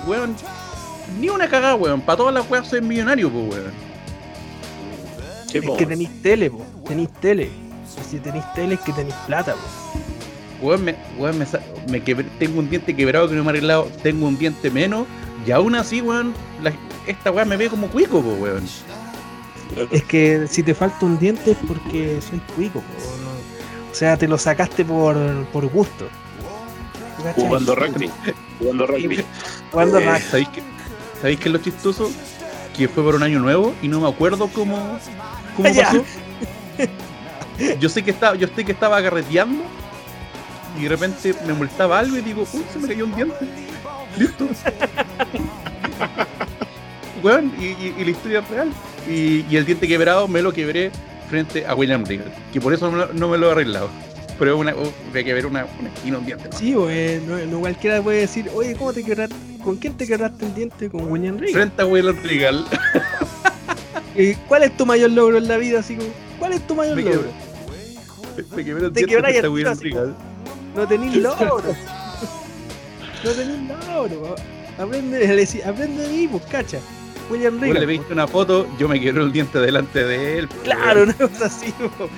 weón, 0.07 0.35
ni 1.21 1.29
una 1.29 1.49
cagada, 1.49 1.77
weón. 1.77 2.01
Para 2.01 2.17
todas 2.17 2.35
las 2.35 2.51
weas 2.51 2.69
soy 2.69 2.81
millonario, 2.81 3.31
pues, 3.31 3.55
weón. 3.55 3.73
Es 5.53 5.79
que 5.79 5.87
tenéis 5.87 6.23
tele, 6.23 6.51
po. 6.51 6.65
Tenéis 6.87 7.09
tele. 7.21 7.51
Si 8.11 8.19
tenéis 8.19 8.45
tele 8.55 8.75
es 8.75 8.81
que 8.81 8.93
tenéis 8.93 9.15
plata. 9.27 9.55
Weón, 10.61 10.85
me, 10.85 10.95
weón, 11.19 11.39
me, 11.39 11.47
sa- 11.47 11.61
me 11.89 12.03
quebré- 12.03 12.29
tengo 12.39 12.61
un 12.61 12.71
diente 12.71 12.95
quebrado 12.95 13.29
que 13.29 13.35
no 13.35 13.43
me 13.43 13.49
he 13.49 13.51
arreglado, 13.51 13.91
tengo 14.03 14.27
un 14.29 14.39
diente 14.39 14.71
menos, 14.71 15.07
y 15.47 15.51
aún 15.51 15.75
así, 15.75 16.01
weón, 16.01 16.35
la- 16.63 16.73
esta 17.07 17.31
weá 17.33 17.45
me 17.45 17.57
ve 17.57 17.69
como 17.69 17.89
cuico, 17.89 18.19
weón. 18.21 18.65
Es 19.91 20.05
que 20.05 20.47
si 20.49 20.63
te 20.63 20.75
falta 20.75 21.05
un 21.07 21.19
diente 21.19 21.53
es 21.53 21.57
porque 21.67 22.21
soy 22.21 22.39
cuico, 22.55 22.81
po, 22.81 22.87
no- 23.23 23.91
O 23.91 23.95
sea, 23.95 24.17
te 24.17 24.29
lo 24.29 24.39
sacaste 24.39 24.85
por, 24.85 25.17
por 25.53 25.67
gusto. 25.67 26.07
Jugando 27.37 27.75
rugby. 27.75 28.11
Jugando 28.59 28.87
rugby. 28.87 29.25
Jugando 29.71 29.99
Eh, 29.99 30.07
rugby. 30.07 30.21
¿Sabéis 30.31 30.49
qué, 30.49 30.63
¿Sabéis 31.21 31.39
qué 31.41 31.49
es 31.49 31.53
lo 31.53 31.59
chistoso? 31.59 32.11
Que 32.77 32.89
fue 32.89 33.03
por 33.03 33.15
un 33.15 33.23
año 33.23 33.39
nuevo 33.39 33.75
y 33.83 33.89
no 33.89 34.01
me 34.01 34.09
acuerdo 34.09 34.49
cómo, 34.49 34.77
cómo 35.57 35.69
pasó. 35.75 36.05
Yo 37.79 37.89
sé 37.89 38.03
que 38.03 38.11
estaba, 38.11 38.35
yo 38.37 38.47
sé 38.55 38.65
que 38.65 38.73
estaba 38.73 39.03
carreteando 39.03 39.63
y 40.79 40.83
de 40.85 40.89
repente 40.89 41.35
me 41.47 41.53
molestaba 41.53 41.99
algo 41.99 42.17
y 42.17 42.21
digo, 42.23 42.47
uy, 42.53 42.63
se 42.73 42.79
me 42.79 42.89
cayó 42.89 43.05
un 43.05 43.15
diente. 43.15 43.37
Listo. 44.19 44.47
Weón, 47.23 47.53
y, 47.59 47.65
y- 47.67 47.95
y 47.99 48.05
la 48.05 48.11
historia 48.11 48.39
es 48.41 48.49
real. 48.49 48.69
Y, 49.09 49.45
y 49.49 49.57
el 49.57 49.65
diente 49.65 49.87
quebrado 49.87 50.27
me 50.29 50.43
lo 50.43 50.53
quebré 50.53 50.91
frente 51.29 51.67
a 51.67 51.75
William 51.75 52.05
Regal, 52.05 52.33
que 52.53 52.61
por 52.61 52.73
eso 52.75 52.87
no, 52.91 52.93
me 52.93 52.99
lo- 52.99 53.13
no 53.13 53.29
me 53.29 53.39
lo 53.39 53.49
he 53.49 53.53
arreglado. 53.53 53.89
Pero 54.39 54.59
una, 54.59 54.73
oh, 54.75 54.93
me 55.13 55.25
quebré 55.25 55.47
una, 55.47 55.67
una 55.79 55.89
esquina, 55.89 56.19
un 56.19 56.27
diente. 56.27 56.49
Sí, 56.57 56.73
pues, 56.75 57.23
no, 57.23 57.37
no 57.39 57.61
cualquiera 57.61 58.03
puede 58.03 58.21
decir, 58.21 58.51
oye, 58.55 58.75
¿cómo 58.75 58.93
te 58.93 59.05
quebraste? 59.05 59.37
¿Con 59.63 59.77
quién 59.77 59.95
te 59.97 60.07
quebraste 60.07 60.47
el 60.47 60.55
diente? 60.55 60.91
Con 60.91 61.11
William 61.11 61.37
Regal. 61.39 61.53
Frente 61.55 61.83
a 61.83 61.87
William 61.87 62.17
Regal. 62.25 62.67
¿Y 64.17 64.35
¿Cuál 64.35 64.65
es 64.65 64.77
tu 64.77 64.85
mayor 64.85 65.11
logro 65.11 65.39
en 65.39 65.47
la 65.49 65.57
vida? 65.59 65.79
Así 65.81 65.95
como, 65.95 66.09
¿cuál 66.39 66.53
es 66.55 66.67
tu 66.67 66.75
mayor 66.75 66.97
Me 66.97 67.03
logro? 67.03 67.21
quebré. 67.21 67.33
Me 68.37 68.43
Te 68.91 69.05
quebráis 69.07 69.37
el 69.37 69.79
Regal. 69.81 70.15
No 70.75 70.89
tenés 70.89 71.17
logro. 71.17 71.63
no 73.25 73.31
tenés 73.31 73.61
logro. 73.89 74.35
Aprende, 74.79 75.19
le 75.35 75.63
aprende 75.65 76.03
de 76.03 76.09
mí, 76.09 76.29
pues, 76.29 76.45
cacha. 76.47 76.79
William 77.31 77.55
Vos 77.55 77.63
le 77.69 77.73
Regal. 77.75 77.87
viste 77.87 78.13
una 78.13 78.27
foto, 78.27 78.67
yo 78.79 78.89
me 78.89 79.01
quebré 79.01 79.23
el 79.23 79.33
diente 79.33 79.59
delante 79.61 80.05
de 80.05 80.39
él. 80.41 80.49
pues, 80.49 80.61
Claro, 80.63 81.03
una 81.05 81.15
cosa 81.15 81.47
así, 81.47 81.73
po. 81.73 82.09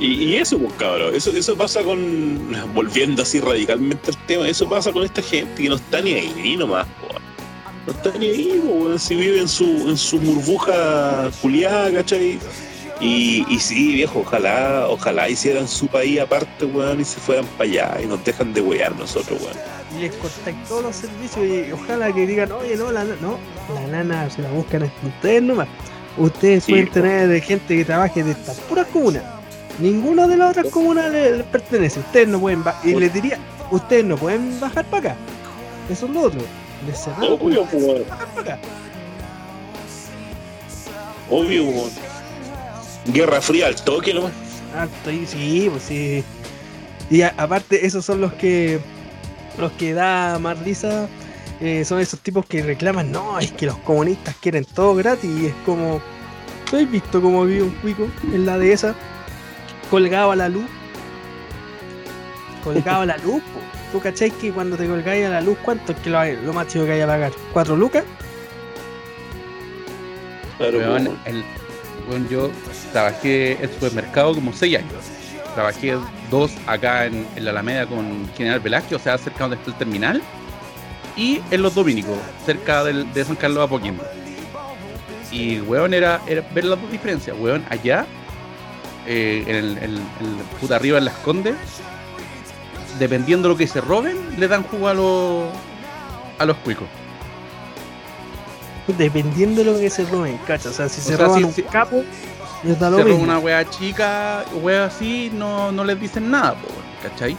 Y, 0.00 0.06
y 0.24 0.36
eso, 0.36 0.58
pues 0.58 0.72
cabrón, 0.74 1.14
eso, 1.14 1.30
eso 1.30 1.56
pasa 1.56 1.82
con. 1.82 2.52
Volviendo 2.74 3.22
así 3.22 3.40
radicalmente 3.40 4.10
al 4.10 4.26
tema, 4.26 4.48
eso 4.48 4.68
pasa 4.68 4.92
con 4.92 5.04
esta 5.04 5.22
gente 5.22 5.62
que 5.62 5.68
no 5.68 5.76
está 5.76 6.00
ni 6.00 6.14
ahí 6.14 6.56
nomás, 6.56 6.86
po. 7.00 7.14
No 7.86 7.92
está 7.92 8.18
ni 8.18 8.26
ahí, 8.26 8.62
po, 8.66 8.98
si 8.98 9.14
vive 9.14 9.40
en 9.40 9.48
su, 9.48 9.64
en 9.88 9.96
su 9.96 10.18
burbuja 10.18 11.30
culiada, 11.40 11.92
¿cachai? 11.92 12.38
Y, 13.00 13.44
y 13.48 13.58
sí, 13.58 13.94
viejo, 13.94 14.20
ojalá, 14.20 14.86
ojalá 14.88 15.28
hicieran 15.28 15.66
su 15.66 15.88
país 15.88 16.20
aparte, 16.20 16.64
weón, 16.64 17.00
y 17.00 17.04
se 17.04 17.18
fueran 17.18 17.44
para 17.58 17.68
allá 17.68 18.00
y 18.02 18.06
nos 18.06 18.24
dejan 18.24 18.52
de 18.52 18.60
wear 18.60 18.94
nosotros, 18.96 19.40
weón. 19.42 19.56
Y 19.96 20.00
les 20.02 20.14
cortáis 20.16 20.56
todos 20.68 20.82
los 20.84 20.96
servicios 20.96 21.44
y 21.44 21.72
ojalá 21.72 22.12
que 22.12 22.26
digan, 22.26 22.52
oye, 22.52 22.76
no, 22.76 22.92
la, 22.92 23.04
no, 23.04 23.38
la 23.74 23.86
nana 23.88 24.30
se 24.30 24.42
la 24.42 24.50
buscan 24.50 24.84
ustedes 25.02 25.42
nomás. 25.42 25.68
Ustedes 26.16 26.64
Sí, 26.64 26.72
pueden 26.72 26.90
tener 26.90 27.28
de 27.28 27.40
gente 27.40 27.76
que 27.76 27.84
trabaje 27.84 28.22
de 28.22 28.30
estas 28.32 28.60
puras 28.60 28.86
comunas. 28.92 29.24
Ninguna 29.78 30.28
de 30.28 30.36
las 30.36 30.50
otras 30.50 30.72
comunas 30.72 31.10
les, 31.10 31.38
les 31.38 31.46
pertenece. 31.46 31.98
Ustedes 31.98 32.28
no 32.28 32.38
pueden 32.38 32.62
bajar. 32.62 32.88
Y 32.88 32.94
les 32.94 33.12
diría, 33.12 33.38
ustedes 33.70 34.04
no 34.04 34.16
pueden 34.16 34.60
bajar 34.60 34.84
para 34.86 35.10
acá. 35.10 35.16
Eso 35.90 36.06
es 36.06 36.12
lo 36.12 36.20
otro. 36.22 36.40
Les 36.86 37.02
cerramos 37.02 37.40
Obvio, 37.40 37.66
weón, 37.72 38.04
obvio, 41.30 41.64
weón. 41.64 41.90
Guerra 43.06 43.40
fría 43.40 43.66
al 43.66 43.76
toque 43.76 44.14
nomás. 44.14 44.32
Ah, 44.76 44.84
estoy, 44.84 45.26
sí, 45.26 45.68
pues 45.70 45.82
sí. 45.84 46.24
Y 47.10 47.22
a- 47.22 47.34
aparte, 47.36 47.86
esos 47.86 48.04
son 48.04 48.20
los 48.20 48.32
que 48.34 48.80
los 49.58 49.70
que 49.72 49.92
da 49.94 50.38
más 50.38 50.58
risa. 50.60 51.08
eh, 51.60 51.84
son 51.84 52.00
esos 52.00 52.18
tipos 52.20 52.44
que 52.46 52.62
reclaman, 52.62 53.12
no, 53.12 53.38
es 53.38 53.52
que 53.52 53.66
los 53.66 53.76
comunistas 53.78 54.34
quieren 54.40 54.64
todo 54.64 54.94
gratis. 54.96 55.30
Y 55.40 55.46
es 55.46 55.54
como, 55.64 56.00
¿tú 56.68 56.76
has 56.76 56.90
visto 56.90 57.22
cómo 57.22 57.44
vive 57.44 57.62
un 57.62 57.70
cuico 57.76 58.08
en 58.32 58.44
la 58.44 58.58
dehesa? 58.58 58.94
Colgado 59.88 60.32
a 60.32 60.36
la 60.36 60.48
luz. 60.48 60.64
Colgado 62.64 63.02
a 63.02 63.06
la 63.06 63.16
luz, 63.18 63.40
po. 63.42 63.60
¿Tú 63.92 64.00
cacháis 64.00 64.32
que 64.34 64.50
cuando 64.50 64.76
te 64.76 64.86
colgáis 64.86 65.24
a 65.26 65.28
la 65.28 65.40
luz, 65.40 65.56
cuánto 65.64 65.92
es 65.92 65.98
que 65.98 66.10
lo, 66.10 66.24
lo 66.24 66.52
más 66.52 66.66
chido 66.66 66.84
que 66.86 66.92
hay 66.92 67.00
a 67.02 67.06
pagar? 67.06 67.32
¿Cuatro 67.52 67.76
lucas? 67.76 68.02
Claro, 70.58 70.78
weón. 70.78 71.18
el- 71.26 71.44
weón, 72.08 72.28
yo 72.28 72.50
trabajé 72.92 73.62
en 73.62 73.72
supermercado 73.72 74.34
como 74.34 74.52
6 74.52 74.78
años. 74.78 74.92
Trabajé 75.54 75.96
dos 76.30 76.52
acá 76.66 77.06
en, 77.06 77.26
en 77.36 77.44
la 77.44 77.52
Alameda 77.52 77.86
con 77.86 78.28
General 78.36 78.60
Velázquez, 78.60 78.94
o 78.94 78.98
sea, 78.98 79.16
cerca 79.18 79.40
donde 79.40 79.56
está 79.56 79.70
el 79.70 79.76
terminal. 79.76 80.22
Y 81.16 81.40
en 81.50 81.62
los 81.62 81.74
Dominicos, 81.74 82.18
cerca 82.44 82.82
de 82.82 83.24
San 83.24 83.36
Carlos 83.36 83.58
de 83.58 83.64
Apoquindo. 83.64 84.04
Y, 85.30 85.60
weón, 85.60 85.94
era, 85.94 86.20
era 86.26 86.42
ver 86.54 86.64
las 86.64 86.80
dos 86.80 86.90
diferencias. 86.90 87.36
Weón, 87.38 87.64
allá, 87.70 88.06
eh, 89.06 89.44
en 89.46 89.56
el, 89.56 89.78
en 89.78 89.98
puta 90.60 90.76
arriba 90.76 90.98
en 90.98 91.04
Las 91.04 91.14
Condes, 91.18 91.56
dependiendo 92.98 93.48
de 93.48 93.54
lo 93.54 93.58
que 93.58 93.66
se 93.66 93.80
roben, 93.80 94.16
le 94.38 94.48
dan 94.48 94.62
jugo 94.62 94.88
a 94.88 94.94
los, 94.94 95.44
a 96.38 96.44
los 96.44 96.56
cuicos. 96.58 96.88
Dependiendo 98.98 99.62
de 99.64 99.72
lo 99.72 99.78
que 99.78 99.88
se 99.90 100.04
roben, 100.06 100.38
cacha. 100.46 100.68
O 100.70 100.72
sea, 100.72 100.88
si 100.88 101.00
O 101.00 101.04
se 101.04 101.16
sea, 101.16 101.26
roban 101.26 101.38
si- 101.38 101.44
un 101.44 101.52
si- 101.52 101.62
capo, 101.62 102.04
les 102.64 102.78
da 102.78 102.90
lo 102.90 102.96
se 102.98 103.02
roba 103.04 103.14
mismo. 103.14 103.24
una 103.32 103.38
wea 103.38 103.68
chica, 103.70 104.44
wea 104.62 104.86
así, 104.86 105.30
no, 105.34 105.72
no 105.72 105.84
les 105.84 106.00
dicen 106.00 106.30
nada, 106.30 106.54
po, 106.54 106.68
¿cachai? 107.02 107.36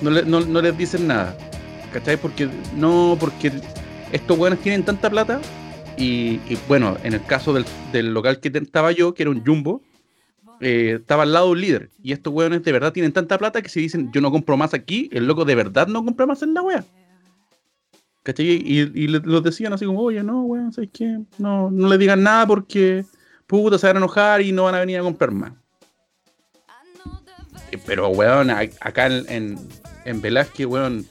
No, 0.00 0.10
le- 0.10 0.24
no, 0.24 0.40
no 0.40 0.60
les 0.60 0.76
dicen 0.76 1.06
nada, 1.06 1.36
¿cachai? 1.92 2.16
Porque 2.16 2.48
no, 2.74 3.16
porque 3.18 3.52
estos 4.12 4.38
weones 4.38 4.60
tienen 4.60 4.82
tanta 4.84 5.08
plata 5.10 5.40
y, 5.96 6.40
y, 6.48 6.58
bueno, 6.68 6.96
en 7.02 7.14
el 7.14 7.24
caso 7.24 7.52
del, 7.54 7.64
del 7.92 8.12
local 8.12 8.40
que 8.40 8.48
estaba 8.48 8.92
yo, 8.92 9.14
que 9.14 9.22
era 9.22 9.30
un 9.30 9.44
jumbo, 9.44 9.80
eh, 10.60 10.96
estaba 11.00 11.22
al 11.24 11.32
lado 11.32 11.50
un 11.50 11.60
líder 11.60 11.90
y 12.02 12.12
estos 12.12 12.32
weones 12.32 12.62
de 12.62 12.72
verdad 12.72 12.92
tienen 12.92 13.12
tanta 13.12 13.36
plata 13.38 13.60
que 13.60 13.68
si 13.68 13.80
dicen 13.80 14.10
yo 14.12 14.20
no 14.22 14.30
compro 14.30 14.56
más 14.56 14.72
aquí, 14.74 15.08
el 15.12 15.26
loco 15.26 15.44
de 15.44 15.54
verdad 15.54 15.86
no 15.86 16.02
compra 16.04 16.24
más 16.26 16.42
en 16.42 16.54
la 16.54 16.62
wea. 16.62 16.84
¿Cachai? 18.26 18.44
Y, 18.60 18.80
y 18.92 19.06
los 19.06 19.40
decían 19.44 19.72
así 19.72 19.86
como, 19.86 20.00
oye, 20.00 20.20
no, 20.24 20.42
weón, 20.42 20.72
¿sabes 20.72 20.90
qué? 20.92 21.20
No, 21.38 21.70
no 21.70 21.86
le 21.86 21.96
digan 21.96 22.24
nada 22.24 22.44
porque 22.44 23.04
puta, 23.46 23.78
se 23.78 23.86
van 23.86 23.98
a 23.98 24.00
enojar 24.00 24.42
y 24.42 24.50
no 24.50 24.64
van 24.64 24.74
a 24.74 24.80
venir 24.80 24.98
a 24.98 25.02
comprar 25.02 25.30
más. 25.30 25.52
Eh, 27.70 27.78
Pero, 27.86 28.08
weón, 28.08 28.50
acá 28.50 29.06
en, 29.06 29.56
en, 30.04 30.20
Velázquez, 30.20 30.66
weón, 30.66 31.06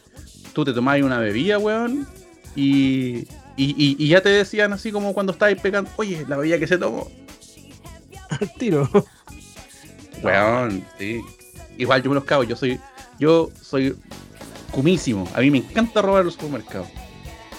tú 0.52 0.66
te 0.66 0.74
tomabas 0.74 1.02
una 1.04 1.20
bebida, 1.20 1.58
weón, 1.58 2.06
y, 2.54 3.20
y, 3.56 3.74
y- 3.78 3.96
y 3.98 4.08
ya 4.10 4.20
te 4.20 4.28
decían 4.28 4.74
así 4.74 4.92
como 4.92 5.14
cuando 5.14 5.32
estabas 5.32 5.56
pegando, 5.62 5.90
oye, 5.96 6.26
la 6.28 6.36
bebida 6.36 6.60
que 6.60 6.68
se 6.68 6.78
tomó. 6.78 7.08
al 8.30 8.52
tiro. 8.56 8.90
Weón, 10.22 10.84
sí. 11.00 11.22
Igual 11.78 12.04
yo 12.04 12.10
me 12.10 12.16
los 12.16 12.26
cago, 12.26 12.44
yo 12.44 12.58
soy, 12.58 12.78
yo 13.20 13.52
soy 13.62 13.96
cumísimo. 14.72 15.30
A 15.34 15.40
mí 15.40 15.50
me 15.50 15.60
encanta 15.60 16.02
robar 16.02 16.26
los 16.26 16.34
supermercados. 16.34 16.90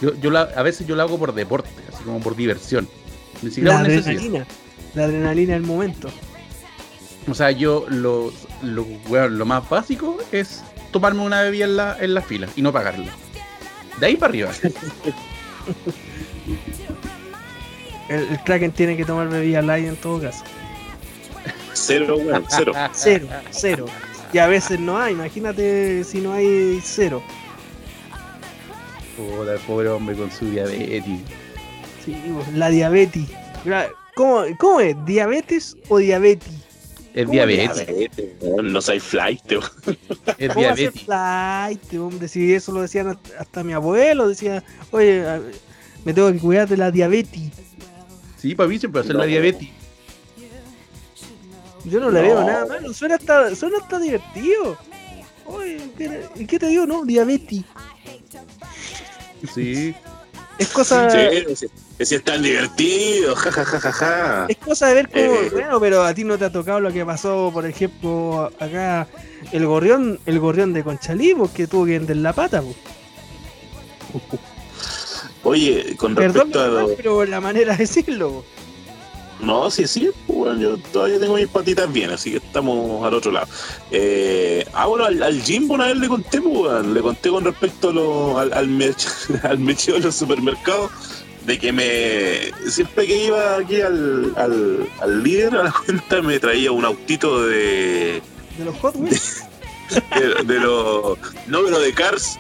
Yo, 0.01 0.15
yo 0.21 0.31
la- 0.31 0.43
a 0.57 0.63
veces 0.63 0.87
yo 0.87 0.95
lo 0.97 1.03
hago 1.03 1.19
por 1.19 1.35
deporte, 1.35 1.71
así 1.93 2.05
como 2.05 2.21
por 2.21 2.37
diversión. 2.37 2.89
Ni 3.43 3.51
siquiera 3.51 3.75
La 3.83 3.83
necesidad. 3.89 4.11
adrenalina. 4.17 4.47
La 4.95 5.05
adrenalina 5.05 5.53
del 5.55 5.63
momento. 5.63 6.09
O 7.29 7.35
sea, 7.35 7.51
yo 7.51 7.87
lo, 7.89 8.33
lo, 8.63 8.87
más 9.47 9.69
básico 9.69 10.17
es 10.33 10.63
tomarme 10.93 11.23
una 11.23 11.43
bebida 11.43 11.65
en 11.65 11.77
la, 11.77 11.97
en 12.01 12.15
la 12.15 12.23
fila 12.23 12.49
y 12.57 12.63
no 12.63 12.73
pagarla. 12.73 13.13
De 13.99 14.07
ahí 14.07 14.17
para 14.17 14.31
arriba. 14.31 14.51
El, 18.09 18.21
el 18.29 18.41
Kraken 18.45 18.71
tiene 18.73 18.97
que 18.97 19.05
tomar 19.05 19.29
bebida 19.29 19.63
light 19.63 19.87
en 19.87 19.97
todo 19.97 20.21
caso. 20.21 20.45
Cero, 21.73 22.17
weón, 22.19 22.45
cero. 22.49 22.73
Cero, 22.93 23.27
cero. 23.51 23.87
Y 24.33 24.39
a 24.39 24.47
veces 24.47 24.79
no 24.81 24.99
hay, 24.99 25.13
imagínate 25.15 26.05
si 26.05 26.21
no 26.21 26.33
hay 26.33 26.81
cero. 26.85 27.23
Puta, 29.17 29.55
el 29.55 29.61
pobre 29.61 29.89
hombre 29.89 30.17
con 30.17 30.31
su 30.31 30.51
diabetes. 30.51 31.03
Sí, 32.05 32.17
la 32.55 32.69
diabetes. 32.69 33.25
¿Cómo, 34.15 34.45
¿Cómo 34.59 34.81
es? 34.81 34.97
¿Diabetes 35.05 35.77
o 35.89 35.99
diabetes? 35.99 36.53
Es 37.15 37.25
¿Cómo 37.25 37.33
diabetes. 37.33 37.87
Diabetes, 37.87 38.35
No 38.63 38.81
soy 38.83 39.01
flight. 39.01 39.41
Es 40.39 40.53
¿Cómo 40.53 40.67
va 40.67 40.73
a 40.73 40.77
ser 40.77 40.93
diabetes. 40.93 41.03
flight, 41.05 41.95
hombre? 41.95 42.29
Si 42.29 42.53
eso 42.55 42.73
lo 42.73 42.83
decían 42.83 43.19
hasta, 43.39 43.65
mi 43.65 43.73
abuelo, 43.73 44.29
decía, 44.29 44.63
oye, 44.91 45.25
me 46.05 46.13
tengo 46.13 46.31
que 46.33 46.39
cuidar 46.39 46.69
de 46.69 46.77
la 46.77 46.91
diabetes. 46.91 47.51
Sí, 48.37 48.55
para 48.55 48.69
mí 48.69 48.79
siempre 48.79 49.03
ser 49.03 49.17
la 49.17 49.25
diabetes. 49.25 49.69
Yo 51.85 52.01
no 52.01 52.11
le 52.11 52.21
No. 52.21 52.27
veo 52.27 52.45
nada 52.45 52.67
malo, 52.67 52.93
suena 52.93 53.15
hasta, 53.15 53.55
suena 53.55 53.79
hasta 53.79 53.99
divertido. 53.99 54.77
Oye, 55.47 55.79
¿qué, 55.97 56.23
y 56.35 56.45
qué 56.47 56.59
te 56.59 56.67
digo? 56.67 56.85
No, 56.87 57.05
diabetes. 57.05 57.63
Sí. 59.55 59.95
Es 60.59 60.69
cosa, 60.69 61.11
Sí, 61.11 61.67
es 61.99 62.25
tan 62.25 62.43
divertido, 62.43 63.37
ja, 63.37 63.53
ja, 63.53 63.65
ja, 63.65 63.81
ja, 63.81 63.93
ja. 63.93 64.47
es 64.49 64.57
cosa 64.57 64.89
de 64.89 64.95
ver 64.95 65.09
cómo, 65.11 65.25
Eh. 65.25 65.51
bueno, 65.53 65.81
pero 65.81 66.03
a 66.03 66.15
ti 66.15 66.25
no 66.25 66.39
te 66.39 66.47
ha 66.47 66.53
tocado 66.53 66.81
lo 66.81 66.91
que 66.93 67.05
pasó, 67.05 67.51
por 67.53 67.67
ejemplo, 67.67 68.51
acá 68.59 69.07
el 69.53 69.67
gorrión, 69.67 70.19
el 70.25 70.41
gorrión 70.41 70.73
de 70.73 70.83
Conchalí, 70.83 71.35
porque 71.35 71.67
tuvo 71.67 71.85
que 71.85 71.93
vender 71.93 72.17
la 72.19 72.33
pata, 72.33 72.63
pues. 72.63 72.77
Oye, 75.43 75.95
con 75.97 76.15
Perdón, 76.15 76.53
respecto 76.53 76.61
a 76.63 76.67
lo... 76.69 76.97
pero 76.97 77.25
la 77.25 77.41
manera 77.41 77.73
de 77.73 77.79
decirlo. 77.79 78.45
No, 79.41 79.71
sí, 79.71 79.87
sí, 79.87 80.11
pues, 80.27 80.39
bueno, 80.39 80.61
yo 80.61 80.79
todavía 80.93 81.21
tengo 81.21 81.35
mis 81.35 81.47
patitas 81.49 81.93
bien, 81.93 82.11
así 82.11 82.31
que 82.31 82.39
estamos 82.39 83.05
al 83.07 83.13
otro 83.15 83.31
lado. 83.33 83.47
Eh, 83.91 84.65
ah, 84.73 84.87
bueno, 84.87 85.05
al, 85.05 85.23
al 85.23 85.43
Jimbo 85.43 85.75
una 85.75 85.87
vez 85.89 85.97
le 85.99 86.09
conté, 86.09 86.41
pues, 86.41 86.55
weón, 86.57 86.95
le 86.95 87.01
conté 87.03 87.29
con 87.29 87.45
respecto 87.45 87.91
a 87.91 87.93
lo- 87.93 88.39
al, 88.39 88.53
al, 88.55 88.69
merch- 88.69 89.45
al 89.45 89.59
mecheo 89.59 89.95
de 89.97 90.01
los 90.01 90.15
supermercados, 90.15 90.91
de 91.45 91.59
que 91.59 91.71
me 91.71 92.51
siempre 92.71 93.07
que 93.07 93.27
iba 93.27 93.57
aquí 93.57 93.81
al, 93.81 94.33
al, 94.37 94.89
al 95.01 95.23
líder 95.23 95.55
a 95.55 95.65
la 95.65 95.73
cuenta 95.85 96.23
me 96.23 96.41
traía 96.41 96.73
un 96.73 96.85
autito 96.85 97.45
de, 97.47 98.21
De 98.59 98.65
los 98.65 98.75
Hot 98.81 98.97
Wheels. 98.97 99.43
de, 100.19 100.45
de 100.45 100.61
los, 100.61 101.17
no, 101.47 101.61
pero 101.63 101.79
de 101.79 101.93
Cars. 101.93 102.39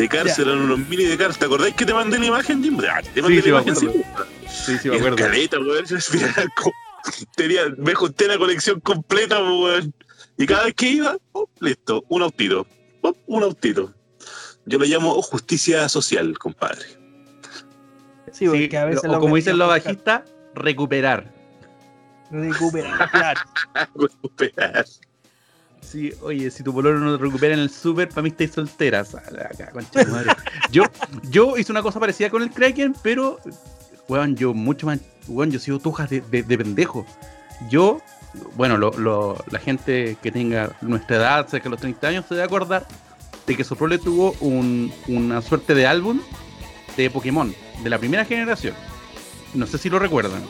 De 0.00 0.08
Cars 0.08 0.34
Ya. 0.38 0.42
eran 0.44 0.62
unos 0.62 0.78
mini 0.88 1.04
de 1.04 1.18
Cars. 1.18 1.36
¿Te 1.38 1.44
acordáis 1.44 1.74
que 1.74 1.84
te 1.84 1.92
mandé 1.92 2.18
la 2.18 2.24
imagen, 2.24 2.62
Jimbo? 2.62 2.82
Ah, 2.90 3.02
te 3.02 3.20
mandé 3.20 3.36
Sí, 3.36 3.42
sí, 3.42 3.50
la 3.50 3.56
me 3.62 3.70
imagen, 3.70 3.76
sí. 3.76 4.02
Sí, 4.48 4.78
sí, 4.78 4.88
me 4.88 4.96
acuerdo. 4.96 5.16
caleta, 5.16 5.58
weón, 5.60 5.84
tenía, 7.36 7.62
me 7.76 7.94
junté 7.94 8.26
la 8.26 8.38
colección 8.38 8.80
completa, 8.80 9.38
weón. 9.42 9.92
Y 10.38 10.46
cada 10.46 10.64
vez 10.64 10.74
que 10.74 10.88
iba, 10.88 11.18
oh, 11.32 11.50
listo, 11.60 12.02
un 12.08 12.22
autito, 12.22 12.66
oh, 13.02 13.14
un 13.26 13.42
autito. 13.42 13.92
Yo 14.64 14.78
lo 14.78 14.86
llamo 14.86 15.20
justicia 15.20 15.86
social, 15.90 16.38
compadre. 16.38 16.86
Sí, 18.32 18.46
porque 18.46 18.68
Sí, 18.70 18.76
a 18.76 18.84
veces 18.86 19.04
o 19.04 19.20
como 19.20 19.36
dicen 19.36 19.58
los 19.58 19.68
bajistas, 19.68 20.22
recuperar. 20.54 21.30
recuperan, 22.30 22.96
claro. 23.10 23.40
Recuperar. 23.94 24.86
Sí, 25.82 26.12
oye, 26.22 26.50
si 26.50 26.62
tu 26.62 26.72
pololo 26.72 26.98
no 27.00 27.16
te 27.16 27.22
recupera 27.24 27.54
en 27.54 27.60
el 27.60 27.70
súper, 27.70 28.08
para 28.08 28.22
mí 28.22 28.28
estáis 28.28 28.52
soltera. 28.52 29.04
Sale 29.04 29.40
acá, 29.42 29.70
concha 29.72 30.04
tu 30.04 30.10
madre. 30.12 30.30
yo, 30.70 30.84
yo 31.30 31.56
hice 31.56 31.72
una 31.72 31.82
cosa 31.82 31.98
parecida 31.98 32.30
con 32.30 32.42
el 32.42 32.50
Kraken, 32.50 32.94
pero, 33.02 33.40
weón, 34.08 34.36
yo 34.36 34.54
mucho 34.54 34.86
más, 34.86 35.00
weón, 35.26 35.50
yo 35.50 35.58
sigo 35.58 35.78
tujas 35.78 36.08
de, 36.10 36.20
de, 36.20 36.42
de 36.44 36.58
pendejo. 36.58 37.04
Yo, 37.68 38.00
bueno, 38.56 38.76
lo, 38.76 38.92
lo- 38.98 39.42
la 39.50 39.58
gente 39.58 40.16
que 40.22 40.30
tenga 40.30 40.70
nuestra 40.80 41.16
edad, 41.16 41.48
cerca 41.48 41.64
de 41.64 41.70
los 41.70 41.80
30 41.80 42.06
años, 42.08 42.24
se 42.28 42.34
debe 42.34 42.44
acordar 42.46 42.86
de 43.46 43.56
que 43.56 43.64
Soprole 43.64 43.98
tuvo 43.98 44.36
un- 44.40 44.92
una 45.08 45.42
suerte 45.42 45.74
de 45.74 45.86
álbum 45.86 46.20
de 46.96 47.10
Pokémon, 47.10 47.52
de 47.82 47.90
la 47.90 47.98
primera 47.98 48.24
generación. 48.24 48.74
No 49.54 49.66
sé 49.66 49.78
si 49.78 49.90
lo 49.90 49.98
recuerdan. 49.98 50.42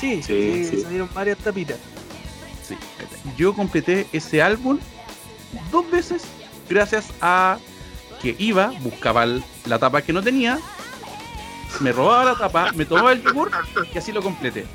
Sí, 0.00 0.22
sí. 0.22 0.80
salieron 0.82 1.08
varias 1.14 1.38
tapitas. 1.38 1.76
Yo 3.36 3.54
completé 3.54 4.06
ese 4.12 4.42
álbum 4.42 4.78
dos 5.70 5.90
veces 5.90 6.24
gracias 6.68 7.12
a 7.20 7.58
que 8.20 8.34
iba, 8.38 8.72
buscaba 8.80 9.24
la 9.66 9.78
tapa 9.78 10.02
que 10.02 10.12
no 10.12 10.22
tenía, 10.22 10.58
me 11.80 11.92
robaba 11.92 12.24
la 12.24 12.34
tapa, 12.34 12.72
me 12.72 12.84
tomaba 12.84 13.12
el 13.12 13.22
yogur 13.22 13.50
y 13.92 13.98
así 13.98 14.12
lo 14.12 14.22
completé. 14.22 14.66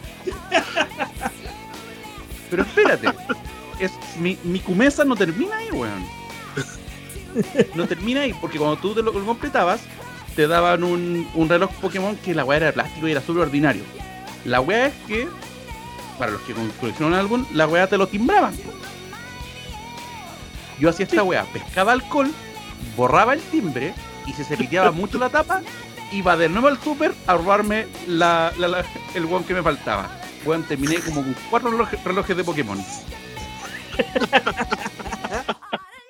Pero 2.50 2.64
espérate, 2.64 3.10
es, 3.80 3.92
mi, 4.20 4.38
mi 4.44 4.60
cumesa 4.60 5.04
no 5.04 5.16
termina 5.16 5.58
ahí, 5.58 5.72
weón. 5.72 6.06
No 7.74 7.88
termina 7.88 8.22
ahí, 8.22 8.34
porque 8.40 8.60
cuando 8.60 8.78
tú 8.78 8.94
te 8.94 9.02
lo, 9.02 9.12
completabas, 9.12 9.82
te 10.36 10.48
daban 10.48 10.84
un, 10.84 11.28
un 11.34 11.50
reloj 11.50 11.72
Pokémon 11.82 12.16
que 12.18 12.36
la 12.36 12.46
weá 12.46 12.58
era 12.58 12.66
de 12.68 12.74
plástico 12.74 13.08
y 13.08 13.12
era 13.12 13.22
súper 13.22 13.44
ordinario. 13.44 13.84
La 14.46 14.62
weá 14.62 14.88
es 14.88 14.94
que, 15.08 15.28
para 16.18 16.32
los 16.32 16.42
que 16.42 16.54
coleccionan 16.80 17.20
álbum, 17.20 17.46
la 17.54 17.68
weá 17.68 17.88
te 17.88 17.98
lo 17.98 18.08
timbraban. 18.08 18.56
po. 18.56 18.72
Yo 20.80 20.90
hacía 20.90 21.06
esta 21.06 21.24
weá, 21.24 21.44
pescaba 21.54 21.92
alcohol, 21.94 22.32
borraba 22.98 23.34
el 23.34 23.42
timbre 23.42 23.94
y 24.26 24.34
se 24.34 24.58
piteaba 24.58 24.92
mucho 24.94 25.18
la 25.18 25.30
tapa, 25.30 25.62
iba 26.12 26.36
de 26.38 26.50
nuevo 26.50 26.68
al 26.68 26.80
super 26.82 27.14
a 27.28 27.34
robarme 27.36 27.88
la, 28.08 28.52
la- 28.58 28.68
la- 28.68 28.86
el 29.14 29.26
weón 29.26 29.44
que 29.44 29.54
me 29.54 29.62
faltaba. 29.64 30.20
Weón, 30.46 30.64
terminé 30.64 30.98
como 31.00 31.24
con 31.24 31.36
cuatro 31.50 31.72
relojes, 31.72 32.04
relojes 32.04 32.36
de 32.38 32.44
Pokémon. 32.44 32.78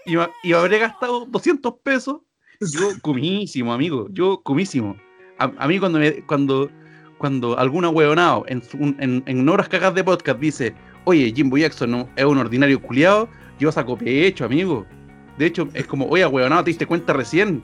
y 0.05 0.15
me 0.15 0.55
habré 0.55 0.79
gastado 0.79 1.25
200 1.25 1.73
pesos. 1.83 2.17
Yo 2.59 2.89
comísimo, 3.01 3.73
amigo. 3.73 4.07
Yo 4.11 4.41
comísimo. 4.41 4.95
A, 5.37 5.51
a 5.57 5.67
mí 5.67 5.79
cuando 5.79 5.99
me, 5.99 6.23
cuando 6.25 6.69
cuando 7.17 7.57
alguna 7.57 7.89
huevonao 7.89 8.45
en, 8.47 8.61
en, 8.99 9.23
en 9.25 9.49
horas 9.49 9.69
cagas 9.69 9.93
de 9.95 10.03
podcast 10.03 10.39
dice, 10.39 10.73
oye, 11.05 11.31
Jimbo 11.35 11.57
Jackson 11.57 11.91
no, 11.91 12.09
es 12.15 12.25
un 12.25 12.37
ordinario 12.37 12.81
culiado, 12.81 13.29
yo 13.59 13.71
saco 13.71 13.97
pecho, 13.97 14.45
amigo. 14.45 14.85
De 15.37 15.45
hecho, 15.47 15.67
es 15.73 15.85
como, 15.87 16.05
oye, 16.07 16.25
huevonao, 16.25 16.63
te 16.63 16.71
diste 16.71 16.85
cuenta 16.85 17.13
recién. 17.13 17.63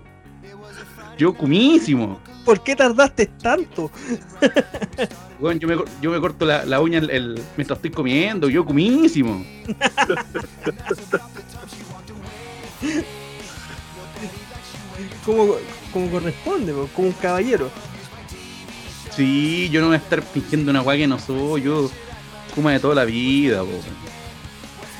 Yo 1.17 1.33
comísimo. 1.33 2.19
¿Por 2.45 2.63
qué 2.63 2.75
tardaste 2.75 3.25
tanto? 3.25 3.91
Weón, 5.39 5.59
yo, 5.59 5.67
me, 5.67 5.75
yo 6.01 6.11
me 6.11 6.19
corto 6.19 6.45
la, 6.45 6.65
la 6.65 6.79
uña 6.79 6.99
el- 6.99 7.09
el- 7.09 7.41
mientras 7.57 7.77
estoy 7.77 7.91
comiendo, 7.91 8.49
yo 8.49 8.65
comísimo. 8.65 9.43
Como, 15.25 15.55
como 15.93 16.09
corresponde, 16.11 16.73
po, 16.73 16.89
como 16.95 17.07
un 17.09 17.13
caballero. 17.13 17.69
Sí, 19.19 19.67
yo 19.69 19.81
no 19.81 19.87
voy 19.87 19.95
a 19.95 19.99
estar 19.99 20.21
fingiendo 20.21 20.71
una 20.71 20.81
weá 20.81 20.95
que 20.95 21.05
no 21.05 21.19
soy, 21.19 21.63
yo 21.63 21.91
como 22.55 22.69
de 22.69 22.79
toda 22.79 22.95
la 22.95 23.03
vida, 23.03 23.63
po. 23.63 23.67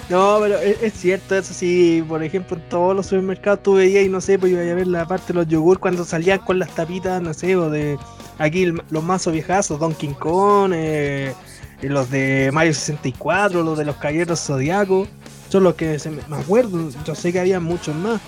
No, 0.10 0.40
pero 0.42 0.60
es, 0.60 0.84
es 0.84 0.92
cierto, 0.92 1.38
eso 1.38 1.54
sí, 1.54 2.04
por 2.06 2.22
ejemplo, 2.22 2.58
en 2.58 2.64
todos 2.68 2.94
los 2.94 3.06
supermercados 3.06 3.64
tú 3.64 3.76
veías 3.76 4.06
y 4.06 4.10
no 4.10 4.20
sé, 4.20 4.38
pues 4.38 4.52
iba 4.52 4.60
a 4.60 4.66
ver 4.76 4.88
la 4.88 5.08
parte 5.08 5.28
de 5.28 5.36
los 5.36 5.48
yogur 5.48 5.80
cuando 5.80 6.04
salían 6.04 6.40
con 6.40 6.60
las 6.60 6.76
tapitas, 6.76 7.22
no 7.22 7.34
sé, 7.34 7.56
o 7.56 7.70
de 7.70 7.98
aquí 8.40 8.66
los 8.66 9.04
mazos 9.06 9.32
viejazos, 9.32 9.80
Donkey 9.80 10.10
Kong, 10.16 10.74
eh, 10.76 11.34
y 11.82 11.88
los 11.88 12.12
de 12.12 12.50
Mario 12.52 12.74
64, 12.74 13.64
los 13.64 13.78
de 13.78 13.86
los 13.86 13.96
caballeros 13.96 14.42
zodiacos, 14.42 15.08
son 15.48 15.64
los 15.64 15.76
que 15.76 15.98
se 15.98 16.10
me, 16.10 16.22
me 16.28 16.36
acuerdo, 16.36 16.90
yo 17.06 17.16
sé 17.16 17.32
que 17.32 17.40
había 17.40 17.62
muchos 17.62 17.96
más. 17.96 18.20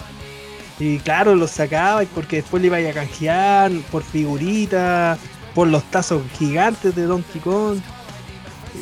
Y 0.80 0.99
claro, 0.99 1.35
los 1.35 1.51
sacaba 1.51 2.01
porque 2.15 2.38
después 2.38 2.61
le 2.61 2.68
iba 2.68 2.77
a 2.77 2.93
canjear 2.93 3.73
por 3.91 4.03
figuritas, 4.03 5.19
por 5.56 5.68
los 5.68 5.84
tazos 5.91 6.22
gigantes 6.38 6.95
de 6.95 7.03
Donkey 7.03 7.41
Kong. 7.41 7.78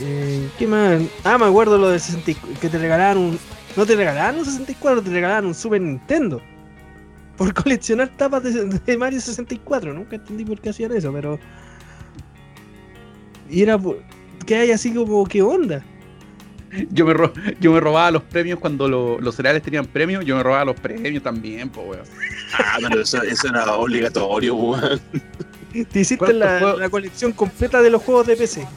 Eh, 0.02 0.50
¿Qué 0.60 0.68
más? 0.68 1.02
Ah, 1.24 1.38
me 1.38 1.46
acuerdo 1.46 1.78
lo 1.78 1.90
de 1.90 2.00
64, 2.00 2.60
que 2.60 2.70
te 2.70 2.78
regalaban 2.78 3.18
un. 3.18 3.40
No 3.76 3.86
te 3.86 3.96
regalaban 3.96 4.38
un 4.40 4.46
64, 4.46 5.02
te 5.02 5.10
regalaban 5.10 5.46
un 5.46 5.56
Super 5.56 5.82
Nintendo. 5.82 6.42
Por 7.38 7.54
coleccionar 7.64 8.10
tapas 8.10 8.44
de, 8.44 8.66
de 8.66 8.98
Mario 8.98 9.20
64. 9.22 9.94
Nunca 9.94 10.16
entendí 10.18 10.46
por 10.46 10.60
qué 10.62 10.70
hacían 10.70 10.92
eso, 10.92 11.12
pero. 11.14 11.40
Y 13.50 13.62
era. 13.64 13.78
por- 13.78 14.02
que 14.46 14.56
hay 14.56 14.72
así 14.72 14.92
como, 14.94 15.26
¿qué 15.26 15.42
onda? 15.44 15.84
Yo 16.92 17.06
me, 17.06 17.14
ro- 17.14 17.34
yo 17.60 17.72
me 17.72 17.80
robaba 17.80 18.10
los 18.12 18.24
premios 18.24 18.60
cuando 18.60 18.88
lo- 18.88 19.20
los 19.20 19.36
cereales 19.36 19.62
tenían 19.64 19.86
premios, 19.86 20.24
yo 20.26 20.38
me 20.38 20.44
robaba 20.44 20.66
los 20.66 20.80
premios 20.80 21.22
también, 21.24 21.70
po, 21.70 21.82
weón. 21.82 22.04
Ah, 22.58 22.78
pero 22.80 23.02
eso, 23.02 23.22
eso 23.24 23.48
era 23.48 23.74
obligatorio, 23.76 24.56
weón. 24.56 25.00
Te 25.92 26.00
hiciste 26.00 26.18
¿Cuántos 26.18 26.80
la, 26.80 26.90
colección 26.90 27.32
completa 27.34 27.82
de 27.82 27.90
los 27.90 28.02
juegos 28.04 28.28
de 28.28 28.36
PC. 28.36 28.68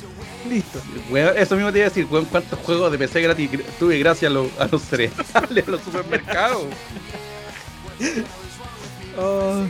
Listo. 0.49 0.81
Eso 1.37 1.55
mismo 1.55 1.71
te 1.73 1.79
iba 1.79 1.87
a 1.87 1.89
decir, 1.91 2.07
weón, 2.11 2.25
cuántos 2.27 2.59
juegos 2.61 2.91
de 2.91 2.99
PC 2.99 3.23
gratis 3.23 3.51
gr- 3.51 3.65
tuve 3.79 3.99
gracias 3.99 4.31
a, 4.31 4.35
lo- 4.35 4.51
a 4.59 4.67
los 4.67 4.83
cereales, 4.83 5.17
a 5.35 5.71
los 5.71 5.81
supermercados. 5.83 6.65
Oh, 9.19 9.65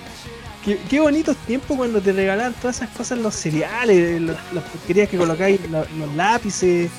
qué, 0.65 0.79
qué 0.89 1.01
bonitos 1.01 1.37
tiempos 1.39 1.77
cuando 1.77 2.01
te 2.01 2.13
regalaban 2.13 2.55
todas 2.55 2.77
esas 2.77 2.91
cosas, 2.91 3.19
los 3.19 3.35
cereales, 3.35 4.21
los- 4.21 4.37
las 4.53 4.63
porquerías 4.65 5.09
que 5.09 5.17
colocáis, 5.19 5.61
los 5.69 6.15
lápices, 6.15 6.91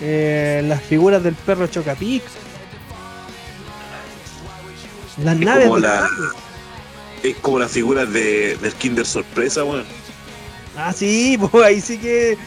eh, 0.00 0.62
las 0.66 0.82
figuras 0.82 1.22
del 1.22 1.34
perro 1.36 1.68
Chocapic, 1.68 2.24
las 5.22 5.34
Es 5.38 5.40
naves 5.46 5.64
como 5.68 5.76
de 5.76 5.82
la- 5.82 6.00
Mario. 6.00 6.32
Es 7.30 7.36
como 7.38 7.58
las 7.58 7.72
figuras 7.72 8.12
de, 8.12 8.56
del 8.58 8.74
Kinder 8.74 9.06
Sorpresa, 9.06 9.64
weón. 9.64 9.86
Ah, 10.74 10.92
sí, 10.92 11.36
pues 11.50 11.64
ahí 11.64 11.80
sí 11.80 11.98
que. 12.00 12.38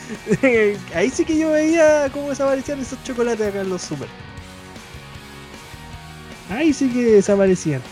ahí 0.93 1.09
sí 1.11 1.25
que 1.25 1.37
yo 1.37 1.51
veía 1.51 2.09
cómo 2.11 2.29
desaparecían 2.29 2.79
esos 2.79 3.01
chocolates 3.03 3.47
acá 3.47 3.61
en 3.61 3.69
los 3.69 3.81
super. 3.83 4.15
Ahí 6.47 6.73
sí 6.73 6.91
que 6.91 7.03
desaparecían. 7.03 7.83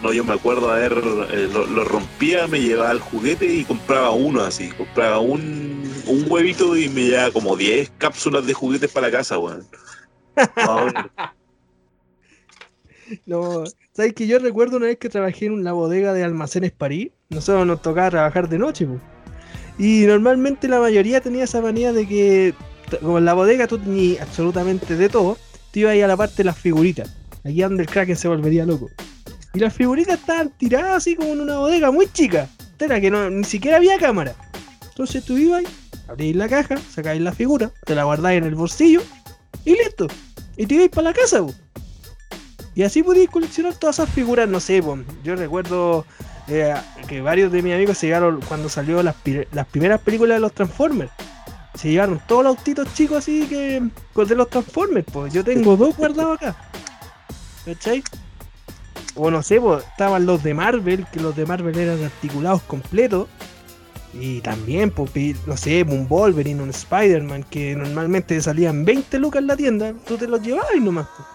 No, 0.00 0.12
yo 0.12 0.24
me 0.24 0.32
acuerdo 0.34 0.70
a 0.70 0.76
ver, 0.78 0.92
eh, 1.30 1.48
lo, 1.52 1.66
lo 1.66 1.84
rompía, 1.84 2.48
me 2.48 2.60
llevaba 2.60 2.90
el 2.92 3.00
juguete 3.00 3.46
y 3.46 3.64
compraba 3.64 4.10
uno 4.10 4.42
así. 4.42 4.72
Compraba 4.72 5.20
un, 5.20 6.02
un 6.06 6.24
huevito 6.28 6.76
y 6.76 6.88
me 6.88 7.02
llevaba 7.02 7.32
como 7.32 7.56
10 7.56 7.90
cápsulas 7.98 8.44
de 8.46 8.54
juguetes 8.54 8.90
para 8.90 9.08
la 9.08 9.12
casa, 9.18 9.38
weón. 9.38 9.68
No, 10.56 10.92
No, 13.26 13.64
¿sabes 13.94 14.14
que 14.14 14.26
yo 14.26 14.38
recuerdo 14.38 14.78
una 14.78 14.86
vez 14.86 14.98
que 14.98 15.08
trabajé 15.08 15.46
en 15.46 15.52
una 15.52 15.72
bodega 15.72 16.12
de 16.12 16.24
almacenes 16.24 16.72
París? 16.72 17.10
Nosotros 17.30 17.66
nos 17.66 17.82
tocaba 17.82 18.10
trabajar 18.10 18.48
de 18.48 18.58
noche, 18.58 18.86
pues. 18.86 19.00
Y 19.78 20.06
normalmente 20.06 20.68
la 20.68 20.80
mayoría 20.80 21.20
tenía 21.20 21.44
esa 21.44 21.60
manía 21.60 21.92
de 21.92 22.06
que, 22.06 22.54
como 23.00 23.18
en 23.18 23.24
la 23.24 23.34
bodega 23.34 23.66
tú 23.66 23.78
tenías 23.78 24.22
absolutamente 24.22 24.96
de 24.96 25.08
todo, 25.08 25.38
te 25.70 25.80
ibas 25.80 25.96
a 25.96 26.06
la 26.06 26.16
parte 26.16 26.36
de 26.38 26.44
las 26.44 26.58
figuritas. 26.58 27.14
Aquí 27.44 27.60
donde 27.60 27.82
el 27.82 27.88
Kraken 27.88 28.16
se 28.16 28.28
volvería 28.28 28.66
loco. 28.66 28.88
Y 29.54 29.58
las 29.58 29.74
figuritas 29.74 30.20
estaban 30.20 30.50
tiradas 30.50 30.96
así 30.96 31.16
como 31.16 31.32
en 31.32 31.40
una 31.40 31.58
bodega 31.58 31.90
muy 31.90 32.06
chica. 32.12 32.48
Era 32.78 33.00
que 33.00 33.10
ni 33.10 33.44
siquiera 33.44 33.76
había 33.76 33.96
cámara. 33.96 34.34
Entonces 34.88 35.24
tú 35.24 35.38
ibas, 35.38 35.62
abrís 36.08 36.34
la 36.34 36.48
caja, 36.48 36.76
sacáis 36.76 37.22
la 37.22 37.32
figura, 37.32 37.70
te 37.84 37.94
la 37.94 38.04
guardáis 38.04 38.38
en 38.38 38.44
el 38.44 38.56
bolsillo 38.56 39.02
y 39.64 39.70
listo. 39.70 40.08
Y 40.56 40.66
te 40.66 40.74
ibais 40.74 40.90
para 40.90 41.10
la 41.10 41.14
casa, 41.14 41.38
po. 41.38 41.54
Y 42.74 42.82
así 42.82 43.02
podíais 43.02 43.28
coleccionar 43.28 43.74
todas 43.74 43.98
esas 43.98 44.10
figuras, 44.10 44.48
no 44.48 44.58
sé, 44.58 44.82
yo 45.22 45.36
recuerdo 45.36 46.06
eh, 46.48 46.74
que 47.06 47.20
varios 47.20 47.52
de 47.52 47.62
mis 47.62 47.74
amigos 47.74 47.98
se 47.98 48.06
llegaron 48.06 48.40
cuando 48.48 48.68
salió 48.68 49.02
las, 49.02 49.16
las 49.52 49.66
primeras 49.66 50.00
películas 50.00 50.36
de 50.36 50.40
los 50.40 50.52
Transformers. 50.52 51.12
Se 51.74 51.90
llevaron 51.90 52.20
todos 52.26 52.44
los 52.44 52.56
autitos 52.56 52.92
chicos 52.94 53.18
así 53.18 53.46
que 53.46 53.82
con 54.12 54.26
de 54.26 54.34
los 54.34 54.48
Transformers, 54.48 55.06
pues 55.12 55.32
yo 55.32 55.44
tengo 55.44 55.76
dos 55.76 55.96
guardados 55.96 56.36
acá. 56.36 56.56
¿Cachai? 57.64 58.02
O 59.14 59.30
no 59.30 59.42
sé, 59.42 59.60
pues 59.60 59.84
estaban 59.84 60.24
los 60.24 60.42
de 60.42 60.54
Marvel, 60.54 61.06
que 61.12 61.20
los 61.20 61.36
de 61.36 61.46
Marvel 61.46 61.78
eran 61.78 62.02
articulados 62.02 62.62
completos. 62.62 63.28
Y 64.14 64.40
también, 64.40 64.90
pues, 64.90 65.10
no 65.46 65.56
sé, 65.56 65.82
un 65.84 66.06
Wolverine, 66.06 66.62
un 66.62 66.68
Spider-Man, 66.68 67.44
que 67.44 67.74
normalmente 67.74 68.40
salían 68.42 68.84
20 68.84 69.18
lucas 69.18 69.40
en 69.40 69.46
la 69.46 69.56
tienda, 69.56 69.94
tú 70.06 70.18
te 70.18 70.28
los 70.28 70.42
llevabas 70.42 70.70
nomás. 70.78 71.06
pues. 71.16 71.31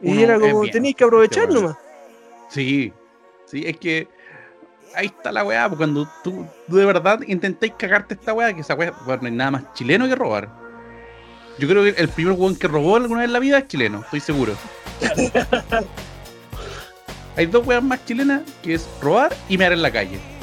Y 0.00 0.12
Uno 0.12 0.20
era 0.20 0.40
como, 0.40 0.66
tenías 0.66 0.94
que 0.94 1.04
aprovechar 1.04 1.44
este 1.44 1.54
nomás. 1.54 1.76
Sí, 2.50 2.92
sí, 3.46 3.64
es 3.66 3.76
que 3.78 4.08
ahí 4.94 5.06
está 5.06 5.32
la 5.32 5.44
weá, 5.44 5.68
porque 5.68 5.84
cuando 5.84 6.08
tú, 6.22 6.46
tú 6.68 6.76
de 6.76 6.86
verdad 6.86 7.20
intentáis 7.26 7.72
cagarte 7.78 8.14
esta 8.14 8.32
weá, 8.32 8.52
que 8.52 8.60
esa 8.60 8.74
weá, 8.74 8.92
weón, 9.06 9.20
no 9.22 9.26
hay 9.26 9.32
nada 9.32 9.50
más 9.52 9.74
chileno 9.74 10.08
que 10.08 10.14
robar. 10.14 10.48
Yo 11.58 11.68
creo 11.68 11.82
que 11.82 12.00
el 12.00 12.08
primer 12.08 12.34
weón 12.34 12.56
que 12.56 12.68
robó 12.68 12.96
alguna 12.96 13.20
vez 13.20 13.28
en 13.28 13.32
la 13.32 13.38
vida 13.38 13.58
es 13.58 13.68
chileno, 13.68 14.00
estoy 14.00 14.20
seguro. 14.20 14.54
hay 17.36 17.46
dos 17.46 17.66
weas 17.66 17.82
más 17.82 18.04
chilenas 18.04 18.42
que 18.62 18.74
es 18.74 18.88
robar 19.00 19.34
y 19.48 19.58
mear 19.58 19.72
en 19.72 19.82
la 19.82 19.90
calle. 19.90 20.35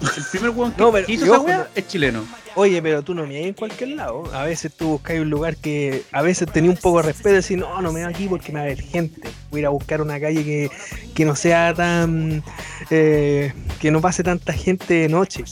El 0.00 0.24
primer 0.30 0.50
weón 0.50 0.72
que, 0.72 0.80
No, 0.80 0.92
pero- 0.92 1.10
hizo 1.10 1.24
esa 1.26 1.58
no- 1.58 1.64
es 1.74 1.86
chileno. 1.88 2.24
Oye, 2.56 2.82
pero 2.82 3.02
tú 3.02 3.14
no 3.14 3.26
me 3.26 3.46
en 3.46 3.54
cualquier 3.54 3.90
lado. 3.90 4.24
A 4.34 4.44
veces 4.44 4.72
tú 4.74 4.88
buscas 4.88 5.18
un 5.20 5.30
lugar 5.30 5.56
que 5.56 6.02
a 6.10 6.20
veces 6.22 6.50
tenía 6.50 6.70
un 6.70 6.76
poco 6.76 6.96
de 6.98 7.04
respeto 7.04 7.30
y 7.30 7.34
decir, 7.34 7.58
no, 7.58 7.80
no 7.80 7.92
me 7.92 8.00
da 8.00 8.08
aquí 8.08 8.26
porque 8.26 8.50
me 8.50 8.58
va 8.58 8.60
a 8.62 8.64
haber 8.66 8.80
gente. 8.82 9.20
Voy 9.50 9.58
a 9.58 9.60
ir 9.60 9.66
a 9.66 9.70
buscar 9.70 10.00
una 10.02 10.18
calle 10.18 10.42
que, 10.44 10.70
que 11.14 11.24
no 11.24 11.36
sea 11.36 11.72
tan. 11.74 12.42
eh, 12.90 13.52
que 13.80 13.90
no 13.90 14.00
pase 14.00 14.22
tanta 14.24 14.52
gente 14.52 14.94
de 14.94 15.08
noche. 15.08 15.44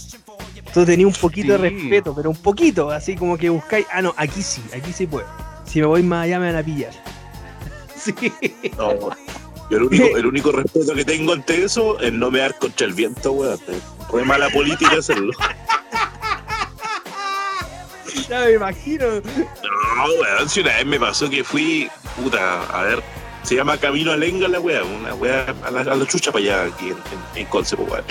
Tú 0.74 0.84
tenías 0.84 1.06
un 1.06 1.20
poquito 1.20 1.52
de 1.52 1.58
respeto, 1.58 2.14
pero 2.14 2.28
un 2.30 2.36
poquito, 2.36 2.90
así 2.90 3.14
como 3.16 3.38
que 3.38 3.48
buscáis, 3.48 3.86
ah, 3.92 4.02
no, 4.02 4.12
aquí 4.18 4.42
sí, 4.42 4.60
aquí 4.76 4.92
sí 4.92 5.06
puedo. 5.06 5.26
Si 5.66 5.80
me 5.80 5.86
voy 5.86 6.02
más 6.02 6.24
allá 6.24 6.38
me 6.40 6.46
van 6.46 6.56
a 6.56 6.62
pillar. 6.64 6.92
Sí. 7.98 8.14
no. 8.76 9.10
Yo 9.70 9.76
el 9.76 9.82
único, 9.84 10.16
el 10.16 10.26
único 10.26 10.52
respeto 10.52 10.94
que 10.94 11.04
tengo 11.04 11.32
ante 11.34 11.64
eso 11.64 12.00
es 12.00 12.12
no 12.12 12.30
me 12.30 12.38
dar 12.38 12.58
contra 12.58 12.86
el 12.86 12.94
viento, 12.94 13.32
weón. 13.32 13.58
Fue 14.10 14.24
mala 14.24 14.48
política 14.50 14.96
hacerlo. 14.98 15.32
Ya 18.28 18.40
me 18.40 18.52
imagino. 18.52 19.06
No, 19.06 20.04
weón, 20.20 20.48
si 20.48 20.60
una 20.60 20.76
vez 20.76 20.86
me 20.86 20.98
pasó 21.00 21.28
que 21.30 21.44
fui, 21.44 21.88
puta, 22.16 22.62
a 22.64 22.82
ver, 22.82 23.02
se 23.42 23.56
llama 23.56 23.78
Camino 23.78 24.12
a 24.12 24.16
Lenga 24.16 24.48
la 24.48 24.60
weá, 24.60 24.84
una 24.84 25.14
weá 25.14 25.54
a 25.62 25.70
la, 25.70 25.80
a 25.80 25.96
la 25.96 26.06
chucha 26.06 26.32
para 26.32 26.44
allá, 26.44 26.64
aquí 26.64 26.88
en, 26.88 26.92
en, 26.92 27.40
en 27.40 27.46
Conce, 27.46 27.76
pues, 27.76 27.90
weón. 27.90 28.04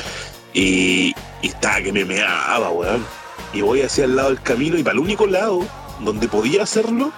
Y, 0.54 1.14
y 1.42 1.48
estaba 1.48 1.82
que 1.82 1.92
me 1.92 2.06
meaba, 2.06 2.70
weón. 2.70 3.06
Y 3.54 3.62
voy 3.62 3.82
hacia 3.82 4.06
el 4.06 4.16
lado 4.16 4.30
del 4.30 4.42
camino 4.42 4.78
y 4.78 4.84
para 4.84 4.94
el 4.94 5.00
único 5.00 5.26
lado 5.28 5.68
donde 6.00 6.28
podía 6.28 6.64
hacerlo, 6.64 7.12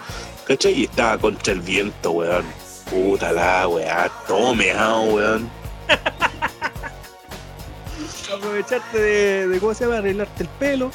¿cachai? 0.47 0.73
Y 0.73 0.83
estaba 0.85 1.17
contra 1.17 1.53
el 1.53 1.61
viento, 1.61 2.11
weón. 2.11 2.45
Puta 2.89 3.31
la 3.31 3.67
weá, 3.67 4.09
todo 4.27 4.55
meado, 4.55 5.03
weón. 5.03 5.49
Aprovecharte 8.33 8.99
de, 8.99 9.47
de, 9.47 9.59
¿cómo 9.59 9.73
se 9.73 9.85
llama? 9.85 9.97
Arreglarte 9.97 10.43
el 10.43 10.49
pelo. 10.49 10.91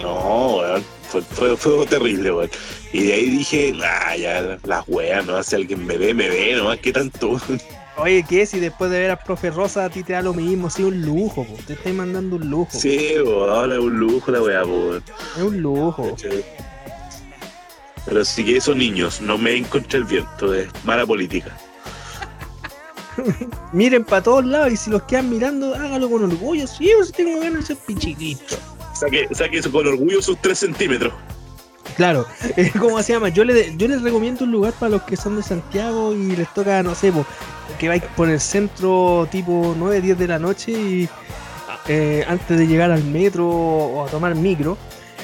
No, 0.00 0.56
weón. 0.56 0.84
Fue, 1.08 1.22
fue, 1.22 1.56
fue 1.56 1.86
terrible, 1.86 2.32
weón. 2.32 2.50
Y 2.92 3.04
de 3.04 3.12
ahí 3.12 3.30
dije, 3.30 3.74
ah, 3.82 4.16
ya, 4.16 4.58
las 4.64 4.84
weas, 4.86 5.24
no, 5.26 5.42
si 5.42 5.56
alguien 5.56 5.84
me 5.84 5.96
ve, 5.96 6.14
me 6.14 6.28
ve, 6.28 6.54
nomás, 6.56 6.78
¿qué 6.78 6.92
tanto? 6.92 7.40
Oye, 7.96 8.24
¿qué? 8.28 8.46
Si 8.46 8.60
después 8.60 8.90
de 8.92 9.00
ver 9.00 9.10
a 9.10 9.16
Profe 9.16 9.50
Rosa 9.50 9.84
a 9.84 9.90
ti 9.90 10.04
te 10.04 10.12
da 10.12 10.22
lo 10.22 10.32
mismo, 10.32 10.70
sí, 10.70 10.84
un 10.84 11.02
lujo, 11.02 11.44
po. 11.44 11.54
te 11.66 11.72
estoy 11.72 11.92
mandando 11.92 12.36
un 12.36 12.48
lujo. 12.48 12.70
Sí, 12.70 13.14
weón, 13.24 13.50
ahora 13.50 13.74
es 13.74 13.80
un 13.80 13.98
lujo 13.98 14.30
la 14.30 14.40
wea, 14.40 14.64
weón. 14.64 15.02
Es 15.36 15.42
un 15.42 15.60
lujo. 15.60 16.10
¿cachai? 16.10 16.44
Pero 18.08 18.22
que 18.36 18.56
esos 18.56 18.74
niños 18.74 19.20
no 19.20 19.36
me 19.36 19.62
contra 19.64 19.98
el 19.98 20.04
viento, 20.04 20.54
es 20.54 20.68
mala 20.84 21.04
política. 21.04 21.54
Miren 23.72 24.04
para 24.04 24.22
todos 24.22 24.46
lados 24.46 24.72
y 24.72 24.76
si 24.76 24.90
los 24.90 25.02
quedan 25.02 25.28
mirando, 25.28 25.74
hágalo 25.74 26.08
con 26.08 26.24
orgullo. 26.24 26.66
Sí, 26.66 26.90
pues 26.96 27.12
tengo 27.12 27.38
ganas 27.40 27.60
de 27.60 27.74
ser 27.74 27.76
pichiquito. 27.86 28.56
Saque, 28.94 29.28
saque 29.32 29.58
eso 29.58 29.70
con 29.70 29.86
orgullo 29.86 30.22
sus 30.22 30.40
3 30.40 30.58
centímetros. 30.58 31.12
Claro, 31.96 32.26
eh, 32.56 32.70
¿cómo 32.78 33.02
se 33.02 33.12
llama? 33.12 33.28
Yo, 33.28 33.44
le, 33.44 33.76
yo 33.76 33.88
les 33.88 34.02
recomiendo 34.02 34.44
un 34.44 34.52
lugar 34.52 34.72
para 34.72 34.90
los 34.90 35.02
que 35.02 35.16
son 35.16 35.36
de 35.36 35.42
Santiago 35.42 36.14
y 36.14 36.36
les 36.36 36.52
toca, 36.54 36.82
no 36.82 36.94
sé, 36.94 37.12
po, 37.12 37.26
que 37.78 37.88
vais 37.88 38.02
por 38.16 38.30
el 38.30 38.40
centro 38.40 39.28
tipo 39.30 39.74
9, 39.76 40.00
10 40.00 40.18
de 40.18 40.28
la 40.28 40.38
noche 40.38 40.72
y 40.72 41.08
eh, 41.88 42.24
antes 42.28 42.58
de 42.58 42.66
llegar 42.66 42.90
al 42.90 43.04
metro 43.04 43.48
o 43.48 44.06
a 44.06 44.10
tomar 44.10 44.34
micro, 44.34 44.78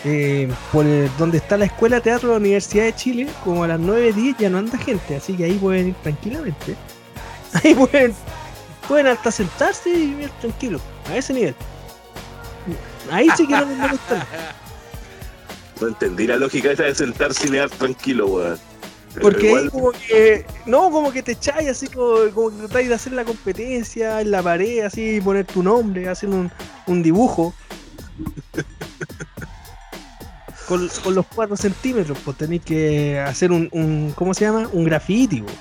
eh, 0.04 0.48
por 0.72 0.84
donde 1.18 1.38
está 1.38 1.56
la 1.56 1.64
Escuela 1.64 1.96
de 1.96 2.02
Teatro 2.02 2.28
de 2.28 2.34
la 2.34 2.40
Universidad 2.40 2.84
de 2.84 2.94
Chile, 2.94 3.26
como 3.42 3.64
a 3.64 3.68
las 3.68 3.80
9, 3.80 4.12
10 4.12 4.36
ya 4.38 4.50
no 4.50 4.58
anda 4.58 4.76
gente, 4.78 5.16
así 5.16 5.34
que 5.34 5.44
ahí 5.44 5.54
pueden 5.54 5.88
ir 5.88 5.94
tranquilamente. 6.02 6.76
Ahí 7.62 7.72
pueden, 7.72 8.12
pueden 8.88 9.06
hasta 9.06 9.30
sentarse 9.30 9.88
y 9.90 10.06
vivir 10.08 10.30
tranquilos, 10.40 10.82
a 11.08 11.16
ese 11.16 11.32
nivel. 11.32 11.54
Ahí 13.12 13.28
sí 13.36 13.46
que 13.46 13.54
no 13.54 13.64
les 13.66 13.78
molesta. 13.78 14.26
No 15.80 15.88
entendí 15.88 16.26
la 16.28 16.36
lógica 16.36 16.70
esa 16.70 16.84
de 16.84 16.94
sentarse 16.94 17.48
y 17.48 17.50
leer 17.50 17.68
tranquilo, 17.68 18.26
weón. 18.28 18.58
Porque 19.20 19.46
igual- 19.46 19.64
ahí 19.64 19.70
como 19.70 19.90
que, 19.92 20.46
no, 20.66 20.90
como 20.90 21.12
que 21.12 21.22
te 21.22 21.32
echáis 21.32 21.68
así, 21.68 21.88
como, 21.88 22.30
como 22.32 22.50
que 22.50 22.56
tratáis 22.58 22.88
de 22.88 22.94
hacer 22.94 23.12
la 23.12 23.24
competencia 23.24 24.20
en 24.20 24.30
la 24.30 24.42
pared, 24.42 24.84
así, 24.84 25.20
poner 25.20 25.44
tu 25.46 25.62
nombre, 25.62 26.08
hacer 26.08 26.28
un, 26.30 26.50
un 26.86 27.02
dibujo. 27.02 27.54
Con, 30.68 30.88
con 31.02 31.14
los 31.14 31.26
4 31.26 31.56
centímetros, 31.56 32.16
pues 32.24 32.36
tenéis 32.38 32.62
que 32.62 33.18
hacer 33.20 33.52
un, 33.52 33.68
un, 33.72 34.12
¿cómo 34.14 34.32
se 34.32 34.46
llama? 34.46 34.68
Un 34.72 34.84
grafiti, 34.84 35.42
po. 35.42 35.52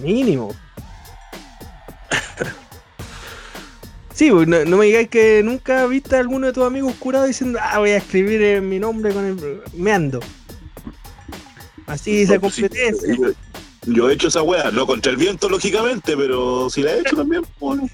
Mínimo. 0.00 0.54
Sí, 4.12 4.30
pues, 4.30 4.48
no, 4.48 4.64
no 4.64 4.78
me 4.78 4.86
digáis 4.86 5.08
que 5.08 5.42
nunca 5.44 5.86
viste 5.86 6.16
a 6.16 6.20
alguno 6.20 6.46
de 6.46 6.52
tus 6.54 6.64
amigos 6.64 6.94
curados 6.98 7.28
diciendo, 7.28 7.58
ah, 7.62 7.78
voy 7.78 7.90
a 7.90 7.98
escribir 7.98 8.40
eh, 8.42 8.60
mi 8.62 8.78
nombre 8.78 9.12
con 9.12 9.26
el... 9.26 9.60
meando. 9.74 10.20
Así, 11.86 12.24
No, 12.24 12.40
pues 12.40 12.54
sí, 12.54 12.62
competencia. 12.62 13.14
yo, 13.14 13.32
yo 13.86 14.08
he 14.08 14.14
hecho 14.14 14.28
esa 14.28 14.42
wea, 14.42 14.70
no 14.70 14.86
contra 14.86 15.12
el 15.12 15.18
viento, 15.18 15.48
lógicamente, 15.50 16.16
pero 16.16 16.70
si 16.70 16.82
la 16.82 16.92
he 16.92 17.00
hecho 17.00 17.14
también, 17.16 17.42
pues, 17.42 17.78
bueno. 17.78 17.88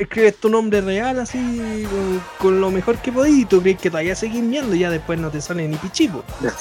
Escribes 0.00 0.36
tu 0.36 0.48
nombre 0.48 0.80
real 0.80 1.20
así, 1.20 1.86
con, 1.90 2.22
con 2.38 2.60
lo 2.60 2.70
mejor 2.70 2.96
que 2.98 3.12
podís, 3.12 3.42
y 3.42 3.44
tú 3.44 3.60
crees 3.62 3.78
que 3.80 3.90
todavía 3.90 4.14
seguís 4.16 4.42
meando 4.42 4.74
y 4.74 4.80
ya 4.80 4.90
después 4.90 5.18
no 5.18 5.30
te 5.30 5.40
sale 5.40 5.66
ni 5.68 5.76
pichipo. 5.76 6.24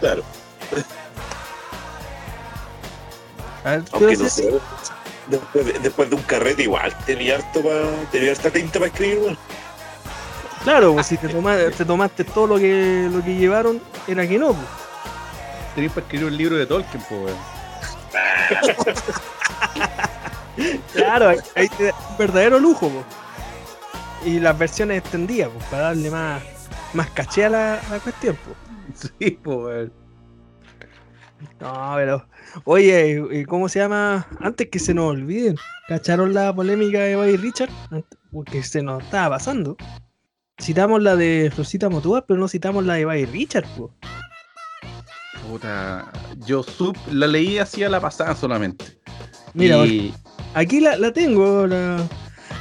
claro. 0.00 0.22
A 3.64 3.70
ver, 3.72 3.82
¿qué 3.84 3.90
Aunque 3.92 4.16
no 4.16 4.28
sé. 4.28 4.50
Después 5.26 5.66
de, 5.66 5.72
después 5.80 6.08
de 6.08 6.16
un 6.16 6.22
carrete 6.22 6.62
igual, 6.62 6.96
tenía 7.04 7.36
harto 7.36 7.62
pa, 7.62 7.70
tenía 8.10 8.32
harta 8.32 8.50
tinta 8.50 8.78
para 8.78 8.86
escribir, 8.86 9.18
weón. 9.18 9.38
Claro, 10.64 10.94
pues 10.94 11.06
si 11.06 11.16
te, 11.18 11.28
toma- 11.28 11.56
te 11.76 11.84
tomaste 11.84 12.24
todo 12.24 12.46
lo 12.46 12.56
que, 12.58 13.08
lo 13.12 13.22
que 13.22 13.34
llevaron, 13.36 13.80
era 14.06 14.26
que 14.26 14.38
no. 14.38 14.48
Pues. 14.48 14.66
Tenéis 15.74 15.92
para 15.92 16.06
escribir 16.06 16.26
un 16.26 16.36
libro 16.36 16.56
de 16.56 16.66
Tolkien, 16.66 17.02
po, 17.04 17.16
weón. 17.16 17.36
Claro, 20.92 21.28
hay, 21.28 21.38
hay 21.54 21.68
un 21.80 22.16
verdadero 22.18 22.58
lujo, 22.58 22.88
po. 22.88 23.04
Y 24.24 24.40
las 24.40 24.58
versiones 24.58 24.98
extendidas, 24.98 25.50
pues, 25.52 25.64
para 25.66 25.82
darle 25.84 26.10
más, 26.10 26.42
más 26.94 27.08
caché 27.10 27.44
a 27.44 27.50
la, 27.50 27.74
a 27.74 27.90
la 27.90 28.00
cuestión, 28.00 28.36
pues. 28.44 29.10
Sí, 29.18 29.30
po, 29.32 29.66
weón. 29.66 29.92
No, 31.60 31.92
pero. 31.96 32.28
Oye, 32.64 33.22
¿y 33.30 33.44
¿cómo 33.44 33.68
se 33.68 33.78
llama? 33.78 34.26
Antes 34.40 34.68
que 34.70 34.78
se 34.78 34.94
nos 34.94 35.10
olviden, 35.10 35.56
¿cacharon 35.86 36.34
la 36.34 36.54
polémica 36.54 37.00
de 37.00 37.16
Buddy 37.16 37.36
Richard? 37.36 37.70
Porque 38.32 38.62
se 38.62 38.82
nos 38.82 39.02
estaba 39.04 39.36
pasando. 39.36 39.76
Citamos 40.60 41.02
la 41.02 41.14
de 41.14 41.50
Florcita 41.54 41.88
Motúa, 41.88 42.26
pero 42.26 42.40
no 42.40 42.48
citamos 42.48 42.84
la 42.84 42.94
de 42.94 43.04
Buddy 43.04 43.26
Richard, 43.26 43.66
po. 43.76 43.94
Puta, 45.48 46.10
yo 46.46 46.62
sub, 46.62 46.96
la 47.12 47.26
leí 47.26 47.58
así 47.58 47.84
a 47.84 47.88
la 47.88 48.00
pasada 48.00 48.34
solamente. 48.34 48.97
Mira, 49.58 49.84
y 49.86 50.14
Aquí 50.54 50.80
la, 50.80 50.96
la 50.96 51.12
tengo, 51.12 51.66
la, 51.66 52.06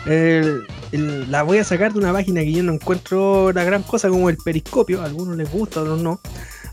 el- 0.06 0.62
el- 0.92 1.32
la 1.32 1.44
voy 1.44 1.58
a 1.60 1.64
sacar 1.64 1.94
de 1.94 2.00
una 2.00 2.12
página 2.14 2.42
que 2.42 2.52
yo 2.52 2.64
no 2.64 2.74
encuentro 2.74 3.52
la 3.54 3.64
gran 3.64 3.84
cosa 3.84 4.10
como 4.10 4.30
el 4.30 4.38
periscopio, 4.38 5.02
a 5.02 5.06
algunos 5.06 5.38
les 5.38 5.50
gusta, 5.52 5.80
a 5.80 5.84
otros 5.84 6.02
no. 6.02 6.20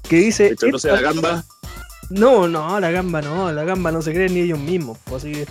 Que 0.09 0.17
dice. 0.17 0.49
Echándose 0.49 0.91
la 0.91 1.01
gamba. 1.01 1.45
No, 2.11 2.47
no, 2.49 2.79
la 2.81 2.91
gamba 2.91 3.23
no, 3.23 3.51
la 3.51 3.65
gamba 3.65 3.91
no 3.91 4.03
se 4.03 4.13
creen 4.13 4.35
ni 4.35 4.41
ellos 4.41 4.59
mismos. 4.59 4.99
pues, 5.05 5.25
así 5.25 5.33
que 5.33 5.47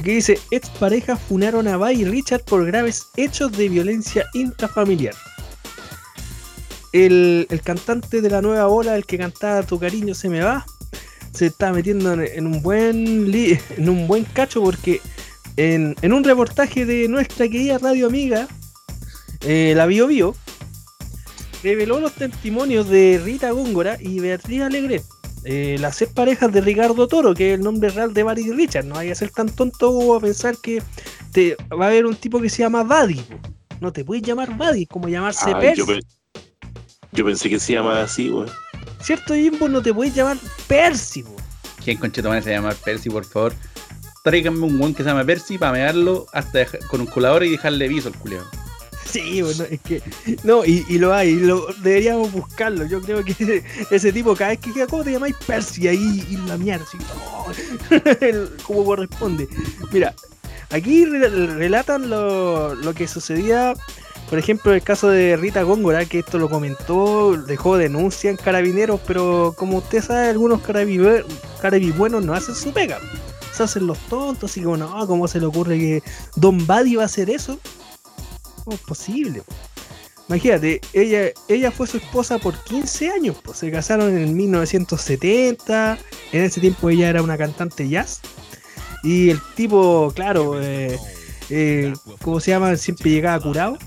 aquí 0.00 0.14
dice, 0.14 0.38
ex 0.50 0.70
parejas 0.70 1.20
funaron 1.28 1.68
a 1.68 1.76
Bay 1.76 2.00
y 2.00 2.04
Richard 2.06 2.42
por 2.44 2.64
graves 2.64 3.08
hechos 3.16 3.52
de 3.52 3.68
violencia 3.68 4.24
intrafamiliar. 4.32 5.14
El, 6.92 7.46
el 7.50 7.60
cantante 7.62 8.20
de 8.20 8.30
la 8.30 8.42
nueva 8.42 8.66
ola, 8.68 8.96
el 8.96 9.04
que 9.06 9.18
cantaba 9.18 9.62
Tu 9.62 9.78
cariño 9.78 10.14
se 10.14 10.28
me 10.28 10.40
va, 10.40 10.64
se 11.32 11.46
está 11.46 11.72
metiendo 11.72 12.12
en, 12.20 12.46
un 12.46 12.62
buen 12.62 13.30
li- 13.30 13.58
en 13.76 13.88
un 13.88 14.06
buen 14.06 14.24
cacho 14.24 14.62
porque 14.62 15.00
en, 15.56 15.94
en 16.02 16.12
un 16.12 16.24
reportaje 16.24 16.86
de 16.86 17.08
nuestra 17.08 17.48
querida 17.48 17.78
radio 17.78 18.06
amiga, 18.06 18.48
eh, 19.42 19.72
la 19.76 19.86
Bio 19.86 20.06
Bio, 20.06 20.34
reveló 21.62 22.00
los 22.00 22.12
testimonios 22.14 22.88
de 22.88 23.20
Rita 23.22 23.50
Góngora 23.50 23.96
y 24.00 24.18
Beatriz 24.20 24.62
Alegre 24.62 25.02
eh, 25.44 25.76
las 25.80 26.00
ex 26.02 26.12
parejas 26.12 26.52
de 26.52 26.60
Ricardo 26.60 27.08
Toro, 27.08 27.34
que 27.34 27.52
es 27.52 27.58
el 27.58 27.64
nombre 27.64 27.88
real 27.90 28.12
de 28.12 28.22
Barry 28.22 28.50
Richard. 28.52 28.84
No 28.84 28.96
vaya 28.96 29.12
a 29.12 29.14
ser 29.14 29.30
tan 29.30 29.48
tonto 29.48 30.14
a 30.14 30.20
pensar 30.20 30.56
que 30.62 30.82
te, 31.32 31.56
va 31.72 31.86
a 31.86 31.88
haber 31.88 32.04
un 32.04 32.14
tipo 32.14 32.40
que 32.42 32.50
se 32.50 32.58
llama 32.58 32.82
Buddy. 32.82 33.22
No 33.80 33.90
te 33.90 34.04
puedes 34.04 34.22
llamar 34.22 34.54
Buddy, 34.54 34.84
como 34.84 35.08
llamarse 35.08 35.52
Ay, 35.54 35.74
yo, 35.76 35.86
pe- 35.86 36.00
yo 37.12 37.24
pensé 37.24 37.48
que 37.48 37.58
se 37.58 37.72
llamaba 37.72 38.02
así, 38.02 38.28
weón. 38.28 38.50
¿Cierto, 39.02 39.34
Jimbo? 39.34 39.68
No 39.68 39.82
te 39.82 39.92
puedes 39.94 40.14
llamar 40.14 40.36
Percy. 40.66 41.22
po. 41.22 41.36
¿quién 41.82 41.96
conchetomane 41.96 42.42
se 42.42 42.50
llama 42.50 42.72
Percy, 42.84 43.08
por 43.08 43.24
favor? 43.24 43.54
Tráiganme 44.22 44.66
un 44.66 44.78
buen 44.78 44.94
que 44.94 45.02
se 45.02 45.08
llama 45.08 45.24
Percy 45.24 45.56
para 45.56 45.72
mearlo 45.72 46.26
hasta 46.32 46.58
dejar- 46.58 46.80
con 46.88 47.00
un 47.00 47.06
colador 47.06 47.42
y 47.44 47.50
dejarle 47.52 47.88
viso 47.88 48.08
al 48.08 48.14
culiao. 48.16 48.44
Sí, 49.06 49.40
bueno, 49.42 49.64
es 49.68 49.80
que. 49.80 50.02
No, 50.44 50.64
y, 50.64 50.84
y 50.88 50.98
lo 50.98 51.12
hay, 51.14 51.30
y 51.30 51.40
lo, 51.40 51.66
deberíamos 51.82 52.30
buscarlo. 52.30 52.84
Yo 52.86 53.00
creo 53.00 53.24
que 53.24 53.64
ese 53.90 54.12
tipo, 54.12 54.36
cada 54.36 54.50
vez 54.50 54.60
que 54.60 54.72
queda, 54.72 54.86
¿cómo 54.86 55.02
te 55.02 55.12
llamáis 55.12 55.34
Percy? 55.46 55.88
Ahí, 55.88 56.24
y 56.30 56.36
la 56.46 56.56
mierda, 56.58 56.84
así, 56.86 56.98
oh, 57.16 58.62
como 58.64 58.84
corresponde. 58.84 59.48
Mira, 59.90 60.14
aquí 60.70 61.06
re- 61.06 61.28
relatan 61.46 62.08
lo, 62.10 62.74
lo 62.74 62.94
que 62.94 63.08
sucedía, 63.08 63.72
por 64.30 64.38
ejemplo, 64.38 64.72
el 64.72 64.80
caso 64.80 65.08
de 65.08 65.36
Rita 65.36 65.64
Góngora, 65.64 66.04
que 66.04 66.20
esto 66.20 66.38
lo 66.38 66.48
comentó, 66.48 67.36
dejó 67.36 67.76
denuncia 67.76 68.30
en 68.30 68.36
carabineros, 68.36 69.00
pero 69.04 69.56
como 69.58 69.78
usted 69.78 70.00
sabe, 70.00 70.28
algunos 70.28 70.62
carabibuenos 70.62 72.24
no 72.24 72.32
hacen 72.32 72.54
su 72.54 72.72
pega. 72.72 73.00
Se 73.52 73.64
hacen 73.64 73.88
los 73.88 73.98
tontos, 74.06 74.56
y 74.56 74.62
como, 74.62 74.76
no, 74.76 75.04
¿cómo 75.08 75.26
se 75.26 75.40
le 75.40 75.46
ocurre 75.46 75.78
que 75.78 76.02
Don 76.36 76.64
Buddy 76.64 76.94
va 76.94 77.02
a 77.02 77.06
hacer 77.06 77.28
eso? 77.28 77.58
¿Cómo 78.62 78.76
es 78.76 78.82
posible? 78.82 79.42
Imagínate, 80.28 80.80
ella, 80.92 81.32
ella 81.48 81.72
fue 81.72 81.88
su 81.88 81.96
esposa 81.96 82.38
por 82.38 82.56
15 82.62 83.10
años, 83.10 83.36
pues 83.42 83.58
se 83.58 83.68
casaron 83.72 84.10
en 84.10 84.18
el 84.18 84.30
1970, 84.30 85.98
en 86.30 86.44
ese 86.44 86.60
tiempo 86.60 86.88
ella 86.88 87.08
era 87.08 87.20
una 87.20 87.36
cantante 87.36 87.88
jazz, 87.88 88.20
y 89.02 89.30
el 89.30 89.40
tipo, 89.56 90.12
claro, 90.14 90.62
eh, 90.62 90.96
eh, 91.50 91.92
¿cómo 92.22 92.40
se 92.40 92.52
llama? 92.52 92.76
Siempre 92.76 93.10
llegaba 93.10 93.42
curado, 93.42 93.78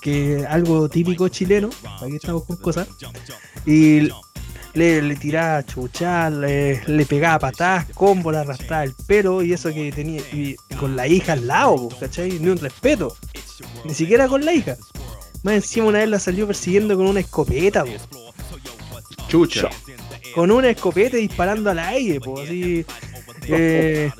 que 0.00 0.44
algo 0.48 0.88
típico 0.88 1.28
chileno, 1.28 1.70
aquí 2.00 2.16
estamos 2.16 2.44
con 2.44 2.56
cosas, 2.56 2.88
y 3.66 4.08
le, 4.74 5.02
le 5.02 5.16
tiraba 5.16 5.64
chuchar, 5.64 6.32
le, 6.32 6.82
le 6.86 7.06
pegaba 7.06 7.38
patadas, 7.38 7.86
combo, 7.94 8.30
le 8.32 8.38
arrastraba 8.38 8.84
el 8.84 8.94
pelo, 9.06 9.42
y 9.42 9.52
eso 9.52 9.72
que 9.72 9.92
tenía, 9.92 10.20
y 10.32 10.56
con 10.78 10.96
la 10.96 11.06
hija 11.06 11.32
al 11.32 11.46
lado, 11.46 11.88
¿cachai? 11.98 12.38
Ni 12.38 12.48
un 12.48 12.58
respeto. 12.58 13.16
Ni 13.84 13.94
siquiera 13.94 14.28
con 14.28 14.44
la 14.44 14.52
hija. 14.52 14.76
Más 15.42 15.54
encima 15.54 15.86
una 15.86 15.98
vez 16.00 16.08
la 16.08 16.18
salió 16.18 16.46
persiguiendo 16.46 16.96
con 16.96 17.06
una 17.06 17.20
escopeta, 17.20 17.84
po. 17.84 17.90
Chucha. 19.28 19.70
Con 20.34 20.50
una 20.50 20.70
escopeta 20.70 21.16
disparando 21.16 21.70
al 21.70 21.78
aire, 21.78 22.20
po. 22.20 22.40
Así. 22.40 22.84
Eh, 23.46 24.10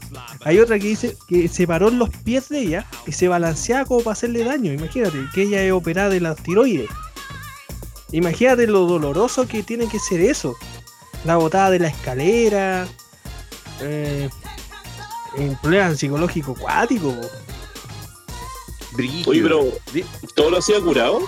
hay 0.42 0.58
otra 0.58 0.78
que 0.78 0.86
dice 0.86 1.16
que 1.28 1.48
se 1.48 1.66
paró 1.66 1.88
en 1.88 1.98
los 1.98 2.08
pies 2.08 2.48
de 2.48 2.60
ella 2.60 2.86
y 3.06 3.12
se 3.12 3.28
balanceaba 3.28 3.84
como 3.84 4.00
para 4.00 4.12
hacerle 4.12 4.44
daño. 4.44 4.72
Imagínate, 4.72 5.18
que 5.34 5.42
ella 5.42 5.62
es 5.62 5.72
operada 5.72 6.08
de 6.08 6.20
la 6.20 6.34
tiroides. 6.34 6.88
Imagínate 8.12 8.66
lo 8.66 8.86
doloroso 8.86 9.46
que 9.46 9.62
tiene 9.62 9.86
que 9.88 9.98
ser 9.98 10.20
eso. 10.20 10.56
La 11.24 11.36
botada 11.36 11.70
de 11.70 11.78
la 11.80 11.88
escalera. 11.88 12.88
Eh, 13.82 14.28
un 15.36 15.56
problema 15.60 15.94
psicológico 15.94 16.54
cuático. 16.54 17.14
Oye, 19.26 19.42
pero 19.42 19.66
todo 20.34 20.50
lo 20.50 20.58
hacía 20.58 20.80
curado. 20.80 21.20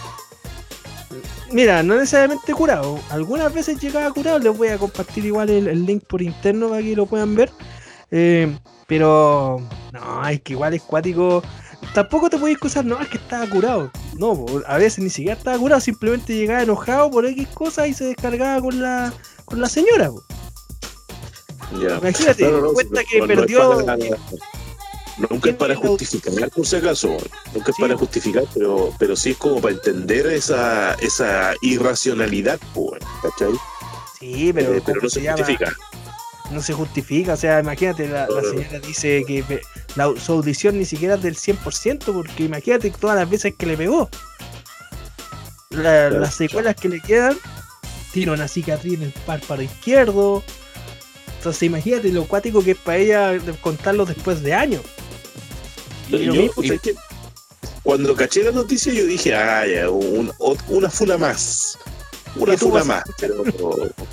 Mira, 1.50 1.82
no 1.82 1.96
necesariamente 1.96 2.54
curado. 2.54 2.98
Algunas 3.10 3.52
veces 3.52 3.78
llegaba 3.78 4.10
curado. 4.10 4.38
Les 4.38 4.56
voy 4.56 4.68
a 4.68 4.78
compartir 4.78 5.26
igual 5.26 5.50
el, 5.50 5.68
el 5.68 5.84
link 5.84 6.02
por 6.04 6.22
interno 6.22 6.70
para 6.70 6.80
que 6.80 6.96
lo 6.96 7.04
puedan 7.04 7.34
ver. 7.34 7.52
Eh, 8.12 8.56
pero 8.86 9.60
no, 9.92 10.28
es 10.28 10.40
que 10.42 10.52
igual 10.52 10.74
es 10.74 10.82
cuático. 10.82 11.42
Tampoco 11.94 12.30
te 12.30 12.38
puedes 12.38 12.54
excusar, 12.54 12.84
no, 12.84 13.00
es 13.00 13.08
que 13.08 13.16
estaba 13.16 13.46
curado. 13.48 13.90
No, 14.18 14.46
a 14.66 14.78
veces 14.78 15.02
ni 15.02 15.10
siquiera 15.10 15.36
estaba 15.36 15.58
curado, 15.58 15.80
simplemente 15.80 16.34
llegaba 16.34 16.62
enojado 16.62 17.10
por 17.10 17.26
X 17.26 17.48
cosas 17.48 17.88
y 17.88 17.94
se 17.94 18.04
descargaba 18.04 18.60
con 18.60 18.80
la, 18.80 19.12
con 19.44 19.60
la 19.60 19.68
señora. 19.68 20.10
Ya. 21.80 21.96
Imagínate, 21.98 22.44
No, 22.50 22.60
no, 22.60 22.72
cuenta 22.72 23.00
no, 23.00 23.06
que 23.10 23.26
perdió. 23.26 23.84
Nunca 25.30 25.50
es 25.50 25.56
para 25.56 25.74
justificar, 25.76 26.50
por 26.50 26.66
si 26.66 26.76
acaso. 26.76 27.16
Nunca 27.54 27.70
es 27.70 27.76
Sí. 27.76 27.82
para 27.82 27.96
justificar, 27.96 28.44
pero, 28.54 28.94
pero 28.98 29.14
sí 29.16 29.30
es 29.30 29.36
como 29.36 29.60
para 29.60 29.74
entender 29.74 30.26
esa, 30.26 30.94
esa 30.94 31.52
irracionalidad, 31.62 32.58
¿cachai? 33.22 33.52
Sí, 34.18 34.52
pero, 34.52 34.74
Eh, 34.74 34.82
pero 34.84 35.00
¿cómo 35.00 35.02
no 35.02 35.10
se 35.10 35.26
justifica. 35.28 35.72
No 36.52 36.62
se 36.62 36.72
justifica. 36.72 37.34
O 37.34 37.36
sea, 37.36 37.60
imagínate, 37.60 38.08
la, 38.08 38.26
la 38.28 38.42
señora 38.42 38.78
dice 38.80 39.24
que 39.26 39.60
la, 39.96 40.12
su 40.18 40.32
audición 40.32 40.78
ni 40.78 40.84
siquiera 40.84 41.14
es 41.14 41.22
del 41.22 41.36
100%, 41.36 42.04
porque 42.12 42.44
imagínate 42.44 42.90
todas 42.90 43.16
las 43.16 43.28
veces 43.28 43.54
que 43.56 43.66
le 43.66 43.76
pegó. 43.76 44.08
La-. 45.70 46.10
Las 46.10 46.34
secuelas 46.34 46.76
que 46.76 46.88
le 46.88 47.00
quedan, 47.00 47.36
tiene 48.12 48.32
una 48.32 48.48
cicatriz 48.48 48.94
en 48.94 49.02
el 49.04 49.12
párpado 49.26 49.62
izquierdo. 49.62 50.42
Entonces, 51.38 51.62
imagínate 51.64 52.08
lo 52.12 52.24
cuático 52.26 52.62
que 52.62 52.72
es 52.72 52.78
para 52.78 52.98
ella 52.98 53.32
contarlo 53.60 54.04
después 54.04 54.42
de 54.42 54.54
años. 54.54 54.82
Y 56.08 56.18
lo 56.18 56.34
Yo, 56.34 56.42
mismo, 56.42 56.62
¿sabes 56.62 56.80
qué? 56.82 56.94
Cuando 57.82 58.14
caché 58.14 58.44
la 58.44 58.52
noticia, 58.52 58.92
yo 58.92 59.04
dije, 59.06 59.34
ah, 59.34 59.66
ya, 59.66 59.90
un- 59.90 60.32
una 60.68 60.88
funa 60.90 61.16
más. 61.18 61.76
Una 62.36 62.52
Que 62.52 62.58
tú 62.58 62.68
funa 62.68 62.74
vas 62.74 62.84
a 62.84 62.86
más. 62.86 63.04
Pero, 63.18 63.42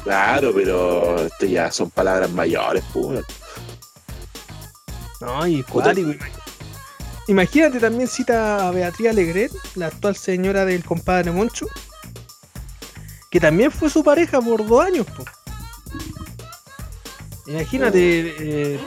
claro, 0.03 0.51
pero 0.53 1.25
esto 1.25 1.45
ya 1.45 1.71
son 1.71 1.89
palabras 1.89 2.31
mayores, 2.31 2.83
pues. 2.93 3.23
No, 5.21 5.45
y 5.47 5.63
cuático. 5.63 6.11
Imagínate 7.27 7.79
también 7.79 8.07
cita 8.07 8.67
a 8.67 8.71
Beatriz 8.71 9.09
Alegret, 9.09 9.51
la 9.75 9.87
actual 9.87 10.15
señora 10.15 10.65
del 10.65 10.83
compadre 10.83 11.31
Moncho, 11.31 11.67
que 13.29 13.39
también 13.39 13.71
fue 13.71 13.89
su 13.89 14.03
pareja 14.03 14.41
por 14.41 14.65
dos 14.65 14.83
años. 14.83 15.05
po. 15.05 15.23
Imagínate, 17.45 18.35
eh, 18.39 18.79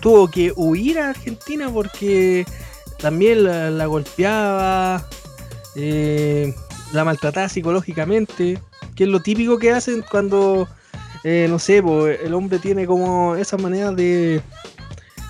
tuvo 0.00 0.28
que 0.28 0.52
huir 0.56 0.98
a 0.98 1.10
Argentina 1.10 1.70
porque 1.70 2.44
también 2.98 3.44
la, 3.44 3.70
la 3.70 3.86
golpeaba, 3.86 5.08
eh, 5.76 6.54
la 6.92 7.04
maltrataba 7.04 7.48
psicológicamente, 7.48 8.60
que 8.94 9.04
es 9.04 9.08
lo 9.10 9.20
típico 9.20 9.58
que 9.58 9.72
hacen 9.72 10.04
cuando, 10.10 10.68
eh, 11.24 11.46
no 11.48 11.58
sé, 11.58 11.78
el 11.78 12.34
hombre 12.34 12.58
tiene 12.58 12.86
como 12.86 13.36
esa 13.36 13.56
manera 13.56 13.90
de 13.92 14.40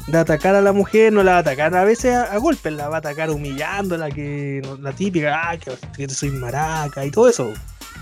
de 0.06 0.18
atacar 0.18 0.54
a 0.54 0.60
la 0.60 0.72
mujer, 0.74 1.14
no 1.14 1.22
la 1.22 1.30
va 1.32 1.36
a 1.38 1.40
atacar 1.40 1.74
a 1.74 1.82
veces 1.82 2.12
a, 2.14 2.24
a 2.24 2.36
golpes, 2.36 2.70
la 2.74 2.90
va 2.90 2.96
a 2.96 2.98
atacar 2.98 3.30
humillándola, 3.30 4.10
que 4.10 4.60
no- 4.62 4.76
la 4.76 4.92
típica, 4.92 5.48
ah, 5.50 5.56
que, 5.56 5.72
que 5.96 6.12
soy 6.12 6.28
maraca 6.30 7.06
y 7.06 7.10
todo 7.10 7.26
eso. 7.26 7.54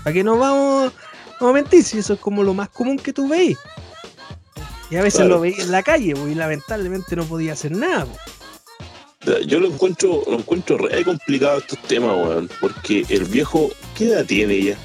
¿Para 0.03 0.13
que 0.13 0.21
no 0.21 0.37
vamos, 0.37 0.91
no 1.39 1.47
a 1.47 1.53
mentir? 1.53 1.81
Si 1.81 1.99
eso 1.99 2.15
es 2.15 2.19
como 2.19 2.43
lo 2.43 2.53
más 2.53 2.67
común 2.67 2.97
que 2.99 3.13
tú 3.13 3.29
veis. 3.29 3.57
Y 4.89 4.97
a 4.97 5.01
veces 5.01 5.19
Claro. 5.21 5.35
lo 5.35 5.39
veía 5.39 5.63
en 5.63 5.71
la 5.71 5.81
calle, 5.81 6.13
pues, 6.13 6.29
y 6.29 6.35
lamentablemente 6.35 7.15
no 7.15 7.23
podía 7.23 7.53
hacer 7.53 7.71
nada. 7.71 8.05
pues. 8.05 9.47
Yo 9.47 9.61
lo 9.61 9.67
encuentro, 9.67 10.23
lo 10.27 10.39
encuentro 10.39 10.77
re 10.77 11.05
complicado 11.05 11.59
estos 11.59 11.79
temas, 11.83 12.11
weón. 12.17 12.49
Porque 12.59 13.05
el 13.07 13.23
viejo, 13.23 13.69
¿qué 13.97 14.09
edad 14.09 14.25
tiene 14.25 14.61
ya? 14.61 14.77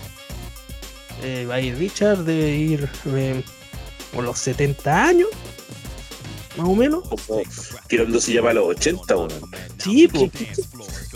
Eh, 1.23 1.47
va 1.49 1.57
a 1.57 1.61
ir 1.61 1.77
Richard, 1.77 2.19
debe 2.25 2.51
ir 2.57 2.89
eh, 3.07 3.43
por 4.15 4.25
los 4.25 4.39
70 4.39 5.05
años, 5.05 5.29
más 6.57 6.69
o 6.69 6.75
menos. 6.75 7.09
Como 7.09 7.43
tirándose 7.89 8.33
ya 8.33 8.41
para 8.43 8.55
los 8.55 8.69
80, 8.69 9.17
weón. 9.17 9.29
Sí, 9.79 10.09
pues. 10.09 10.31
¿Qué, 10.33 10.45
qué- 10.47 10.63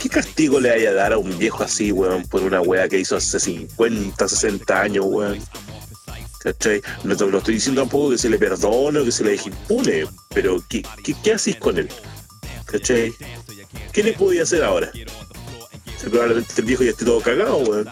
qué 0.00 0.08
castigo 0.08 0.58
le 0.58 0.70
vaya 0.70 0.90
a 0.90 0.94
dar 0.94 1.12
a 1.12 1.18
un 1.18 1.36
viejo 1.38 1.62
así, 1.62 1.92
weón, 1.92 2.24
por 2.24 2.42
una 2.42 2.60
weá 2.60 2.88
que 2.88 2.98
hizo 2.98 3.16
hace 3.16 3.38
50, 3.38 4.26
60 4.28 4.80
años, 4.80 5.04
weón? 5.08 5.38
¿Cachai? 6.40 6.82
No 7.04 7.16
te 7.16 7.24
lo 7.26 7.38
estoy 7.38 7.54
diciendo 7.54 7.82
tampoco 7.82 8.10
que 8.10 8.18
se 8.18 8.28
le 8.28 8.36
perdone 8.36 8.98
o 8.98 9.04
que 9.04 9.12
se 9.12 9.22
le 9.22 9.30
deje 9.30 9.50
impune, 9.50 10.06
pero 10.34 10.60
¿qué, 10.68 10.82
qué, 11.04 11.14
qué 11.22 11.32
haces 11.34 11.54
con 11.56 11.78
él? 11.78 11.88
¿Cachai? 12.64 13.12
¿Qué 13.92 14.02
le 14.02 14.12
podía 14.14 14.42
hacer 14.42 14.64
ahora? 14.64 14.90
Probablemente 16.02 16.52
el 16.56 16.64
viejo 16.64 16.82
ya 16.82 16.90
esté 16.90 17.04
todo 17.04 17.20
cagado, 17.20 17.58
weón. 17.58 17.88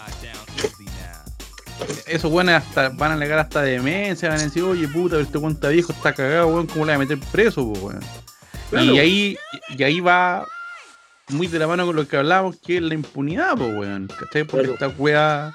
Esos 2.07 2.31
weones 2.31 2.55
hasta, 2.55 2.89
van 2.89 3.11
a 3.11 3.13
alegar 3.15 3.39
hasta 3.39 3.61
demencia, 3.61 4.29
van 4.29 4.39
a 4.39 4.43
decir, 4.43 4.63
oye 4.63 4.87
puta, 4.87 5.11
pero 5.15 5.21
este 5.21 5.37
weón 5.37 5.53
está 5.53 5.69
viejo, 5.69 5.91
está 5.91 6.13
cagado, 6.13 6.47
weón, 6.47 6.67
¿cómo 6.67 6.85
le 6.85 6.95
voy 6.95 7.05
a 7.05 7.07
meter 7.07 7.19
preso, 7.31 7.71
po, 7.73 7.79
weón? 7.79 7.99
Claro. 8.69 8.85
Y 8.93 8.99
ahí, 8.99 9.37
y 9.77 9.83
ahí 9.83 9.99
va 9.99 10.45
muy 11.29 11.47
de 11.47 11.59
la 11.59 11.67
mano 11.67 11.85
con 11.85 11.95
lo 11.95 12.07
que 12.07 12.17
hablábamos, 12.17 12.57
que 12.57 12.77
es 12.77 12.81
la 12.83 12.93
impunidad, 12.93 13.57
weón. 13.59 14.07
¿Cachai? 14.07 14.43
Porque 14.43 14.67
Claro. 14.67 14.73
estas 14.73 14.93
weas 14.99 15.53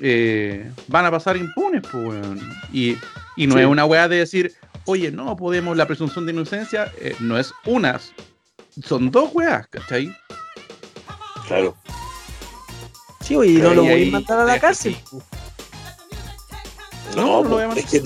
eh, 0.00 0.70
van 0.88 1.06
a 1.06 1.10
pasar 1.10 1.36
impunes, 1.36 1.82
weón. 1.92 2.40
Y, 2.72 2.96
y 3.36 3.46
no 3.46 3.54
Sí. 3.54 3.60
es 3.60 3.66
una 3.66 3.84
wea 3.84 4.08
de 4.08 4.16
decir, 4.18 4.54
oye, 4.84 5.10
no 5.12 5.36
podemos, 5.36 5.76
la 5.76 5.86
presunción 5.86 6.26
de 6.26 6.32
inocencia, 6.32 6.90
eh, 6.98 7.14
no 7.20 7.38
es 7.38 7.52
unas, 7.64 8.12
son 8.84 9.10
dos 9.10 9.30
weas, 9.32 9.66
¿cachai? 9.68 10.16
Claro. 11.46 11.76
Sí, 13.22 13.34
y 13.34 13.52
no 13.58 13.74
lo 13.74 13.82
voy 13.82 13.92
ahí 13.92 14.08
a 14.08 14.12
mandar 14.12 14.38
a 14.40 14.44
la 14.44 14.58
cárcel. 14.60 14.96
No, 17.14 17.22
No, 17.22 17.26
no 17.26 17.36
lo 17.36 17.42
po, 17.42 17.48
voy 17.50 17.62
a 17.62 17.66
mandar. 17.68 17.84
es 17.84 17.90
que, 17.90 18.02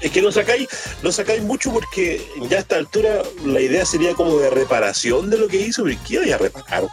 es 0.00 0.10
que 0.10 0.22
no 0.22 0.32
sacáis, 0.32 0.68
no 1.02 1.12
sacáis 1.12 1.42
mucho 1.42 1.72
porque 1.72 2.26
ya 2.50 2.56
a 2.58 2.60
esta 2.60 2.76
altura 2.76 3.22
la 3.44 3.60
idea 3.60 3.84
sería 3.86 4.14
como 4.14 4.36
de 4.38 4.50
reparación 4.50 5.30
de 5.30 5.38
lo 5.38 5.48
que 5.48 5.58
hizo, 5.58 5.84
pero 5.84 5.98
¿qué 6.06 6.18
voy 6.18 6.32
a 6.32 6.38
reparar? 6.38 6.84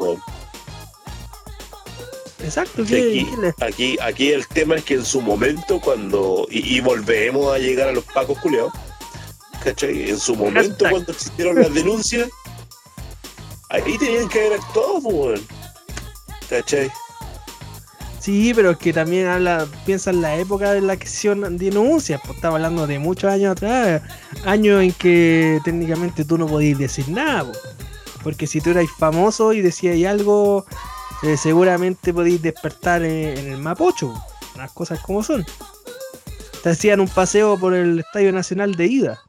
Exacto, 2.44 2.86
Sí, 2.86 3.26
¿qué- 3.26 3.26
aquí, 3.66 3.98
aquí, 4.00 4.00
aquí 4.02 4.32
el 4.32 4.48
tema 4.48 4.76
es 4.76 4.84
que 4.86 4.94
en 4.96 5.06
su 5.06 5.22
momento, 5.22 5.80
cuando. 5.82 6.48
Y, 6.50 6.78
y 6.78 6.80
volvemos 6.80 7.54
a 7.54 7.58
llegar 7.60 7.90
a 7.90 7.92
los 7.92 8.06
pacos 8.06 8.40
culeados. 8.40 8.72
¿Cachai? 9.64 10.10
En 10.10 10.18
su 10.20 10.36
momento, 10.36 10.86
Hashtag. 10.86 10.90
cuando 10.92 11.12
existieron 11.12 11.56
las 11.60 11.74
denuncias, 11.74 12.30
ahí 13.70 13.98
tenían 13.98 14.30
que 14.30 14.40
haber 14.40 14.54
actuado, 14.60 15.02
pues. 15.02 15.42
¿Cachai? 16.50 16.90
Sí, 18.30 18.54
pero 18.54 18.70
es 18.70 18.78
que 18.78 18.94
también 18.94 19.26
habla, 19.26 19.66
piensa 19.88 20.12
en 20.12 20.22
la 20.22 20.36
época 20.36 20.72
de 20.72 20.82
la 20.82 20.98
que 20.98 21.08
se 21.08 21.34
denuncias, 21.34 22.22
pues 22.24 22.36
estaba 22.36 22.58
hablando 22.58 22.86
de 22.86 23.00
muchos 23.00 23.32
años 23.32 23.54
atrás, 23.54 24.04
años 24.46 24.84
en 24.84 24.92
que 24.92 25.60
técnicamente 25.66 26.24
tú 26.24 26.38
no 26.38 26.46
podías 26.46 26.78
decir 26.78 27.10
nada, 27.10 27.46
pues. 27.46 27.58
porque 28.22 28.46
si 28.46 28.62
tú 28.62 28.70
eras 28.70 28.86
famoso 29.00 29.52
y 29.52 29.62
decías 29.62 29.98
algo, 30.08 30.64
eh, 31.24 31.38
seguramente 31.38 32.14
podías 32.14 32.44
despertar 32.44 33.02
en, 33.02 33.36
en 33.36 33.52
el 33.52 33.58
Mapocho, 33.58 34.14
pues, 34.14 34.58
las 34.58 34.72
cosas 34.74 35.00
como 35.00 35.24
son. 35.24 35.44
Te 36.62 36.70
hacían 36.70 37.00
un 37.00 37.08
paseo 37.08 37.58
por 37.60 37.74
el 37.74 37.98
Estadio 37.98 38.32
Nacional 38.32 38.76
de 38.76 38.86
ida. 38.86 39.20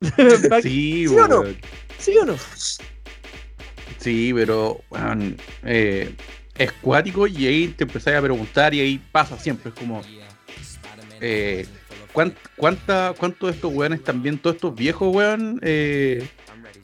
Sí, 0.62 1.08
¿Sí 1.08 1.16
o 1.18 1.26
no? 1.26 1.42
¿Sí 1.98 2.16
o 2.16 2.24
no? 2.24 2.36
Sí, 3.98 4.32
pero 4.34 4.80
weón, 4.90 5.36
eh, 5.64 6.14
es 6.56 6.72
cuático 6.72 7.26
y 7.26 7.46
ahí 7.46 7.68
te 7.68 7.84
empezás 7.84 8.14
a 8.14 8.22
preguntar 8.22 8.74
y 8.74 8.80
ahí 8.80 9.00
pasa 9.12 9.38
siempre. 9.38 9.70
Es 9.70 9.78
como, 9.78 10.00
eh, 11.20 11.66
¿cuán- 12.12 12.34
cuánta, 12.56 13.14
¿cuántos 13.18 13.50
de 13.50 13.54
estos 13.56 13.72
weones 13.74 14.02
también, 14.04 14.38
todos 14.38 14.56
estos 14.56 14.74
viejos 14.74 15.14
weón, 15.14 15.60
eh, 15.62 16.26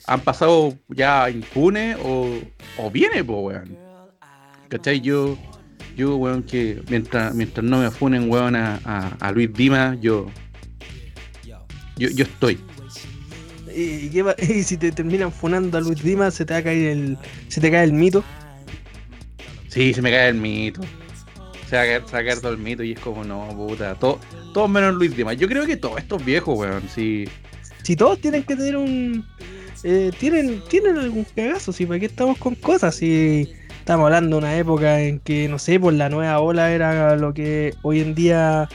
han 0.06 0.20
pasado 0.20 0.76
ya 0.88 1.30
impunes 1.30 1.96
o, 2.02 2.38
o 2.78 2.90
viene, 2.90 3.22
po, 3.24 3.40
weón? 3.42 3.76
¿Cachai? 4.68 5.00
Yo, 5.00 5.38
yo, 5.96 6.16
weón, 6.16 6.42
que 6.42 6.82
mientras, 6.88 7.32
mientras 7.34 7.64
no 7.64 7.78
me 7.78 7.90
funen, 7.90 8.28
weón, 8.30 8.56
a 8.56 9.32
Luis 9.32 9.52
Dimas, 9.52 9.96
yo, 10.00 10.26
yo, 11.96 12.08
yo 12.10 12.24
estoy. 12.24 12.58
¿Y, 13.74 14.08
qué 14.10 14.22
va- 14.22 14.36
y 14.38 14.62
si 14.62 14.76
te 14.76 14.92
terminan 14.92 15.32
funando 15.32 15.78
a 15.78 15.80
Luis 15.80 16.02
Dimas, 16.02 16.34
se 16.34 16.44
te 16.44 16.54
va 16.54 16.60
a 16.60 16.62
caer 16.62 16.88
el, 16.88 17.18
se 17.48 17.60
te 17.60 17.70
cae 17.70 17.84
el 17.84 17.92
mito. 17.92 18.22
Sí, 19.68 19.92
se 19.92 20.02
me 20.02 20.10
cae 20.10 20.28
el 20.28 20.36
mito. 20.36 20.80
Se 21.68 21.76
va 21.76 21.82
a 21.82 21.86
caer, 21.86 22.02
se 22.06 22.12
va 22.12 22.18
a 22.18 22.24
caer 22.24 22.40
todo 22.40 22.52
el 22.52 22.58
mito 22.58 22.82
y 22.82 22.92
es 22.92 23.00
como, 23.00 23.24
no, 23.24 23.48
puta. 23.56 23.94
Todo, 23.96 24.20
todos 24.52 24.70
menos 24.70 24.94
Luis 24.94 25.16
Dimas. 25.16 25.36
Yo 25.36 25.48
creo 25.48 25.66
que 25.66 25.76
todos 25.76 25.98
estos 25.98 26.24
viejos, 26.24 26.58
weón, 26.58 26.82
sí. 26.94 27.24
Si 27.82 27.96
todos 27.96 28.20
tienen 28.20 28.44
que 28.44 28.54
tener 28.56 28.76
un. 28.76 29.24
eh, 29.82 30.10
tienen, 30.18 30.62
tienen 30.70 30.96
algún 30.98 31.26
cagazo, 31.34 31.72
si 31.72 31.86
para 31.86 31.98
qué 32.00 32.06
estamos 32.06 32.38
con 32.38 32.54
cosas, 32.54 32.94
si 32.96 33.48
estamos 33.78 34.04
hablando 34.06 34.36
de 34.36 34.42
una 34.44 34.56
época 34.56 35.00
en 35.00 35.18
que, 35.18 35.48
no 35.48 35.58
sé, 35.58 35.78
pues 35.80 35.96
la 35.96 36.08
nueva 36.08 36.38
ola 36.40 36.70
era 36.72 37.16
lo 37.16 37.34
que 37.34 37.74
hoy 37.82 38.00
en 38.00 38.14
día 38.14 38.68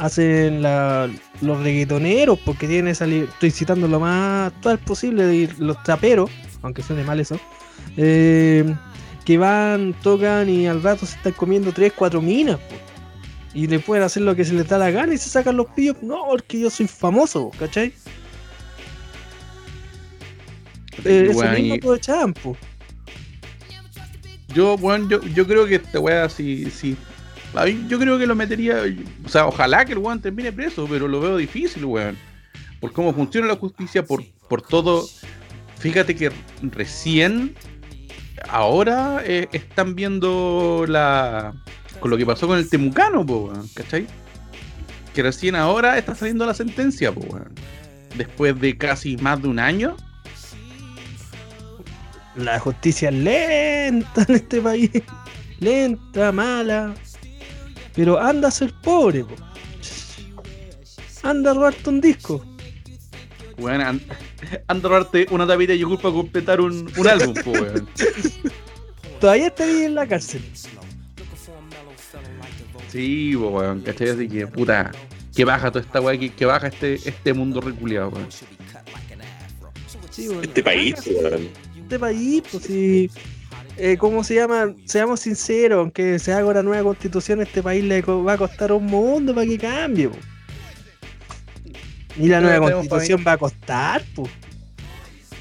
hacen 0.00 0.62
la- 0.62 1.10
los 1.42 1.62
reggaetoneros, 1.62 2.38
porque 2.40 2.66
tienen 2.66 2.88
esa 2.88 3.04
estoy 3.06 3.50
citando 3.50 3.86
lo 3.86 4.00
más 4.00 4.52
actual 4.52 4.78
posible 4.78 5.26
de 5.26 5.48
los 5.58 5.80
traperos, 5.82 6.30
aunque 6.62 6.82
suene 6.82 7.04
mal 7.04 7.20
eso, 7.20 7.38
eh, 7.98 8.64
que 9.26 9.36
van, 9.36 9.94
tocan 10.02 10.48
y 10.48 10.66
al 10.66 10.82
rato 10.82 11.04
se 11.04 11.16
están 11.16 11.32
comiendo 11.34 11.70
3, 11.72 11.92
4 11.94 12.22
minas, 12.22 12.58
y 13.52 13.66
le 13.66 13.78
pueden 13.78 14.02
hacer 14.04 14.22
lo 14.22 14.34
que 14.34 14.44
se 14.44 14.54
les 14.54 14.66
da 14.66 14.78
la 14.78 14.90
gana 14.90 15.12
y 15.12 15.18
se 15.18 15.28
sacan 15.28 15.56
los 15.56 15.66
pillos, 15.68 15.96
no, 16.02 16.24
porque 16.28 16.58
yo 16.60 16.70
soy 16.70 16.86
famoso, 16.86 17.50
¿cachai? 17.58 17.92
Eh, 21.04 21.28
eso 21.30 21.42
mismo 21.42 21.74
y- 21.74 21.78
aprovechaban, 21.78 22.32
po. 22.34 22.56
yo, 24.54 24.74
weón, 24.76 25.08
yo, 25.08 25.20
yo 25.22 25.46
creo 25.46 25.66
que 25.66 25.76
esta 25.76 26.00
weá, 26.00 26.28
sí, 26.28 26.70
sí. 26.70 26.96
Yo 27.88 27.98
creo 27.98 28.18
que 28.18 28.26
lo 28.26 28.34
metería. 28.34 28.82
O 29.24 29.28
sea, 29.28 29.46
ojalá 29.46 29.84
que 29.84 29.92
el 29.92 29.98
weón 29.98 30.20
termine 30.20 30.52
preso, 30.52 30.86
pero 30.88 31.08
lo 31.08 31.20
veo 31.20 31.36
difícil, 31.36 31.84
weón. 31.84 32.16
Por 32.80 32.92
cómo 32.92 33.12
funciona 33.12 33.46
la 33.46 33.56
justicia, 33.56 34.04
por, 34.04 34.24
por 34.48 34.62
todo. 34.62 35.06
Fíjate 35.78 36.14
que 36.14 36.30
recién. 36.62 37.54
Ahora 38.48 39.22
eh, 39.24 39.48
están 39.52 39.94
viendo 39.94 40.84
la. 40.88 41.52
Con 41.98 42.10
lo 42.10 42.16
que 42.16 42.24
pasó 42.24 42.46
con 42.46 42.56
el 42.56 42.68
Temucano, 42.68 43.26
po, 43.26 43.46
weón, 43.46 43.68
¿cachai? 43.74 44.06
Que 45.12 45.22
recién 45.22 45.56
ahora 45.56 45.98
está 45.98 46.14
saliendo 46.14 46.46
la 46.46 46.54
sentencia, 46.54 47.12
po, 47.12 47.20
weón. 47.20 47.52
Después 48.16 48.58
de 48.60 48.78
casi 48.78 49.16
más 49.18 49.42
de 49.42 49.48
un 49.48 49.58
año. 49.58 49.96
La 52.36 52.58
justicia 52.60 53.08
es 53.08 53.14
lenta 53.16 54.24
en 54.28 54.34
este 54.36 54.60
país. 54.60 54.90
Lenta, 55.58 56.32
mala. 56.32 56.94
Pero 57.94 58.18
anda 58.20 58.48
a 58.48 58.50
ser 58.50 58.72
pobre, 58.82 59.24
po. 59.24 59.34
Anda 61.22 61.50
a 61.50 61.54
robarte 61.54 61.90
un 61.90 62.00
disco. 62.00 62.44
Weón, 63.58 63.80
an- 63.82 64.00
anda 64.68 64.88
a 64.88 64.90
robarte 64.92 65.26
una 65.30 65.46
tapita 65.46 65.72
de 65.72 65.78
yogur 65.78 66.00
para 66.00 66.14
completar 66.14 66.60
un, 66.60 66.90
un 66.96 67.08
álbum, 67.08 67.34
po, 67.44 67.50
weón. 67.52 67.88
Todavía 69.20 69.48
está 69.48 69.64
ahí 69.64 69.82
en 69.82 69.94
la 69.94 70.06
cárcel. 70.06 70.42
Sí, 72.90 73.34
po, 73.36 73.48
weón, 73.48 73.80
¿cachai? 73.82 74.08
Así 74.10 74.28
que, 74.28 74.46
puta, 74.46 74.90
que 75.34 75.44
baja 75.44 75.70
toda 75.70 75.84
esta 75.84 76.00
weá, 76.00 76.18
que, 76.18 76.32
que 76.32 76.44
baja 76.44 76.68
este, 76.68 76.94
este 76.94 77.32
mundo 77.34 77.60
reculeado, 77.60 78.08
weón. 78.08 78.28
Sí, 80.10 80.26
bueno, 80.26 80.42
Este 80.42 80.62
país, 80.62 80.94
weón. 81.06 81.48
Este 81.76 81.98
país, 81.98 82.42
pues 82.50 82.62
sí. 82.64 83.10
Eh, 83.76 83.96
¿Cómo 83.98 84.22
se 84.24 84.34
llama? 84.34 84.74
Seamos 84.84 85.20
sinceros, 85.20 85.78
aunque 85.78 86.18
se 86.18 86.32
haga 86.32 86.46
una 86.48 86.62
nueva 86.62 86.82
constitución, 86.84 87.40
este 87.40 87.62
país 87.62 87.82
le 87.84 88.02
va 88.02 88.34
a 88.34 88.38
costar 88.38 88.72
un 88.72 88.86
mundo 88.86 89.34
para 89.34 89.46
que 89.46 89.58
cambie. 89.58 90.08
po. 90.08 90.16
Y 92.18 92.28
la 92.28 92.40
nueva 92.40 92.70
constitución 92.72 93.24
va 93.26 93.32
a 93.32 93.38
costar, 93.38 94.02
pues. 94.14 94.30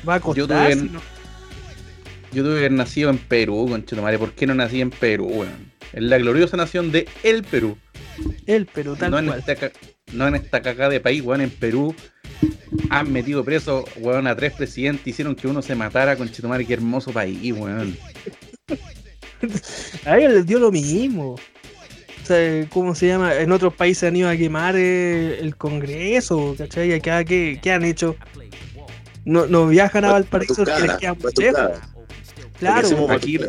Va 0.08 0.16
a 0.16 0.18
Yo 0.20 0.24
costar. 0.24 0.48
tuve 0.48 0.74
si 0.74 0.80
en- 0.80 0.94
no- 0.94 1.02
Yo 2.32 2.44
tuve 2.44 2.54
que 2.54 2.60
haber 2.60 2.72
nacido 2.74 3.10
en 3.10 3.18
Perú, 3.18 3.68
conchetumare. 3.70 4.20
¿Por 4.20 4.34
qué 4.34 4.46
no 4.46 4.54
nací 4.54 4.82
en 4.82 4.92
Perú, 4.92 5.26
weón? 5.26 5.72
En 5.94 6.10
la 6.12 6.20
gloriosa 6.20 6.56
nación 6.58 6.92
de 6.92 7.08
El 7.24 7.44
Perú. 7.44 7.76
El 8.46 8.68
Perú, 8.68 8.96
tal 8.96 9.10
No 9.12 9.18
en, 9.20 9.26
cual. 9.26 9.40
esta, 9.40 9.56
ca- 9.56 9.72
no 10.14 10.28
en 10.28 10.36
esta 10.36 10.62
cagada 10.62 10.92
de 10.92 11.00
país, 11.00 11.24
weón. 11.24 11.42
En 11.42 11.50
Perú 11.50 11.96
han 12.90 13.12
metido 13.12 13.44
preso, 13.44 13.86
weón, 13.98 14.28
a 14.28 14.36
tres 14.36 14.54
presidentes. 14.54 15.08
Hicieron 15.08 15.36
que 15.36 15.48
uno 15.48 15.62
se 15.62 15.76
matara, 15.76 16.16
conchetumare. 16.16 16.66
Qué 16.66 16.74
hermoso 16.74 17.12
país, 17.12 17.54
weón. 17.54 17.98
A 20.06 20.18
ellos 20.18 20.34
les 20.34 20.46
dio 20.46 20.60
lo 20.60 20.72
mismo. 20.72 21.36
sea, 22.24 22.68
¿cómo 22.70 22.94
se 22.94 23.08
llama? 23.08 23.36
En 23.36 23.52
otros 23.52 23.74
países 23.74 24.04
han 24.04 24.16
ido 24.16 24.30
a 24.30 24.36
quemar 24.36 24.76
eh, 24.76 25.40
el 25.40 25.56
Congreso, 25.56 26.56
¿cachai? 26.58 26.94
Acá, 26.94 27.24
¿qué, 27.24 27.60
qué 27.62 27.72
han 27.72 27.86
hecho? 27.86 28.16
No, 29.26 29.46
no 29.46 29.68
viajan 29.68 30.06
a 30.06 30.12
Valparaíso 30.12 30.66
les 30.66 31.34
queda. 31.34 31.82
Claro, 32.60 33.12
aquí-. 33.12 33.40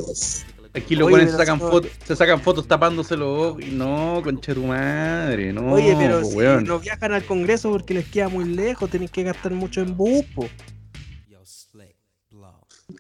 Aquí 0.74 0.94
los 0.94 1.10
buenos 1.10 1.32
se 1.32 1.36
sacan, 1.36 1.58
fotos, 1.58 1.90
se 2.04 2.14
sacan 2.14 2.40
fotos 2.40 2.68
tapándose 2.68 3.16
los 3.16 3.28
ojos 3.28 3.62
y 3.64 3.72
no, 3.72 4.20
concha 4.22 4.54
tu 4.54 4.62
madre, 4.66 5.52
no, 5.52 5.72
Oye, 5.72 5.96
pero 5.98 6.24
si 6.24 6.36
weón. 6.36 6.62
no 6.64 6.78
viajan 6.78 7.12
al 7.12 7.24
Congreso 7.24 7.70
porque 7.70 7.92
les 7.94 8.06
queda 8.06 8.28
muy 8.28 8.44
lejos, 8.44 8.88
tienen 8.88 9.08
que 9.08 9.24
gastar 9.24 9.52
mucho 9.52 9.80
en 9.80 9.96
bus, 9.96 10.24
po. 10.34 10.48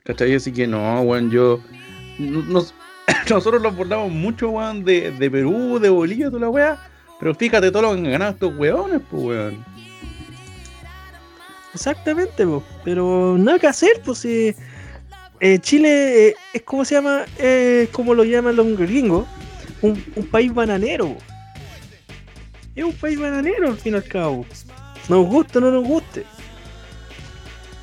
¿Cachai? 0.04 0.34
Así 0.34 0.52
que 0.52 0.66
no, 0.66 1.00
weón, 1.02 1.30
yo. 1.30 1.60
no- 2.18 2.42
nos- 2.48 2.74
nosotros 3.28 3.60
los 3.62 3.76
bordamos 3.76 4.10
mucho, 4.10 4.50
weón, 4.50 4.84
de, 4.84 5.10
de 5.12 5.30
Perú, 5.30 5.78
de 5.80 5.88
Bolivia, 5.90 6.26
toda 6.28 6.40
la 6.40 6.48
weá. 6.48 6.90
Pero 7.20 7.34
fíjate 7.34 7.70
todo 7.70 7.82
lo 7.82 7.92
que 7.92 7.98
han 7.98 8.10
ganado 8.10 8.32
estos 8.32 8.56
weones, 8.56 9.00
pues, 9.10 9.22
weón. 9.22 9.64
Exactamente, 11.74 12.44
po. 12.46 12.64
pero 12.84 13.36
nada 13.38 13.58
que 13.58 13.66
hacer, 13.68 14.02
pues 14.04 14.18
si 14.18 14.48
eh, 14.48 14.56
Chile 15.60 16.28
eh, 16.28 16.34
es 16.52 16.62
como 16.62 16.84
se 16.84 16.94
llama, 16.94 17.24
eh, 17.38 17.88
como 17.92 18.14
lo 18.14 18.24
llaman 18.24 18.56
los 18.56 18.76
gringos, 18.76 19.26
un, 19.80 20.02
un 20.14 20.26
país 20.26 20.52
bananero. 20.52 21.16
Es 22.76 22.84
un 22.84 22.92
país 22.92 23.18
bananero 23.18 23.68
al 23.68 23.78
fin 23.78 23.94
y 23.94 23.96
al 23.96 24.04
cabo. 24.04 24.46
Nos 25.08 25.26
guste 25.26 25.58
o 25.58 25.60
no 25.60 25.70
nos 25.70 25.84
guste. 25.84 26.24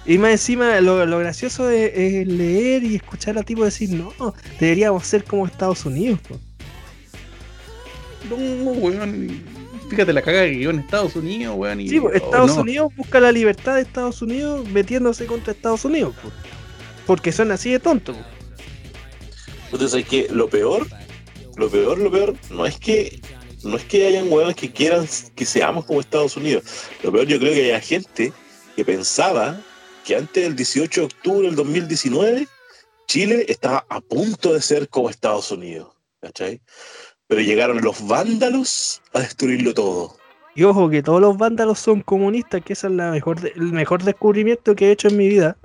Y 0.06 0.18
más 0.18 0.32
encima, 0.32 0.80
lo, 0.80 1.06
lo 1.06 1.20
gracioso 1.20 1.70
es, 1.70 1.92
es 1.94 2.28
leer 2.28 2.84
y 2.84 2.96
escuchar 2.96 3.38
a 3.38 3.44
tipo 3.44 3.66
decir, 3.66 3.90
no, 3.90 4.14
deberíamos 4.60 5.06
ser 5.06 5.24
como 5.26 5.46
Estados 5.46 5.86
Unidos. 5.86 6.20
po". 6.22 6.40
No, 8.30 8.36
weón. 8.72 9.44
Fíjate 9.90 10.12
la 10.14 10.22
caga 10.22 10.44
que 10.46 10.60
quedó 10.60 10.70
en 10.72 10.80
Estados 10.80 11.16
Unidos, 11.16 11.56
weón. 11.58 11.82
Y, 11.82 11.90
Sí, 11.90 12.00
po, 12.00 12.08
oh, 12.08 12.14
Estados 12.14 12.56
no. 12.56 12.62
Unidos 12.62 12.94
busca 12.96 13.20
la 13.20 13.32
libertad 13.32 13.76
de 13.76 13.82
Estados 13.82 14.22
Unidos 14.22 14.68
metiéndose 14.70 15.26
contra 15.26 15.54
Estados 15.54 15.84
Unidos. 15.86 16.16
po. 16.22 16.32
Porque 17.08 17.32
son 17.32 17.52
así 17.52 17.72
de 17.72 17.80
tontos. 17.80 18.16
Entonces 19.72 19.94
hay 19.96 20.04
que 20.04 20.28
lo 20.30 20.48
peor, 20.50 20.86
lo 21.56 21.70
peor, 21.70 21.98
lo 21.98 22.12
peor, 22.12 22.36
no 22.52 22.66
es 22.66 22.78
que 22.78 23.20
no 23.64 23.76
es 23.76 23.84
que 23.86 24.06
hayan 24.08 24.32
hueones 24.32 24.56
que 24.56 24.72
quieran 24.72 25.08
que 25.36 25.46
seamos 25.46 25.86
como 25.86 26.00
Estados 26.00 26.38
Unidos. 26.38 26.64
Lo 27.04 27.12
peor 27.12 27.26
yo 27.26 27.40
creo 27.40 27.54
que 27.54 27.66
haya 27.66 27.82
gente 27.82 28.32
que 28.76 28.86
pensaba 28.86 29.60
que 30.06 30.16
antes 30.16 30.44
del 30.44 30.56
18 30.56 31.02
de 31.02 31.06
octubre 31.08 31.48
del 31.48 31.56
2019 31.56 32.48
Chile 33.08 33.46
estaba 33.50 33.86
a 33.90 34.00
punto 34.00 34.54
de 34.54 34.62
ser 34.62 34.88
como 34.90 35.10
Estados 35.10 35.52
Unidos. 35.52 35.90
¿Cachai? 36.22 36.62
Pero 37.28 37.42
llegaron 37.42 37.82
los 37.82 38.06
vándalos 38.08 39.02
a 39.14 39.20
destruirlo 39.20 39.74
todo. 39.74 40.16
Y 40.56 40.64
ojo 40.64 40.90
que 40.90 41.04
todos 41.04 41.22
los 41.22 41.38
vándalos 41.38 41.78
son 41.80 42.02
comunistas, 42.02 42.64
que 42.64 42.74
ese 42.74 42.88
es 42.88 42.94
la 42.94 43.12
mejor 43.12 43.40
de- 43.42 43.54
el 43.56 43.72
mejor 43.74 44.04
descubrimiento 44.04 44.76
que 44.76 44.88
he 44.88 44.92
hecho 44.92 45.08
en 45.10 45.18
mi 45.18 45.28
vida. 45.28 45.58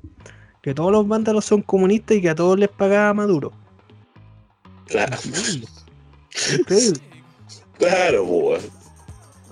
Que 0.62 0.74
todos 0.74 0.92
los 0.92 1.06
vándalos 1.08 1.44
son 1.44 1.60
comunistas 1.62 2.16
y 2.16 2.22
que 2.22 2.30
a 2.30 2.34
todos 2.34 2.58
les 2.58 2.68
pagaba 2.68 3.12
Maduro. 3.14 3.52
Claro, 4.86 5.16
Increíble. 6.58 7.00
claro. 7.78 8.58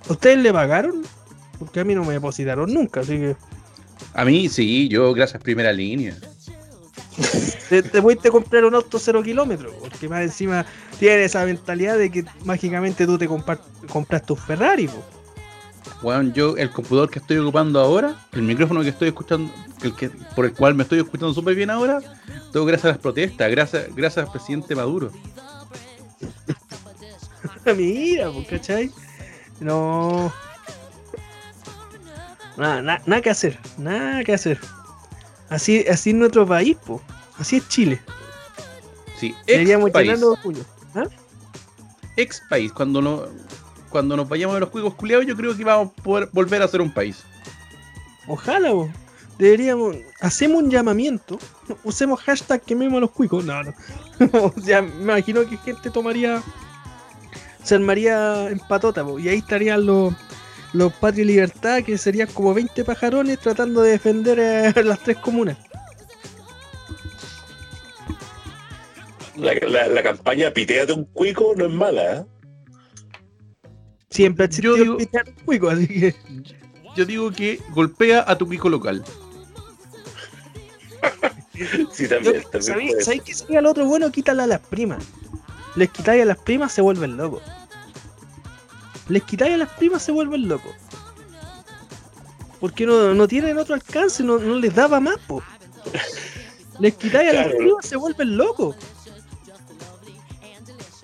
¿Ustedes 0.09 0.39
le 0.39 0.53
pagaron? 0.53 1.03
Porque 1.59 1.81
a 1.81 1.85
mí 1.85 1.95
no 1.95 2.05
me 2.05 2.15
depositaron 2.15 2.73
nunca, 2.73 3.01
así 3.01 3.19
que 3.19 3.37
A 4.15 4.25
mí 4.25 4.49
sí, 4.49 4.89
yo 4.89 5.13
gracias 5.13 5.43
primera 5.43 5.73
línea. 5.73 6.17
te, 7.69 7.83
te 7.83 8.01
pudiste 8.03 8.31
comprar 8.31 8.65
un 8.65 8.75
auto 8.75 8.99
cero 8.99 9.23
kilómetros, 9.23 9.73
porque 9.81 10.09
más 10.09 10.23
encima 10.23 10.65
tienes 10.99 11.27
esa 11.27 11.45
mentalidad 11.45 11.99
de 11.99 12.11
que 12.11 12.25
mágicamente 12.45 13.07
tú 13.07 13.19
te 13.19 13.27
compras 13.29 14.27
tu 14.27 14.37
Ferrari, 14.37 14.89
po. 14.89 15.03
Weón, 16.03 16.33
yo 16.33 16.57
el 16.57 16.71
computador 16.71 17.11
que 17.11 17.19
estoy 17.19 17.37
ocupando 17.39 17.79
ahora, 17.81 18.17
el 18.33 18.43
micrófono 18.43 18.81
que 18.83 18.89
estoy 18.89 19.09
escuchando, 19.09 19.53
el 19.83 19.95
que, 19.95 20.09
por 20.09 20.47
el 20.47 20.55
cual 20.55 20.75
me 20.75 20.83
estoy 20.85 20.99
escuchando 21.01 21.35
súper 21.35 21.55
bien 21.55 21.69
ahora, 21.71 22.01
todo 22.53 22.65
gracias 22.65 22.87
a 22.87 22.89
las 22.89 22.99
protestas, 22.99 23.51
gracias, 23.51 23.95
gracias 23.95 24.25
al 24.27 24.33
presidente 24.33 24.75
Maduro. 24.75 25.11
Mira, 27.77 28.31
pues, 28.33 28.49
¿cachai? 28.49 28.91
No. 29.61 30.33
Nada, 32.57 32.83
na- 32.83 33.03
nada 33.07 33.23
que 33.23 33.31
hacer, 33.31 33.59
nada 33.79 34.25
que 34.25 34.33
hacer. 34.35 34.59
Así, 35.49 35.85
así 35.89 36.11
es 36.11 36.17
nuestro 36.17 36.47
país, 36.47 36.77
po. 36.85 37.03
Así 37.39 37.57
es 37.57 37.69
Chile. 37.69 38.01
Sí, 39.19 39.29
ex 39.29 39.47
Deberíamos 39.47 39.91
país, 39.91 40.23
orgullo. 40.23 40.65
ex 42.17 42.43
país. 42.49 42.73
Cuando, 42.73 43.03
no, 43.03 43.25
cuando 43.91 44.17
nos 44.17 44.29
vayamos 44.29 44.55
de 44.55 44.61
los 44.61 44.69
juegos 44.71 44.95
culiados, 44.95 45.27
yo 45.27 45.37
creo 45.37 45.57
que 45.57 45.65
vamos 45.65 45.93
a 45.99 46.03
poder 46.03 46.29
volver 46.33 46.63
a 46.63 46.69
ser 46.69 46.81
un 46.81 46.93
país. 46.93 47.25
Ojalá, 48.29 48.71
po. 48.71 48.89
Deberíamos. 49.39 49.97
Hacemos 50.21 50.63
un 50.63 50.71
llamamiento. 50.71 51.39
Usemos 51.83 52.21
hashtag 52.21 52.61
quememos 52.63 52.99
a 52.99 53.01
los 53.01 53.11
cuicos. 53.11 53.45
No, 53.45 53.63
no. 53.63 53.73
o 54.33 54.61
sea, 54.63 54.83
me 54.83 55.03
imagino 55.03 55.49
que 55.49 55.57
gente 55.57 55.91
tomaría. 55.91 56.43
Se 57.65 57.75
armaría 57.75 58.49
en 58.49 58.59
patota, 58.61 59.05
po, 59.05 59.19
y 59.19 59.29
ahí 59.29 59.39
estarían 59.39 59.85
los. 59.87 60.15
Los 60.73 60.93
Patria 60.93 61.23
y 61.25 61.27
Libertad, 61.27 61.83
que 61.83 61.99
serían 61.99 62.29
como 62.29 62.55
20 62.55 62.85
pajarones 62.85 63.41
tratando 63.41 63.83
de 63.83 63.91
defender 63.91 64.39
eh, 64.39 64.73
las 64.85 65.01
tres 65.01 65.17
comunas. 65.17 65.57
La, 69.37 69.55
la- 69.55 69.89
la 69.89 70.03
campaña 70.03 70.51
Pitéate 70.53 70.93
un 70.93 71.05
cuico 71.07 71.55
no 71.57 71.67
es 71.67 71.73
mala, 71.73 72.17
¿eh? 72.19 72.25
Siempre 74.11 74.47
ha 74.47 74.49
Yo 74.49 74.75
digo- 74.75 74.99
cuico, 75.45 75.71
así 75.71 75.87
que. 75.87 76.15
Yo 76.97 77.05
digo 77.05 77.31
que 77.31 77.61
golpea 77.71 78.25
a 78.27 78.37
tu 78.37 78.49
pico 78.49 78.69
local. 78.69 79.05
Sí, 81.93 82.05
Yo, 82.05 82.09
también. 82.09 82.43
también 82.51 82.63
¿sabéis, 82.63 82.91
puede 82.93 83.05
¿sabéis 83.05 83.23
qué 83.23 83.35
sería 83.35 83.61
lo 83.61 83.71
otro 83.71 83.85
bueno? 83.85 84.11
Quítale 84.11 84.43
a 84.43 84.47
las 84.47 84.61
primas. 84.61 85.05
Les 85.77 85.91
quitáis 85.91 86.23
a 86.23 86.25
las 86.25 86.39
primas, 86.39 86.73
se 86.73 86.81
vuelven 86.81 87.19
locos. 87.19 87.43
Les 89.11 89.23
quitáis 89.25 89.55
a 89.55 89.57
las 89.59 89.69
primas, 89.69 90.03
se 90.03 90.11
vuelven 90.11 90.49
locos. 90.49 90.73
Porque 92.61 92.87
no, 92.87 93.13
no 93.15 93.29
tienen 93.29 93.59
otro 93.59 93.75
alcance, 93.75 94.23
no, 94.23 94.39
no 94.39 94.57
les 94.57 94.75
daba 94.75 95.01
más, 95.01 95.19
po. 95.27 95.43
Les 96.79 96.95
quitáis 96.95 97.29
a 97.31 97.35
las 97.35 97.49
primas, 97.55 97.85
se 97.87 97.97
vuelven 97.97 98.37
locos. 98.39 98.77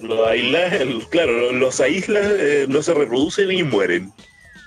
Los 0.01 0.27
aíslas, 0.29 0.75
claro, 1.11 1.33
los- 1.33 1.55
los 1.55 1.81
aíslas 1.81 2.25
eh, 2.27 2.67
no 2.69 2.83
se 2.83 2.93
reproducen 2.95 3.51
y 3.51 3.63
mueren. 3.63 4.13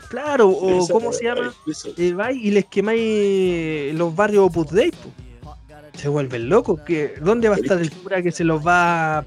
Claro, 0.10 0.50
o 0.50 0.84
Esa- 0.84 0.94
¿cómo 0.94 1.14
se 1.14 1.26
llama? 1.26 1.54
eso. 1.68 1.90
Eh, 1.98 2.14
vais 2.14 2.36
y 2.44 2.50
les 2.50 2.66
quemáis 2.66 3.94
los 3.94 4.16
barrios 4.16 4.46
Opus 4.48 4.72
Dei, 4.72 4.92
po. 4.92 5.56
Se 5.96 6.08
vuelven 6.10 6.50
locos. 6.50 6.82
Que, 6.82 7.14
¿Dónde 7.22 7.50
va 7.50 7.56
a 7.56 7.60
estar 7.60 7.80
el 7.80 7.92
cura 7.92 8.22
que 8.24 8.32
se 8.32 8.44
los 8.44 8.66
va 8.66 9.20
a... 9.20 9.26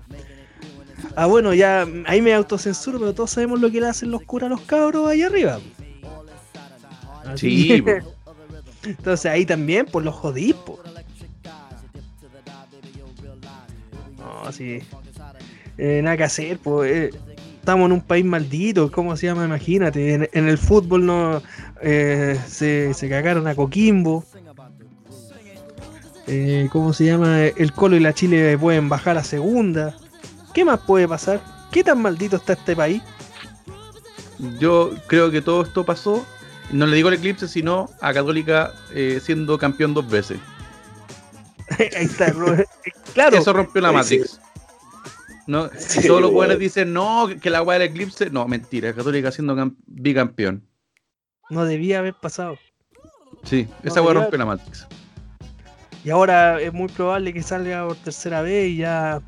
Ah, 1.14 1.26
bueno, 1.26 1.52
ya 1.54 1.86
ahí 2.06 2.20
me 2.22 2.32
autocensuro, 2.34 2.98
pero 2.98 3.14
todos 3.14 3.30
sabemos 3.30 3.60
lo 3.60 3.70
que 3.70 3.80
le 3.80 3.88
hacen 3.88 4.10
los 4.10 4.22
curas 4.22 4.46
a 4.46 4.50
los 4.50 4.60
cabros 4.62 5.08
ahí 5.08 5.22
arriba. 5.22 5.60
Así 7.26 7.68
Sí, 7.68 7.84
Entonces 8.84 9.26
ahí 9.30 9.44
también, 9.46 9.86
pues 9.86 10.04
los 10.04 10.14
jodís, 10.14 10.54
po. 10.54 10.80
No, 14.18 14.50
sí. 14.52 14.80
Eh, 15.78 16.00
nada 16.02 16.16
que 16.16 16.24
hacer, 16.24 16.58
pues. 16.58 17.14
estamos 17.58 17.86
en 17.86 17.92
un 17.92 18.00
país 18.00 18.24
maldito, 18.24 18.90
¿cómo 18.90 19.16
se 19.16 19.26
llama? 19.26 19.44
Imagínate. 19.44 20.14
En, 20.14 20.28
en 20.32 20.48
el 20.48 20.58
fútbol 20.58 21.06
no 21.06 21.42
eh, 21.80 22.38
se, 22.46 22.94
se 22.94 23.08
cagaron 23.08 23.46
a 23.46 23.54
Coquimbo. 23.54 24.24
Eh, 26.26 26.68
¿Cómo 26.70 26.92
se 26.92 27.06
llama? 27.06 27.46
El 27.46 27.72
Colo 27.72 27.96
y 27.96 28.00
la 28.00 28.12
Chile 28.12 28.56
pueden 28.58 28.88
bajar 28.88 29.18
a 29.18 29.24
segunda. 29.24 29.94
¿Qué 30.54 30.64
más 30.64 30.80
puede 30.80 31.08
pasar? 31.08 31.40
¿Qué 31.70 31.82
tan 31.82 32.00
maldito 32.00 32.36
está 32.36 32.52
este 32.52 32.76
país? 32.76 33.02
Yo 34.58 34.90
creo 35.06 35.30
que 35.30 35.40
todo 35.40 35.62
esto 35.62 35.84
pasó, 35.84 36.24
no 36.72 36.86
le 36.86 36.96
digo 36.96 37.08
al 37.08 37.14
Eclipse, 37.14 37.48
sino 37.48 37.88
a 38.00 38.12
Católica 38.12 38.72
siendo 39.20 39.56
campeón 39.56 39.94
dos 39.94 40.08
veces. 40.08 40.38
Ahí 41.78 42.04
está. 42.04 42.32
Claro, 43.14 43.36
Eso 43.36 43.52
rompió 43.52 43.82
la 43.82 43.92
Matrix. 43.92 44.40
No, 45.46 45.68
Sí, 45.76 46.06
todos 46.06 46.20
los 46.22 46.30
buenos 46.30 46.58
dicen, 46.58 46.92
no, 46.92 47.28
que 47.40 47.50
la 47.50 47.62
weá 47.62 47.78
del 47.78 47.88
Eclipse. 47.90 48.30
No, 48.30 48.46
mentira, 48.46 48.92
Católica 48.94 49.32
siendo 49.32 49.56
cam- 49.56 49.74
bicampeón. 49.86 50.62
no 51.50 51.64
debía 51.64 51.98
haber 51.98 52.14
pasado. 52.14 52.56
Sí, 53.42 53.66
No, 53.82 53.88
esa 53.90 54.02
ya- 54.04 54.12
rompió 54.12 54.38
la 54.38 54.46
Matrix. 54.46 54.86
Y 56.04 56.10
ahora 56.10 56.60
es 56.60 56.72
muy 56.72 56.88
probable 56.88 57.32
que 57.32 57.42
salga 57.42 57.86
por 57.86 57.96
tercera 57.96 58.42
vez 58.42 58.70
y 58.70 58.76
ya 58.78 59.20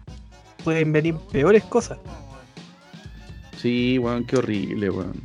pueden 0.65 0.93
venir 0.93 1.17
peores 1.33 1.63
cosas. 1.65 1.99
Sí, 3.57 3.99
weón, 3.99 4.25
qué 4.27 4.37
horrible, 4.37 4.91
weón. 4.91 5.21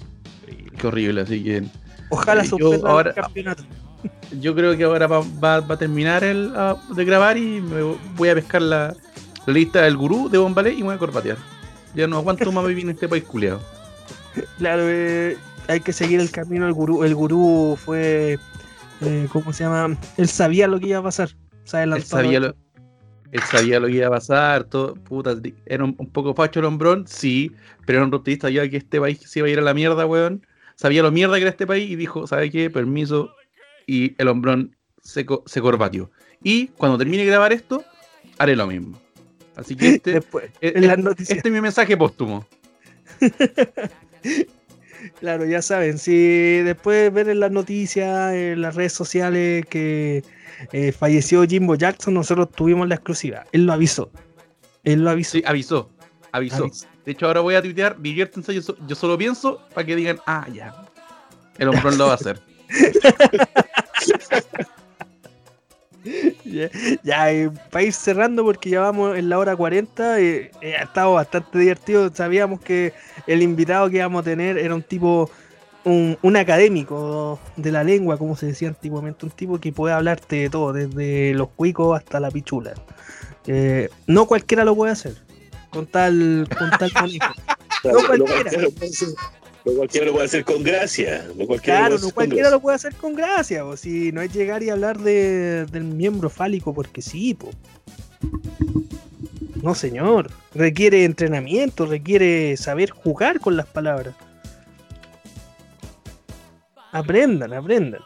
Qué 0.77 0.87
horrible, 0.87 1.21
así 1.21 1.43
que 1.43 1.63
Ojalá 2.11 2.43
Eh, 2.43 2.49
el 3.05 3.13
campeonato. 3.13 3.63
yo 4.39 4.55
creo 4.55 4.75
que 4.75 4.83
ahora 4.83 5.05
va, 5.07 5.19
va- 5.43 5.59
va 5.59 5.75
a 5.75 5.77
terminar 5.77 6.23
el, 6.23 6.51
ah, 6.55 6.75
de 6.95 7.05
grabar 7.05 7.37
y 7.37 7.61
me 7.61 7.81
voy 8.15 8.29
a 8.29 8.35
pescar 8.35 8.61
la, 8.63 8.95
la 9.49 9.53
lista 9.53 9.81
del 9.81 9.97
gurú 9.97 10.29
de 10.29 10.37
Bombalé 10.37 10.73
y 10.73 10.77
me 10.77 10.83
voy 10.83 10.95
a 10.95 10.99
corbatear. 10.99 11.37
Ya 11.95 12.07
no 12.07 12.17
aguanto 12.17 12.51
más 12.51 12.65
vivir 12.67 12.83
en 12.83 12.91
este 12.91 13.09
país 13.09 13.23
culiado. 13.23 13.59
Claro, 14.57 14.83
eh, 14.85 15.37
hay 15.67 15.79
que 15.79 15.91
seguir 15.91 16.19
el 16.19 16.29
camino 16.29 16.65
del 16.65 16.73
gurú. 16.73 17.03
El 17.03 17.15
gurú 17.15 17.77
fue, 17.83 18.37
eh, 19.01 19.27
¿cómo 19.31 19.51
se 19.51 19.63
llama? 19.63 19.97
Él 20.17 20.27
sabía 20.27 20.67
lo 20.67 20.79
que 20.79 20.87
iba 20.87 20.99
a 20.99 21.03
pasar. 21.03 21.29
Se 21.63 21.81
Él 21.83 22.03
sabía, 22.03 22.39
lo, 22.39 22.55
él 23.31 23.41
sabía 23.43 23.79
lo 23.79 23.87
que 23.87 23.93
iba 23.93 24.07
a 24.07 24.11
pasar, 24.11 24.63
todo, 24.63 24.95
puta, 24.95 25.35
era 25.65 25.83
un, 25.83 25.95
un 25.97 26.09
poco 26.09 26.33
facho 26.33 26.59
el 26.59 26.65
hombrón, 26.65 27.05
sí, 27.07 27.51
pero 27.85 27.99
era 27.99 28.05
un 28.05 28.11
rupturista, 28.11 28.47
sabía 28.47 28.69
que 28.69 28.77
este 28.77 28.99
país 28.99 29.19
se 29.23 29.39
iba 29.39 29.47
a 29.47 29.51
ir 29.51 29.59
a 29.59 29.63
la 29.63 29.73
mierda, 29.73 30.05
weón. 30.05 30.45
Sabía 30.75 31.03
lo 31.03 31.11
mierda 31.11 31.35
que 31.35 31.41
era 31.41 31.49
este 31.51 31.67
país 31.67 31.89
y 31.89 31.95
dijo, 31.95 32.25
¿sabe 32.25 32.49
qué? 32.49 32.69
Permiso. 32.69 33.31
Y 33.85 34.15
el 34.21 34.27
hombrón 34.29 34.75
se, 35.01 35.25
co- 35.25 35.43
se 35.45 35.59
corbatió. 35.59 36.09
Y 36.43 36.67
cuando 36.67 36.97
termine 36.97 37.23
de 37.23 37.29
grabar 37.29 37.51
esto, 37.51 37.83
haré 38.37 38.55
lo 38.55 38.65
mismo. 38.67 38.99
Así 39.59 39.75
que 39.75 39.89
este, 39.95 40.13
Después, 40.13 40.49
en 40.61 40.87
las 40.87 40.97
eh, 40.97 41.01
noticias. 41.01 41.37
este 41.37 41.49
es 41.49 41.53
mi 41.53 41.61
mensaje 41.61 41.97
póstumo. 41.97 42.45
Claro, 45.21 45.45
ya 45.45 45.61
saben, 45.61 45.97
si 45.97 46.59
después 46.61 47.03
de 47.03 47.09
ver 47.09 47.29
en 47.29 47.39
las 47.39 47.51
noticias, 47.51 48.33
en 48.33 48.61
las 48.61 48.75
redes 48.75 48.91
sociales 48.93 49.65
que 49.65 50.23
eh, 50.73 50.91
falleció 50.91 51.45
Jimbo 51.47 51.75
Jackson, 51.75 52.13
nosotros 52.13 52.51
tuvimos 52.51 52.87
la 52.87 52.95
exclusiva. 52.95 53.45
Él 53.53 53.65
lo 53.65 53.73
avisó. 53.73 54.11
Él 54.83 55.03
lo 55.03 55.09
avisó. 55.09 55.31
Sí, 55.31 55.43
avisó, 55.45 55.89
avisó. 56.33 56.65
Avisó. 56.65 56.85
De 57.05 57.13
hecho, 57.13 57.27
ahora 57.27 57.39
voy 57.39 57.55
a 57.55 57.61
tuitear, 57.61 57.99
diviértense, 57.99 58.53
yo, 58.53 58.61
so- 58.61 58.77
yo 58.87 58.95
solo 58.95 59.17
pienso 59.17 59.61
para 59.73 59.87
que 59.87 59.95
digan, 59.95 60.19
ah, 60.27 60.45
ya. 60.53 60.75
El 61.57 61.69
hombrón 61.69 61.97
lo 61.97 62.07
va 62.07 62.11
a 62.11 62.15
hacer. 62.15 62.39
Ya, 66.45 66.69
ya 67.03 67.31
eh, 67.31 67.51
para 67.69 67.83
ir 67.83 67.93
cerrando, 67.93 68.43
porque 68.43 68.69
ya 68.69 68.81
vamos 68.81 69.17
en 69.17 69.29
la 69.29 69.37
hora 69.37 69.55
40, 69.55 70.19
eh, 70.19 70.51
eh, 70.61 70.75
ha 70.75 70.83
estado 70.83 71.13
bastante 71.13 71.59
divertido. 71.59 72.11
Sabíamos 72.13 72.59
que 72.61 72.93
el 73.27 73.41
invitado 73.41 73.89
que 73.89 73.97
íbamos 73.97 74.21
a 74.21 74.23
tener 74.23 74.57
era 74.57 74.73
un 74.73 74.81
tipo, 74.81 75.29
un, 75.83 76.17
un 76.21 76.35
académico 76.35 77.39
de 77.55 77.71
la 77.71 77.83
lengua, 77.83 78.17
como 78.17 78.35
se 78.35 78.47
decía 78.47 78.69
antiguamente, 78.69 79.25
un 79.25 79.31
tipo 79.31 79.59
que 79.59 79.71
puede 79.71 79.93
hablarte 79.93 80.37
de 80.37 80.49
todo, 80.49 80.73
desde 80.73 81.33
los 81.33 81.49
cuicos 81.49 81.97
hasta 81.97 82.19
la 82.19 82.31
pichula. 82.31 82.73
Eh, 83.45 83.89
no 84.07 84.25
cualquiera 84.25 84.63
lo 84.63 84.75
puede 84.75 84.91
hacer, 84.91 85.15
con 85.69 85.85
tal, 85.87 86.47
con 86.57 86.69
tal 86.71 86.91
No 87.83 88.05
cualquiera. 88.05 88.51
Cualquiera 89.63 90.05
lo 90.07 90.13
puede 90.13 90.25
hacer- 90.25 90.45
no 90.45 90.45
cualquiera 90.45 90.45
lo 90.45 90.45
puede 90.45 90.45
hacer 90.45 90.45
con 90.45 90.63
gracia. 90.63 91.25
No 91.35 91.45
cualquiera 91.45 91.79
Claro, 91.79 91.95
lo 91.95 92.01
no 92.01 92.11
cualquiera 92.11 92.41
gracia. 92.43 92.55
lo 92.55 92.61
puede 92.61 92.75
hacer 92.75 92.95
con 92.95 93.13
gracia, 93.15 93.65
o 93.65 93.77
si 93.77 94.11
no 94.11 94.21
es 94.21 94.33
llegar 94.33 94.63
y 94.63 94.69
hablar 94.69 94.99
de, 94.99 95.65
del 95.65 95.83
miembro 95.83 96.29
fálico 96.29 96.73
porque 96.73 97.01
sí, 97.01 97.33
po. 97.33 97.49
No, 99.61 99.75
señor. 99.75 100.31
Requiere 100.53 101.03
entrenamiento, 101.03 101.85
requiere 101.85 102.55
saber 102.57 102.89
jugar 102.91 103.39
con 103.41 103.57
las 103.57 103.65
palabras. 103.67 104.15
Aprendan, 106.91 107.53
aprendan. 107.53 108.01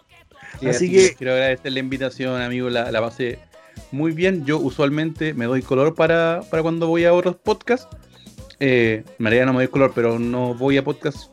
Sí, 0.59 0.67
Así 0.67 0.91
que- 0.91 1.09
que 1.09 1.15
quiero 1.15 1.34
agradecer 1.34 1.71
la 1.71 1.80
invitación, 1.80 2.41
amigo. 2.41 2.69
La, 2.69 2.91
la 2.91 3.01
pasé 3.01 3.39
muy 3.91 4.11
bien. 4.11 4.45
Yo 4.45 4.57
usualmente 4.59 5.34
me 5.34 5.45
doy 5.45 5.61
color 5.61 5.95
para, 5.95 6.41
para 6.49 6.63
cuando 6.63 6.88
voy 6.88 7.05
a 7.05 7.13
otros 7.13 7.35
podcasts. 7.38 7.88
Eh, 8.59 9.03
en 9.19 9.25
realidad 9.25 9.45
no 9.45 9.53
me 9.53 9.59
doy 9.59 9.67
color, 9.67 9.91
pero 9.95 10.19
no 10.19 10.53
voy 10.55 10.77
a 10.77 10.84
podcasts. 10.84 11.30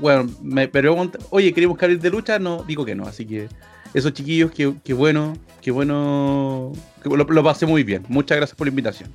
Bueno, 0.00 0.30
me 0.42 0.68
preguntan, 0.68 1.20
oye, 1.30 1.52
¿queremos 1.52 1.76
que 1.78 1.84
abrir 1.84 2.00
de 2.00 2.10
lucha? 2.10 2.38
No, 2.38 2.62
digo 2.66 2.84
que 2.84 2.94
no. 2.94 3.04
Así 3.06 3.26
que 3.26 3.48
esos 3.92 4.12
chiquillos, 4.12 4.50
qué, 4.50 4.74
qué 4.84 4.92
bueno, 4.94 5.34
qué 5.60 5.70
bueno. 5.70 6.72
que 7.02 7.08
lo, 7.08 7.24
lo 7.24 7.42
pasé 7.44 7.66
muy 7.66 7.82
bien. 7.82 8.04
Muchas 8.08 8.36
gracias 8.36 8.56
por 8.56 8.66
la 8.66 8.70
invitación. 8.70 9.10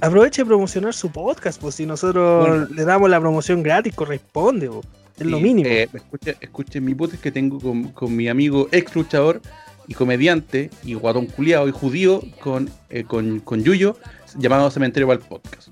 Aproveche 0.00 0.42
de 0.42 0.46
promocionar 0.46 0.94
su 0.94 1.10
podcast, 1.10 1.60
pues 1.60 1.74
si 1.74 1.84
nosotros 1.84 2.46
Bueno. 2.48 2.66
le 2.72 2.84
damos 2.84 3.10
la 3.10 3.18
promoción 3.20 3.62
gratis, 3.64 3.94
corresponde, 3.94 4.68
po. 4.68 4.82
es 5.18 5.26
lo 5.26 5.40
mínimo. 5.40 5.68
eh, 5.68 5.88
escuche, 5.92 6.36
escuche 6.40 6.80
mi 6.80 6.94
podcast 6.94 7.20
que 7.22 7.32
tengo 7.32 7.58
con, 7.58 7.88
con 7.88 8.14
mi 8.14 8.28
amigo 8.28 8.68
ex 8.70 8.94
luchador 8.94 9.40
y 9.88 9.94
comediante 9.94 10.70
y 10.84 10.94
guatón 10.94 11.26
culiado 11.26 11.66
y 11.66 11.72
judío 11.72 12.22
con, 12.40 12.70
eh, 12.90 13.02
con, 13.02 13.40
con 13.40 13.64
Yuyo 13.64 13.96
llamado 14.36 14.70
Cementerio 14.70 15.10
el 15.12 15.18
Podcast. 15.18 15.68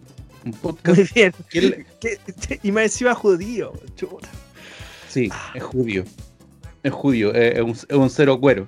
Un 0.46 0.52
podcast 0.52 0.98
Muy 0.98 1.08
bien. 1.14 1.32
que 1.50 1.58
él, 1.58 1.86
Que- 2.00 2.18
y 2.62 2.72
me 2.72 2.82
decía 2.82 3.14
judío, 3.14 3.72
chuta. 3.96 4.28
sí, 5.08 5.30
es 5.54 5.62
judío. 5.62 6.04
Es 6.82 6.92
judío, 6.92 7.34
eh, 7.34 7.54
es, 7.56 7.62
un, 7.62 7.70
es 7.72 7.96
un 7.96 8.10
cero 8.10 8.38
cuero. 8.40 8.66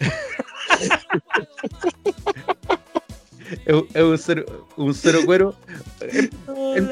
es, 3.66 3.74
un- 3.74 3.88
es 3.94 4.02
un, 4.02 4.18
cero, 4.18 4.68
un 4.76 4.94
cero 4.94 5.20
cuero. 5.24 5.54
El, 6.00 6.30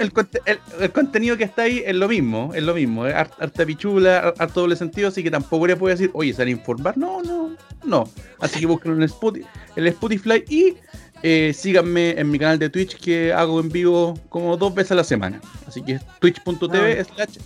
el 0.01 0.13
conte- 0.13 0.41
el- 0.47 0.59
el 0.81 0.93
contenido 0.93 1.37
que 1.37 1.45
está 1.45 1.63
ahí 1.63 1.83
es 1.85 1.95
lo 1.95 2.09
mismo, 2.09 2.53
es 2.55 2.63
lo 2.63 2.75
mismo, 2.75 3.07
es 3.07 3.15
hart- 3.15 3.35
harta 3.41 3.67
pichula, 3.67 4.19
har- 4.29 4.35
harto 4.39 4.61
doble 4.61 4.77
sentido, 4.77 5.09
así 5.09 5.23
que 5.23 5.31
tampoco 5.31 5.67
le 5.67 5.77
puedo 5.77 5.95
decir, 5.95 6.11
oye, 6.15 6.33
¿sale 6.33 6.51
a 6.51 6.55
informar? 6.55 6.97
No, 6.97 7.23
no, 7.23 7.57
no. 7.85 8.09
Así 8.39 8.61
que 8.61 8.67
búsquenlo 8.67 8.97
en 8.97 9.03
el 9.03 9.09
Spotify, 9.11 9.47
en 9.77 9.83
el 9.85 9.89
Spotify 9.89 10.45
y 10.49 10.75
eh, 11.23 11.53
síganme 11.55 12.11
en 12.19 12.31
mi 12.31 12.39
canal 12.39 12.59
de 12.59 12.71
Twitch 12.71 12.97
que 12.99 13.33
hago 13.33 13.61
en 13.61 13.69
vivo 13.69 14.19
como 14.29 14.57
dos 14.57 14.75
veces 14.75 14.93
a 14.93 14.95
la 14.97 15.05
semana. 15.05 15.41
Así 15.67 15.83
que 15.83 15.93
es 15.95 16.03
twitch.tv 16.21 17.05
slash 17.05 17.37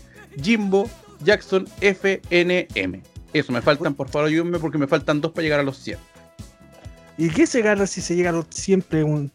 Jimbo 0.42 0.88
Jackson 1.22 1.66
FNM. 1.80 3.02
Eso, 3.32 3.52
me 3.52 3.60
faltan, 3.62 3.94
por 3.94 4.08
favor, 4.08 4.28
ayúdenme 4.28 4.58
porque 4.58 4.78
me 4.78 4.86
faltan 4.86 5.20
dos 5.20 5.32
para 5.32 5.42
llegar 5.42 5.60
a 5.60 5.62
los 5.64 5.76
100. 5.78 5.98
¿Y 7.16 7.28
qué 7.30 7.46
se 7.46 7.62
gana 7.62 7.86
si 7.86 8.00
se 8.00 8.16
llega 8.16 8.30
a 8.30 8.32
los- 8.32 8.46
siempre 8.50 9.04
un- 9.04 9.30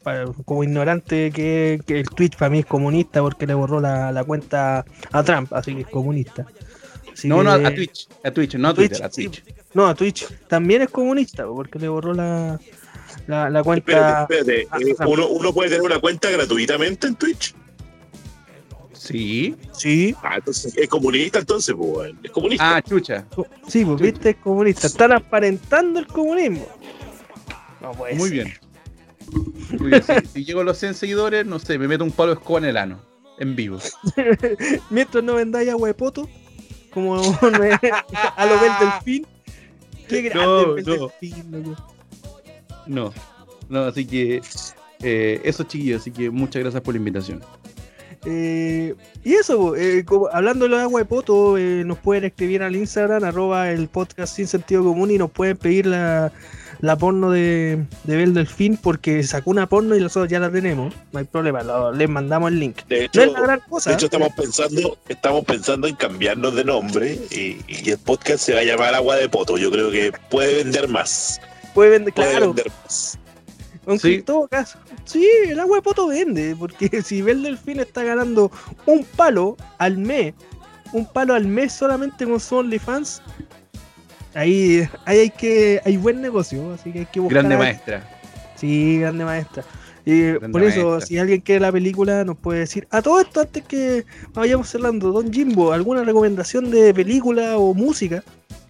como 0.46 0.64
ignorante 0.66 1.32
que, 1.32 1.80
que 1.86 2.00
el 2.02 2.10
Twitch 2.10 2.36
para 2.38 2.50
mí 2.50 2.60
es 2.60 2.66
comunista 2.66 3.22
porque 3.22 3.48
le 3.48 3.54
borró 3.54 3.80
la, 3.80 4.12
la 4.12 4.24
cuenta 4.26 4.84
a 5.12 5.24
Trump, 5.24 5.54
así 5.54 5.74
que 5.76 5.82
es 5.82 5.88
comunista? 5.88 6.46
Así 7.14 7.28
No, 7.30 7.38
que- 7.38 7.44
no, 7.46 7.52
a 7.52 7.74
Twitch, 7.74 8.08
a 8.24 8.32
Twitch, 8.32 8.56
no 8.56 8.68
a 8.70 8.74
Twitter, 8.74 9.04
a 9.04 9.10
sí, 9.10 9.30
Twitch. 9.30 9.44
no, 9.74 9.88
a 9.88 9.96
Twitch 9.96 10.28
también 10.50 10.82
es 10.82 10.90
comunista 10.90 11.46
porque 11.48 11.80
le 11.80 11.88
borró 11.88 12.14
la, 12.14 12.60
la, 13.28 13.50
la 13.50 13.64
cuenta. 13.64 14.22
Espérate, 14.24 14.62
espérate. 14.62 14.68
Ah, 14.72 14.78
eh, 15.06 15.08
uno, 15.08 15.28
uno 15.28 15.54
puede 15.54 15.70
tener 15.70 15.84
una 15.84 16.00
cuenta 16.00 16.30
gratuitamente 16.30 17.08
en 17.08 17.16
Twitch. 17.16 17.56
Sí. 18.94 19.56
Sí, 19.72 20.14
Ah, 20.22 20.36
entonces 20.36 20.76
es 20.78 20.90
comunista, 20.90 21.40
entonces, 21.40 21.74
pues. 21.78 22.14
Es 22.22 22.32
comunista. 22.32 22.76
Ah, 22.76 22.82
chucha. 22.82 23.26
sí, 23.68 23.86
pues 23.86 24.02
viste, 24.02 24.32
es 24.32 24.36
comunista. 24.38 24.88
Están 24.88 25.14
aparentando 25.14 26.00
el 26.00 26.08
comunismo. 26.08 26.68
No 27.82 27.92
puede 27.94 28.16
Muy 28.16 28.30
ser. 28.30 28.38
bien. 28.46 28.54
Muy 29.80 29.90
bien. 29.92 30.04
Si, 30.04 30.28
si 30.34 30.46
llego 30.46 30.62
a 30.62 30.64
los 30.66 30.78
100 30.78 30.96
seguidores, 30.96 31.46
no 31.46 31.60
sé, 31.60 31.78
me 31.80 31.88
meto 31.88 32.04
un 32.04 32.12
palo 32.12 32.34
de 32.36 32.40
escoba 32.42 32.60
en 32.60 32.66
el 32.66 32.78
ano. 32.78 33.00
En 33.40 33.56
vivo. 33.56 33.80
Mientras 34.90 35.24
no 35.24 35.36
vendáis 35.36 35.70
agua 35.70 35.88
de 35.88 35.94
poto, 35.94 36.28
como 36.92 37.16
a 38.36 38.46
lo 38.46 38.54
del 38.60 38.72
delfín. 38.82 39.26
Qué 40.10 40.24
grande 40.24 40.46
No, 40.46 40.76
el 40.78 40.84
no. 40.86 40.92
delfín, 41.08 41.52
loco. 41.52 41.94
No. 42.90 43.14
No, 43.70 43.84
así 43.86 44.06
que. 44.06 44.42
Eh, 45.02 45.40
eso, 45.44 45.64
chiquillos. 45.64 46.02
Así 46.02 46.12
que 46.12 46.30
muchas 46.30 46.62
gracias 46.62 46.82
por 46.84 46.94
la 46.94 46.98
invitación. 46.98 47.42
Eh, 48.26 48.96
y 49.24 49.34
eso, 49.34 49.76
eh, 49.78 50.04
como- 50.06 50.28
hablando 50.34 50.66
de 50.66 50.70
lo 50.70 50.78
de 50.78 50.84
agua 50.84 51.00
de 51.00 51.06
poto, 51.06 51.58
eh, 51.58 51.84
nos 51.86 51.98
pueden 52.00 52.26
escribir 52.26 52.62
al 52.64 52.76
Instagram, 52.76 53.24
arroba 53.24 53.72
el 53.72 53.88
podcast 53.88 54.36
sin 54.36 54.48
sentido 54.48 54.84
común 54.84 55.10
y 55.12 55.18
nos 55.18 55.32
pueden 55.32 55.56
pedir 55.56 55.86
la, 55.86 56.34
la 56.82 56.98
porno 56.98 57.32
de, 57.32 57.86
de 58.04 58.18
Bel 58.18 58.34
Delfín 58.34 58.76
porque 58.76 59.24
sacó 59.24 59.52
una 59.52 59.68
porno 59.70 59.96
y 59.96 60.02
nosotros 60.02 60.30
ya 60.30 60.40
la 60.40 60.52
tenemos. 60.52 60.94
No 61.14 61.20
hay 61.20 61.26
problema, 61.26 61.64
lo- 61.64 61.94
les 61.94 62.10
mandamos 62.10 62.52
el 62.52 62.60
link. 62.60 62.80
De 62.90 62.98
No 63.00 63.04
hecho, 63.06 63.22
es 63.24 63.32
la 63.32 63.40
gran 63.42 63.60
cosa. 63.70 63.90
de 63.92 63.96
hecho 63.96 64.06
estamos 64.08 64.34
pensando, 64.36 64.98
estamos 65.08 65.46
pensando 65.46 65.88
en 65.88 65.96
cambiarnos 65.96 66.54
de 66.56 66.66
nombre 66.66 67.18
y, 67.32 67.58
y 67.70 67.90
el 67.90 67.98
podcast 68.00 68.44
se 68.44 68.54
va 68.54 68.60
a 68.60 68.64
llamar 68.64 68.96
Agua 68.96 69.16
de 69.16 69.30
Poto. 69.30 69.58
Yo 69.58 69.72
creo 69.72 69.92
que 69.92 70.12
puede 70.30 70.56
vender 70.62 70.90
más. 70.90 71.40
Puede 71.74 71.92
vender, 71.92 72.14
Puede 72.14 72.30
claro. 72.32 72.48
vender 72.54 72.72
más. 72.84 73.18
Aunque 73.86 74.08
Sí. 74.08 74.14
en 74.16 74.24
todo 74.24 74.48
caso, 74.48 74.78
sí, 75.06 75.28
el 75.48 75.60
agua 75.60 75.78
de 75.78 75.82
poto 75.82 76.08
vende, 76.08 76.56
porque 76.58 77.02
si 77.04 77.22
Bel 77.22 77.42
Delfín 77.44 77.80
está 77.80 78.04
ganando 78.04 78.52
un 78.86 79.04
palo 79.04 79.58
al 79.80 79.98
mes, 79.98 80.34
un 80.94 81.06
palo 81.06 81.34
al 81.34 81.46
mes 81.48 81.74
solamente 81.74 82.26
con 82.26 82.40
su 82.40 82.56
OnlyFans, 82.58 83.22
ahí, 84.36 84.88
ahí 85.06 85.20
hay 85.20 85.30
que, 85.30 85.82
hay 85.86 85.98
buen 85.98 86.22
negocio, 86.22 86.74
así 86.74 86.92
que 86.92 87.00
hay 87.00 87.06
que 87.06 87.20
buscar. 87.20 87.40
Grande 87.44 87.58
maestra. 87.58 88.08
Sí, 88.56 89.00
grande 89.00 89.26
maestra. 89.26 89.64
Y 90.06 90.22
Grande 90.34 90.50
por 90.50 90.64
eso, 90.64 90.90
maestra. 90.92 91.08
si 91.08 91.18
alguien 91.18 91.42
quiere 91.42 91.62
la 91.62 91.72
película, 91.72 92.24
nos 92.26 92.38
puede 92.38 92.60
decir. 92.62 92.88
A 92.92 93.02
todo 93.02 93.20
esto, 93.22 93.42
antes 93.42 93.64
que 93.64 94.06
vayamos 94.34 94.70
cerrando, 94.70 95.12
Don 95.12 95.32
Jimbo, 95.32 95.72
¿alguna 95.72 96.04
recomendación 96.04 96.70
de 96.72 96.94
película 96.94 97.58
o 97.58 97.74
música? 97.74 98.24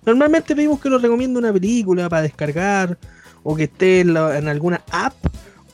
Normalmente 0.06 0.56
pedimos 0.56 0.80
que 0.80 0.90
nos 0.90 1.02
recomiende 1.02 1.38
una 1.40 1.52
película 1.54 2.10
para 2.10 2.24
descargar 2.24 2.98
o 3.44 3.56
que 3.56 3.64
esté 3.64 4.02
en, 4.02 4.14
la- 4.14 4.38
en 4.38 4.48
alguna 4.48 4.82
app 4.92 5.14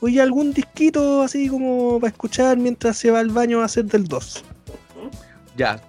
o 0.01 0.07
ya 0.07 0.23
algún 0.23 0.53
disquito 0.53 1.21
así 1.21 1.47
como 1.47 1.99
para 1.99 2.11
escuchar 2.11 2.57
mientras 2.57 2.97
se 2.97 3.11
va 3.11 3.19
al 3.19 3.29
baño 3.29 3.61
a 3.61 3.65
hacer 3.65 3.85
del 3.85 4.05
2. 4.07 4.43
Ya. 5.57 5.81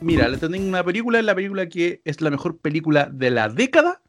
Mira, 0.00 0.28
le 0.28 0.36
tengo 0.36 0.56
una 0.68 0.84
película, 0.84 1.22
la 1.22 1.34
película 1.34 1.66
que 1.68 2.00
es 2.04 2.20
la 2.20 2.30
mejor 2.30 2.58
película 2.58 3.08
de 3.10 3.30
la 3.30 3.48
década. 3.48 4.02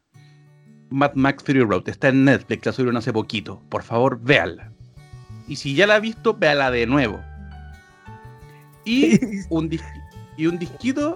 Mad 0.90 1.12
Max 1.14 1.42
Fury 1.44 1.62
Road. 1.62 1.88
Está 1.88 2.08
en 2.08 2.24
Netflix, 2.24 2.66
la 2.66 2.72
subieron 2.72 2.96
hace 2.96 3.12
poquito. 3.12 3.62
Por 3.68 3.82
favor, 3.82 4.20
véanla. 4.22 4.72
Y 5.48 5.56
si 5.56 5.74
ya 5.74 5.86
la 5.86 5.94
ha 5.96 6.00
visto, 6.00 6.34
véala 6.34 6.70
de 6.70 6.86
nuevo. 6.86 7.20
Y 8.84 9.18
un, 9.48 9.70
dis- 9.70 9.82
y 10.36 10.46
un 10.46 10.58
disquito, 10.58 11.14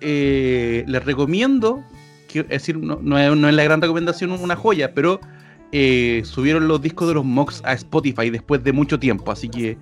eh, 0.00 0.84
les 0.86 1.04
recomiendo, 1.04 1.82
que- 2.28 2.40
es 2.40 2.48
decir, 2.48 2.76
no, 2.78 2.98
no 3.02 3.18
es, 3.18 3.34
no 3.36 3.48
es 3.48 3.54
la 3.54 3.64
gran 3.64 3.80
recomendación 3.80 4.30
una 4.32 4.56
joya, 4.56 4.92
pero 4.94 5.20
eh, 5.72 6.22
subieron 6.24 6.66
los 6.68 6.80
discos 6.80 7.08
de 7.08 7.14
los 7.14 7.24
Mox 7.24 7.60
a 7.64 7.72
Spotify 7.74 8.30
después 8.30 8.62
de 8.64 8.72
mucho 8.72 8.98
tiempo, 8.98 9.30
así 9.32 9.48
que 9.48 9.76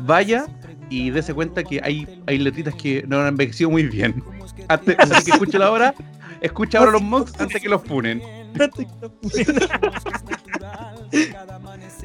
vaya 0.00 0.46
y 0.90 1.10
dése 1.10 1.32
cuenta 1.34 1.62
que 1.64 1.80
hay, 1.82 2.06
hay 2.26 2.38
letritas 2.38 2.74
que 2.74 3.04
no 3.06 3.20
han 3.20 3.28
envejecido 3.28 3.70
muy 3.70 3.84
bien. 3.84 4.22
Antes, 4.68 4.96
así 4.98 5.24
que 5.24 5.30
escúchalo 5.32 5.64
ahora, 5.64 5.94
escucha 6.40 6.78
ahora 6.78 6.90
los 6.92 7.02
Mox 7.02 7.32
antes 7.40 7.60
que 7.62 7.68
los 7.68 7.80
punen. 7.82 8.20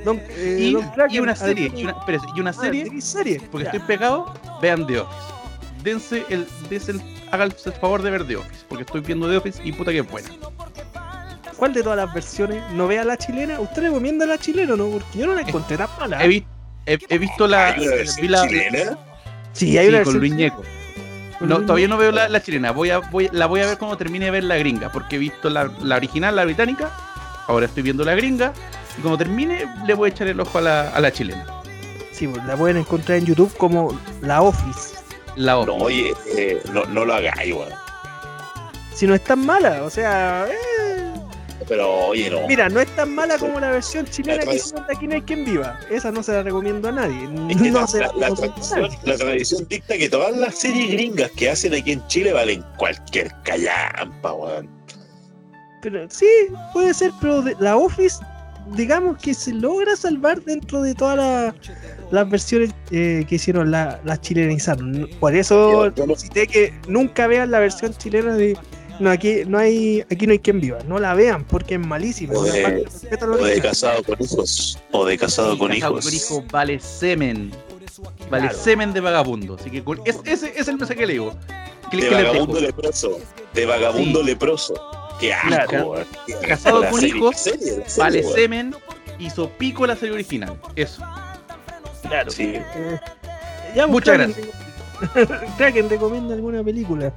Don- 0.03 0.19
eh, 0.29 0.57
Y, 0.61 0.73
Don 0.73 0.83
Kraken, 0.91 1.15
y 1.15 1.19
una 1.19 1.35
serie, 1.35 1.71
y 1.75 1.83
una, 1.83 1.91
espérese, 1.93 2.25
y 2.35 2.39
una 2.39 2.49
ah, 2.51 2.53
serie 3.01 3.41
porque 3.51 3.65
Ya. 3.65 3.71
estoy 3.71 3.87
pegado, 3.87 4.33
vean 4.61 4.85
The 4.87 4.99
Office. 4.99 5.34
Dense 5.85 6.25
el, 6.29 6.45
dense 6.69 6.91
el, 6.91 7.01
háganse 7.31 7.69
el 7.69 7.75
favor 7.75 8.01
de 8.01 8.09
ver 8.11 8.25
The 8.27 8.35
Office, 8.37 8.65
porque 8.67 8.83
estoy 8.83 9.01
viendo 9.01 9.29
The 9.29 9.37
Office 9.37 9.61
y 9.63 9.71
puta 9.71 9.91
que 9.91 9.99
es 9.99 10.09
buena. 10.11 10.27
¿Cuál 11.55 11.73
de 11.73 11.83
todas 11.83 11.97
las 11.97 12.13
versiones? 12.13 12.61
¿No 12.73 12.87
vea 12.87 13.05
la 13.05 13.15
chilena? 13.17 13.59
¿Usted 13.59 13.83
recomienda 13.83 14.25
la 14.25 14.37
chilena 14.37 14.73
o 14.73 14.77
no? 14.77 14.87
Porque 14.89 15.19
yo 15.19 15.27
no 15.27 15.35
la 15.35 15.41
encontré 15.41 15.77
tan 15.77 15.87
mala. 15.97 16.21
He, 16.23 16.27
vi- 16.27 16.45
he, 16.85 16.97
he 17.07 17.17
visto 17.17 17.47
la, 17.47 17.67
¿Hay 17.67 17.81
una 17.83 17.91
vi 17.91 17.97
versión 17.99 18.31
la- 18.31 18.47
chilena? 18.47 18.97
Sí, 19.53 19.77
hay 19.77 19.85
sí, 19.85 19.89
una 19.93 20.03
con 20.03 20.13
versión 20.13 20.19
Luis 20.19 20.31
chilena. 20.33 20.55
Ñeco. 20.55 20.63
Con 21.39 21.49
No, 21.49 21.61
todavía 21.61 21.87
no 21.87 21.97
veo 21.97 22.11
la, 22.11 22.27
la 22.29 22.41
chilena, 22.41 22.71
voy 22.71 22.89
a, 22.89 22.99
voy, 22.99 23.29
la 23.31 23.45
voy 23.45 23.61
a 23.61 23.67
ver 23.67 23.77
cuando 23.77 23.95
termine 23.97 24.25
de 24.25 24.31
ver 24.31 24.43
la 24.43 24.57
gringa, 24.57 24.91
porque 24.91 25.15
he 25.17 25.19
visto 25.19 25.49
la, 25.49 25.69
la 25.81 25.95
original, 25.97 26.35
la 26.35 26.45
británica, 26.45 26.91
ahora 27.47 27.67
estoy 27.67 27.83
viendo 27.83 28.03
la 28.03 28.15
gringa, 28.15 28.53
y 28.97 29.01
cuando 29.01 29.17
termine 29.17 29.65
le 29.85 29.93
voy 29.93 30.09
a 30.09 30.13
echar 30.13 30.27
el 30.27 30.39
ojo 30.39 30.57
a 30.57 30.61
la, 30.61 30.89
a 30.89 30.99
la 30.99 31.11
chilena. 31.11 31.45
Sí, 32.11 32.27
pues, 32.27 32.43
la 32.45 32.55
pueden 32.57 32.77
encontrar 32.77 33.17
en 33.17 33.25
YouTube 33.25 33.55
como 33.57 33.97
La 34.21 34.41
Office. 34.41 34.94
La 35.35 35.53
No, 35.65 35.75
oye, 35.75 36.13
eh, 36.37 36.61
no, 36.71 36.85
no 36.85 37.05
lo 37.05 37.13
hagáis, 37.13 37.53
weón. 37.53 37.69
Si 38.93 39.05
no 39.05 39.13
es 39.15 39.23
tan 39.23 39.45
mala, 39.45 39.83
o 39.83 39.89
sea, 39.89 40.47
eh, 40.49 41.13
Pero, 41.67 42.07
oye, 42.07 42.29
no. 42.29 42.47
mira, 42.47 42.69
no 42.69 42.79
es 42.79 42.87
tan 42.95 43.13
mala 43.13 43.37
como 43.37 43.59
la 43.59 43.71
versión 43.71 44.05
chilena 44.05 44.45
La 44.45 44.51
que 44.51 44.55
hicieron 44.57 44.87
de 44.87 44.93
Aquí 44.95 45.07
no 45.07 45.15
hay 45.15 45.21
quien 45.23 45.43
viva. 45.43 45.77
Esa 45.89 46.11
no 46.11 46.23
se 46.23 46.31
la 46.31 46.43
recomiendo 46.43 46.87
a 46.87 46.91
nadie. 46.93 47.27
Es 47.49 47.61
que 47.61 47.71
no 47.71 47.81
la, 47.81 47.87
se 47.87 47.99
la- 47.99 48.09
tradición, 48.33 48.89
la 49.03 49.17
tradición 49.17 49.67
dicta 49.67 49.97
que 49.97 50.07
todas 50.09 50.35
las 50.37 50.55
series 50.55 50.91
gringas 50.91 51.31
que 51.31 51.49
hacen 51.49 51.73
aquí 51.73 51.91
en 51.91 52.07
Chile 52.07 52.31
valen 52.31 52.63
cualquier 52.77 53.29
callampa, 53.43 54.31
weón. 54.33 54.69
Pero 55.81 56.07
sí, 56.09 56.27
puede 56.71 56.93
ser, 56.93 57.11
pero 57.19 57.41
de- 57.41 57.55
la 57.59 57.75
Office, 57.75 58.23
digamos 58.75 59.17
que 59.17 59.33
se 59.33 59.53
logra 59.53 59.95
salvar 59.95 60.41
dentro 60.41 60.81
de 60.81 60.95
todas 60.95 61.17
la- 61.17 61.55
las 62.11 62.29
versiones 62.29 62.71
eh, 62.91 63.25
que 63.27 63.35
hicieron 63.35 63.71
la- 63.71 63.99
las 64.03 64.21
chilenizaron. 64.21 65.09
Por 65.19 65.35
eso 65.35 65.85
Yo- 65.89 65.95
yo 65.95 66.07
no- 66.07 66.15
cité 66.15 66.47
que 66.47 66.73
nunca 66.87 67.27
vean 67.27 67.51
la 67.51 67.59
versión 67.59 67.93
chilena 67.93 68.35
de. 68.35 68.57
No, 68.99 69.09
aquí 69.09 69.41
no 69.45 69.57
hay, 69.57 70.01
aquí 70.09 70.25
no 70.25 70.31
hay 70.31 70.39
quien 70.39 70.61
viva. 70.61 70.77
No 70.87 70.99
la 70.99 71.13
vean 71.15 71.43
porque 71.43 71.75
es 71.75 71.79
malísima. 71.85 72.33
O 72.33 72.43
de- 72.43 72.61
parte 72.61 73.59
O 73.59 73.61
casado 73.61 74.03
con 74.03 74.15
hijos. 74.21 74.79
O 74.91 75.05
de 75.05 75.17
casado 75.17 75.53
Sí, 75.53 75.59
con 75.59 75.67
casado 75.69 75.91
hijos. 75.99 76.05
con 76.05 76.13
hijo 76.13 76.45
vale 76.51 76.79
semen. 76.79 77.51
Vale 78.29 78.47
Claro. 78.49 78.57
semen 78.57 78.93
de 78.93 78.99
vagabundo. 79.01 79.57
Así 79.59 79.69
que 79.69 79.83
es, 80.05 80.17
ese 80.25 80.53
es 80.59 80.67
el 80.67 80.77
mensaje 80.77 80.99
que 80.99 81.05
le 81.07 81.13
digo. 81.13 81.33
Que, 81.91 81.97
De 81.97 82.09
que 82.09 82.15
vagabundo 82.15 82.59
leproso. 82.59 83.19
De 83.53 83.65
vagabundo 83.65 84.19
Sí. 84.21 84.25
leproso. 84.25 84.73
Qué 85.19 85.33
asco, 85.33 85.47
Claro. 85.47 85.89
weón. 85.91 86.07
Qué 86.27 86.33
asco 86.33 86.47
Casado 86.47 86.81
la 86.81 86.89
con 86.89 86.99
serie, 87.01 87.15
hijos, 87.17 87.37
serie, 87.37 87.83
Vale 87.97 88.23
semen 88.23 88.75
hizo 89.19 89.49
pico 89.49 89.85
la 89.87 89.95
serie 89.95 90.13
original. 90.15 90.57
Eso. 90.75 91.01
Claro. 92.07 92.29
Sí. 92.31 92.53
Eh, 92.55 92.99
ya, 93.75 93.87
pues, 93.87 93.89
Muchas 93.89 94.17
Kraken, 94.17 95.47
Kraken 95.57 95.89
recomienda 95.89 96.33
alguna 96.35 96.63
película. 96.63 97.11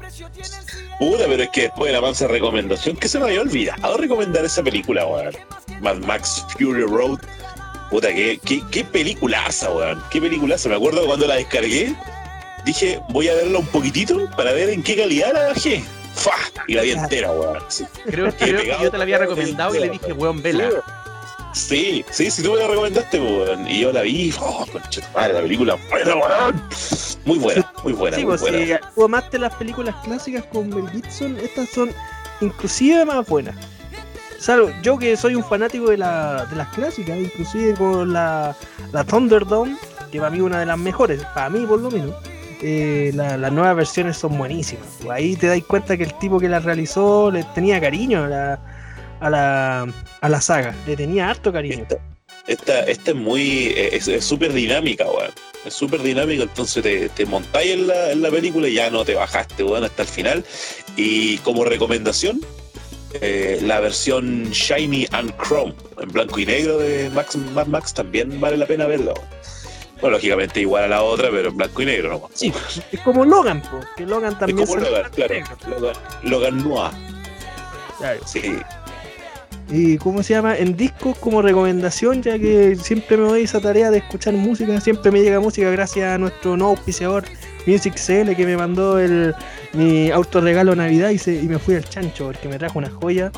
Puta, 0.98 1.24
pero 1.26 1.42
es 1.42 1.50
que 1.50 1.62
después 1.62 1.88
de 1.88 1.92
la 1.92 2.00
mansa 2.00 2.26
recomendación, 2.26 2.96
que 2.96 3.08
se 3.08 3.18
me 3.18 3.26
había 3.26 3.40
olvidado 3.40 3.96
recomendar 3.96 4.44
esa 4.44 4.62
película, 4.62 5.06
weón. 5.06 5.34
Mad 5.80 5.96
Max 5.98 6.44
Fury 6.58 6.82
Road. 6.84 7.18
Puta, 7.90 8.08
qué, 8.08 8.38
qué, 8.44 8.62
qué 8.70 8.84
peliculaza, 8.84 9.70
weón. 9.70 10.02
Qué 10.10 10.20
peliculaza. 10.20 10.68
Me 10.68 10.74
acuerdo 10.76 11.06
cuando 11.06 11.26
la 11.26 11.36
descargué, 11.36 11.94
dije, 12.64 13.00
voy 13.10 13.28
a 13.28 13.34
verla 13.34 13.58
un 13.60 13.66
poquitito 13.66 14.28
para 14.36 14.52
ver 14.52 14.70
en 14.70 14.82
qué 14.82 14.96
calidad 14.96 15.32
la 15.32 15.48
bajé. 15.48 15.84
¡Fa! 16.18 16.32
Y 16.66 16.74
la 16.74 16.82
vi 16.82 16.90
entera, 16.90 17.30
weón. 17.30 17.58
Sí. 17.68 17.86
Creo, 18.06 18.36
que 18.36 18.76
yo 18.82 18.90
te 18.90 18.98
la 18.98 19.04
había 19.04 19.18
recomendado 19.18 19.74
y 19.74 19.80
le 19.80 19.90
dije, 19.90 20.12
weón, 20.12 20.42
vela. 20.42 20.68
Sí, 21.54 22.04
sí, 22.10 22.30
sí, 22.30 22.42
tú 22.42 22.52
me 22.52 22.58
la 22.58 22.66
recomendaste, 22.66 23.20
weón. 23.20 23.68
Y 23.68 23.80
yo 23.80 23.92
la 23.92 24.02
vi, 24.02 24.34
oh, 24.40 24.66
concha 24.70 25.08
madre, 25.14 25.34
la 25.34 25.40
película 25.42 25.76
buena, 25.88 26.14
weón. 26.16 26.62
Muy 27.24 27.38
buena, 27.38 27.72
muy 27.84 27.92
buena, 27.92 28.16
Sí, 28.16 28.24
muy 28.24 28.30
pues 28.36 28.40
buena. 28.40 28.58
si 28.58 28.94
tú 28.94 29.04
amaste 29.04 29.38
las 29.38 29.54
películas 29.54 29.94
clásicas 30.02 30.44
con 30.52 30.68
Mel 30.68 30.90
Gibson, 30.90 31.36
estas 31.38 31.68
son 31.68 31.90
inclusive 32.40 33.04
más 33.04 33.26
buenas. 33.26 33.54
Salvo, 34.38 34.70
yo 34.82 34.98
que 34.98 35.16
soy 35.16 35.34
un 35.34 35.44
fanático 35.44 35.90
de, 35.90 35.98
la, 35.98 36.46
de 36.46 36.56
las 36.56 36.68
clásicas, 36.68 37.18
inclusive 37.18 37.74
con 37.74 38.12
la, 38.12 38.56
la 38.92 39.04
Thunderdome, 39.04 39.76
que 40.12 40.18
para 40.18 40.30
mí 40.30 40.38
es 40.38 40.44
una 40.44 40.60
de 40.60 40.66
las 40.66 40.78
mejores, 40.78 41.22
para 41.34 41.50
mí 41.50 41.66
por 41.66 41.80
lo 41.80 41.90
menos, 41.90 42.14
eh, 42.62 43.10
la- 43.14 43.36
las 43.36 43.52
nuevas 43.52 43.76
versiones 43.76 44.16
son 44.16 44.36
buenísimas. 44.38 44.86
Pues 44.98 45.10
ahí 45.10 45.36
te 45.36 45.46
das 45.46 45.62
cuenta 45.62 45.96
que 45.96 46.04
el 46.04 46.14
tipo 46.18 46.38
que 46.38 46.48
las 46.48 46.64
realizó 46.64 47.30
le 47.30 47.44
tenía 47.54 47.80
cariño 47.80 48.24
a 48.24 48.28
la, 48.28 48.60
a 49.20 49.30
la, 49.30 49.86
a 50.20 50.28
la 50.28 50.40
saga, 50.40 50.74
le 50.86 50.96
tenía 50.96 51.28
harto 51.30 51.52
cariño. 51.52 51.86
Esta, 52.46 52.80
esta, 52.84 53.10
es 53.10 53.16
muy. 53.16 53.74
es 53.76 54.08
es 54.08 54.24
súper 54.24 54.52
dinámica, 54.52 55.04
weón. 55.04 55.30
Es 55.66 55.74
súper 55.74 56.02
dinámica, 56.02 56.44
entonces 56.44 56.82
te, 56.82 57.08
te 57.10 57.26
montáis 57.26 57.72
en 57.72 57.86
la, 57.88 58.12
en 58.12 58.22
la 58.22 58.30
película 58.30 58.68
y 58.68 58.74
ya 58.74 58.88
no 58.90 59.04
te 59.04 59.14
bajaste, 59.14 59.64
weón, 59.64 59.84
hasta 59.84 60.02
el 60.02 60.08
final. 60.08 60.44
Y 60.96 61.36
como 61.38 61.64
recomendación, 61.64 62.40
eh, 63.20 63.58
la 63.62 63.80
versión 63.80 64.50
Shiny 64.50 65.06
and 65.12 65.32
Chrome, 65.36 65.74
en 66.00 66.08
blanco 66.10 66.38
y 66.38 66.46
negro 66.46 66.78
de 66.78 67.10
Max, 67.10 67.36
Mad 67.36 67.66
Max, 67.66 67.92
también 67.92 68.40
vale 68.40 68.56
la 68.56 68.66
pena 68.66 68.86
verla. 68.86 69.12
Bueno, 70.00 70.16
lógicamente 70.16 70.60
igual 70.60 70.84
a 70.84 70.88
la 70.88 71.02
otra, 71.02 71.28
pero 71.30 71.48
en 71.48 71.56
blanco 71.56 71.82
y 71.82 71.86
negro, 71.86 72.10
¿no? 72.10 72.30
Sí, 72.34 72.52
es 72.92 73.00
como 73.00 73.24
Logan, 73.24 73.60
po, 73.62 73.80
que 73.96 74.04
Logan 74.06 74.32
Es 74.34 74.38
también 74.38 74.58
como 74.66 74.80
sale 74.80 74.90
Logan, 74.90 75.10
claro. 75.10 75.34
Logan, 75.68 75.94
Logan 76.22 76.58
Noir, 76.58 76.90
Claro. 77.98 78.20
sí. 78.26 78.58
y 79.70 79.98
cómo 79.98 80.22
se 80.22 80.34
llama 80.34 80.56
en 80.56 80.76
discos 80.76 81.18
como 81.18 81.42
recomendación 81.42 82.22
ya 82.22 82.38
que 82.38 82.74
siempre 82.76 83.16
me 83.18 83.24
doy 83.28 83.42
esa 83.42 83.60
tarea 83.60 83.90
de 83.90 83.98
escuchar 83.98 84.32
música 84.34 84.80
siempre 84.80 85.10
me 85.10 85.20
llega 85.20 85.40
música 85.40 85.68
gracias 85.70 86.14
a 86.14 86.16
nuestro 86.16 86.56
no 86.56 86.68
auspiciador 86.68 87.24
Music 87.66 87.94
CL 87.96 88.34
que 88.34 88.46
me 88.46 88.56
mandó 88.56 88.98
el 88.98 89.34
mi 89.74 90.10
autorregalo 90.10 90.74
Navidad 90.74 91.10
y, 91.10 91.18
se- 91.18 91.34
y 91.34 91.42
me 91.48 91.58
fui 91.58 91.74
al 91.74 91.84
chancho 91.86 92.26
porque 92.26 92.48
me 92.48 92.56
trajo 92.58 92.78
una 92.78 92.88
joya 92.88 93.30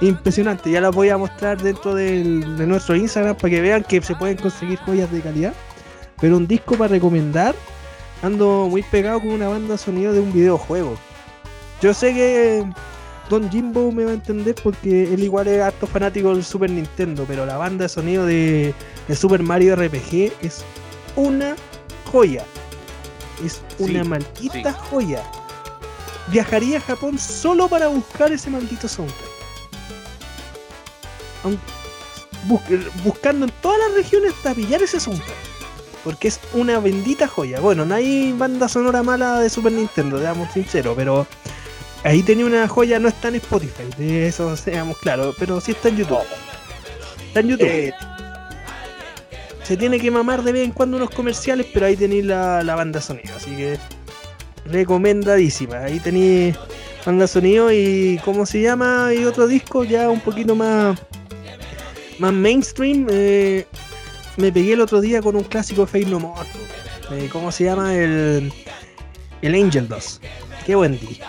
impresionante 0.00 0.70
ya 0.70 0.80
las 0.80 0.94
voy 0.94 1.08
a 1.10 1.16
mostrar 1.18 1.60
dentro 1.60 1.94
del- 1.94 2.56
de 2.56 2.66
nuestro 2.66 2.94
Instagram 2.96 3.36
para 3.36 3.50
que 3.50 3.60
vean 3.60 3.82
que 3.84 4.00
se 4.00 4.14
pueden 4.14 4.36
conseguir 4.36 4.78
joyas 4.80 5.10
de 5.10 5.20
calidad 5.20 5.54
pero 6.20 6.36
un 6.36 6.46
disco 6.46 6.76
para 6.76 6.88
recomendar 6.88 7.54
ando 8.22 8.68
muy 8.70 8.82
pegado 8.82 9.20
con 9.20 9.30
una 9.30 9.48
banda 9.48 9.72
de 9.72 9.78
sonido 9.78 10.12
de 10.12 10.20
un 10.20 10.32
videojuego 10.32 10.96
yo 11.80 11.92
sé 11.94 12.14
que 12.14 12.64
Don 13.28 13.50
Jimbo 13.50 13.92
me 13.92 14.04
va 14.04 14.12
a 14.12 14.14
entender 14.14 14.54
porque 14.62 15.12
él 15.12 15.22
igual 15.22 15.48
es 15.48 15.60
harto 15.60 15.86
fanático 15.86 16.34
del 16.34 16.42
Super 16.42 16.70
Nintendo, 16.70 17.26
pero 17.28 17.44
la 17.44 17.58
banda 17.58 17.82
de 17.84 17.88
sonido 17.90 18.24
de, 18.24 18.72
de 19.06 19.14
Super 19.16 19.42
Mario 19.42 19.76
RPG 19.76 20.32
es 20.40 20.64
una 21.14 21.54
joya. 22.10 22.42
Es 23.44 23.60
una 23.78 24.02
Sí, 24.02 24.08
maldita 24.08 24.72
sí. 24.72 24.78
joya. 24.88 25.22
Viajaría 26.28 26.78
a 26.78 26.80
Japón 26.80 27.18
solo 27.18 27.68
para 27.68 27.88
buscar 27.88 28.32
ese 28.32 28.48
maldito 28.48 28.88
soundtrack. 28.88 29.27
Buscando 33.04 33.46
en 33.46 33.52
todas 33.62 33.78
las 33.78 33.94
regiones 33.94 34.32
hasta 34.34 34.54
pillar 34.54 34.82
ese 34.82 35.00
soundtrack. 35.00 35.36
Porque 36.04 36.28
es 36.28 36.40
una 36.54 36.78
bendita 36.78 37.26
joya. 37.26 37.60
Bueno, 37.60 37.84
no 37.84 37.94
hay 37.94 38.32
banda 38.32 38.68
sonora 38.68 39.02
mala 39.02 39.40
de 39.40 39.50
Super 39.50 39.72
Nintendo, 39.72 40.18
seamos 40.18 40.52
sinceros, 40.52 40.94
pero 40.96 41.26
Ahí 42.04 42.22
tenía 42.22 42.46
una 42.46 42.68
joya, 42.68 42.98
no 42.98 43.08
está 43.08 43.28
en 43.28 43.36
Spotify, 43.36 43.82
de 43.96 44.28
eso 44.28 44.56
seamos 44.56 44.96
claros, 44.98 45.34
pero 45.38 45.60
sí 45.60 45.72
está 45.72 45.88
en 45.88 45.96
YouTube. 45.96 46.18
Está 47.26 47.40
en 47.40 47.48
YouTube. 47.48 47.66
Eh, 47.66 47.92
Se 49.64 49.76
tiene 49.76 49.98
que 49.98 50.10
mamar 50.10 50.42
de 50.42 50.52
vez 50.52 50.64
en 50.64 50.70
cuando 50.72 50.96
unos 50.96 51.10
comerciales, 51.10 51.66
pero 51.74 51.86
ahí 51.86 51.96
tenéis 51.96 52.24
la, 52.24 52.62
la 52.62 52.76
banda 52.76 53.00
sonido, 53.00 53.34
así 53.36 53.50
que 53.50 53.78
recomendadísima. 54.64 55.78
Ahí 55.78 55.98
tenéis 55.98 56.56
banda 57.04 57.26
sonido 57.26 57.72
y 57.72 58.20
¿cómo 58.24 58.46
se 58.46 58.62
llama? 58.62 59.12
Y 59.12 59.24
otro 59.24 59.48
disco 59.48 59.82
ya 59.82 60.08
un 60.08 60.20
poquito 60.20 60.54
más, 60.54 60.98
más 62.18 62.32
mainstream. 62.32 63.06
eh, 63.10 63.66
me 64.36 64.52
pegué 64.52 64.74
el 64.74 64.80
otro 64.80 65.00
día 65.00 65.20
con 65.20 65.34
un 65.36 65.42
clásico 65.44 65.82
de 65.82 65.86
Fate 65.88 66.06
No 66.06 66.20
More. 66.20 66.48
eh, 67.12 67.28
¿Cómo 67.32 67.50
se 67.52 67.64
llama? 67.64 67.94
El, 67.94 68.52
el 69.42 69.54
Angel 69.54 69.88
2. 69.88 70.20
Qué 70.66 70.74
buen 70.74 70.92
disco. 70.98 71.26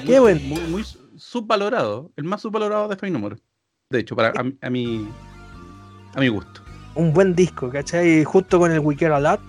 Muy, 0.00 0.06
Qué 0.06 0.18
buen- 0.20 0.48
muy, 0.48 0.60
muy 0.62 0.84
subvalorado. 1.16 2.10
El 2.16 2.24
más 2.24 2.42
subvalorado 2.42 2.88
de 2.88 2.96
Fake 2.96 3.12
No 3.12 3.18
More. 3.20 3.36
De 3.90 4.00
hecho, 4.00 4.16
para 4.16 4.32
a, 4.38 4.42
mi- 4.42 4.56
a 4.60 4.70
mi 4.70 5.08
a 6.14 6.20
mi 6.20 6.28
gusto. 6.28 6.62
un 6.94 7.12
buen 7.12 7.34
disco, 7.36 7.70
¿cachai? 7.70 8.24
Junto 8.24 8.58
con 8.58 8.72
el 8.72 8.80
We 8.80 8.96
Care 8.96 9.14
A 9.14 9.20
Lot. 9.20 9.40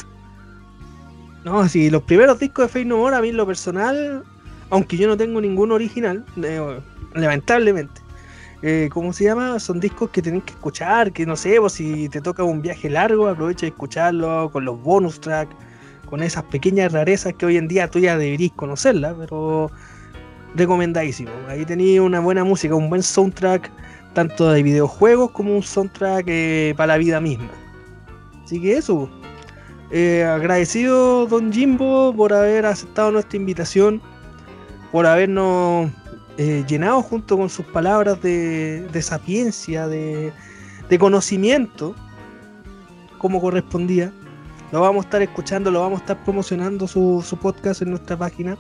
No, 1.44 1.68
sí, 1.70 1.90
los 1.90 2.04
primeros 2.04 2.40
discos 2.40 2.66
de 2.66 2.70
Fake 2.70 2.88
No 2.88 2.98
More, 2.98 3.16
a 3.16 3.22
mí 3.22 3.30
en 3.30 3.38
lo 3.38 3.48
personal, 3.48 4.24
aunque 4.70 4.98
yo 4.98 5.08
no 5.08 5.16
tengo 5.18 5.40
ningún 5.40 5.72
original, 5.72 6.26
eh, 6.44 6.80
lamentablemente, 7.14 8.02
eh, 8.62 8.90
¿cómo 8.92 9.14
se 9.14 9.26
llama? 9.26 9.60
Son 9.60 9.80
discos 9.80 10.10
que 10.10 10.22
tenés 10.22 10.44
que 10.44 10.54
escuchar, 10.54 11.12
que 11.12 11.26
no 11.26 11.36
sé, 11.36 11.60
vos 11.60 11.74
si 11.74 12.10
te 12.10 12.22
toca 12.22 12.44
un 12.44 12.62
viaje 12.62 12.90
largo, 12.90 13.28
aprovecha 13.28 13.62
de 13.62 13.68
escucharlo 13.68 14.50
con 14.52 14.66
los 14.66 14.82
bonus 14.82 15.20
tracks, 15.20 15.56
con 16.10 16.24
esas 16.24 16.44
pequeñas 16.46 16.92
rarezas 16.92 17.34
que 17.34 17.46
hoy 17.46 17.58
en 17.58 17.68
día 17.68 17.88
tú 17.90 18.00
ya 18.00 18.18
deberías 18.18 18.54
conocerlas, 18.56 19.16
pero 19.20 19.70
recomendadísimo. 20.56 21.32
Ahí 21.48 21.66
tenéis 21.66 22.00
una 22.00 22.20
buena 22.20 22.44
música, 22.44 22.74
un 22.74 22.90
buen 22.90 23.04
soundtrack, 23.04 23.70
tanto 24.14 24.50
de 24.50 24.64
videojuegos 24.64 25.32
como 25.32 25.56
un 25.56 25.62
soundtrack 25.62 26.26
eh, 26.28 26.74
para 26.76 26.94
la 26.94 26.98
vida 26.98 27.20
misma. 27.22 27.50
Así 28.44 28.60
que 28.62 28.78
eso. 28.78 29.10
Eh, 29.92 30.24
agradecido, 30.24 31.28
don 31.28 31.54
Jimbo, 31.54 32.14
por 32.16 32.34
haber 32.34 32.66
aceptado 32.66 33.12
nuestra 33.12 33.38
invitación, 33.38 34.02
por 34.92 35.06
habernos 35.06 35.92
eh, 36.38 36.64
llenado 36.68 37.02
junto 37.02 37.36
con 37.36 37.50
sus 37.50 37.66
palabras 37.66 38.22
de, 38.22 38.82
de 38.82 39.02
sapiencia, 39.02 39.88
de, 39.88 40.32
conocimiento, 41.00 41.96
como 43.18 43.42
correspondía. 43.42 44.12
Lo 44.72 44.82
vamos 44.82 45.06
a 45.06 45.08
estar 45.08 45.22
escuchando, 45.24 45.72
lo 45.72 45.82
vamos 45.82 46.00
a 46.00 46.04
estar 46.04 46.24
promocionando 46.24 46.88
su, 46.88 47.38
podcast 47.42 47.82
en 47.82 47.90
nuestra 47.90 48.16
página, 48.18 48.56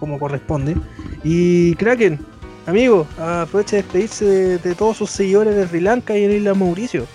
como 0.00 0.18
corresponde. 0.18 0.76
Y 1.22 1.76
Kraken, 1.76 2.18
amigo, 2.66 3.06
aprovecha 3.18 3.76
de 3.76 3.82
despedirse 3.82 4.24
de, 4.58 4.74
todos 4.74 4.96
sus 4.96 5.10
seguidores 5.10 5.54
de 5.54 5.68
Sri 5.68 5.80
Lanka 5.80 6.18
y 6.18 6.24
en 6.24 6.32
Isla 6.32 6.54
Mauricio. 6.54 7.06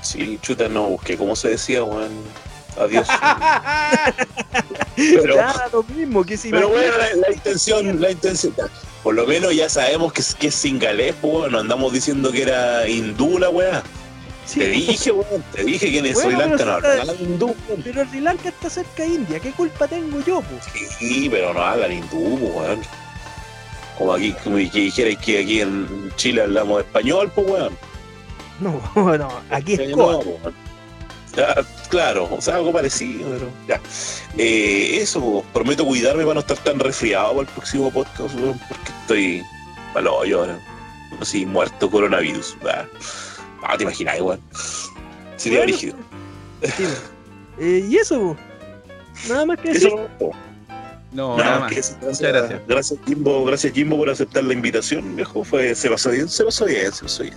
Sí, 0.00 0.38
chuta, 0.40 0.68
no 0.70 0.88
busqué, 0.88 1.18
¿cómo 1.18 1.36
se 1.36 1.50
decía, 1.50 1.84
weón? 1.84 2.10
Adiós. 2.80 3.06
pero, 4.96 5.34
Ya, 5.34 5.68
lo 5.72 5.82
mismo, 5.82 6.24
que 6.24 6.36
si 6.36 6.50
pero 6.50 6.68
bueno, 6.68 6.92
la, 6.96 7.28
la 7.28 7.32
intención, 7.32 8.00
la 8.00 8.10
intención. 8.10 8.54
Por 9.02 9.14
lo 9.14 9.26
menos 9.26 9.54
ya 9.54 9.68
sabemos 9.68 10.12
que 10.12 10.22
es, 10.22 10.34
que 10.34 10.46
es 10.48 10.54
singalés, 10.54 11.14
pues. 11.20 11.50
No 11.50 11.58
andamos 11.58 11.92
diciendo 11.92 12.32
que 12.32 12.42
era 12.42 12.88
hindú 12.88 13.38
la 13.38 13.50
weá. 13.50 13.82
Sí, 14.46 14.60
Te 14.60 14.68
dije, 14.68 15.12
weón, 15.12 15.44
te 15.52 15.62
dije 15.62 15.90
que 15.92 15.98
en 15.98 16.12
Bueno, 16.12 16.20
Sri 16.20 16.36
Lanka 16.36 16.64
no 16.64 16.72
hablan 16.72 17.16
hindú, 17.20 17.54
weón. 17.68 17.82
Pero 17.84 18.04
Sri 18.06 18.20
Lanka 18.20 18.48
está 18.48 18.70
cerca 18.70 19.02
de 19.04 19.08
India, 19.10 19.38
¿qué 19.38 19.52
culpa 19.52 19.86
tengo 19.86 20.20
yo? 20.24 20.40
po? 20.40 20.56
Sí, 20.98 21.28
pero 21.30 21.54
no 21.54 21.62
hablan 21.62 21.92
hindú, 21.92 22.38
pues, 22.38 22.54
weón. 22.54 22.80
Como 23.96 24.14
aquí, 24.14 24.34
como 24.42 24.56
que 24.56 24.64
dijerais 24.70 25.18
que 25.18 25.40
aquí 25.40 25.60
en 25.60 26.10
Chile 26.16 26.42
hablamos 26.42 26.80
español, 26.80 27.30
pues, 27.34 27.46
weón. 27.46 27.78
No, 28.60 28.80
no, 29.18 29.28
aquí 29.50 29.74
es 29.74 29.96
No, 29.96 30.20
Claro, 31.88 32.28
o 32.30 32.40
sea, 32.40 32.56
algo 32.56 32.72
parecido, 32.72 33.28
pero 33.30 33.50
ya. 33.66 33.80
Eh, 34.38 34.98
eso, 35.00 35.44
prometo 35.52 35.84
cuidarme 35.84 36.22
para 36.22 36.34
no 36.34 36.40
estar 36.40 36.56
tan 36.58 36.78
resfriado 36.78 37.30
para 37.30 37.40
el 37.48 37.54
próximo 37.54 37.90
podcast, 37.90 38.34
porque 38.34 38.92
estoy 39.00 39.42
malo 39.94 40.16
hoyo 40.16 40.40
ahora. 40.40 40.58
Así, 41.20 41.44
muerto 41.44 41.90
coronavirus. 41.90 42.56
Ah, 43.62 43.76
te 43.76 43.82
imaginas, 43.82 44.18
igual. 44.18 44.40
Sería 45.36 45.60
Bueno. 45.60 45.76
Sí, 45.76 45.90
po. 45.90 47.10
Eh, 47.58 47.86
y 47.88 47.96
eso, 47.96 48.36
nada 49.28 49.46
más 49.46 49.58
que 49.58 49.68
decir. 49.68 49.88
Eso 49.88 50.08
no. 50.20 50.49
No, 51.12 51.36
Nada 51.36 51.44
nada 51.44 51.50
más 51.52 51.60
más. 51.62 51.72
que 51.72 51.80
eso. 51.80 51.96
Muchas 52.00 52.20
Gracias, 52.20 52.60
gracias. 52.68 53.00
Jimbo, 53.04 53.44
gracias 53.44 53.72
Jimbo 53.72 53.96
por 53.98 54.10
aceptar 54.10 54.44
la 54.44 54.52
invitación, 54.54 55.16
viejo. 55.16 55.42
Fue, 55.42 55.74
se 55.74 55.90
pasó 55.90 56.10
bien, 56.10 56.28
se 56.28 56.44
pasó 56.44 56.64
bien, 56.66 56.92
se 56.92 57.02
pasó 57.02 57.22
bien. 57.24 57.34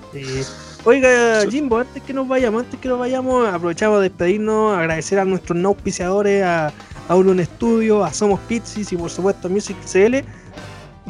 Oiga. 0.85 1.45
Jimbo, 1.49 1.77
antes 1.79 2.03
que 2.03 2.13
nos 2.13 2.27
vayamos, 2.27 2.63
antes 2.65 2.79
que 2.79 2.87
nos 2.87 2.99
vayamos, 2.99 3.47
aprovechamos 3.47 3.99
de 4.01 4.09
despedirnos, 4.09 4.77
agradecer 4.77 5.17
a 5.19 5.25
nuestros 5.25 5.57
no 5.57 5.69
auspiciadores, 5.69 6.43
a 6.43 6.71
Auron 7.07 7.43
Studio, 7.43 8.03
a 8.03 8.13
Somos 8.13 8.39
Pizzis 8.41 8.91
y 8.91 8.97
por 8.97 9.09
supuesto 9.09 9.47
a 9.47 9.51
Music 9.51 9.77
CL. 9.85 10.23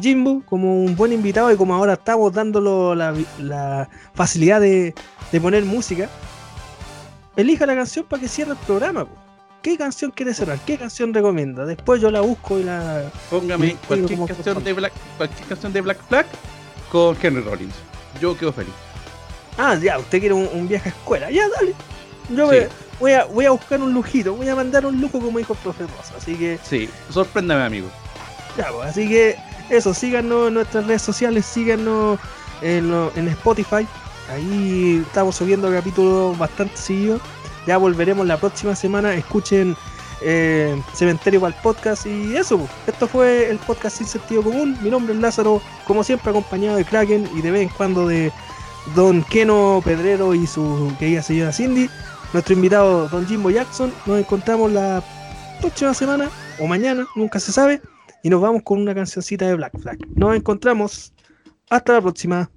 Jimbo, 0.00 0.42
como 0.46 0.82
un 0.82 0.96
buen 0.96 1.12
invitado 1.12 1.52
y 1.52 1.56
como 1.56 1.74
ahora 1.74 1.92
estamos 1.92 2.32
dándolo 2.32 2.94
la, 2.94 3.14
la 3.38 3.88
facilidad 4.14 4.60
de, 4.60 4.94
de 5.30 5.40
poner 5.40 5.64
música, 5.64 6.08
elija 7.36 7.66
la 7.66 7.74
canción 7.76 8.04
para 8.08 8.20
que 8.22 8.28
cierre 8.28 8.52
el 8.52 8.56
programa. 8.58 9.04
po. 9.04 9.23
¿Qué 9.64 9.78
canción 9.78 10.10
quiere 10.10 10.34
cerrar? 10.34 10.58
¿Qué 10.66 10.76
canción 10.76 11.14
recomienda? 11.14 11.64
Después 11.64 11.98
yo 11.98 12.10
la 12.10 12.20
busco 12.20 12.58
y 12.58 12.64
la... 12.64 13.10
Póngame 13.30 13.76
cualquier 13.88 14.18
canción 14.26 14.62
de 14.62 14.72
Black, 14.74 14.92
cualquier 15.16 15.48
canción 15.48 15.72
de 15.72 15.80
Black 15.80 15.98
Flag 16.06 16.26
con 16.92 17.16
Henry 17.22 17.40
Rollins. 17.40 17.74
Yo 18.20 18.36
quedo 18.36 18.52
feliz. 18.52 18.74
Ah, 19.56 19.74
ya, 19.82 19.98
usted 19.98 20.20
quiere 20.20 20.34
un, 20.34 20.46
un 20.52 20.68
viaje 20.68 20.90
a 20.90 20.92
escuela. 20.92 21.30
Ya, 21.30 21.48
dale. 21.48 21.72
Yo 22.28 22.50
Sí. 22.50 22.58
me- 22.58 22.68
voy, 23.00 23.12
a, 23.12 23.24
voy 23.24 23.46
a 23.46 23.52
buscar 23.52 23.80
un 23.80 23.94
lujito, 23.94 24.34
voy 24.34 24.46
a 24.50 24.54
mandar 24.54 24.84
un 24.84 25.00
lujo 25.00 25.18
como 25.18 25.38
dijo 25.38 25.54
el 25.54 25.58
profe 25.60 25.84
Rosa. 25.84 26.12
Así 26.18 26.34
que, 26.34 26.58
Sí, 26.62 26.90
sorpréndame, 27.08 27.62
amigo. 27.64 27.88
ya, 28.58 28.70
pues, 28.70 28.90
así 28.90 29.08
que 29.08 29.34
eso, 29.70 29.94
síganos 29.94 30.48
en 30.48 30.54
nuestras 30.54 30.86
redes 30.86 31.00
sociales, 31.00 31.46
síganos 31.46 32.18
en, 32.60 32.92
en 33.16 33.28
Spotify. 33.28 33.86
Ahí 34.30 35.02
estamos 35.06 35.36
subiendo 35.36 35.70
capítulos 35.72 36.36
bastante 36.36 36.76
seguidos. 36.76 37.22
Ya 37.66 37.78
volveremos 37.78 38.26
la 38.26 38.38
próxima 38.38 38.74
semana. 38.74 39.14
Escuchen 39.14 39.76
eh, 40.20 40.80
Cementerio 40.94 41.40
para 41.40 41.54
el 41.54 41.62
podcast. 41.62 42.06
Y 42.06 42.36
eso, 42.36 42.58
pues, 42.58 42.70
esto 42.86 43.06
fue 43.06 43.50
el 43.50 43.58
podcast 43.58 43.98
sin 43.98 44.06
sentido 44.06 44.42
común. 44.42 44.76
Mi 44.82 44.90
nombre 44.90 45.14
es 45.14 45.20
Lázaro, 45.20 45.60
como 45.86 46.04
siempre 46.04 46.30
acompañado 46.30 46.76
de 46.76 46.84
Kraken 46.84 47.28
y 47.34 47.42
de 47.42 47.50
vez 47.50 47.62
en 47.62 47.68
cuando 47.68 48.06
de 48.06 48.32
Don 48.94 49.22
Keno 49.24 49.80
Pedrero 49.84 50.34
y 50.34 50.46
su 50.46 50.92
querida 50.98 51.22
señora 51.22 51.52
Cindy. 51.52 51.88
Nuestro 52.32 52.54
invitado 52.54 53.08
Don 53.08 53.26
Jimbo 53.26 53.50
Jackson. 53.50 53.92
Nos 54.06 54.18
encontramos 54.18 54.72
la 54.72 55.02
próxima 55.60 55.94
semana 55.94 56.30
o 56.58 56.66
mañana, 56.66 57.06
nunca 57.14 57.38
se 57.40 57.52
sabe. 57.52 57.80
Y 58.22 58.30
nos 58.30 58.40
vamos 58.40 58.62
con 58.62 58.80
una 58.80 58.94
cancioncita 58.94 59.46
de 59.46 59.54
Black 59.54 59.78
Flag. 59.78 59.98
Nos 60.14 60.34
encontramos. 60.34 61.12
Hasta 61.70 61.94
la 61.94 62.00
próxima. 62.00 62.50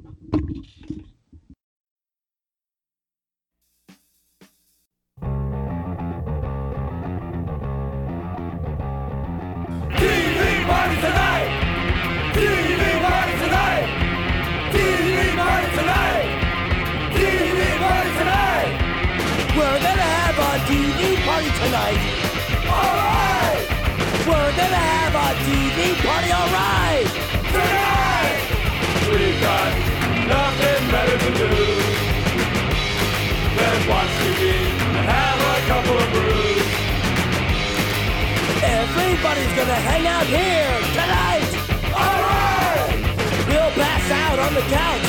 Hang 39.98 40.08
out 40.08 40.28
here 40.28 40.80
tonight. 40.94 41.50
All 41.96 42.22
right. 42.22 43.48
We'll 43.48 43.72
pass 43.72 44.12
out 44.12 44.40
on 44.40 44.54
the 44.54 44.62
couch. 44.62 45.07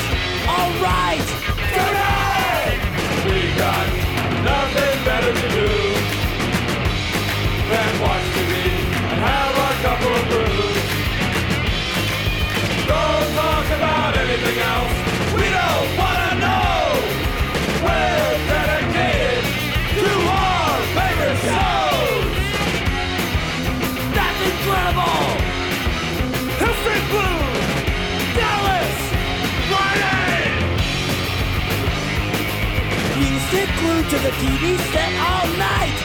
To 34.09 34.17
the 34.17 34.31
TV 34.41 34.75
set 34.89 35.13
all 35.21 35.45
night! 35.53 35.97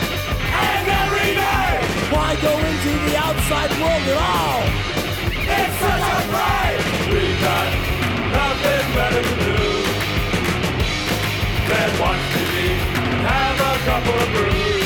And 0.44 0.84
every 0.92 1.32
day! 1.40 1.72
Why 2.12 2.36
go 2.36 2.52
into 2.52 2.92
the 3.08 3.16
outside 3.16 3.72
world 3.80 4.04
at 4.12 4.18
all? 4.20 4.60
It's 5.32 5.76
such 5.80 6.04
a 6.12 6.20
fright! 6.28 6.84
We 7.08 7.24
got 7.40 7.68
nothing 8.28 8.84
better 8.92 9.22
to 9.24 9.34
do 9.40 9.56
than 11.64 11.88
watch 11.96 12.20
TV 12.36 12.76
and 13.08 13.24
have 13.24 13.58
a 13.72 13.74
couple 13.88 14.16
of 14.20 14.28
brews. 14.36 14.84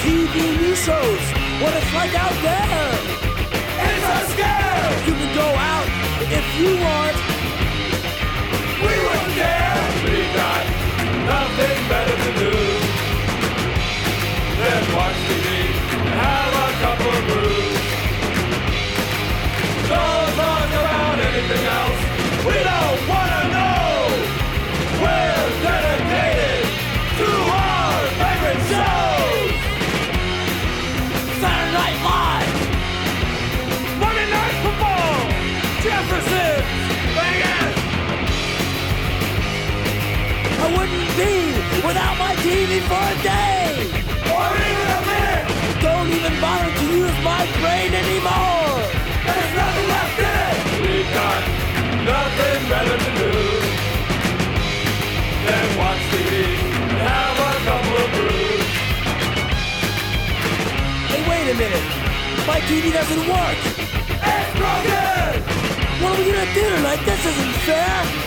TV 0.00 0.34
news 0.64 0.80
shows 0.80 1.24
what 1.60 1.76
it's 1.76 1.92
like 1.92 2.14
out 2.16 2.36
there. 2.40 2.88
It's 3.84 4.08
a 4.16 4.32
scare. 4.32 4.88
You 5.04 5.12
can 5.20 5.32
go 5.36 5.48
out 5.72 5.88
if 6.38 6.46
you 6.56 6.70
want. 6.80 7.16
We 8.80 8.94
wouldn't 9.04 9.34
care 9.36 9.61
nothing 11.56 11.88
better 11.88 12.16
to 12.16 12.38
do 12.38 12.50
than 14.56 14.96
watch 14.96 15.16
TV 15.28 15.66
and 16.00 16.08
have. 16.08 16.51
For 42.62 42.94
a 42.94 43.16
day. 43.22 43.90
Or 44.30 44.46
even 44.54 44.88
a 44.94 45.02
minute. 45.10 45.46
Don't 45.82 46.06
even 46.14 46.34
bother 46.40 46.70
to 46.70 46.84
use 46.94 47.18
my 47.26 47.42
brain 47.58 47.90
anymore. 47.90 48.78
There's 49.26 49.52
nothing 49.58 49.88
left 49.90 50.18
in 50.22 50.30
it. 50.30 50.56
We've 50.78 51.10
got 51.10 51.42
nothing 52.06 52.60
better 52.70 52.96
to 53.02 53.10
do 53.18 53.32
than 55.42 55.66
watch 55.74 56.02
TV 56.14 56.54
and 56.86 57.02
have 57.02 57.34
a 57.34 57.54
couple 57.66 57.96
of 57.98 58.08
brews. 58.14 58.70
Hey, 61.10 61.22
wait 61.26 61.46
a 61.50 61.56
minute. 61.58 61.86
My 62.46 62.60
TV 62.70 62.92
doesn't 62.92 63.24
work. 63.26 63.58
It's 64.22 64.52
broken. 64.54 65.34
What 65.98 66.14
are 66.14 66.18
we 66.18 66.30
gonna 66.30 66.54
do 66.54 66.64
tonight? 66.76 67.02
This 67.04 67.26
isn't 67.26 67.54
fair 67.66 68.22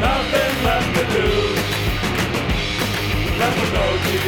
nothing 0.00 0.64
left 0.64 0.90
to 0.96 1.04
do. 1.16 1.28
Left 3.38 3.60
with 3.60 3.72
no 3.72 3.86
TV 4.06 4.26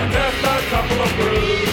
and 0.00 0.12
just 0.12 0.44
a 0.44 0.70
couple 0.70 1.00
of 1.02 1.10
brews. 1.16 1.69